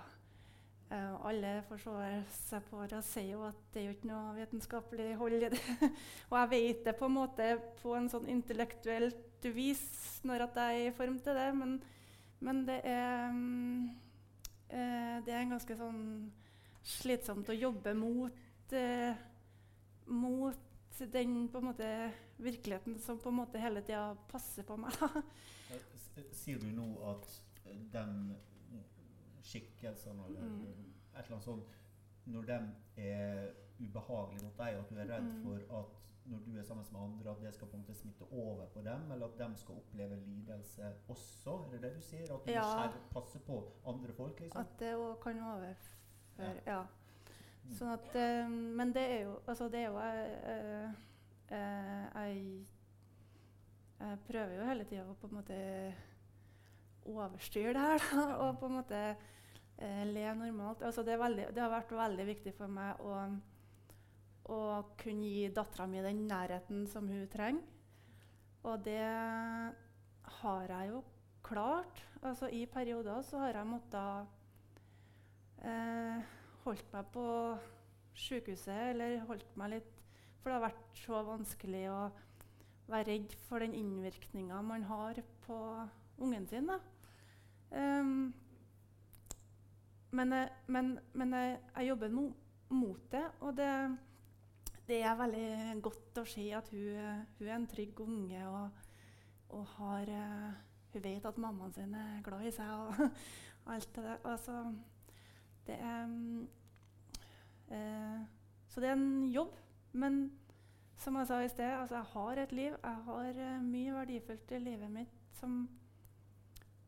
Eh, 0.90 1.14
alle 1.22 1.52
forstår 1.68 2.24
seg 2.34 2.64
på 2.66 2.80
det 2.82 2.96
og 2.98 3.06
sier 3.06 3.28
jo 3.36 3.44
at 3.46 3.58
det 3.70 3.78
er 3.78 3.84
jo 3.86 3.94
ikke 3.94 4.08
noe 4.10 4.34
vitenskapelig 4.34 5.12
hold 5.20 5.36
i 5.36 5.40
det. 5.44 5.60
og 6.30 6.34
jeg 6.34 6.50
vet 6.50 6.80
det 6.88 6.94
på 6.98 7.06
en 7.06 7.14
måte 7.14 7.46
på 7.78 7.94
en 7.94 8.08
sånn 8.10 8.26
intellektuelt 8.32 9.46
vis 9.54 9.84
når 10.26 10.48
at 10.48 10.58
jeg 10.58 10.80
er 10.80 10.88
i 10.90 10.96
form 10.96 11.20
til 11.22 11.38
det, 11.38 11.46
men, 11.56 11.76
men 12.42 12.64
det 12.66 12.80
er 12.90 13.30
um, 13.30 13.86
uh, 14.74 15.16
Det 15.24 15.32
er 15.32 15.48
ganske 15.48 15.78
sånn 15.78 16.02
slitsomt 16.82 17.48
å 17.48 17.56
jobbe 17.56 17.94
mot 17.94 18.74
uh, 18.74 19.14
mot 20.10 21.00
den 21.14 21.38
måte 21.54 22.10
virkeligheten 22.42 22.98
som 23.00 23.18
på 23.22 23.30
en 23.30 23.38
måte 23.38 23.62
hele 23.62 23.80
tida 23.86 24.10
passer 24.28 24.66
på 24.66 24.76
meg. 24.76 24.92
Sier 26.42 26.58
du 26.60 26.66
nå 26.74 26.90
at 27.14 27.30
eh, 27.64 27.78
de 27.94 28.04
skikkelsene 29.42 30.24
eller 30.26 30.40
Mm. 30.40 30.62
et 31.14 31.24
eller 31.24 31.32
annet 31.36 31.44
sånt 31.44 31.64
Når 32.26 32.42
de 32.46 32.58
er 32.96 33.48
ubehagelige 33.80 34.44
mot 34.44 34.56
deg, 34.58 34.74
at 34.78 34.88
du 34.90 34.94
er 34.98 35.06
redd 35.08 35.22
Mm. 35.24 35.42
for 35.44 35.78
at 35.80 35.86
når 36.26 36.38
du 36.44 36.58
er 36.58 36.62
sammen 36.62 36.84
med 36.92 37.00
andre, 37.00 37.30
at 37.30 37.40
det 37.42 37.54
skal 37.54 37.66
på 37.68 37.76
en 37.76 37.80
måte 37.82 37.94
smitte 37.94 38.22
over 38.32 38.66
på 38.66 38.82
dem, 38.82 39.10
eller 39.12 39.26
at 39.26 39.38
de 39.38 39.56
skal 39.56 39.74
oppleve 39.74 40.16
lidelse 40.16 40.92
også? 41.08 41.50
Er 41.66 41.70
det 41.72 41.82
det 41.82 41.94
du 41.96 42.00
sier? 42.00 42.22
At 42.34 42.44
du 42.46 42.52
Ja. 42.52 42.88
passer 43.10 43.38
på 43.40 43.72
andre 43.86 44.12
folk? 44.12 44.40
liksom? 44.40 44.60
At 44.60 44.78
det 44.78 44.94
òg 44.94 45.20
kan 45.22 45.38
overføre 45.40 46.60
Ja. 46.66 46.82
Mm. 47.64 47.70
Sånn 47.72 47.92
at 47.92 48.14
eh, 48.16 48.48
Men 48.50 48.92
det 48.92 49.02
er 49.10 49.20
jo 49.24 49.38
Altså, 49.48 49.64
det 49.68 49.74
er 49.80 49.86
jo 49.86 49.98
eh, 49.98 50.90
eh, 51.50 52.06
jeg, 52.14 52.66
jeg 54.00 54.18
prøver 54.28 54.54
jo 54.60 54.64
hele 54.64 54.84
tida 54.84 55.04
å 55.04 55.14
på 55.20 55.26
en 55.28 55.34
måte 55.34 55.94
overstyre 57.08 57.74
det 57.76 57.84
her, 57.84 58.02
og 58.44 58.58
på 58.60 58.68
en 58.68 58.76
måte 58.80 59.00
eh, 59.78 60.04
le 60.08 60.26
normalt. 60.38 60.82
Altså, 60.86 61.04
det, 61.06 61.18
veldig, 61.20 61.50
det 61.54 61.62
har 61.64 61.72
vært 61.72 61.94
veldig 61.96 62.26
viktig 62.28 62.54
for 62.56 62.72
meg 62.72 63.00
å, 63.04 63.20
å 64.50 64.60
kunne 65.00 65.30
gi 65.30 65.48
dattera 65.54 65.88
mi 65.90 66.02
den 66.04 66.26
nærheten 66.30 66.86
som 66.90 67.08
hun 67.10 67.28
trenger. 67.32 67.64
Og 68.68 68.82
det 68.84 69.00
har 70.40 70.72
jeg 70.74 70.90
jo 70.90 71.00
klart. 71.46 72.02
Altså, 72.22 72.50
I 72.52 72.66
perioder 72.68 73.22
så 73.24 73.40
har 73.46 73.56
jeg 73.56 73.70
måttet 73.70 74.26
eh, 75.64 76.20
holdt 76.66 76.92
meg 76.92 77.08
på 77.14 77.24
sykehuset, 78.20 78.90
eller 78.92 79.22
holdt 79.28 79.56
meg 79.56 79.76
litt 79.78 79.96
For 80.40 80.50
det 80.50 80.58
har 80.58 80.66
vært 80.68 81.00
så 81.00 81.22
vanskelig 81.24 81.84
å 81.92 82.00
være 82.90 83.06
redd 83.12 83.34
for 83.46 83.62
den 83.62 83.76
innvirkninga 83.76 84.60
man 84.64 84.86
har 84.88 85.20
på 85.46 85.58
ungen 86.20 86.46
sin. 86.48 86.68
Da. 86.68 86.78
Ehm, 87.72 88.32
men 90.10 90.34
men, 90.66 90.98
men 91.12 91.32
jeg, 91.32 91.58
jeg 91.76 91.88
jobber 91.88 92.08
mo 92.14 92.30
mot 92.70 93.12
det, 93.12 93.24
og 93.40 93.56
det, 93.56 93.98
det 94.88 95.02
er 95.02 95.18
veldig 95.18 95.82
godt 95.82 96.20
å 96.22 96.26
se 96.28 96.44
at 96.54 96.70
hun, 96.70 96.86
eh, 96.98 97.22
hun 97.38 97.48
er 97.48 97.56
en 97.56 97.68
trygg 97.70 98.00
unge 98.04 98.42
og, 98.46 98.82
og 99.56 99.64
har 99.76 100.12
uh, 100.14 100.50
Hun 100.90 101.02
vet 101.04 101.26
at 101.26 101.36
mammaen 101.38 101.72
sin 101.72 101.94
er 101.94 102.22
glad 102.26 102.48
i 102.48 102.50
seg 102.50 102.66
og 102.66 103.10
alt 103.72 103.92
det 103.94 104.02
der. 104.02 104.16
Altså, 104.26 104.54
det 105.66 105.76
er 105.78 106.08
eh, 107.70 108.24
Så 108.66 108.80
det 108.82 108.88
er 108.88 108.96
en 108.96 109.28
jobb. 109.30 109.54
Men 109.92 110.32
som 110.96 111.16
jeg 111.16 111.26
sa 111.26 111.38
i 111.42 111.48
sted, 111.48 111.70
altså 111.70 111.94
jeg 111.94 112.10
har 112.12 112.42
et 112.42 112.52
liv. 112.52 112.74
Jeg 112.82 112.96
har 113.06 113.38
uh, 113.38 113.62
mye 113.62 113.94
verdifullt 113.94 114.50
i 114.50 114.58
livet 114.58 114.90
mitt 114.90 115.14
som 115.38 115.68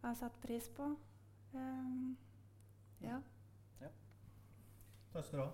jeg 0.09 0.17
satt 0.19 0.41
pris 0.43 0.69
på. 0.77 0.89
Um, 1.53 2.17
ja. 3.05 3.21
Takk 5.13 5.25
skal 5.27 5.39
du 5.39 5.45
ha. 5.45 5.51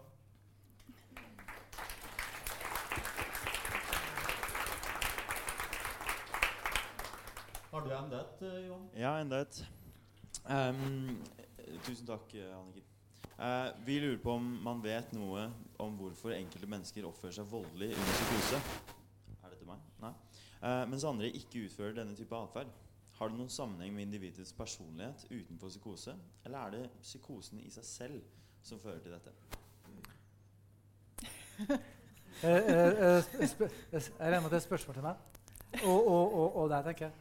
Har 7.70 7.80
du 7.84 7.90
enda 7.92 8.20
et, 8.20 8.44
Johan? 8.66 8.86
Ja, 8.96 9.16
enda 9.20 9.40
et. 9.44 9.58
Um, 10.48 11.18
tusen 11.84 12.06
takk, 12.06 12.34
eh, 12.34 12.54
Anniken. 12.56 12.84
Uh, 13.38 13.86
vi 13.86 14.00
lurer 14.00 14.18
på 14.22 14.32
om 14.38 14.46
man 14.64 14.80
vet 14.82 15.12
noe 15.14 15.44
om 15.78 15.98
hvorfor 15.98 16.32
enkelte 16.34 16.66
mennesker 16.70 17.06
oppfører 17.06 17.36
seg 17.36 17.50
voldelig 17.50 17.92
under 17.92 18.16
psykose. 18.16 18.62
Er 19.42 19.52
dette 19.52 19.68
meg? 19.68 19.84
Nei. 20.02 20.14
Uh, 20.62 20.84
mens 20.90 21.04
andre 21.06 21.28
ikke 21.30 21.66
utfører 21.66 21.98
denne 22.00 22.16
type 22.18 22.34
atferd. 22.38 22.72
Har 23.18 23.28
det 23.28 23.38
noen 23.38 23.50
sammenheng 23.50 23.94
med 23.94 24.06
individets 24.06 24.52
personlighet 24.54 25.24
utenfor 25.30 25.68
psykose, 25.72 26.14
eller 26.46 26.58
er 26.58 26.70
det 26.76 26.90
psykosen 27.02 27.58
i 27.60 27.70
seg 27.74 27.84
selv 27.84 28.20
som 28.62 28.78
fører 28.78 29.00
til 29.02 29.16
dette? 29.16 29.32
Eh, 32.38 32.50
eh, 32.50 32.62
eh, 32.62 33.24
jeg 33.92 34.02
regner 34.20 34.40
med 34.40 34.44
at 34.46 34.52
det 34.52 34.56
er 34.56 34.62
spørsmål 34.62 34.94
til 34.94 35.02
meg. 35.02 35.14
Og, 35.84 36.08
og, 36.08 36.34
og, 36.34 36.56
og 36.56 36.68
der, 36.70 36.82
tenker 36.82 37.04
jeg. 37.04 37.14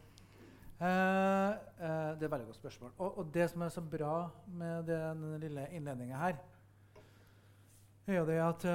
Det 0.78 1.88
er 1.88 2.12
et 2.12 2.30
veldig 2.30 2.46
godt 2.46 2.56
spørsmål. 2.56 2.92
Og, 2.98 3.18
og 3.18 3.30
det 3.34 3.48
som 3.50 3.64
er 3.66 3.68
så 3.68 3.80
bra 3.80 4.28
med 4.46 4.86
den 4.86 5.40
lille 5.40 5.66
innledninga 5.72 6.16
her, 6.16 6.38
er 8.06 8.14
jo 8.14 8.26
det 8.26 8.38
at 8.38 8.68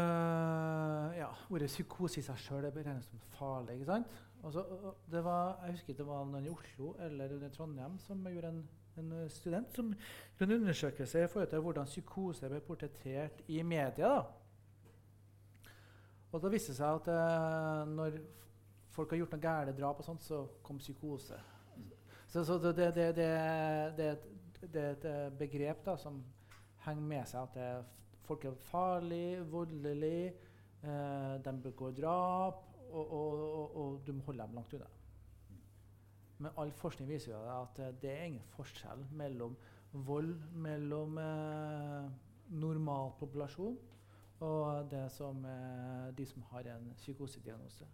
ja, 1.18 1.30
ordet 1.50 1.72
psykose 1.72 2.20
i 2.20 2.26
seg 2.28 2.44
sjøl 2.44 2.68
regnes 2.76 3.08
som 3.08 3.24
farlig. 3.38 3.80
ikke 3.80 3.86
sant? 3.94 4.20
Altså, 4.44 4.60
og- 4.60 4.84
og 4.84 4.96
det 5.12 5.24
var, 5.24 5.60
jeg 5.64 5.72
husker 5.72 5.94
det 5.94 6.06
var 6.08 6.26
noen 6.26 6.46
i 6.46 6.50
Oslo 6.50 6.96
eller 7.00 7.32
i 7.46 7.50
Trondheim 7.50 7.98
som 8.00 8.26
gjorde 8.28 8.48
en, 8.50 8.70
en 8.98 9.30
student 9.30 9.76
som 9.76 9.94
gjorde 10.38 10.54
en 10.54 10.62
undersøkelse 10.62 11.24
i 11.24 11.28
forhold 11.28 11.50
til 11.50 11.60
hvordan 11.60 11.86
psykose 11.86 12.50
ble 12.50 12.60
portrettert 12.60 13.42
i 13.48 13.62
media. 13.64 14.08
da. 14.08 14.24
Og 16.34 16.42
da 16.42 16.50
viste 16.50 16.74
det 16.74 16.78
seg 16.78 16.96
at 16.98 17.08
eh, 17.14 17.90
når 17.94 18.20
folk 18.94 19.12
har 19.14 19.18
gjort 19.22 19.36
noe 19.36 19.42
gærent, 19.42 19.78
drap 19.80 20.00
og 20.02 20.06
sånt, 20.06 20.24
så 20.24 20.48
kom 20.66 20.78
psykose. 20.82 21.38
Så, 22.28 22.44
så 22.44 22.58
det, 22.58 22.76
det, 22.78 22.96
det, 22.96 23.16
det, 23.98 24.08
er 24.74 24.92
et 24.92 25.06
eh, 25.06 25.30
begrep 25.38 25.86
da, 25.86 25.96
som 25.98 26.24
henger 26.88 27.06
med 27.06 27.30
seg 27.30 27.44
at 27.44 27.60
er 27.62 27.84
folk 28.24 28.46
er 28.46 28.56
farlige, 28.66 29.44
voldelige, 29.52 30.34
eh, 30.84 31.34
de 31.46 31.54
begår 31.64 31.92
drap, 32.02 32.73
og, 32.94 33.14
og, 33.14 33.76
og, 33.76 34.02
du 34.08 34.14
må 34.14 34.24
holde 34.28 34.44
dem 34.44 34.60
langt 34.60 34.74
unna. 34.74 34.90
Men 36.38 36.52
all 36.58 36.72
forskning 36.76 37.10
viser 37.10 37.32
jo 37.34 37.42
at 37.62 37.80
det 38.02 38.12
er 38.12 38.28
ingen 38.30 38.52
forskjell 38.56 39.06
mellom 39.12 39.56
vold 39.94 40.36
mellom 40.54 41.18
eh, 41.22 42.06
normal 42.50 43.12
populasjon 43.20 43.78
og 44.44 44.96
som, 45.14 45.46
eh, 45.46 46.18
de 46.18 46.26
som 46.26 46.42
har 46.52 46.68
en 46.76 46.94
psykosediagnose. 46.98 47.86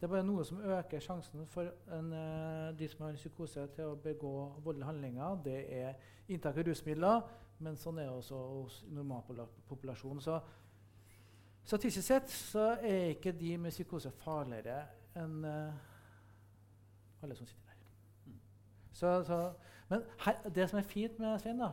Det 0.00 0.06
er 0.08 0.10
bare 0.10 0.26
noe 0.26 0.44
som 0.44 0.60
øker 0.60 1.00
sjansen 1.00 1.46
for 1.46 1.68
en, 1.92 2.12
eh, 2.12 2.78
de 2.78 2.88
som 2.88 3.02
har 3.02 3.10
en 3.10 3.16
psykose 3.16 3.66
til 3.74 3.84
å 3.84 3.94
begå 3.94 4.52
voldelige 4.64 4.86
handlinger. 4.86 5.42
Det 5.44 5.72
er 5.82 5.94
inntak 6.28 6.56
av 6.56 6.66
rusmidler, 6.66 7.20
men 7.58 7.76
sånn 7.76 7.98
er 7.98 8.08
det 8.08 8.12
også 8.12 8.34
hos 8.34 8.84
normalpopulasjonen. 8.88 10.20
Så 10.20 10.40
statistisk 11.64 12.06
sett 12.06 12.30
så 12.30 12.72
er 12.82 13.12
ikke 13.14 13.32
de 13.32 13.56
med 13.58 13.70
psykose 13.74 14.10
farligere 14.22 14.82
enn 15.18 15.44
uh, 15.44 15.74
alle 17.22 17.36
som 17.38 17.46
sitter 17.46 17.68
der. 17.68 17.78
Mm. 18.26 18.38
Så, 18.92 19.14
så, 19.28 19.38
men 19.88 20.04
her, 20.24 20.38
det 20.54 20.68
som 20.70 20.80
er 20.80 20.88
fint 20.88 21.18
med 21.22 21.38
Svein, 21.38 21.60
da 21.60 21.72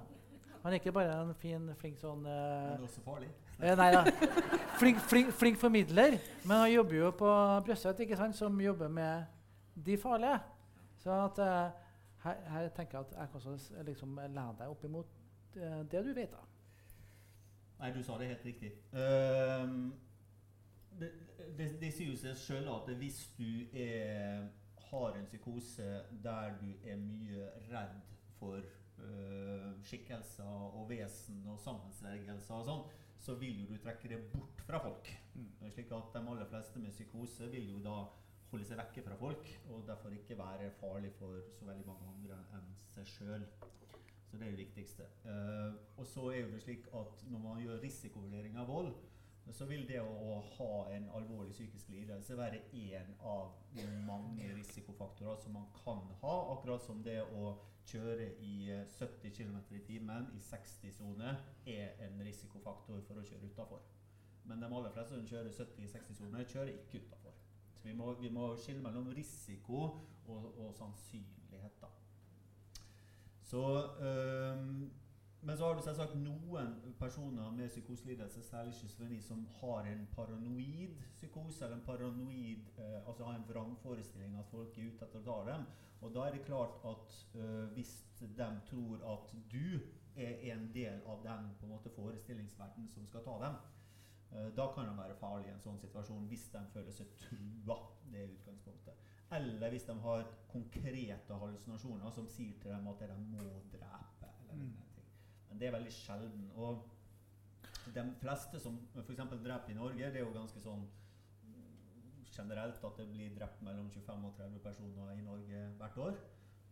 Han 0.63 0.73
er 0.73 0.81
ikke 0.81 0.91
bare 0.91 1.21
en 1.21 1.35
fin, 1.39 1.69
flink 1.79 1.97
sånn 2.01 2.25
Men 2.25 2.33
eh, 2.33 2.73
er 2.73 2.81
også 2.83 3.01
farlig. 3.01 3.29
Eh, 3.59 3.75
nei 3.79 3.89
da. 3.95 4.01
Flink, 4.79 4.99
flink, 5.07 5.31
flink 5.31 5.59
formidler. 5.59 6.17
Men 6.43 6.65
han 6.65 6.71
jobber 6.71 6.95
jo 6.97 7.11
på 7.15 7.29
Brøstøt, 7.65 8.01
ikke 8.03 8.17
sant, 8.19 8.35
som 8.35 8.59
jobber 8.61 8.91
med 8.91 9.23
de 9.85 9.95
farlige. 9.97 10.35
Så 10.99 11.15
at, 11.15 11.39
uh, 11.39 11.95
her, 12.25 12.43
her 12.51 12.69
tenker 12.75 12.99
jeg 12.99 13.07
at 13.07 13.15
jeg 13.21 13.31
kan 13.31 13.41
også 13.53 13.85
liksom 13.87 14.19
lene 14.19 14.51
deg 14.59 14.75
opp 14.75 14.83
imot 14.87 15.15
det 15.91 16.03
du 16.05 16.11
vet. 16.13 16.31
da. 16.35 16.43
Nei, 17.79 17.91
du 17.95 18.01
sa 18.03 18.17
det 18.19 18.27
helt 18.27 18.45
riktig. 18.45 18.73
Ehm, 18.91 19.93
det, 20.99 21.11
det, 21.57 21.69
det 21.79 21.91
sier 21.95 22.11
jo 22.11 22.17
seg 22.19 22.35
sjøl 22.39 22.67
at 22.73 22.91
hvis 22.99 23.21
du 23.37 23.47
er, 23.71 24.49
har 24.89 25.15
en 25.15 25.29
psykose 25.29 25.87
der 26.23 26.57
du 26.59 26.67
er 26.83 26.99
mye 26.99 27.47
redd 27.69 28.01
for 28.39 28.59
uh, 28.99 29.69
skikkelser 29.85 30.49
og 30.49 30.89
vesen 30.91 31.39
og 31.47 31.59
sammensvergelser 31.63 32.57
og 32.57 32.67
sånn, 32.67 32.83
så 33.19 33.35
vil 33.39 33.63
jo 33.63 33.69
du 33.71 33.79
trekke 33.83 34.11
det 34.11 34.19
bort 34.33 34.63
fra 34.67 34.79
folk. 34.83 35.07
Slik 35.71 35.91
at 35.95 36.13
de 36.15 36.23
aller 36.33 36.51
fleste 36.51 36.83
med 36.83 36.95
psykose 36.95 37.47
vil 37.51 37.71
jo 37.77 37.83
da 37.83 38.01
holde 38.51 38.67
seg 38.67 38.79
vekke 38.79 39.03
fra 39.05 39.17
folk, 39.19 39.49
og 39.69 39.87
derfor 39.87 40.15
ikke 40.15 40.39
være 40.39 40.71
farlig 40.79 41.11
for 41.19 41.39
så 41.55 41.67
veldig 41.69 41.87
mange 41.87 42.11
andre 42.11 42.43
enn 42.57 42.71
seg 42.95 43.11
sjøl. 43.15 43.45
Så 44.29 44.37
det 44.37 44.45
er 44.45 44.51
det 44.53 44.61
viktigste. 44.61 45.07
Eh, 45.25 45.71
og 45.97 46.05
så 46.05 46.29
er 46.29 46.43
jo 46.43 46.51
det 46.53 46.61
slik 46.61 46.85
at 46.93 47.23
når 47.31 47.39
man 47.39 47.63
gjør 47.63 47.81
risikovurdering 47.81 48.59
av 48.61 48.69
vold, 48.69 48.93
så 49.51 49.65
vil 49.65 49.87
det 49.89 49.97
å, 50.01 50.35
ha 50.57 50.73
en 50.93 51.07
alvorlig 51.17 51.55
psykisk 51.55 51.89
lidelse 51.89 52.35
være 52.37 52.59
én 52.77 53.15
av 53.25 53.55
mange 54.05 54.51
risikofaktorer 54.53 55.39
som 55.41 55.55
man 55.57 55.65
kan 55.73 56.03
ha, 56.21 56.35
akkurat 56.53 56.83
som 56.85 57.01
det 57.01 57.17
å 57.23 57.55
kjøre 57.89 58.27
i 58.45 58.69
eh, 58.69 58.85
70 58.99 59.33
km 59.33 59.57
i 59.73 59.81
timen 59.87 60.29
i 60.37 60.43
60-sone, 60.43 61.33
er 61.65 61.97
en 62.05 62.21
risikofaktor 62.25 63.01
for 63.07 63.17
å 63.17 63.25
kjøre 63.25 63.49
utafor. 63.49 63.81
Men 64.45 64.61
de 64.61 64.69
aller 64.69 64.93
fleste 64.93 65.17
som 65.17 65.27
kjører 65.29 65.53
70 65.57 65.85
i 65.85 65.91
60-sone, 65.95 66.45
kjører 66.53 66.75
ikke 66.75 67.01
utafor. 67.01 67.35
Så 67.79 67.87
vi 67.87 67.97
må, 67.97 68.13
vi 68.21 68.29
må 68.33 68.51
skille 68.59 68.83
mellom 68.85 69.09
risiko 69.15 69.81
og, 70.27 70.49
og 70.59 70.73
sannsynlighet. 70.77 71.38
Så, 73.49 73.61
øh, 74.05 74.57
men 75.41 75.57
så 75.57 75.65
har 75.65 75.73
du 75.73 75.81
selvsagt 75.81 76.17
noen 76.21 76.73
personer 76.99 77.51
med 77.51 77.69
psykoselidelse, 77.71 78.43
særlig 78.43 78.73
schizofreni, 78.77 79.21
som 79.21 79.47
har 79.61 79.87
en 79.89 80.03
paranoid 80.15 80.99
psykose, 81.15 81.63
eller 81.65 81.77
en 81.77 81.85
paranoid, 81.85 82.67
øh, 82.77 83.07
altså 83.07 83.23
har 83.25 83.35
en 83.35 83.47
vrangforestilling 83.47 84.37
at 84.37 84.45
folk 84.51 84.77
er 84.77 84.91
ute 84.91 85.07
etter 85.07 85.21
å 85.21 85.25
ta 85.25 85.37
dem. 85.49 85.65
Og 86.01 86.13
da 86.13 86.27
er 86.27 86.35
det 86.37 86.43
klart 86.45 86.77
at 86.91 87.17
øh, 87.41 87.71
hvis 87.73 87.95
de 88.19 88.51
tror 88.69 89.01
at 89.13 89.33
du 89.51 89.79
er 90.15 90.53
en 90.53 90.69
del 90.73 91.01
av 91.07 91.25
den 91.25 91.49
på 91.59 91.65
en 91.65 91.73
måte 91.73 91.95
forestillingsverden 91.95 92.89
som 92.93 93.07
skal 93.07 93.25
ta 93.25 93.39
dem, 93.47 93.57
øh, 94.35 94.49
da 94.57 94.71
kan 94.75 94.91
de 94.91 94.97
være 94.97 95.17
farlige 95.23 95.49
i 95.49 95.55
en 95.57 95.65
sånn 95.65 95.81
situasjon 95.81 96.29
hvis 96.29 96.51
de 96.53 96.67
føler 96.75 96.93
seg 97.01 97.17
trua. 97.25 97.81
Det 98.11 98.21
er 98.27 98.35
utgangspunktet. 98.37 99.08
Eller 99.31 99.69
hvis 99.69 99.85
de 99.85 99.95
har 100.01 100.23
konkrete 100.49 101.39
hallusinasjoner 101.41 102.13
som 102.13 102.29
sier 102.33 102.55
til 102.61 102.71
dem 102.71 102.87
at 102.89 103.03
de 103.11 103.17
må 103.29 103.43
drepe. 103.73 104.31
eller 104.39 104.53
Mm. 104.53 104.71
Men 105.49 105.59
det 105.59 105.67
er 105.67 105.71
veldig 105.71 105.91
sjelden. 105.91 106.51
Og 106.55 106.89
de 107.95 108.13
fleste 108.21 108.59
som 108.59 108.79
f.eks. 108.95 109.21
dreper 109.43 109.69
i 109.69 109.77
Norge, 109.77 110.05
det 110.05 110.15
er 110.15 110.25
jo 110.25 110.33
ganske 110.33 110.61
sånn 110.61 110.85
mm, 111.43 112.25
generelt 112.33 112.83
at 112.83 112.97
det 112.97 113.07
blir 113.11 113.35
drept 113.37 113.61
mellom 113.65 113.89
25 113.89 114.25
og 114.25 114.35
30 114.37 114.59
personer 114.65 115.13
i 115.13 115.25
Norge 115.25 115.63
hvert 115.77 115.97
år. 115.97 116.19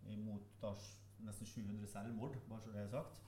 Imot 0.08 0.66
nesten 1.26 1.46
700 1.46 1.88
selvmord, 1.88 2.38
bare 2.50 2.62
så 2.62 2.74
det 2.74 2.84
er 2.84 2.94
sagt. 2.94 3.22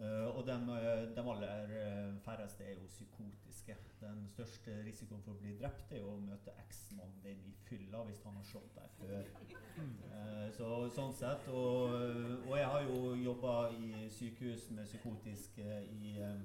Eh, 0.00 0.36
og 0.36 0.46
de, 0.46 0.52
eh, 0.52 1.16
de 1.16 1.30
aller 1.30 1.72
eh, 1.78 2.14
færreste 2.24 2.64
er 2.64 2.70
jo 2.70 2.86
psykotiske. 2.86 3.76
Den 4.00 4.28
største 4.28 4.70
risikoen 4.86 5.22
for 5.22 5.36
å 5.36 5.40
bli 5.42 5.52
drept 5.60 5.92
er 5.92 6.00
jo 6.00 6.14
å 6.14 6.22
møte 6.22 6.54
eksmannen 6.64 7.20
din 7.22 7.44
i 7.46 7.52
fylla 7.68 8.00
hvis 8.08 8.24
han 8.26 8.38
har 8.38 8.48
slått 8.48 8.72
deg 8.78 8.96
før. 8.98 9.28
Uh, 9.76 10.48
så, 10.56 10.70
sånn 10.96 11.14
sett. 11.16 11.46
Og, 11.52 11.94
og 12.48 12.56
jeg 12.58 12.72
har 12.72 12.88
jo 12.88 13.14
jobba 13.20 13.54
i 13.76 14.08
sykehus 14.10 14.70
med 14.74 14.88
psykotiske 14.88 15.68
i 15.84 16.16
eh, 16.16 16.42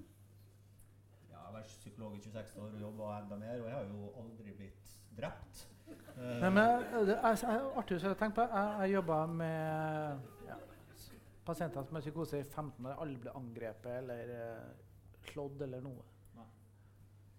ja, 1.32 1.40
Jeg 1.40 1.42
har 1.42 1.58
vært 1.58 1.74
psykolog 1.74 2.16
i 2.20 2.22
26 2.22 2.62
år 2.62 2.70
og 2.70 2.86
jobba 2.86 3.18
enda 3.24 3.42
mer, 3.42 3.60
og 3.64 3.72
jeg 3.72 3.78
har 3.80 3.90
jo 3.90 4.14
aldri 4.22 4.56
blitt 4.60 4.96
drept. 5.18 5.68
Uh, 5.88 6.40
Nei, 6.44 6.50
men 6.52 7.06
det 7.08 7.16
er 7.16 7.46
artig 7.80 8.04
å 8.04 8.18
tenke 8.20 8.36
på. 8.42 8.50
Jeg, 8.52 8.82
jeg 8.84 9.00
jobba 9.00 9.22
med 9.32 10.36
pasienter 11.48 11.88
med 11.96 12.04
psykose 12.04 12.42
i 12.42 12.46
15 12.46 12.86
år. 12.86 13.00
Alle 13.04 13.18
ble 13.24 13.34
angrepet 13.40 13.92
eller 14.02 14.34
eh, 14.36 14.68
slått 15.32 15.62
eller 15.66 15.84
noe. 15.84 16.06
Nei. 16.38 16.48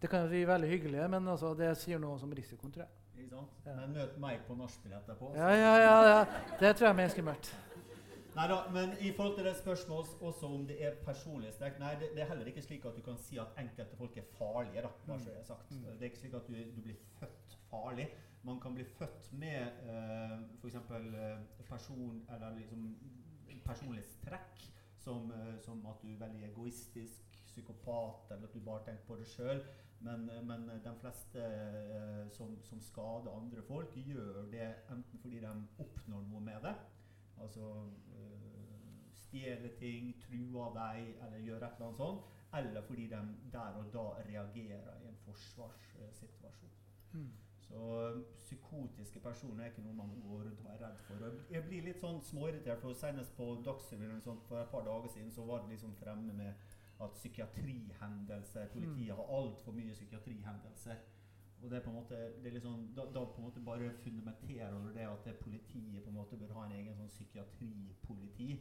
Det 0.00 0.10
kan 0.10 0.24
jo 0.24 0.32
bli 0.32 0.42
veldig 0.48 0.72
hyggelig, 0.72 1.04
men 1.12 1.28
altså, 1.34 1.54
det 1.58 1.74
sier 1.80 2.00
noe 2.02 2.18
om 2.24 2.34
risikoen, 2.40 2.74
tror 2.74 2.86
jeg. 2.86 3.04
Ikke 3.18 3.30
sant? 3.34 3.56
Ja. 3.66 3.78
Men 3.80 3.96
møt 3.96 4.18
meg 4.22 4.44
på 4.46 4.56
nachspiel 4.58 4.94
etterpå. 5.00 5.32
Ja, 5.36 5.48
ja, 5.54 5.72
ja, 5.82 5.96
ja. 6.08 6.20
Det 6.60 6.76
tror 6.76 6.88
jeg 6.88 6.94
er 6.94 7.00
mer 7.02 7.10
skummelt. 7.14 7.50
Neida, 8.38 8.58
men 8.70 8.92
i 9.02 9.10
forhold 9.16 9.34
til 9.34 9.46
det 9.48 9.56
spørsmålet 9.58 10.20
også 10.28 10.46
om 10.46 10.66
det 10.68 10.76
er 10.86 10.98
personlighetstrekk 11.02 11.80
Nei, 11.82 11.94
det, 11.98 12.12
det 12.14 12.22
er 12.22 12.28
heller 12.28 12.46
ikke 12.46 12.62
slik 12.62 12.84
at 12.86 12.94
du 12.94 13.02
kan 13.02 13.16
si 13.18 13.40
at 13.42 13.56
enkelte 13.58 13.98
folk 13.98 14.16
er 14.20 14.28
farlige. 14.36 14.84
da, 14.84 14.92
bare 15.08 15.18
så 15.18 15.32
det 15.32 15.40
er 15.40 15.46
sagt. 15.48 15.70
Mm. 15.74 15.86
Det 15.88 16.06
er 16.06 16.10
ikke 16.12 16.20
slik 16.22 16.36
at 16.38 16.46
du, 16.46 16.54
du 16.76 16.82
blir 16.84 17.00
født 17.18 17.56
farlig. 17.70 18.06
Man 18.46 18.60
kan 18.62 18.74
bli 18.74 18.84
født 18.84 19.32
med 19.32 19.80
uh, 19.88 20.38
f.eks. 20.62 20.76
Uh, 20.76 21.64
person, 21.68 22.22
eller 22.34 22.54
liksom 22.60 22.84
personlighetstrekk 23.68 24.64
som, 25.08 25.30
eh, 25.32 25.58
som 25.60 25.86
at 25.86 26.02
du 26.02 26.08
er 26.12 26.20
veldig 26.20 26.44
egoistisk, 26.50 27.36
psykopat, 27.46 28.30
eller 28.30 28.48
at 28.48 28.54
du 28.54 28.60
bare 28.60 28.84
tenker 28.84 29.06
på 29.06 29.16
deg 29.20 29.30
sjøl. 29.30 29.62
Men, 30.00 30.28
eh, 30.30 30.42
men 30.44 30.68
de 30.84 30.94
fleste 31.00 31.42
eh, 31.42 32.28
som, 32.34 32.56
som 32.64 32.80
skader 32.80 33.34
andre 33.34 33.62
folk, 33.62 33.96
gjør 33.96 34.50
det 34.52 34.68
enten 34.90 35.22
fordi 35.22 35.40
de 35.44 35.54
oppnår 35.84 36.28
noe 36.30 36.44
med 36.50 36.62
det, 36.66 36.74
altså 37.38 37.72
stjele 39.28 39.68
ting, 39.78 40.14
true 40.22 40.68
deg, 40.74 41.10
eller 41.26 41.42
gjøre 41.44 41.66
et 41.66 41.74
eller 41.76 41.86
annet 41.86 42.00
sånt, 42.00 42.30
eller 42.58 42.86
fordi 42.88 43.04
de 43.10 43.18
der 43.52 43.76
og 43.76 43.90
da 43.92 44.04
reagerer 44.28 45.02
i 45.02 45.10
en 45.10 45.18
forsvarssituasjon. 45.26 46.72
Mm. 47.12 47.32
Så 47.68 47.80
psykotiske 48.40 49.20
personer 49.20 49.64
er 49.64 49.70
ikke 49.70 49.84
noe 49.84 49.96
man 49.98 50.14
går 50.24 50.46
rundt 50.46 50.60
og 50.64 50.70
er 50.72 50.80
redd 50.86 51.00
for. 51.04 51.24
Jeg 51.52 51.64
blir 51.66 51.84
litt 51.84 52.00
sånn 52.00 52.22
småirritert, 52.24 52.80
for 52.80 52.96
senest 52.96 53.34
på 53.36 53.50
Dagsrevyen 53.66 54.22
for 54.24 54.56
et 54.62 54.72
par 54.72 54.86
dager 54.86 55.12
siden 55.12 55.30
så 55.34 55.44
var 55.48 55.62
det 55.64 55.74
liksom 55.74 55.92
fremme 56.00 56.32
med 56.32 56.64
at 56.98 57.14
psykiatrihendelser 57.14 58.72
Politiet 58.72 59.14
har 59.14 59.36
altfor 59.36 59.76
mye 59.76 59.94
psykiatrihendelser. 59.94 61.04
Og 61.62 61.70
det 61.70 61.78
er 61.78 61.84
på 61.84 61.90
en 61.90 61.98
måte, 61.98 62.18
sånn, 62.62 62.82
da, 62.94 63.04
da 63.14 63.24
på 63.26 63.40
en 63.42 63.48
måte 63.48 63.62
bare 63.66 63.90
fundamenterer 64.04 64.74
du 64.78 64.92
det 64.94 65.06
at 65.10 65.24
det 65.26 65.38
politiet 65.42 66.04
på 66.04 66.12
en 66.12 66.18
måte 66.20 66.38
bør 66.38 66.54
ha 66.54 66.66
en 66.66 66.76
egen 66.78 66.94
sånn 66.98 67.10
psykiatripoliti. 67.10 68.52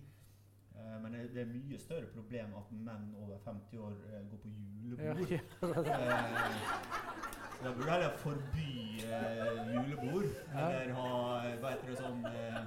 Eh, 0.77 0.97
men 1.03 1.13
det, 1.33 1.41
er 1.41 1.49
mye 1.51 1.79
større 1.81 2.09
problem 2.13 2.53
at 2.59 2.71
menn 2.71 3.07
over 3.21 3.37
50 3.45 3.77
år 3.77 3.93
eh, 4.07 4.23
går 4.31 4.41
på 4.43 4.49
julebord. 4.55 5.31
ja. 5.31 5.41
ja. 5.91 6.19
så 7.57 7.63
da 7.63 7.73
burde 7.73 7.91
heller 7.91 8.17
forby 8.17 8.73
eh, 9.03 9.61
julebord, 9.73 10.29
eller 10.53 10.93
ha 10.93 11.07
hva 11.61 11.71
heter 11.73 11.89
det, 11.89 11.97
sånn, 12.01 12.25
eh, 12.29 12.59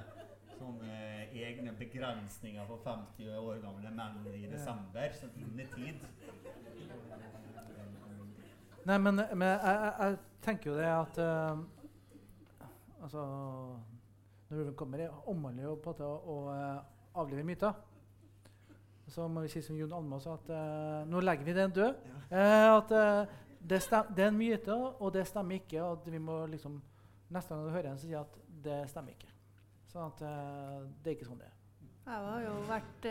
eh, 0.87 1.37
egne 1.47 1.73
begrensninger 1.79 2.65
for 2.67 2.83
50 2.83 3.37
år 3.39 3.61
gamle 3.63 3.93
menn 3.95 4.25
i 4.35 4.47
desember. 4.51 5.15
Sånn 5.15 5.37
innetid. 5.39 6.03
Nei, 8.85 8.97
men, 8.97 9.15
men 9.15 9.47
jeg, 9.47 9.59
jeg, 9.61 9.93
jeg 9.99 10.17
tenker 10.41 10.71
jo 10.71 10.77
det 10.79 10.89
at 10.89 11.19
uh, 11.21 11.59
Altså 13.01 13.21
Når 14.49 14.57
ulven 14.57 14.75
kommer, 14.75 14.97
det 14.97 15.09
omhandler 15.29 15.63
jo 15.63 15.75
på 15.75 15.93
en 15.93 15.93
måte 15.93 16.07
å, 16.07 16.17
å 16.33 16.53
eh, 16.53 16.81
avlive 17.21 17.45
myter. 17.47 17.77
Så 19.11 19.27
må 19.27 19.43
vi 19.43 19.51
si 19.51 19.61
som 19.63 19.75
Jon 19.75 19.91
Almaas 19.95 20.27
at 20.31 20.49
uh, 20.53 21.01
nå 21.09 21.19
legger 21.23 21.47
vi 21.47 21.55
den 21.57 21.73
død. 21.75 21.97
Eh, 22.31 22.67
at 22.71 22.93
eh, 22.95 23.33
det, 23.59 23.81
stem, 23.83 24.13
det 24.15 24.23
er 24.23 24.29
en 24.31 24.37
myte, 24.39 24.75
og 24.75 25.11
det 25.11 25.25
stemmer 25.27 25.59
ikke. 25.59 25.81
Og 25.83 25.99
at 25.99 26.07
vi 26.13 26.21
må 26.21 26.45
liksom 26.51 26.79
Neste 27.31 27.55
gang 27.55 27.63
du 27.63 27.71
hører 27.71 27.93
en, 27.93 27.99
så 27.99 28.09
si 28.09 28.15
at 28.19 28.33
det 28.59 28.77
stemmer 28.91 29.13
ikke. 29.13 29.29
Sånn 29.87 30.09
at 30.09 30.17
det 30.99 31.07
er 31.07 31.13
ikke 31.13 31.27
sånn 31.29 31.37
det 31.39 31.45
er. 31.47 31.53
Jeg 32.01 32.25
har 32.25 32.41
jo 32.43 32.55
vært 32.67 33.07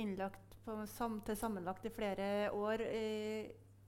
innlagt 0.00 0.54
på 0.64 0.76
sam 0.88 1.18
til 1.26 1.36
sammenlagt 1.36 1.84
i 1.84 1.92
flere 1.92 2.28
år 2.56 2.80
i, 2.86 3.10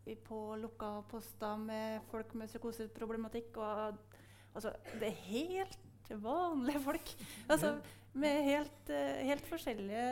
i, 0.05 0.19
på 0.21 0.43
lukka 0.61 0.91
poster 1.09 1.65
med 1.65 2.05
folk 2.11 2.37
med 2.37 2.53
psykoseproblematikk. 2.53 3.57
Og 3.57 4.21
altså, 4.53 4.75
det 5.01 5.09
er 5.09 5.25
helt 5.31 6.13
vanlige 6.29 6.85
folk. 6.91 7.17
Altså, 7.49 7.73
med 8.13 8.45
helt, 8.51 8.95
helt 9.33 9.49
forskjellige 9.49 10.05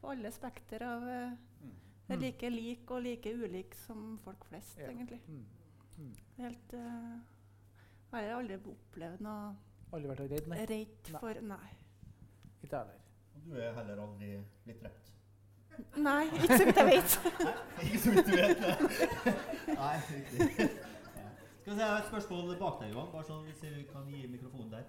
på 0.00 0.10
alle 0.12 0.30
spekter 0.32 0.82
av 0.86 1.02
mm. 1.02 1.36
Det 2.10 2.16
er 2.16 2.18
Mm. 2.18 2.22
like 2.24 2.48
lik 2.50 2.90
og 2.90 3.02
like 3.04 3.30
ulik 3.34 3.74
som 3.86 4.18
folk 4.24 4.44
flest, 4.48 4.78
Ja. 4.78 4.88
egentlig. 4.90 5.20
Mm. 5.28 5.44
Mm. 5.98 6.14
Helt 6.38 6.72
uh, 6.74 7.20
Jeg 8.12 8.30
har 8.30 8.38
aldri 8.40 8.56
opplevd 8.56 9.20
noe 9.20 9.56
Aldri 9.92 10.08
vært 10.10 10.20
redd, 10.30 10.48
nei. 10.48 10.64
redd 10.66 11.10
for 11.20 11.40
Nei. 11.40 11.70
Ikke 12.62 12.76
jeg 12.76 12.80
heller. 12.80 12.98
Og 13.34 13.44
du 13.46 13.54
er 13.60 13.72
heller 13.74 14.02
aldri 14.02 14.30
blitt 14.64 14.80
drept. 14.82 15.06
Nei, 15.96 16.24
ikke 16.26 16.58
så 16.58 16.64
vidt 16.66 16.76
jeg 16.76 16.86
vet. 16.86 17.18
Ikke 17.86 17.98
så 17.98 18.10
vidt 18.10 18.26
du 18.26 18.32
vet 18.36 18.60
det. 18.60 18.74
Nei, 19.68 19.96
riktig. 20.10 20.70
Skal 21.60 21.72
vi 21.72 21.78
se, 21.78 21.80
jeg 21.80 21.88
har 21.90 21.98
et 22.02 22.08
spørsmål 22.10 22.58
bak 22.58 22.80
deg, 22.82 22.90
Johan. 22.92 23.08
Bare 23.12 23.24
sånn 23.24 23.44
hvis 23.46 23.62
vi 23.62 23.84
kan 23.92 24.10
gi 24.10 24.26
mikrofonen 24.26 24.70
der. 24.74 24.84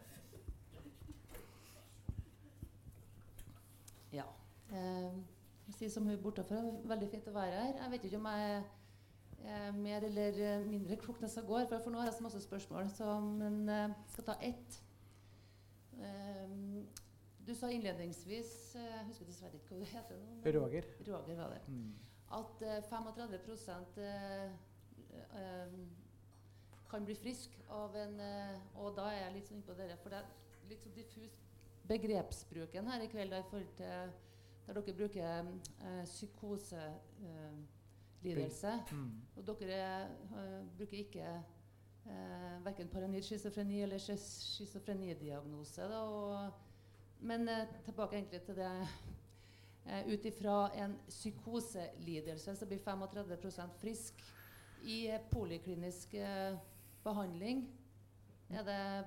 Ja. 4.11 4.25
Eh, 4.71 5.11
jeg 5.81 5.91
som 5.91 6.05
hun 6.07 6.19
bortafor, 6.21 6.69
veldig 6.87 7.09
fint 7.09 7.27
å 7.27 7.33
være 7.35 7.57
her. 7.57 7.73
Jeg 7.79 7.91
vet 7.93 8.05
ikke 8.07 8.19
om 8.19 8.29
jeg 8.31 8.61
er 9.51 9.75
mer 9.75 10.05
eller 10.07 10.39
eh, 10.45 10.65
mindre 10.67 10.97
klok 11.01 11.21
som 11.27 11.45
går, 11.47 11.65
for 11.69 11.83
for 11.83 11.91
nå 11.93 12.01
har 12.01 12.09
jeg 12.09 12.17
så 12.17 12.23
masse 12.27 12.41
spørsmål. 12.43 12.89
Så, 12.89 13.19
men 13.19 13.69
eh, 13.69 13.87
jeg 13.87 14.15
skal 14.15 14.27
ta 14.29 14.37
ett. 14.41 14.81
Eh, 15.99 16.57
du 17.47 17.55
sa 17.57 17.67
innledningsvis 17.73 18.51
Jeg 18.77 19.05
husker 19.07 19.25
dessverre 19.25 19.57
ikke 19.57 19.73
hva 19.73 19.79
du 19.81 19.89
heter 19.89 20.19
nå. 20.19 20.51
Roger. 20.59 20.87
Roger 21.07 21.39
var 21.39 21.55
det. 21.55 21.61
Mm. 21.67 21.93
At 22.37 22.61
eh, 22.63 22.83
35 22.87 23.33
eh, 23.97 24.51
um, 25.35 25.89
kan 26.91 27.05
bli 27.05 27.15
frisk 27.15 27.57
av 27.69 27.95
en 27.95 28.19
uh, 28.19 28.79
Og 28.83 28.95
da 28.95 29.09
er 29.11 29.25
jeg 29.25 29.33
litt 29.35 29.49
sånn 29.49 29.59
innpå 29.59 29.75
dere, 29.75 29.97
for 29.99 30.13
det 30.13 30.21
er 30.21 30.69
litt 30.69 30.83
sånn 30.83 30.95
diffus 30.95 31.39
begrepsbruken 31.91 32.87
her 32.87 33.03
i 33.03 33.09
kveld 33.11 33.33
da, 33.33 33.41
i 33.41 33.47
forhold 33.49 33.73
til 33.79 34.13
der 34.67 34.73
dere 34.73 34.93
bruker 34.93 35.39
eh, 35.81 36.03
psykoselidelse. 36.05 37.69
lidelse 38.21 38.71
Mm. 38.91 39.11
og 39.35 39.47
dere 39.47 40.03
eh, 40.03 40.65
bruker 40.77 40.97
ikke 40.97 41.43
eh, 42.05 42.65
verken 42.65 42.87
paranoid 42.87 43.23
schizofreni 43.23 43.81
eller 43.81 43.97
schizofrenidiagnose. 43.97 45.81
Men 47.19 47.49
eh, 47.49 47.67
tilbake 47.85 48.15
egentlig 48.15 48.41
til 48.41 48.55
det 48.55 48.87
eh, 49.85 50.13
Ut 50.13 50.25
ifra 50.25 50.69
en 50.83 50.95
psykoselidelse 51.07 52.55
så 52.55 52.65
blir 52.65 52.77
35% 52.77 53.77
frisk 53.81 54.23
i 54.85 55.07
eh, 55.07 55.19
poliklinisk 55.31 56.13
eh, 56.13 56.57
behandling. 57.03 57.67
Er 58.49 58.63
det 58.63 59.05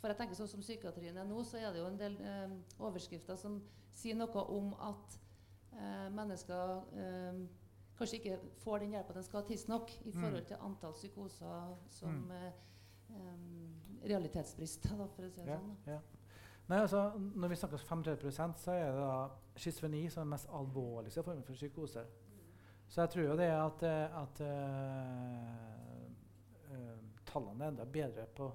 For 0.00 0.08
jeg 0.08 0.16
tenker 0.16 0.34
sånn 0.38 0.48
som 0.48 0.60
psykiatrien 0.64 1.16
er 1.20 1.24
nå, 1.28 1.42
så 1.44 1.58
er 1.60 1.72
det 1.74 1.80
jo 1.82 1.86
en 1.90 1.98
del 2.00 2.14
eh, 2.24 2.54
overskrifter 2.80 3.36
som 3.36 3.58
sier 3.92 4.16
noe 4.16 4.44
om 4.48 4.70
at 4.80 5.18
eh, 5.76 6.06
mennesker 6.16 6.72
eh, 6.96 7.42
kanskje 7.98 8.16
ikke 8.20 8.38
får 8.62 8.78
den 8.80 8.94
hjelpa 8.96 9.12
de 9.18 9.22
skal 9.26 9.42
ha 9.42 9.46
tidsnok 9.50 9.90
i 10.06 10.10
Mm. 10.14 10.20
forhold 10.22 10.46
til 10.48 10.56
antall 10.60 10.92
psykoser 10.92 11.76
som 11.90 12.08
Mm. 12.10 12.30
eh, 12.32 12.52
em, 13.10 13.80
da, 14.96 15.06
for 15.06 15.22
å 15.24 15.30
si 15.30 15.40
det 15.42 15.46
Ja, 15.46 15.58
sånn. 15.58 15.76
Ja. 15.86 15.98
Nei, 16.68 16.78
altså, 16.80 17.12
når 17.18 17.48
vi 17.48 17.56
snakker 17.56 17.92
om 17.92 18.02
35% 18.04 18.58
så 18.58 18.70
er 18.72 18.92
det 18.92 19.00
da 19.00 19.30
schizofreni 19.56 20.08
som 20.10 20.20
er 20.20 20.24
den 20.24 20.30
mest 20.30 20.48
alvorligste 20.48 21.22
formen 21.22 21.42
for 21.44 21.52
psykose. 21.54 22.06
Så 22.88 23.02
jeg 23.02 23.10
tror 23.10 23.24
jo 23.24 23.36
det 23.36 23.50
at, 23.50 23.82
eh, 23.82 24.22
at 24.22 24.40
uh, 24.40 26.10
uh, 26.72 26.96
tallene 27.26 27.64
er 27.64 27.68
enda 27.68 27.84
bedre 27.84 28.26
på 28.34 28.50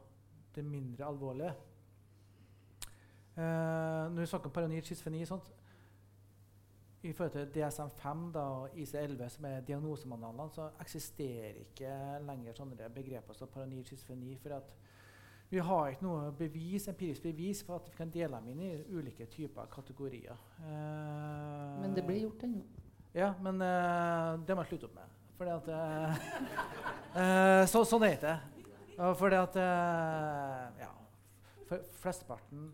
det 0.55 0.65
mindre 0.65 1.05
alvorlige. 1.05 1.53
Eh, 3.35 4.11
når 4.11 4.19
vi 4.19 4.25
snakker 4.31 4.47
om 4.49 4.55
paranoid 4.55 4.87
schizofreni 4.87 5.25
sånt, 5.27 5.51
i 7.05 7.11
forhold 7.13 7.31
til 7.31 7.49
DSM-5 7.53 8.31
da, 8.33 8.39
og 8.39 8.69
IC11, 8.73 9.27
som 9.29 9.45
er 9.45 9.59
diagnosemanualene, 9.67 10.49
så 10.55 10.69
eksisterer 10.81 11.59
ikke 11.61 11.91
lenger 12.25 12.55
sånne 12.57 12.89
begreper 12.95 13.37
som 13.37 13.51
paranoid 13.53 13.85
schizofreni. 13.85 14.37
For 14.41 14.55
at 14.57 14.71
vi 15.49 15.61
har 15.61 15.91
ikke 15.91 16.07
noe 16.07 16.31
bevis, 16.33 16.87
empirisk 16.89 17.27
bevis 17.27 17.61
for 17.63 17.77
at 17.77 17.91
vi 17.91 17.97
kan 17.97 18.09
dele 18.09 18.39
dem 18.39 18.47
inn 18.55 18.63
i 18.65 18.71
ulike 18.97 19.27
typer 19.29 19.69
kategorier. 19.71 20.39
Eh, 20.63 21.81
Men 21.81 21.93
det 21.93 22.05
blir 22.07 22.23
gjort 22.23 22.43
ennå. 22.47 22.63
Ja, 23.13 23.33
men 23.41 23.61
eh, 23.61 24.39
det 24.47 24.55
må 24.55 24.63
jeg 24.65 24.73
slutte 24.73 24.89
opp 24.89 24.95
med. 24.97 25.13
Fordi 25.37 25.51
at 25.51 25.69
eh, 25.75 26.27
eh, 27.21 27.63
så, 27.69 27.83
Sånn 27.85 28.03
er 28.07 28.15
det 28.15 28.17
ikke. 28.17 28.35
Og 28.97 29.17
fordi 29.19 29.35
at 29.35 29.59
eh, 29.61 30.81
Ja. 30.83 30.91
For 31.65 31.81
flesteparten 31.91 32.67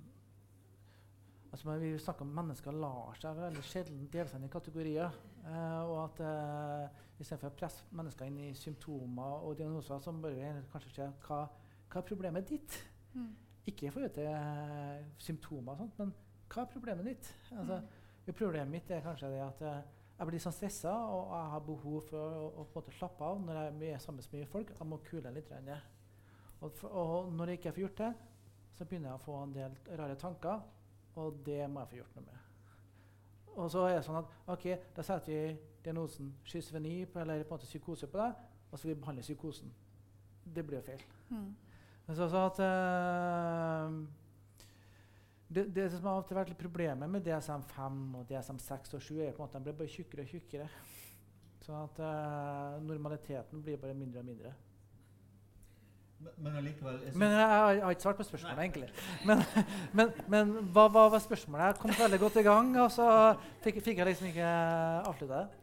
altså, 1.51 1.77
Vi 1.79 1.97
snakker 1.97 2.21
om 2.21 2.33
mennesker 2.35 2.71
lar 2.71 3.15
seg 3.19 3.37
veldig 3.39 3.63
sjelden 3.63 4.09
dele 4.11 4.27
seg 4.29 4.39
inn 4.39 4.49
i 4.49 4.51
kategorier. 4.51 5.21
eh, 5.45 5.81
og 5.81 6.03
at 6.03 6.19
uh, 6.25 7.01
istedenfor 7.21 7.51
å 7.51 7.57
presse 7.57 7.85
mennesker 7.97 8.29
inn 8.29 8.37
i 8.37 8.51
symptomer 8.57 9.45
og 9.45 9.57
diagnoser, 9.57 10.01
så 10.01 10.11
bør 10.11 10.35
vi 10.35 10.51
kanskje 10.71 10.93
se 10.95 11.07
hva, 11.27 11.39
hva 11.91 12.01
er 12.01 12.07
problemet 12.07 12.49
ditt. 12.49 12.77
Mm. 13.13 13.31
Ikke 13.69 13.87
i 13.87 13.93
forhold 13.93 14.13
til 14.15 14.29
eh, 14.29 15.01
symptomer, 15.21 15.73
og 15.73 15.77
sånt, 15.83 15.97
men 15.99 16.13
hva 16.51 16.63
er 16.63 16.71
problemet 16.71 17.05
ditt? 17.11 17.33
Altså, 17.53 17.81
jo, 18.25 18.33
Problemet 18.37 18.71
mitt 18.71 18.89
er 18.91 19.03
kanskje 19.05 19.29
det 19.33 19.41
at 19.45 19.61
eh, 19.67 19.81
jeg 20.17 20.29
blir 20.29 20.41
sånn 20.41 20.55
stressa, 20.55 20.93
og 21.13 21.31
jeg 21.35 21.51
har 21.53 21.63
behov 21.65 22.07
for 22.09 22.39
å, 22.41 22.65
å, 22.65 22.83
slappe 22.97 23.25
av 23.25 23.41
når 23.41 23.61
jeg 23.61 23.95
er 23.95 24.01
sammen 24.01 24.21
med 24.21 24.39
mye 24.39 24.49
folk. 24.49 24.73
Jeg 24.77 24.89
må 24.89 24.99
kule 25.05 25.33
litt. 25.33 25.49
Renne. 25.49 25.77
Og, 26.61 26.71
for, 26.77 26.93
og 26.93 27.33
når 27.33 27.51
jeg 27.51 27.59
ikke 27.59 27.73
får 27.73 27.85
gjort 27.85 28.03
det, 28.03 28.11
så 28.77 28.85
begynner 28.85 29.11
jeg 29.11 29.19
å 29.19 29.25
få 29.25 29.39
en 29.41 29.55
del 29.55 29.75
rare 29.99 30.15
tanker, 30.19 30.61
og 31.21 31.41
det 31.45 31.65
må 31.69 31.81
jeg 31.81 31.91
få 31.91 31.99
gjort 32.01 32.15
noe 32.17 32.27
med. 32.29 32.47
Og 33.51 33.67
så 33.73 33.83
er 33.89 33.97
det 33.97 34.05
sånn 34.05 34.21
at 34.21 34.31
ok, 34.53 34.67
da 34.95 35.03
setter 35.03 35.33
vi 35.33 35.41
diagnosen 35.83 36.31
schizofreni 36.47 37.01
eller 37.03 37.43
på 37.43 37.51
en 37.51 37.57
måte 37.57 37.67
psykose 37.67 38.07
på 38.07 38.21
deg, 38.21 38.47
og 38.71 38.79
så 38.79 38.87
vil 38.87 38.95
vi 38.95 39.01
behandle 39.01 39.25
psykosen. 39.25 39.73
Det 40.41 40.63
blir 40.65 40.79
jo 40.79 40.85
feil. 40.85 41.03
Mm. 41.33 41.51
Så, 42.11 42.27
så 42.31 42.45
at 42.45 42.61
uh, 42.63 43.91
det, 45.51 45.67
det 45.75 45.89
som 45.91 46.07
har 46.07 46.21
alltid 46.21 46.37
vært 46.37 46.57
problemet 46.59 47.11
med 47.11 47.27
DSM-5 47.27 48.01
og 48.19 48.25
DSM-6 48.31 48.95
og 48.97 49.05
7, 49.05 49.13
er 49.19 49.35
på 49.35 49.41
en 49.41 49.45
måte 49.45 49.59
at 49.59 49.61
de 49.61 49.67
blir 49.67 49.79
bare 49.81 49.93
tjukkere 49.93 50.25
og 50.25 50.33
tjukkere. 50.33 50.67
Sånn 51.61 51.77
at 51.83 52.01
uh, 52.01 52.81
normaliteten 52.87 53.63
blir 53.63 53.79
bare 53.81 53.97
mindre 53.97 54.23
og 54.23 54.29
mindre. 54.31 54.53
Men, 56.21 56.33
men 56.45 56.55
allikevel 56.61 56.99
jeg 57.05 57.15
Men 57.17 57.31
jeg, 57.33 57.39
jeg, 57.39 57.47
har- 57.49 57.73
jeg 57.73 57.83
har 57.83 57.95
ikke 57.95 58.01
svart 58.07 58.19
på 58.21 58.23
spørsmålet, 58.27 58.59
egentlig. 58.59 58.89
Men, 59.25 59.41
men, 59.97 60.11
men 60.33 60.51
hva, 60.75 60.83
hva 60.93 61.07
var 61.15 61.19
spørsmålet? 61.23 61.65
Jeg 61.71 61.79
kom 61.81 61.95
veldig 61.99 62.19
godt 62.21 62.35
i 62.41 62.43
gang, 62.45 62.69
og 62.83 62.91
så 62.93 63.07
fikk, 63.65 63.79
fikk 63.87 63.97
jeg 64.03 64.09
liksom 64.11 64.27
ikke 64.29 64.51
avslutta 65.09 65.39
det. 65.41 65.57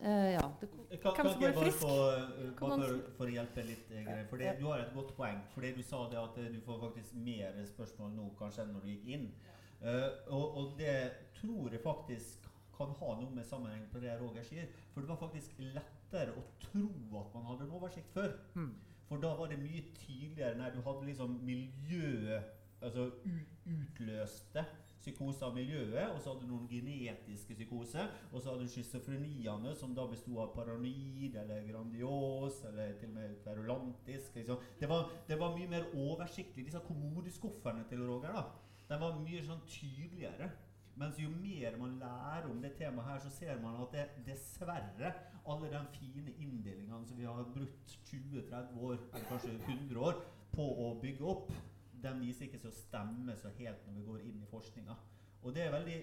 Uh, 0.00 0.30
ja, 0.32 0.44
det, 0.62 0.68
Kan, 1.02 1.12
kan 1.14 1.26
ikke 1.28 1.44
jeg 1.44 1.54
bare 1.54 1.64
frisk? 1.66 1.82
få, 1.82 1.88
uh, 1.92 2.52
bare 2.60 2.76
for, 2.80 3.00
for 3.18 3.28
å 3.28 3.34
hjelpe 3.34 3.64
litt, 3.66 3.90
eh, 3.92 4.06
Geir, 4.06 4.22
for 4.30 4.40
det, 4.40 4.52
Du 4.60 4.62
har 4.70 4.80
et 4.80 4.94
godt 4.96 5.10
poeng. 5.18 5.42
fordi 5.52 5.72
du 5.76 5.82
sa 5.84 5.98
det 6.08 6.16
at 6.22 6.38
du 6.54 6.60
får 6.64 6.78
faktisk 6.86 7.18
mer 7.26 7.58
spørsmål 7.68 8.14
nå 8.16 8.28
kanskje 8.38 8.62
enn 8.64 8.72
når 8.78 8.86
du 8.86 8.92
gikk 8.94 9.10
inn. 9.18 9.26
Eh, 9.82 10.06
og, 10.32 10.56
og 10.56 10.72
det 10.78 10.94
tror 11.36 11.68
jeg 11.76 11.82
faktisk 11.84 12.48
kan 12.78 12.94
ha 12.96 13.10
noe 13.20 13.28
med 13.36 13.44
sammenheng 13.44 13.84
på 13.92 14.00
det 14.00 14.14
Roger 14.22 14.42
sier. 14.48 14.70
For 14.94 15.04
det 15.04 15.10
var 15.12 15.20
faktisk 15.20 15.60
lettere 15.60 16.32
å 16.32 16.46
tro 16.64 16.86
at 17.20 17.34
man 17.36 17.44
hadde 17.50 17.66
en 17.68 17.76
oversikt 17.76 18.08
før. 18.16 18.32
Mm. 18.56 18.72
For 19.10 19.18
da 19.18 19.34
var 19.34 19.50
det 19.50 19.58
mye 19.58 19.82
tydeligere 19.98 20.54
når 20.54 20.76
du 20.76 20.80
hadde 20.86 21.10
liksom 21.10 21.36
miljøet 21.42 22.56
Altså 22.80 23.10
utløste 23.68 24.62
psykose 25.00 25.44
av 25.44 25.52
miljøet, 25.56 26.12
og 26.12 26.18
så 26.20 26.32
hadde 26.32 26.46
du 26.46 26.50
noen 26.50 26.68
genetiske 26.68 27.56
psykoser, 27.56 28.08
og 28.30 28.40
så 28.40 28.52
hadde 28.52 28.66
du 28.66 28.72
schizofreniene, 28.72 29.72
som 29.76 29.92
da 29.96 30.06
besto 30.08 30.38
av 30.42 30.54
paranoid 30.54 31.36
eller 31.40 31.66
grandios 31.68 32.58
eller 32.68 32.94
til 33.00 33.12
og 33.12 33.18
med 33.18 33.36
kverulantisk. 33.44 34.36
Liksom. 34.36 34.64
Det, 34.80 34.88
var, 34.88 35.12
det 35.28 35.38
var 35.40 35.54
mye 35.56 35.68
mer 35.72 35.88
oversiktlig. 35.92 36.66
Disse 36.68 36.82
kommodeskuffene 36.84 37.86
til 37.88 38.04
Roger 38.04 38.36
da, 38.36 38.44
de 38.90 39.00
var 39.00 39.20
mye 39.20 39.44
sånn 39.44 39.64
tydeligere. 39.68 40.50
Mens 41.00 41.18
jo 41.20 41.30
mer 41.32 41.76
man 41.80 41.96
lærer 41.98 42.48
om 42.50 42.60
det 42.62 42.74
temaet 42.76 43.08
her, 43.08 43.18
så 43.24 43.30
ser 43.32 43.60
man 43.62 43.78
at 43.80 43.94
det 43.94 44.24
dessverre 44.26 45.12
alle 45.48 45.70
de 45.72 45.80
fine 45.94 46.34
inndelingene 46.38 47.06
som 47.08 47.18
vi 47.18 47.24
har 47.24 47.46
brukt 47.54 47.94
20-30 48.10 48.76
år, 48.78 48.98
eller 49.14 49.28
kanskje 49.30 49.54
100 49.56 50.00
år, 50.00 50.20
på 50.52 50.66
å 50.84 50.90
bygge 51.00 51.24
opp, 51.24 51.52
de 52.02 52.12
viser 52.20 52.46
ikke 52.48 52.60
så 52.60 52.72
stemme 52.74 53.36
så 53.36 53.52
helt 53.58 53.86
når 53.86 53.96
vi 53.96 54.06
går 54.10 54.26
inn 54.28 54.42
i 54.42 54.50
forskninga. 54.50 54.96
Og 55.42 55.54
det 55.56 55.64
er 55.64 55.72
veldig 55.72 55.98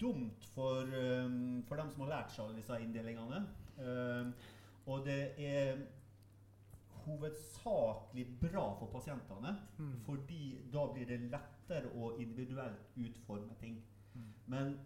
dumt 0.00 0.46
for, 0.54 0.86
um, 0.86 1.62
for 1.68 1.76
dem 1.80 1.90
som 1.90 2.04
har 2.04 2.12
lært 2.14 2.34
seg 2.34 2.44
alle 2.44 2.60
disse 2.60 2.78
inndelingene. 2.84 3.40
Um, 3.80 4.32
og 4.86 5.04
det 5.06 5.20
er 5.38 5.82
hovedsakelig 7.04 8.26
bra 8.40 8.66
for 8.78 8.86
pasientene, 8.92 9.56
Mm. 9.78 10.00
fordi 10.06 10.70
da 10.72 10.86
blir 10.92 11.06
det 11.06 11.20
lettere 11.20 11.90
å 11.94 12.18
individuelt 12.20 12.96
utforme 12.96 13.54
ting. 13.60 13.82
Men 14.50 14.78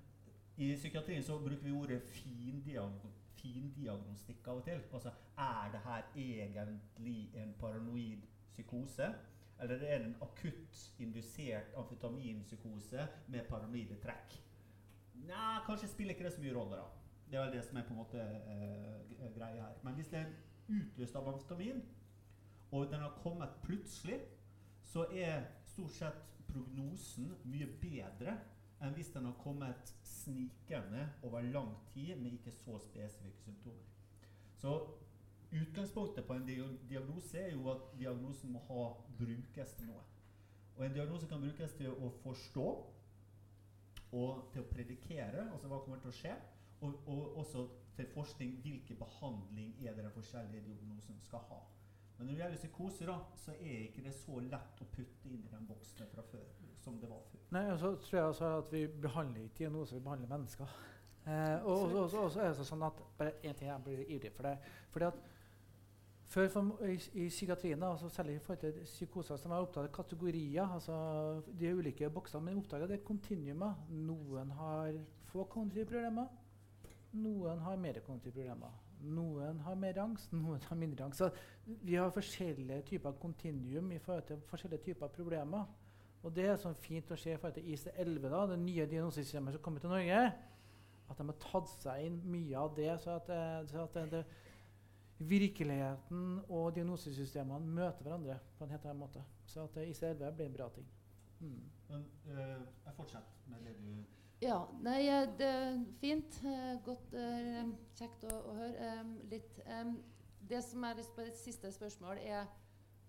i 0.56 0.70
psykiatrien 0.76 1.24
så 1.24 1.38
bruker 1.40 1.64
vi 1.64 1.74
ordet 1.74 2.02
findiagno 2.12 3.12
findiagnostikk 3.44 4.46
av 4.48 4.60
og 4.60 4.64
til. 4.64 4.82
Altså, 4.96 5.12
er 5.36 5.72
det 5.72 5.80
her 5.84 6.06
egentlig 6.16 7.18
en 7.40 7.54
paranoid 7.60 8.22
psykose? 8.52 9.10
Eller 9.60 9.74
er 9.86 9.98
det 9.98 10.06
en 10.06 10.16
akutt 10.24 10.80
indusert 10.98 11.74
amfetaminpsykose 11.76 13.08
med 13.28 13.48
paranoide 13.48 13.98
trekk? 14.02 14.38
Nei, 15.24 15.60
kanskje 15.66 15.90
spiller 15.92 16.16
ikke 16.16 16.26
det 16.26 16.32
så 16.34 16.42
mye 16.42 16.54
rolle, 16.56 16.80
da. 16.80 16.88
Det 17.30 17.38
er 17.38 17.44
vel 17.44 17.54
det 17.56 17.64
som 17.64 17.76
er 17.78 17.86
på 17.86 17.94
en 17.94 18.00
måte 18.00 18.24
eh, 18.24 19.28
greia 19.36 19.68
her. 19.68 19.76
Men 19.84 19.94
hvis 19.98 20.10
det 20.12 20.20
er 20.20 20.32
utløst 20.68 21.16
av 21.16 21.28
amfetamin, 21.28 21.84
og 22.74 22.90
den 22.90 23.04
har 23.04 23.20
kommet 23.22 23.60
plutselig, 23.62 24.18
så 24.82 25.06
er 25.12 25.46
stort 25.68 25.94
sett 25.94 26.34
prognosen 26.48 27.30
mye 27.48 27.68
bedre 27.80 28.36
enn 28.84 28.94
hvis 28.96 29.12
den 29.14 29.24
har 29.28 29.36
kommet 29.40 29.94
snikende 30.04 31.08
over 31.22 31.42
lang 31.42 31.72
tid 31.92 32.16
med 32.20 32.36
ikke 32.36 32.52
så 32.52 32.78
spesifikke 32.78 33.42
symptomer. 33.42 33.84
Så 34.60 34.74
utgangspunktet 35.52 36.26
på 36.26 36.34
en 36.34 36.48
dia- 36.48 36.88
diagnose 36.88 37.38
er 37.38 37.52
jo 37.52 37.70
at 37.70 37.98
diagnosen 37.98 38.52
må 38.52 38.58
ha 38.58 38.84
brukes 39.18 39.74
til 39.78 39.86
noe. 39.86 40.02
Og 40.76 40.86
en 40.86 40.94
diagnose 40.94 41.26
kan 41.26 41.40
brukes 41.40 41.72
til 41.72 41.90
å 41.90 42.10
forstå 42.22 42.68
og 44.12 44.50
til 44.52 44.62
å 44.62 44.68
predikere, 44.70 45.50
altså 45.52 45.68
hva 45.68 45.78
kommer 45.82 46.00
til 46.02 46.10
å 46.10 46.18
skje, 46.18 46.34
og, 46.80 47.08
og 47.08 47.36
også 47.42 47.68
til 47.96 48.06
forskning 48.14 48.58
hvilken 48.62 48.98
behandling 48.98 49.74
er 49.86 49.94
det 49.94 50.04
den 50.04 50.14
forskjellige 50.14 50.64
diagnosen 50.66 51.20
skal 51.22 51.42
ha. 51.50 51.60
Men 52.16 52.26
når 52.26 52.32
det 52.32 52.42
gjelder 52.42 52.60
psykoser, 52.62 53.10
da, 53.10 53.18
så 53.44 53.54
er 53.58 53.86
ikke 53.88 54.04
det 54.04 54.14
så 54.14 54.40
lett 54.40 54.82
å 54.82 54.90
putte 54.94 55.30
inn 55.30 55.42
i 55.42 55.50
den 55.50 55.66
boksen 55.66 56.10
fra 56.12 56.22
før 56.30 56.44
som 56.84 56.98
det 57.00 57.10
var 57.10 57.22
før. 57.30 57.46
Nei, 57.56 57.64
og 57.72 57.78
så 57.80 57.94
tror 58.04 58.18
jeg 58.18 58.32
også 58.32 58.50
at 58.58 58.72
vi 58.72 58.82
behandler 59.06 59.46
ikke 59.46 59.64
diagnoser, 59.64 59.98
vi 59.98 60.04
behandler 60.04 60.30
mennesker. 60.30 60.74
Eh, 61.24 61.64
og, 61.64 61.94
så 62.12 62.28
er 62.42 62.52
det 62.52 62.66
sånn 62.68 62.84
at 62.84 63.00
bare 63.18 63.38
én 63.42 63.56
ting 63.56 63.70
jeg 63.70 63.84
blir 63.86 64.04
ivrig 64.04 64.32
for 64.36 64.46
det. 64.46 64.58
Fordi 64.92 65.08
at 65.08 65.22
før 66.34 66.48
for, 66.52 66.84
i, 66.84 66.98
i 67.24 67.28
psykiatrien, 67.30 67.82
altså 67.82 68.10
særlig 68.12 68.36
i 68.36 68.44
forhold 68.44 68.62
til 68.62 68.84
psykoser, 68.84 69.40
som 69.40 69.54
har 69.54 69.64
av 69.64 69.90
kategorier, 69.94 70.66
altså 70.66 70.96
de 71.48 71.72
ulike 71.72 72.10
boksene, 72.10 72.44
men 72.44 72.60
oppdaga 72.60 72.90
det 72.90 73.04
kontinuumet. 73.06 73.88
Noen 74.04 74.50
har 74.58 74.98
få 75.30 75.46
kognitive 75.50 75.88
problemer, 75.90 76.28
noen 77.14 77.62
har 77.64 77.80
mer 77.80 78.02
kognitive 78.04 78.34
problemer. 78.34 78.83
Noen 79.04 79.60
har 79.66 79.78
mer 79.78 80.00
angst, 80.04 80.32
noen 80.44 80.62
har 80.68 80.78
mindre 80.80 81.08
angst. 81.08 81.22
Så 81.22 81.76
vi 81.84 81.96
har 81.98 82.12
forskjellige 82.14 82.82
typer 82.90 83.16
kontinuum 83.20 83.92
i 83.92 84.00
forhold 84.02 84.28
til 84.30 84.44
forskjellige 84.50 84.90
typer 84.90 85.12
problemer. 85.14 85.68
Og 86.24 86.32
det 86.32 86.46
er 86.48 86.56
sånn 86.60 86.76
fint 86.80 87.10
å 87.12 87.18
se 87.20 87.34
i 87.34 87.36
forhold 87.36 87.58
til 87.58 87.68
IC11, 87.74 88.28
da, 88.32 88.44
det 88.48 88.58
nye 88.62 88.86
diagnosesystemet 88.88 89.56
som 89.56 89.64
kommer 89.64 89.82
til 89.82 89.92
Norge. 89.92 90.20
At 91.04 91.20
de 91.20 91.26
har 91.28 91.40
tatt 91.42 91.68
seg 91.82 92.06
inn 92.06 92.16
mye 92.32 92.56
av 92.56 92.72
det, 92.78 92.88
så 93.02 93.18
at, 93.18 93.28
eh, 93.28 93.58
så 93.68 93.84
at 93.84 93.98
det, 93.98 94.04
det, 94.14 94.24
virkeligheten 95.24 96.40
og 96.48 96.72
diagnosesystemene 96.74 97.76
møter 97.76 98.06
hverandre 98.06 98.38
på 98.56 98.64
en 98.64 98.72
helt 98.72 98.86
annen 98.88 99.04
måte. 99.04 99.24
Så 99.46 99.66
at 99.68 99.76
eh, 99.82 99.90
IC11 99.92 100.32
blir 100.38 100.48
en 100.48 100.56
bra 100.56 100.70
ting. 100.72 100.88
Mm. 101.44 101.60
Men 101.90 102.06
eh, 102.32 102.60
jeg 102.86 102.96
fortsetter 102.96 103.52
med 103.52 103.68
det 103.68 103.76
du 103.82 104.13
Ja, 104.44 104.58
nei, 104.84 105.06
eh, 105.08 105.28
det 105.38 105.46
er 105.48 105.78
fint. 106.00 106.36
eh, 106.44 106.74
Godt, 106.84 107.14
eh, 107.16 107.64
kjekt 107.96 108.26
å, 108.28 108.34
å 108.50 108.56
høre. 108.58 108.90
Litt. 109.30 109.60
Det 110.44 110.60
som 110.60 110.84
er 110.84 111.00
et 111.00 111.38
siste 111.40 111.70
spørsmål, 111.72 112.18
er 112.20 112.44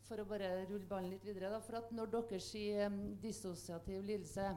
for 0.07 0.22
å 0.22 0.26
bare 0.30 0.64
rulle 0.70 0.88
ballen 0.88 1.12
litt 1.12 1.26
videre. 1.26 1.49
Da, 1.52 1.60
for 1.60 1.82
at 1.82 1.91
når 1.91 2.14
dere 2.14 2.40
sier 2.40 2.94
dissosiativ 3.20 4.06
lidelse, 4.06 4.53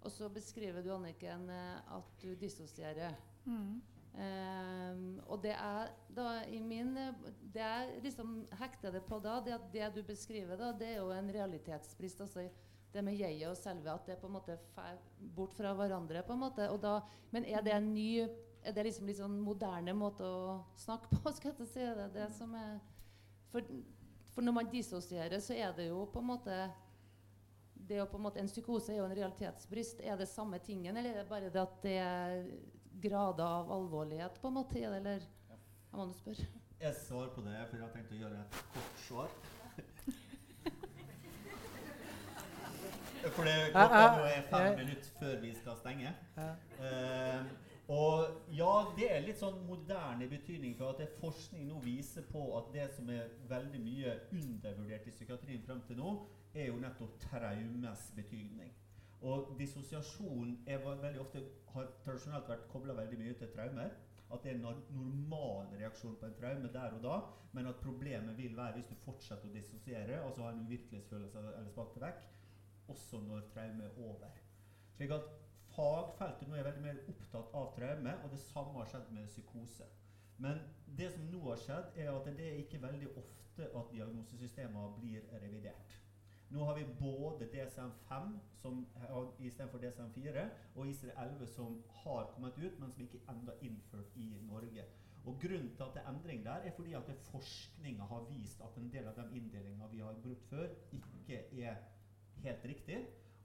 og 0.00 0.12
så 0.14 0.28
beskriver 0.30 0.84
du, 0.84 0.92
Anniken, 0.94 1.50
at 1.50 2.12
du 2.22 2.36
dissosierer. 2.38 3.16
Mm. 3.44 3.80
Um, 4.10 5.20
og 5.26 5.42
det 5.42 5.52
er 5.54 5.90
da 6.10 6.42
i 6.50 6.58
min 6.58 6.96
Det 7.54 7.60
jeg 7.62 8.00
liksom 8.02 8.32
hekter 8.58 8.90
det 8.90 9.04
på 9.06 9.20
da, 9.22 9.36
det 9.40 9.54
at 9.54 9.68
det 9.72 9.90
du 9.94 10.02
beskriver 10.02 10.58
da, 10.58 10.72
det 10.72 10.88
er 10.88 10.96
jo 10.98 11.12
en 11.14 11.30
realitetsbrist. 11.30 12.20
altså 12.20 12.48
det 12.92 13.02
med 13.06 13.18
jeget 13.18 13.48
og 13.48 13.56
selve, 13.58 13.92
at 13.92 14.06
det 14.06 14.18
på 14.18 14.26
en 14.26 14.34
måte 14.34 14.56
fer 14.74 14.98
bort 15.36 15.54
fra 15.54 15.72
hverandre. 15.78 16.22
på 16.26 16.32
en 16.32 16.42
måte, 16.42 16.70
og 16.70 16.80
da, 16.82 17.00
Men 17.30 17.44
er 17.44 17.62
det 17.62 17.74
en 17.74 17.94
ny 17.94 18.28
er 18.62 18.72
det 18.76 18.84
liksom 18.84 19.08
litt 19.08 19.20
sånn 19.20 19.38
moderne 19.40 19.94
måte 19.96 20.26
å 20.26 20.60
snakke 20.76 21.08
på? 21.14 21.32
skal 21.36 21.54
jeg 21.54 21.68
si 21.70 21.80
det, 21.80 22.10
det 22.14 22.28
som 22.36 22.54
er, 22.58 22.78
for, 23.52 23.64
for 24.34 24.44
når 24.44 24.56
man 24.58 24.70
dissosierer, 24.72 25.40
så 25.40 25.56
er 25.56 25.72
det 25.76 25.88
jo 25.88 26.04
på 26.12 26.22
en 26.22 26.30
måte 26.34 26.60
det 27.90 27.96
er 27.96 28.04
jo 28.04 28.10
på 28.12 28.18
en 28.20 28.22
måte 28.22 28.38
En 28.38 28.46
psykose 28.46 28.92
er 28.92 29.00
jo 29.00 29.06
en 29.08 29.16
realitetsbrist. 29.16 30.02
Er 30.06 30.18
det 30.20 30.28
samme 30.28 30.60
tingen, 30.62 30.96
eller 30.96 31.10
er 31.10 31.22
det 31.24 31.30
bare 31.30 31.48
det 31.50 31.62
at 31.62 31.78
det 31.82 31.96
er 31.98 32.44
grader 33.02 33.42
av 33.42 33.72
alvorlighet 33.72 34.36
på 34.38 34.50
en 34.50 34.58
måte 34.60 34.84
eller? 34.84 35.24
Jeg 35.48 35.98
må 35.98 36.06
nå 36.06 36.14
spørre. 36.14 36.46
Jeg 36.80 36.94
svarer 37.00 37.32
på 37.34 37.42
det, 37.42 37.56
for 37.66 37.80
jeg 37.80 37.82
har 37.82 37.90
tenkt 37.96 38.12
å 38.14 38.20
gjøre 38.20 38.44
et 38.44 38.60
kort 38.76 39.02
svar. 39.08 39.34
For 43.28 43.44
det 43.44 43.56
klokka 43.72 44.04
er 44.30 44.46
fem 44.48 44.78
minutter 44.78 45.10
før 45.18 45.40
vi 45.42 45.50
skal 45.54 45.76
stenge. 45.80 46.12
Eh, 46.38 47.50
og 47.90 48.44
ja, 48.54 48.72
det 48.96 49.08
er 49.10 49.24
litt 49.24 49.40
sånn 49.40 49.58
moderne 49.66 50.28
betydning 50.30 50.76
for 50.78 50.94
at 50.94 51.02
det 51.02 51.08
forskning 51.20 51.66
nå 51.68 51.80
viser 51.84 52.24
på 52.30 52.44
at 52.58 52.70
det 52.74 52.86
som 52.94 53.10
er 53.10 53.32
veldig 53.50 53.80
mye 53.82 54.14
undervurdert 54.30 55.08
i 55.10 55.14
psykiatrien 55.16 55.64
frem 55.66 55.82
til 55.88 55.98
nå, 55.98 56.12
er 56.54 56.70
jo 56.70 56.78
nettopp 56.82 57.18
traumes 57.26 58.06
betydning. 58.16 58.70
Og 59.26 59.52
dissosiasjon 59.58 60.54
veldig 60.66 61.20
ofte, 61.20 61.42
har 61.74 61.90
tradisjonelt 62.04 62.48
vært 62.48 62.70
kobla 62.72 62.96
veldig 62.96 63.18
mye 63.20 63.36
til 63.36 63.52
traumer. 63.52 63.92
At 64.30 64.44
det 64.44 64.52
er 64.52 64.60
en 64.60 64.84
normal 64.94 65.72
reaksjon 65.74 66.14
på 66.20 66.28
en 66.28 66.36
traume 66.38 66.70
der 66.72 66.94
og 66.94 67.02
da, 67.02 67.16
men 67.52 67.66
at 67.66 67.82
problemet 67.82 68.38
vil 68.38 68.54
være 68.56 68.78
hvis 68.78 68.92
du 68.92 68.94
fortsetter 69.02 69.50
å 69.50 69.54
dissosiere, 69.56 70.20
altså 70.22 70.46
ha 70.46 70.52
en 70.54 70.62
uvirkelighetsfølelse 70.68 71.42
eller 71.42 71.72
spalte 71.74 72.02
vekk, 72.04 72.20
også 72.90 73.20
når 73.24 73.48
traume 73.54 73.84
er 73.84 73.98
over. 74.08 74.36
Slik 74.96 75.14
at 75.16 75.30
fagfeltet 75.74 76.48
nå 76.48 76.58
er 76.58 76.66
veldig 76.66 76.84
mer 76.84 77.00
opptatt 77.12 77.54
av 77.56 77.72
traume, 77.76 78.14
og 78.24 78.30
det 78.34 78.42
samme 78.42 78.78
har 78.78 78.90
skjedd 78.90 79.10
med 79.16 79.30
psykose. 79.30 79.88
Men 80.40 80.60
det 80.98 81.10
som 81.14 81.26
nå 81.32 81.40
har 81.48 81.60
skjedd, 81.60 81.96
er 82.00 82.12
at 82.12 82.30
det 82.36 82.46
er 82.46 82.62
ikke 82.62 82.82
veldig 82.82 83.10
ofte 83.20 83.66
at 83.80 83.90
diagnosesystemene 83.92 84.94
blir 85.00 85.26
revidert. 85.42 85.98
Nå 86.50 86.64
har 86.66 86.74
vi 86.74 86.86
både 86.98 87.46
DSM-5 87.52 88.38
som 88.62 88.86
har- 88.96 89.34
istedenfor 89.38 89.78
DSM-4, 89.78 90.48
og 90.74 90.86
ICD-11 90.86 91.46
som 91.46 91.84
har 91.88 92.24
kommet 92.34 92.58
ut, 92.58 92.80
men 92.80 92.90
som 92.90 93.02
ikke 93.02 93.20
enda 93.28 93.52
er 93.52 93.62
innført 93.68 94.16
i 94.16 94.34
Norge. 94.48 94.84
Og 95.24 95.40
Grunnen 95.40 95.76
til 95.76 95.82
at 95.82 95.94
det 95.94 96.02
er 96.02 96.10
endring 96.10 96.44
der, 96.44 96.52
er 96.64 96.70
fordi 96.70 96.92
at 96.92 97.12
forskninga 97.30 98.02
har 98.02 98.26
vist 98.30 98.60
at 98.60 98.76
en 98.76 98.92
del 98.92 99.06
av 99.08 99.14
de 99.14 99.36
inndelingene 99.36 99.90
vi 99.90 99.98
har 99.98 100.16
brukt 100.22 100.44
før, 100.44 100.68
ikke 100.92 101.62
er 101.62 101.76
helt 102.44 102.64
riktig. 102.64 103.00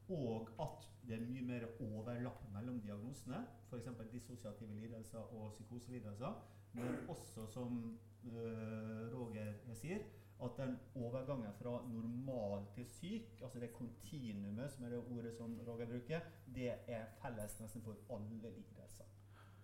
Og 0.10 0.50
at 0.62 0.86
det 1.08 1.18
er 1.18 1.26
mye 1.26 1.46
mer 1.46 1.64
overlapp 1.82 2.44
mellom 2.54 2.82
diagnosene, 2.82 3.42
f.eks. 3.70 3.88
dissosiative 4.12 4.76
lidelser 4.78 5.34
og 5.34 5.52
psykoselidelser. 5.54 6.36
Men 6.74 7.10
også, 7.10 7.46
som 7.54 8.00
øh, 8.26 9.16
Roger 9.16 9.54
sier, 9.74 10.04
at 10.44 10.52
den 10.58 10.78
overgangen 10.96 11.54
fra 11.62 11.82
normal 11.88 12.66
til 12.76 12.86
syk, 12.86 13.42
altså 13.42 13.60
det 13.60 13.74
kontinuumet, 13.74 14.72
som 14.72 14.86
er 14.86 14.90
det 14.90 15.04
ordet 15.18 15.34
som 15.38 15.60
Roger 15.68 15.86
bruker, 15.86 16.20
det 16.56 16.72
er 16.88 17.06
felles 17.22 17.60
nesten 17.62 17.82
for 17.82 17.96
alle 18.10 18.52
lidelser. 18.58 19.06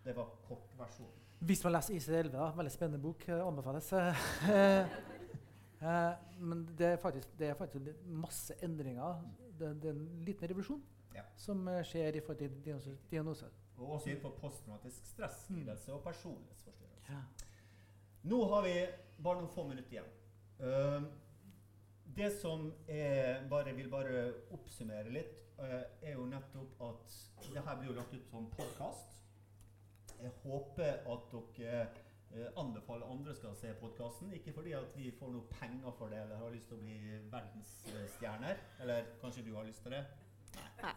Det 0.05 0.15
var 0.15 0.29
kortversjonen. 0.47 1.27
Hvis 1.39 1.63
man 1.63 1.73
leser 1.73 1.93
IC11, 1.93 2.37
veldig 2.57 2.71
spennende 2.71 3.01
bok, 3.01 3.29
eh, 3.29 3.47
anbefales. 3.47 3.93
Eh, 5.81 6.13
men 6.39 6.65
det 6.77 6.87
er, 6.93 6.97
faktisk, 7.01 7.31
det 7.39 7.47
er 7.49 7.53
faktisk 7.57 8.03
masse 8.05 8.53
endringer. 8.63 9.21
Det, 9.59 9.71
det 9.81 9.89
er 9.89 9.95
en 9.95 10.23
liten 10.25 10.49
revolusjon 10.49 10.81
Ja. 11.15 11.23
som 11.35 11.67
eh, 11.67 11.81
skjer 11.83 12.15
i 12.15 12.21
forhold 12.21 12.37
til 12.37 12.63
diagnose. 12.65 12.97
diagnose. 13.11 13.45
Og 13.77 13.95
også 13.95 14.09
innenfor 14.09 14.35
posttraumatisk 14.37 15.05
stresslidelse 15.05 15.93
og 15.93 16.03
personlighetsforstyrrelse. 16.03 17.09
Ja. 17.09 17.21
Nå 18.23 18.43
har 18.53 18.61
vi 18.67 18.75
bare 19.23 19.41
noen 19.41 19.49
få 19.53 19.65
minutter 19.67 19.95
igjen. 19.95 20.11
Uh, 20.61 21.07
det 22.15 22.27
som 22.37 22.67
jeg 22.87 23.47
bare 23.49 23.73
vil 23.73 23.89
bare 23.89 24.27
oppsummere 24.53 25.09
litt, 25.09 25.39
uh, 25.57 25.81
er 26.01 26.13
jo 26.13 26.27
nettopp 26.29 26.83
at 26.85 27.15
det 27.55 27.63
her 27.65 27.79
blir 27.79 27.89
jo 27.89 27.95
lagt 27.97 28.13
ut 28.13 28.27
som 28.29 28.45
podkast. 28.53 29.17
Jeg 30.21 30.29
håper 30.43 31.01
at 31.09 31.33
dere 31.57 31.87
anbefaler 32.57 33.11
andre 33.11 33.35
skal 33.35 33.55
se 33.59 33.73
podkasten. 33.79 34.33
Ikke 34.33 34.53
fordi 34.55 34.75
at 34.77 34.95
vi 34.95 35.11
får 35.19 35.33
noe 35.33 35.47
penger 35.51 35.95
for 35.97 36.13
det 36.13 36.21
eller 36.23 36.39
har 36.39 36.53
lyst 36.53 36.71
til 36.71 36.79
å 36.79 36.83
bli 36.85 36.99
verdensstjerner. 37.33 38.63
Eller 38.83 39.11
kanskje 39.23 39.45
du 39.47 39.53
har 39.55 39.67
lyst 39.67 39.83
til 39.83 39.97
det? 39.97 40.05
Nei. 40.81 40.95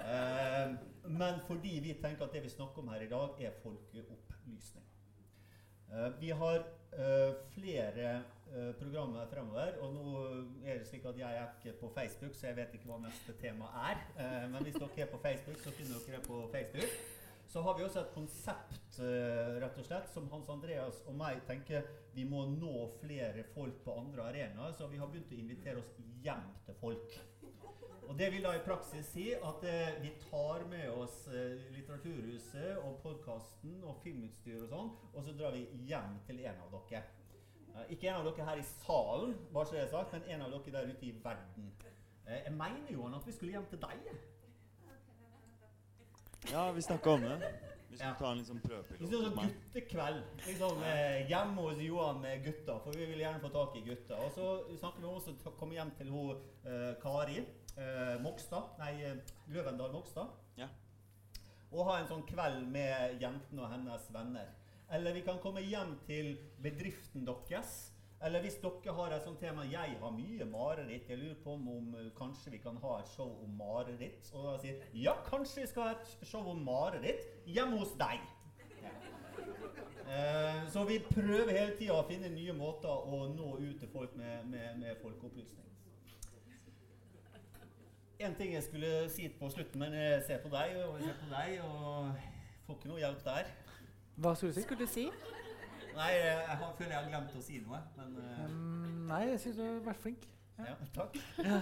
Eh, 0.00 0.74
men 1.04 1.40
fordi 1.46 1.80
vi 1.84 1.94
tenker 2.02 2.24
at 2.24 2.32
det 2.32 2.42
vi 2.42 2.48
snakker 2.48 2.82
om 2.82 2.88
her 2.88 3.04
i 3.04 3.08
dag, 3.08 3.40
er 3.40 3.56
folkeopplysning. 3.62 4.86
Eh, 5.92 6.20
vi 6.20 6.30
har 6.30 6.58
eh, 6.92 7.34
flere 7.54 8.10
eh, 8.54 8.72
programmer 8.80 9.26
fremover, 9.32 9.76
og 9.80 9.94
nå 9.94 10.04
er 10.64 10.78
det 10.78 10.88
slik 10.88 11.04
at 11.04 11.18
jeg 11.18 11.36
er 11.36 11.48
ikke 11.58 11.78
på 11.80 11.92
Facebook, 11.94 12.34
så 12.34 12.46
jeg 12.46 12.56
vet 12.56 12.74
ikke 12.74 12.92
hva 12.92 13.00
neste 13.04 13.36
tema 13.42 13.70
er. 13.90 14.04
Eh, 14.16 14.50
men 14.52 14.62
hvis 14.62 14.78
dere 14.80 15.06
er 15.06 15.12
på 15.12 15.22
Facebook, 15.22 15.58
så 15.60 15.74
finner 15.76 16.04
dere 16.06 16.20
det 16.20 16.26
på 16.28 16.44
Facebook. 16.52 17.00
Så 17.50 17.60
har 17.66 17.74
vi 17.74 17.82
også 17.82 18.04
et 18.04 18.12
konsept 18.14 19.00
eh, 19.02 19.56
rett 19.58 19.78
og 19.80 19.86
slett, 19.86 20.06
som 20.12 20.28
Hans 20.30 20.50
Andreas 20.52 21.00
og 21.10 21.16
meg 21.18 21.40
tenker 21.48 21.88
vi 22.14 22.22
må 22.26 22.44
nå 22.46 22.84
flere 23.00 23.42
folk 23.56 23.80
på 23.82 23.96
andre 23.98 24.28
arenaer, 24.28 24.76
så 24.78 24.86
vi 24.90 25.00
har 25.00 25.10
begynt 25.10 25.32
å 25.34 25.40
invitere 25.40 25.82
oss 25.82 25.90
hjem 26.22 26.46
til 26.68 26.78
folk. 26.78 27.16
Og 28.06 28.14
Det 28.18 28.30
vil 28.32 28.42
da 28.46 28.54
i 28.54 28.62
praksis 28.62 29.10
si 29.14 29.26
at 29.34 29.66
eh, 29.66 29.98
vi 30.02 30.12
tar 30.28 30.62
med 30.70 30.94
oss 30.94 31.24
eh, 31.30 31.58
Litteraturhuset 31.74 32.78
og 32.84 33.00
podkasten 33.02 33.82
og 33.82 33.98
filmutstyr 34.06 34.64
og 34.64 34.70
sånn, 34.70 34.94
og 35.10 35.26
så 35.26 35.34
drar 35.34 35.54
vi 35.54 35.66
hjem 35.90 36.20
til 36.30 36.42
en 36.46 36.64
av 36.68 36.74
dere. 36.74 37.02
Eh, 37.74 37.92
ikke 37.96 38.12
en 38.12 38.22
av 38.22 38.30
dere 38.30 38.46
her 38.52 38.62
i 38.62 38.66
salen, 38.66 39.34
bare 39.50 39.66
så 39.66 39.78
det 39.78 39.84
er 39.88 39.94
sagt, 39.96 40.14
men 40.14 40.36
en 40.36 40.46
av 40.46 40.54
dere 40.54 40.78
der 40.78 40.94
ute 40.94 41.06
i 41.10 41.14
verden. 41.22 41.70
Eh, 42.26 42.44
jeg 42.44 42.54
mener 42.54 42.94
jo 42.94 43.10
at 43.10 43.26
vi 43.26 43.34
skulle 43.34 43.58
hjem 43.58 43.70
til 43.74 43.82
deg. 43.82 44.12
Ja, 46.52 46.72
vi 46.72 46.82
snakka 46.82 47.10
om 47.10 47.20
det. 47.20 47.52
Vi 47.90 47.96
skal 47.96 48.08
Ja. 48.08 48.14
ta 48.18 48.30
en 48.32 48.38
liksom 48.38 48.60
Vi 48.62 48.68
prøvepilot. 48.68 49.00
hos 49.00 49.10
sånn 49.34 49.48
guttekveld 49.48 50.22
liksom, 50.46 50.82
eh, 50.82 51.28
hjemme 51.28 51.56
hos 51.60 51.78
Johan 51.78 52.20
med 52.20 52.44
gutta, 52.44 52.78
for 52.80 52.92
vi 52.92 53.06
vil 53.06 53.18
gjerne 53.18 53.40
få 53.40 53.48
tak 53.52 53.76
i 53.76 53.80
gutta. 53.80 54.16
Og 54.16 54.32
så 54.32 54.78
snakker 54.78 55.00
vi 55.00 55.06
om 55.06 55.14
å 55.16 55.56
komme 55.58 55.72
hjem 55.74 55.90
til 55.98 56.06
hun 56.10 56.36
eh, 56.64 56.94
Kari 57.02 57.38
eh, 57.76 58.18
Mokstad, 58.22 58.78
nei, 58.78 59.02
eh, 59.02 59.16
Løvendal 59.48 59.92
Mokstad. 59.92 60.28
Ja. 60.56 60.68
Og 61.72 61.84
ha 61.86 61.98
en 61.98 62.06
sånn 62.08 62.26
kveld 62.26 62.66
med 62.68 63.20
jentene 63.20 63.62
og 63.62 63.70
hennes 63.70 64.10
venner. 64.12 64.46
Eller 64.90 65.12
vi 65.12 65.20
kan 65.22 65.38
komme 65.38 65.60
hjem 65.60 65.98
til 66.06 66.36
bedriften 66.62 67.24
deres. 67.24 67.89
Eller 68.22 68.40
hvis 68.44 68.58
dere 68.60 68.94
har 68.94 69.12
et 69.16 69.24
sånt 69.24 69.40
tema 69.40 69.62
'Jeg 69.64 69.96
har 70.00 70.10
mye 70.10 70.44
mareritt', 70.44 71.08
jeg 71.08 71.18
lurer 71.18 71.36
på 71.44 71.52
om, 71.52 71.68
om 71.68 71.94
eh, 71.94 72.10
kanskje 72.16 72.50
vi 72.50 72.58
kan 72.58 72.76
ha 72.76 72.98
et 72.98 73.08
show 73.08 73.44
om 73.44 73.50
mareritt. 73.50 74.30
Og 74.34 74.44
da 74.44 74.58
sier 74.58 74.74
'Ja, 74.94 75.14
kanskje 75.24 75.60
vi 75.60 75.66
skal 75.66 75.82
ha 75.82 75.90
et 75.90 76.18
show 76.22 76.48
om 76.48 76.58
mareritt 76.58 77.24
hjemme 77.46 77.78
hos 77.78 77.88
deg'. 77.88 78.20
Eh, 80.10 80.70
så 80.70 80.84
vi 80.84 80.98
prøver 80.98 81.58
hele 81.58 81.76
tida 81.78 81.92
å 81.92 82.06
finne 82.08 82.28
nye 82.28 82.52
måter 82.52 82.88
å 82.88 83.28
nå 83.30 83.56
ut 83.56 83.78
til 83.78 83.88
folk 83.88 84.16
med, 84.16 84.44
med, 84.44 84.78
med 84.78 84.96
folkeopplysning. 85.02 85.66
En 88.18 88.34
ting 88.34 88.52
jeg 88.52 88.62
skulle 88.62 89.08
si 89.08 89.28
på 89.28 89.48
slutten, 89.48 89.78
men 89.80 89.92
jeg 89.92 90.22
ser 90.26 90.42
på 90.42 90.48
deg 90.48 90.76
og 90.84 90.98
jeg 90.98 91.06
ser 91.06 91.20
på 91.22 91.30
deg 91.30 91.60
og 91.64 92.10
får 92.66 92.74
ikke 92.74 92.88
noe 92.88 92.98
hjelp 92.98 93.22
der. 93.24 93.54
Hva 94.16 94.34
skulle 94.34 94.52
du 94.52 94.58
si? 94.58 94.66
Skulle 94.66 94.80
du 94.84 94.92
si? 94.92 95.06
Nei, 95.96 96.10
jeg, 96.16 96.36
har, 96.48 96.74
føler 96.78 96.90
jeg 96.94 96.98
har 97.00 97.08
glemt 97.10 97.36
å 97.36 97.42
si 97.44 97.58
noe, 97.64 97.80
men 97.96 98.18
Um, 98.44 99.06
nei, 99.10 99.22
jeg 99.32 99.40
syns 99.40 99.56
du 99.58 99.62
har 99.64 99.80
vært 99.90 100.02
flink. 100.04 100.28
Ja, 100.60 100.74
takk. 100.94 101.16
Ja. 101.38 101.60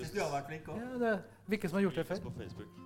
Syns 0.00 0.12
du 0.14 0.20
har 0.22 0.32
vært 0.32 0.48
flink 0.50 0.68
òg. 0.72 0.80
Ja, 0.80 0.98
det 1.02 1.12
er 1.12 1.68
som 1.68 1.78
har 1.78 1.84
gjort 1.84 1.98
det 2.00 2.04
Lik 2.04 2.12
oss 2.12 2.18
før? 2.18 2.30
på 2.30 2.36
Facebook. 2.40 2.80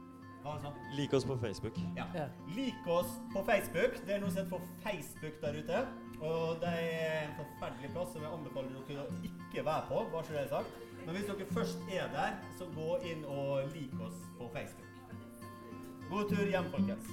Sånn? 0.48 0.76
Lik 0.96 1.12
oss 1.12 1.24
på 1.28 1.36
Facebook. 1.42 1.78
ja. 1.96 2.06
Ja. 2.16 2.26
Lik 2.56 2.86
oss 2.88 3.10
på 3.34 3.42
Facebook. 3.44 3.98
Det 4.06 4.14
er 4.14 4.20
noe 4.22 4.30
som 4.32 4.40
heter 4.40 4.50
for 4.54 4.62
Facebook 4.84 5.40
der 5.42 5.58
ute. 5.60 5.80
Og 6.24 6.60
det 6.62 6.72
er 6.74 7.28
en 7.28 7.34
forferdelig 7.38 7.90
plass 7.94 8.12
som 8.14 8.24
jeg 8.24 8.32
anbefaler 8.32 8.70
dere 8.88 9.04
å 9.04 9.18
ikke 9.28 9.64
være 9.66 9.86
på. 9.90 10.04
bare 10.12 10.24
så 10.24 10.32
det 10.32 10.42
er 10.46 10.48
sagt. 10.54 10.78
Men 11.04 11.14
hvis 11.16 11.28
dere 11.30 11.46
først 11.52 11.92
er 12.00 12.10
der, 12.14 12.38
så 12.58 12.66
gå 12.74 12.88
inn 13.12 13.24
og 13.24 13.68
lik 13.74 13.94
oss 14.00 14.18
på 14.38 14.48
Facebook. 14.56 14.84
God 16.10 16.30
tur 16.32 16.46
hjem, 16.48 16.70
folkens. 16.72 17.10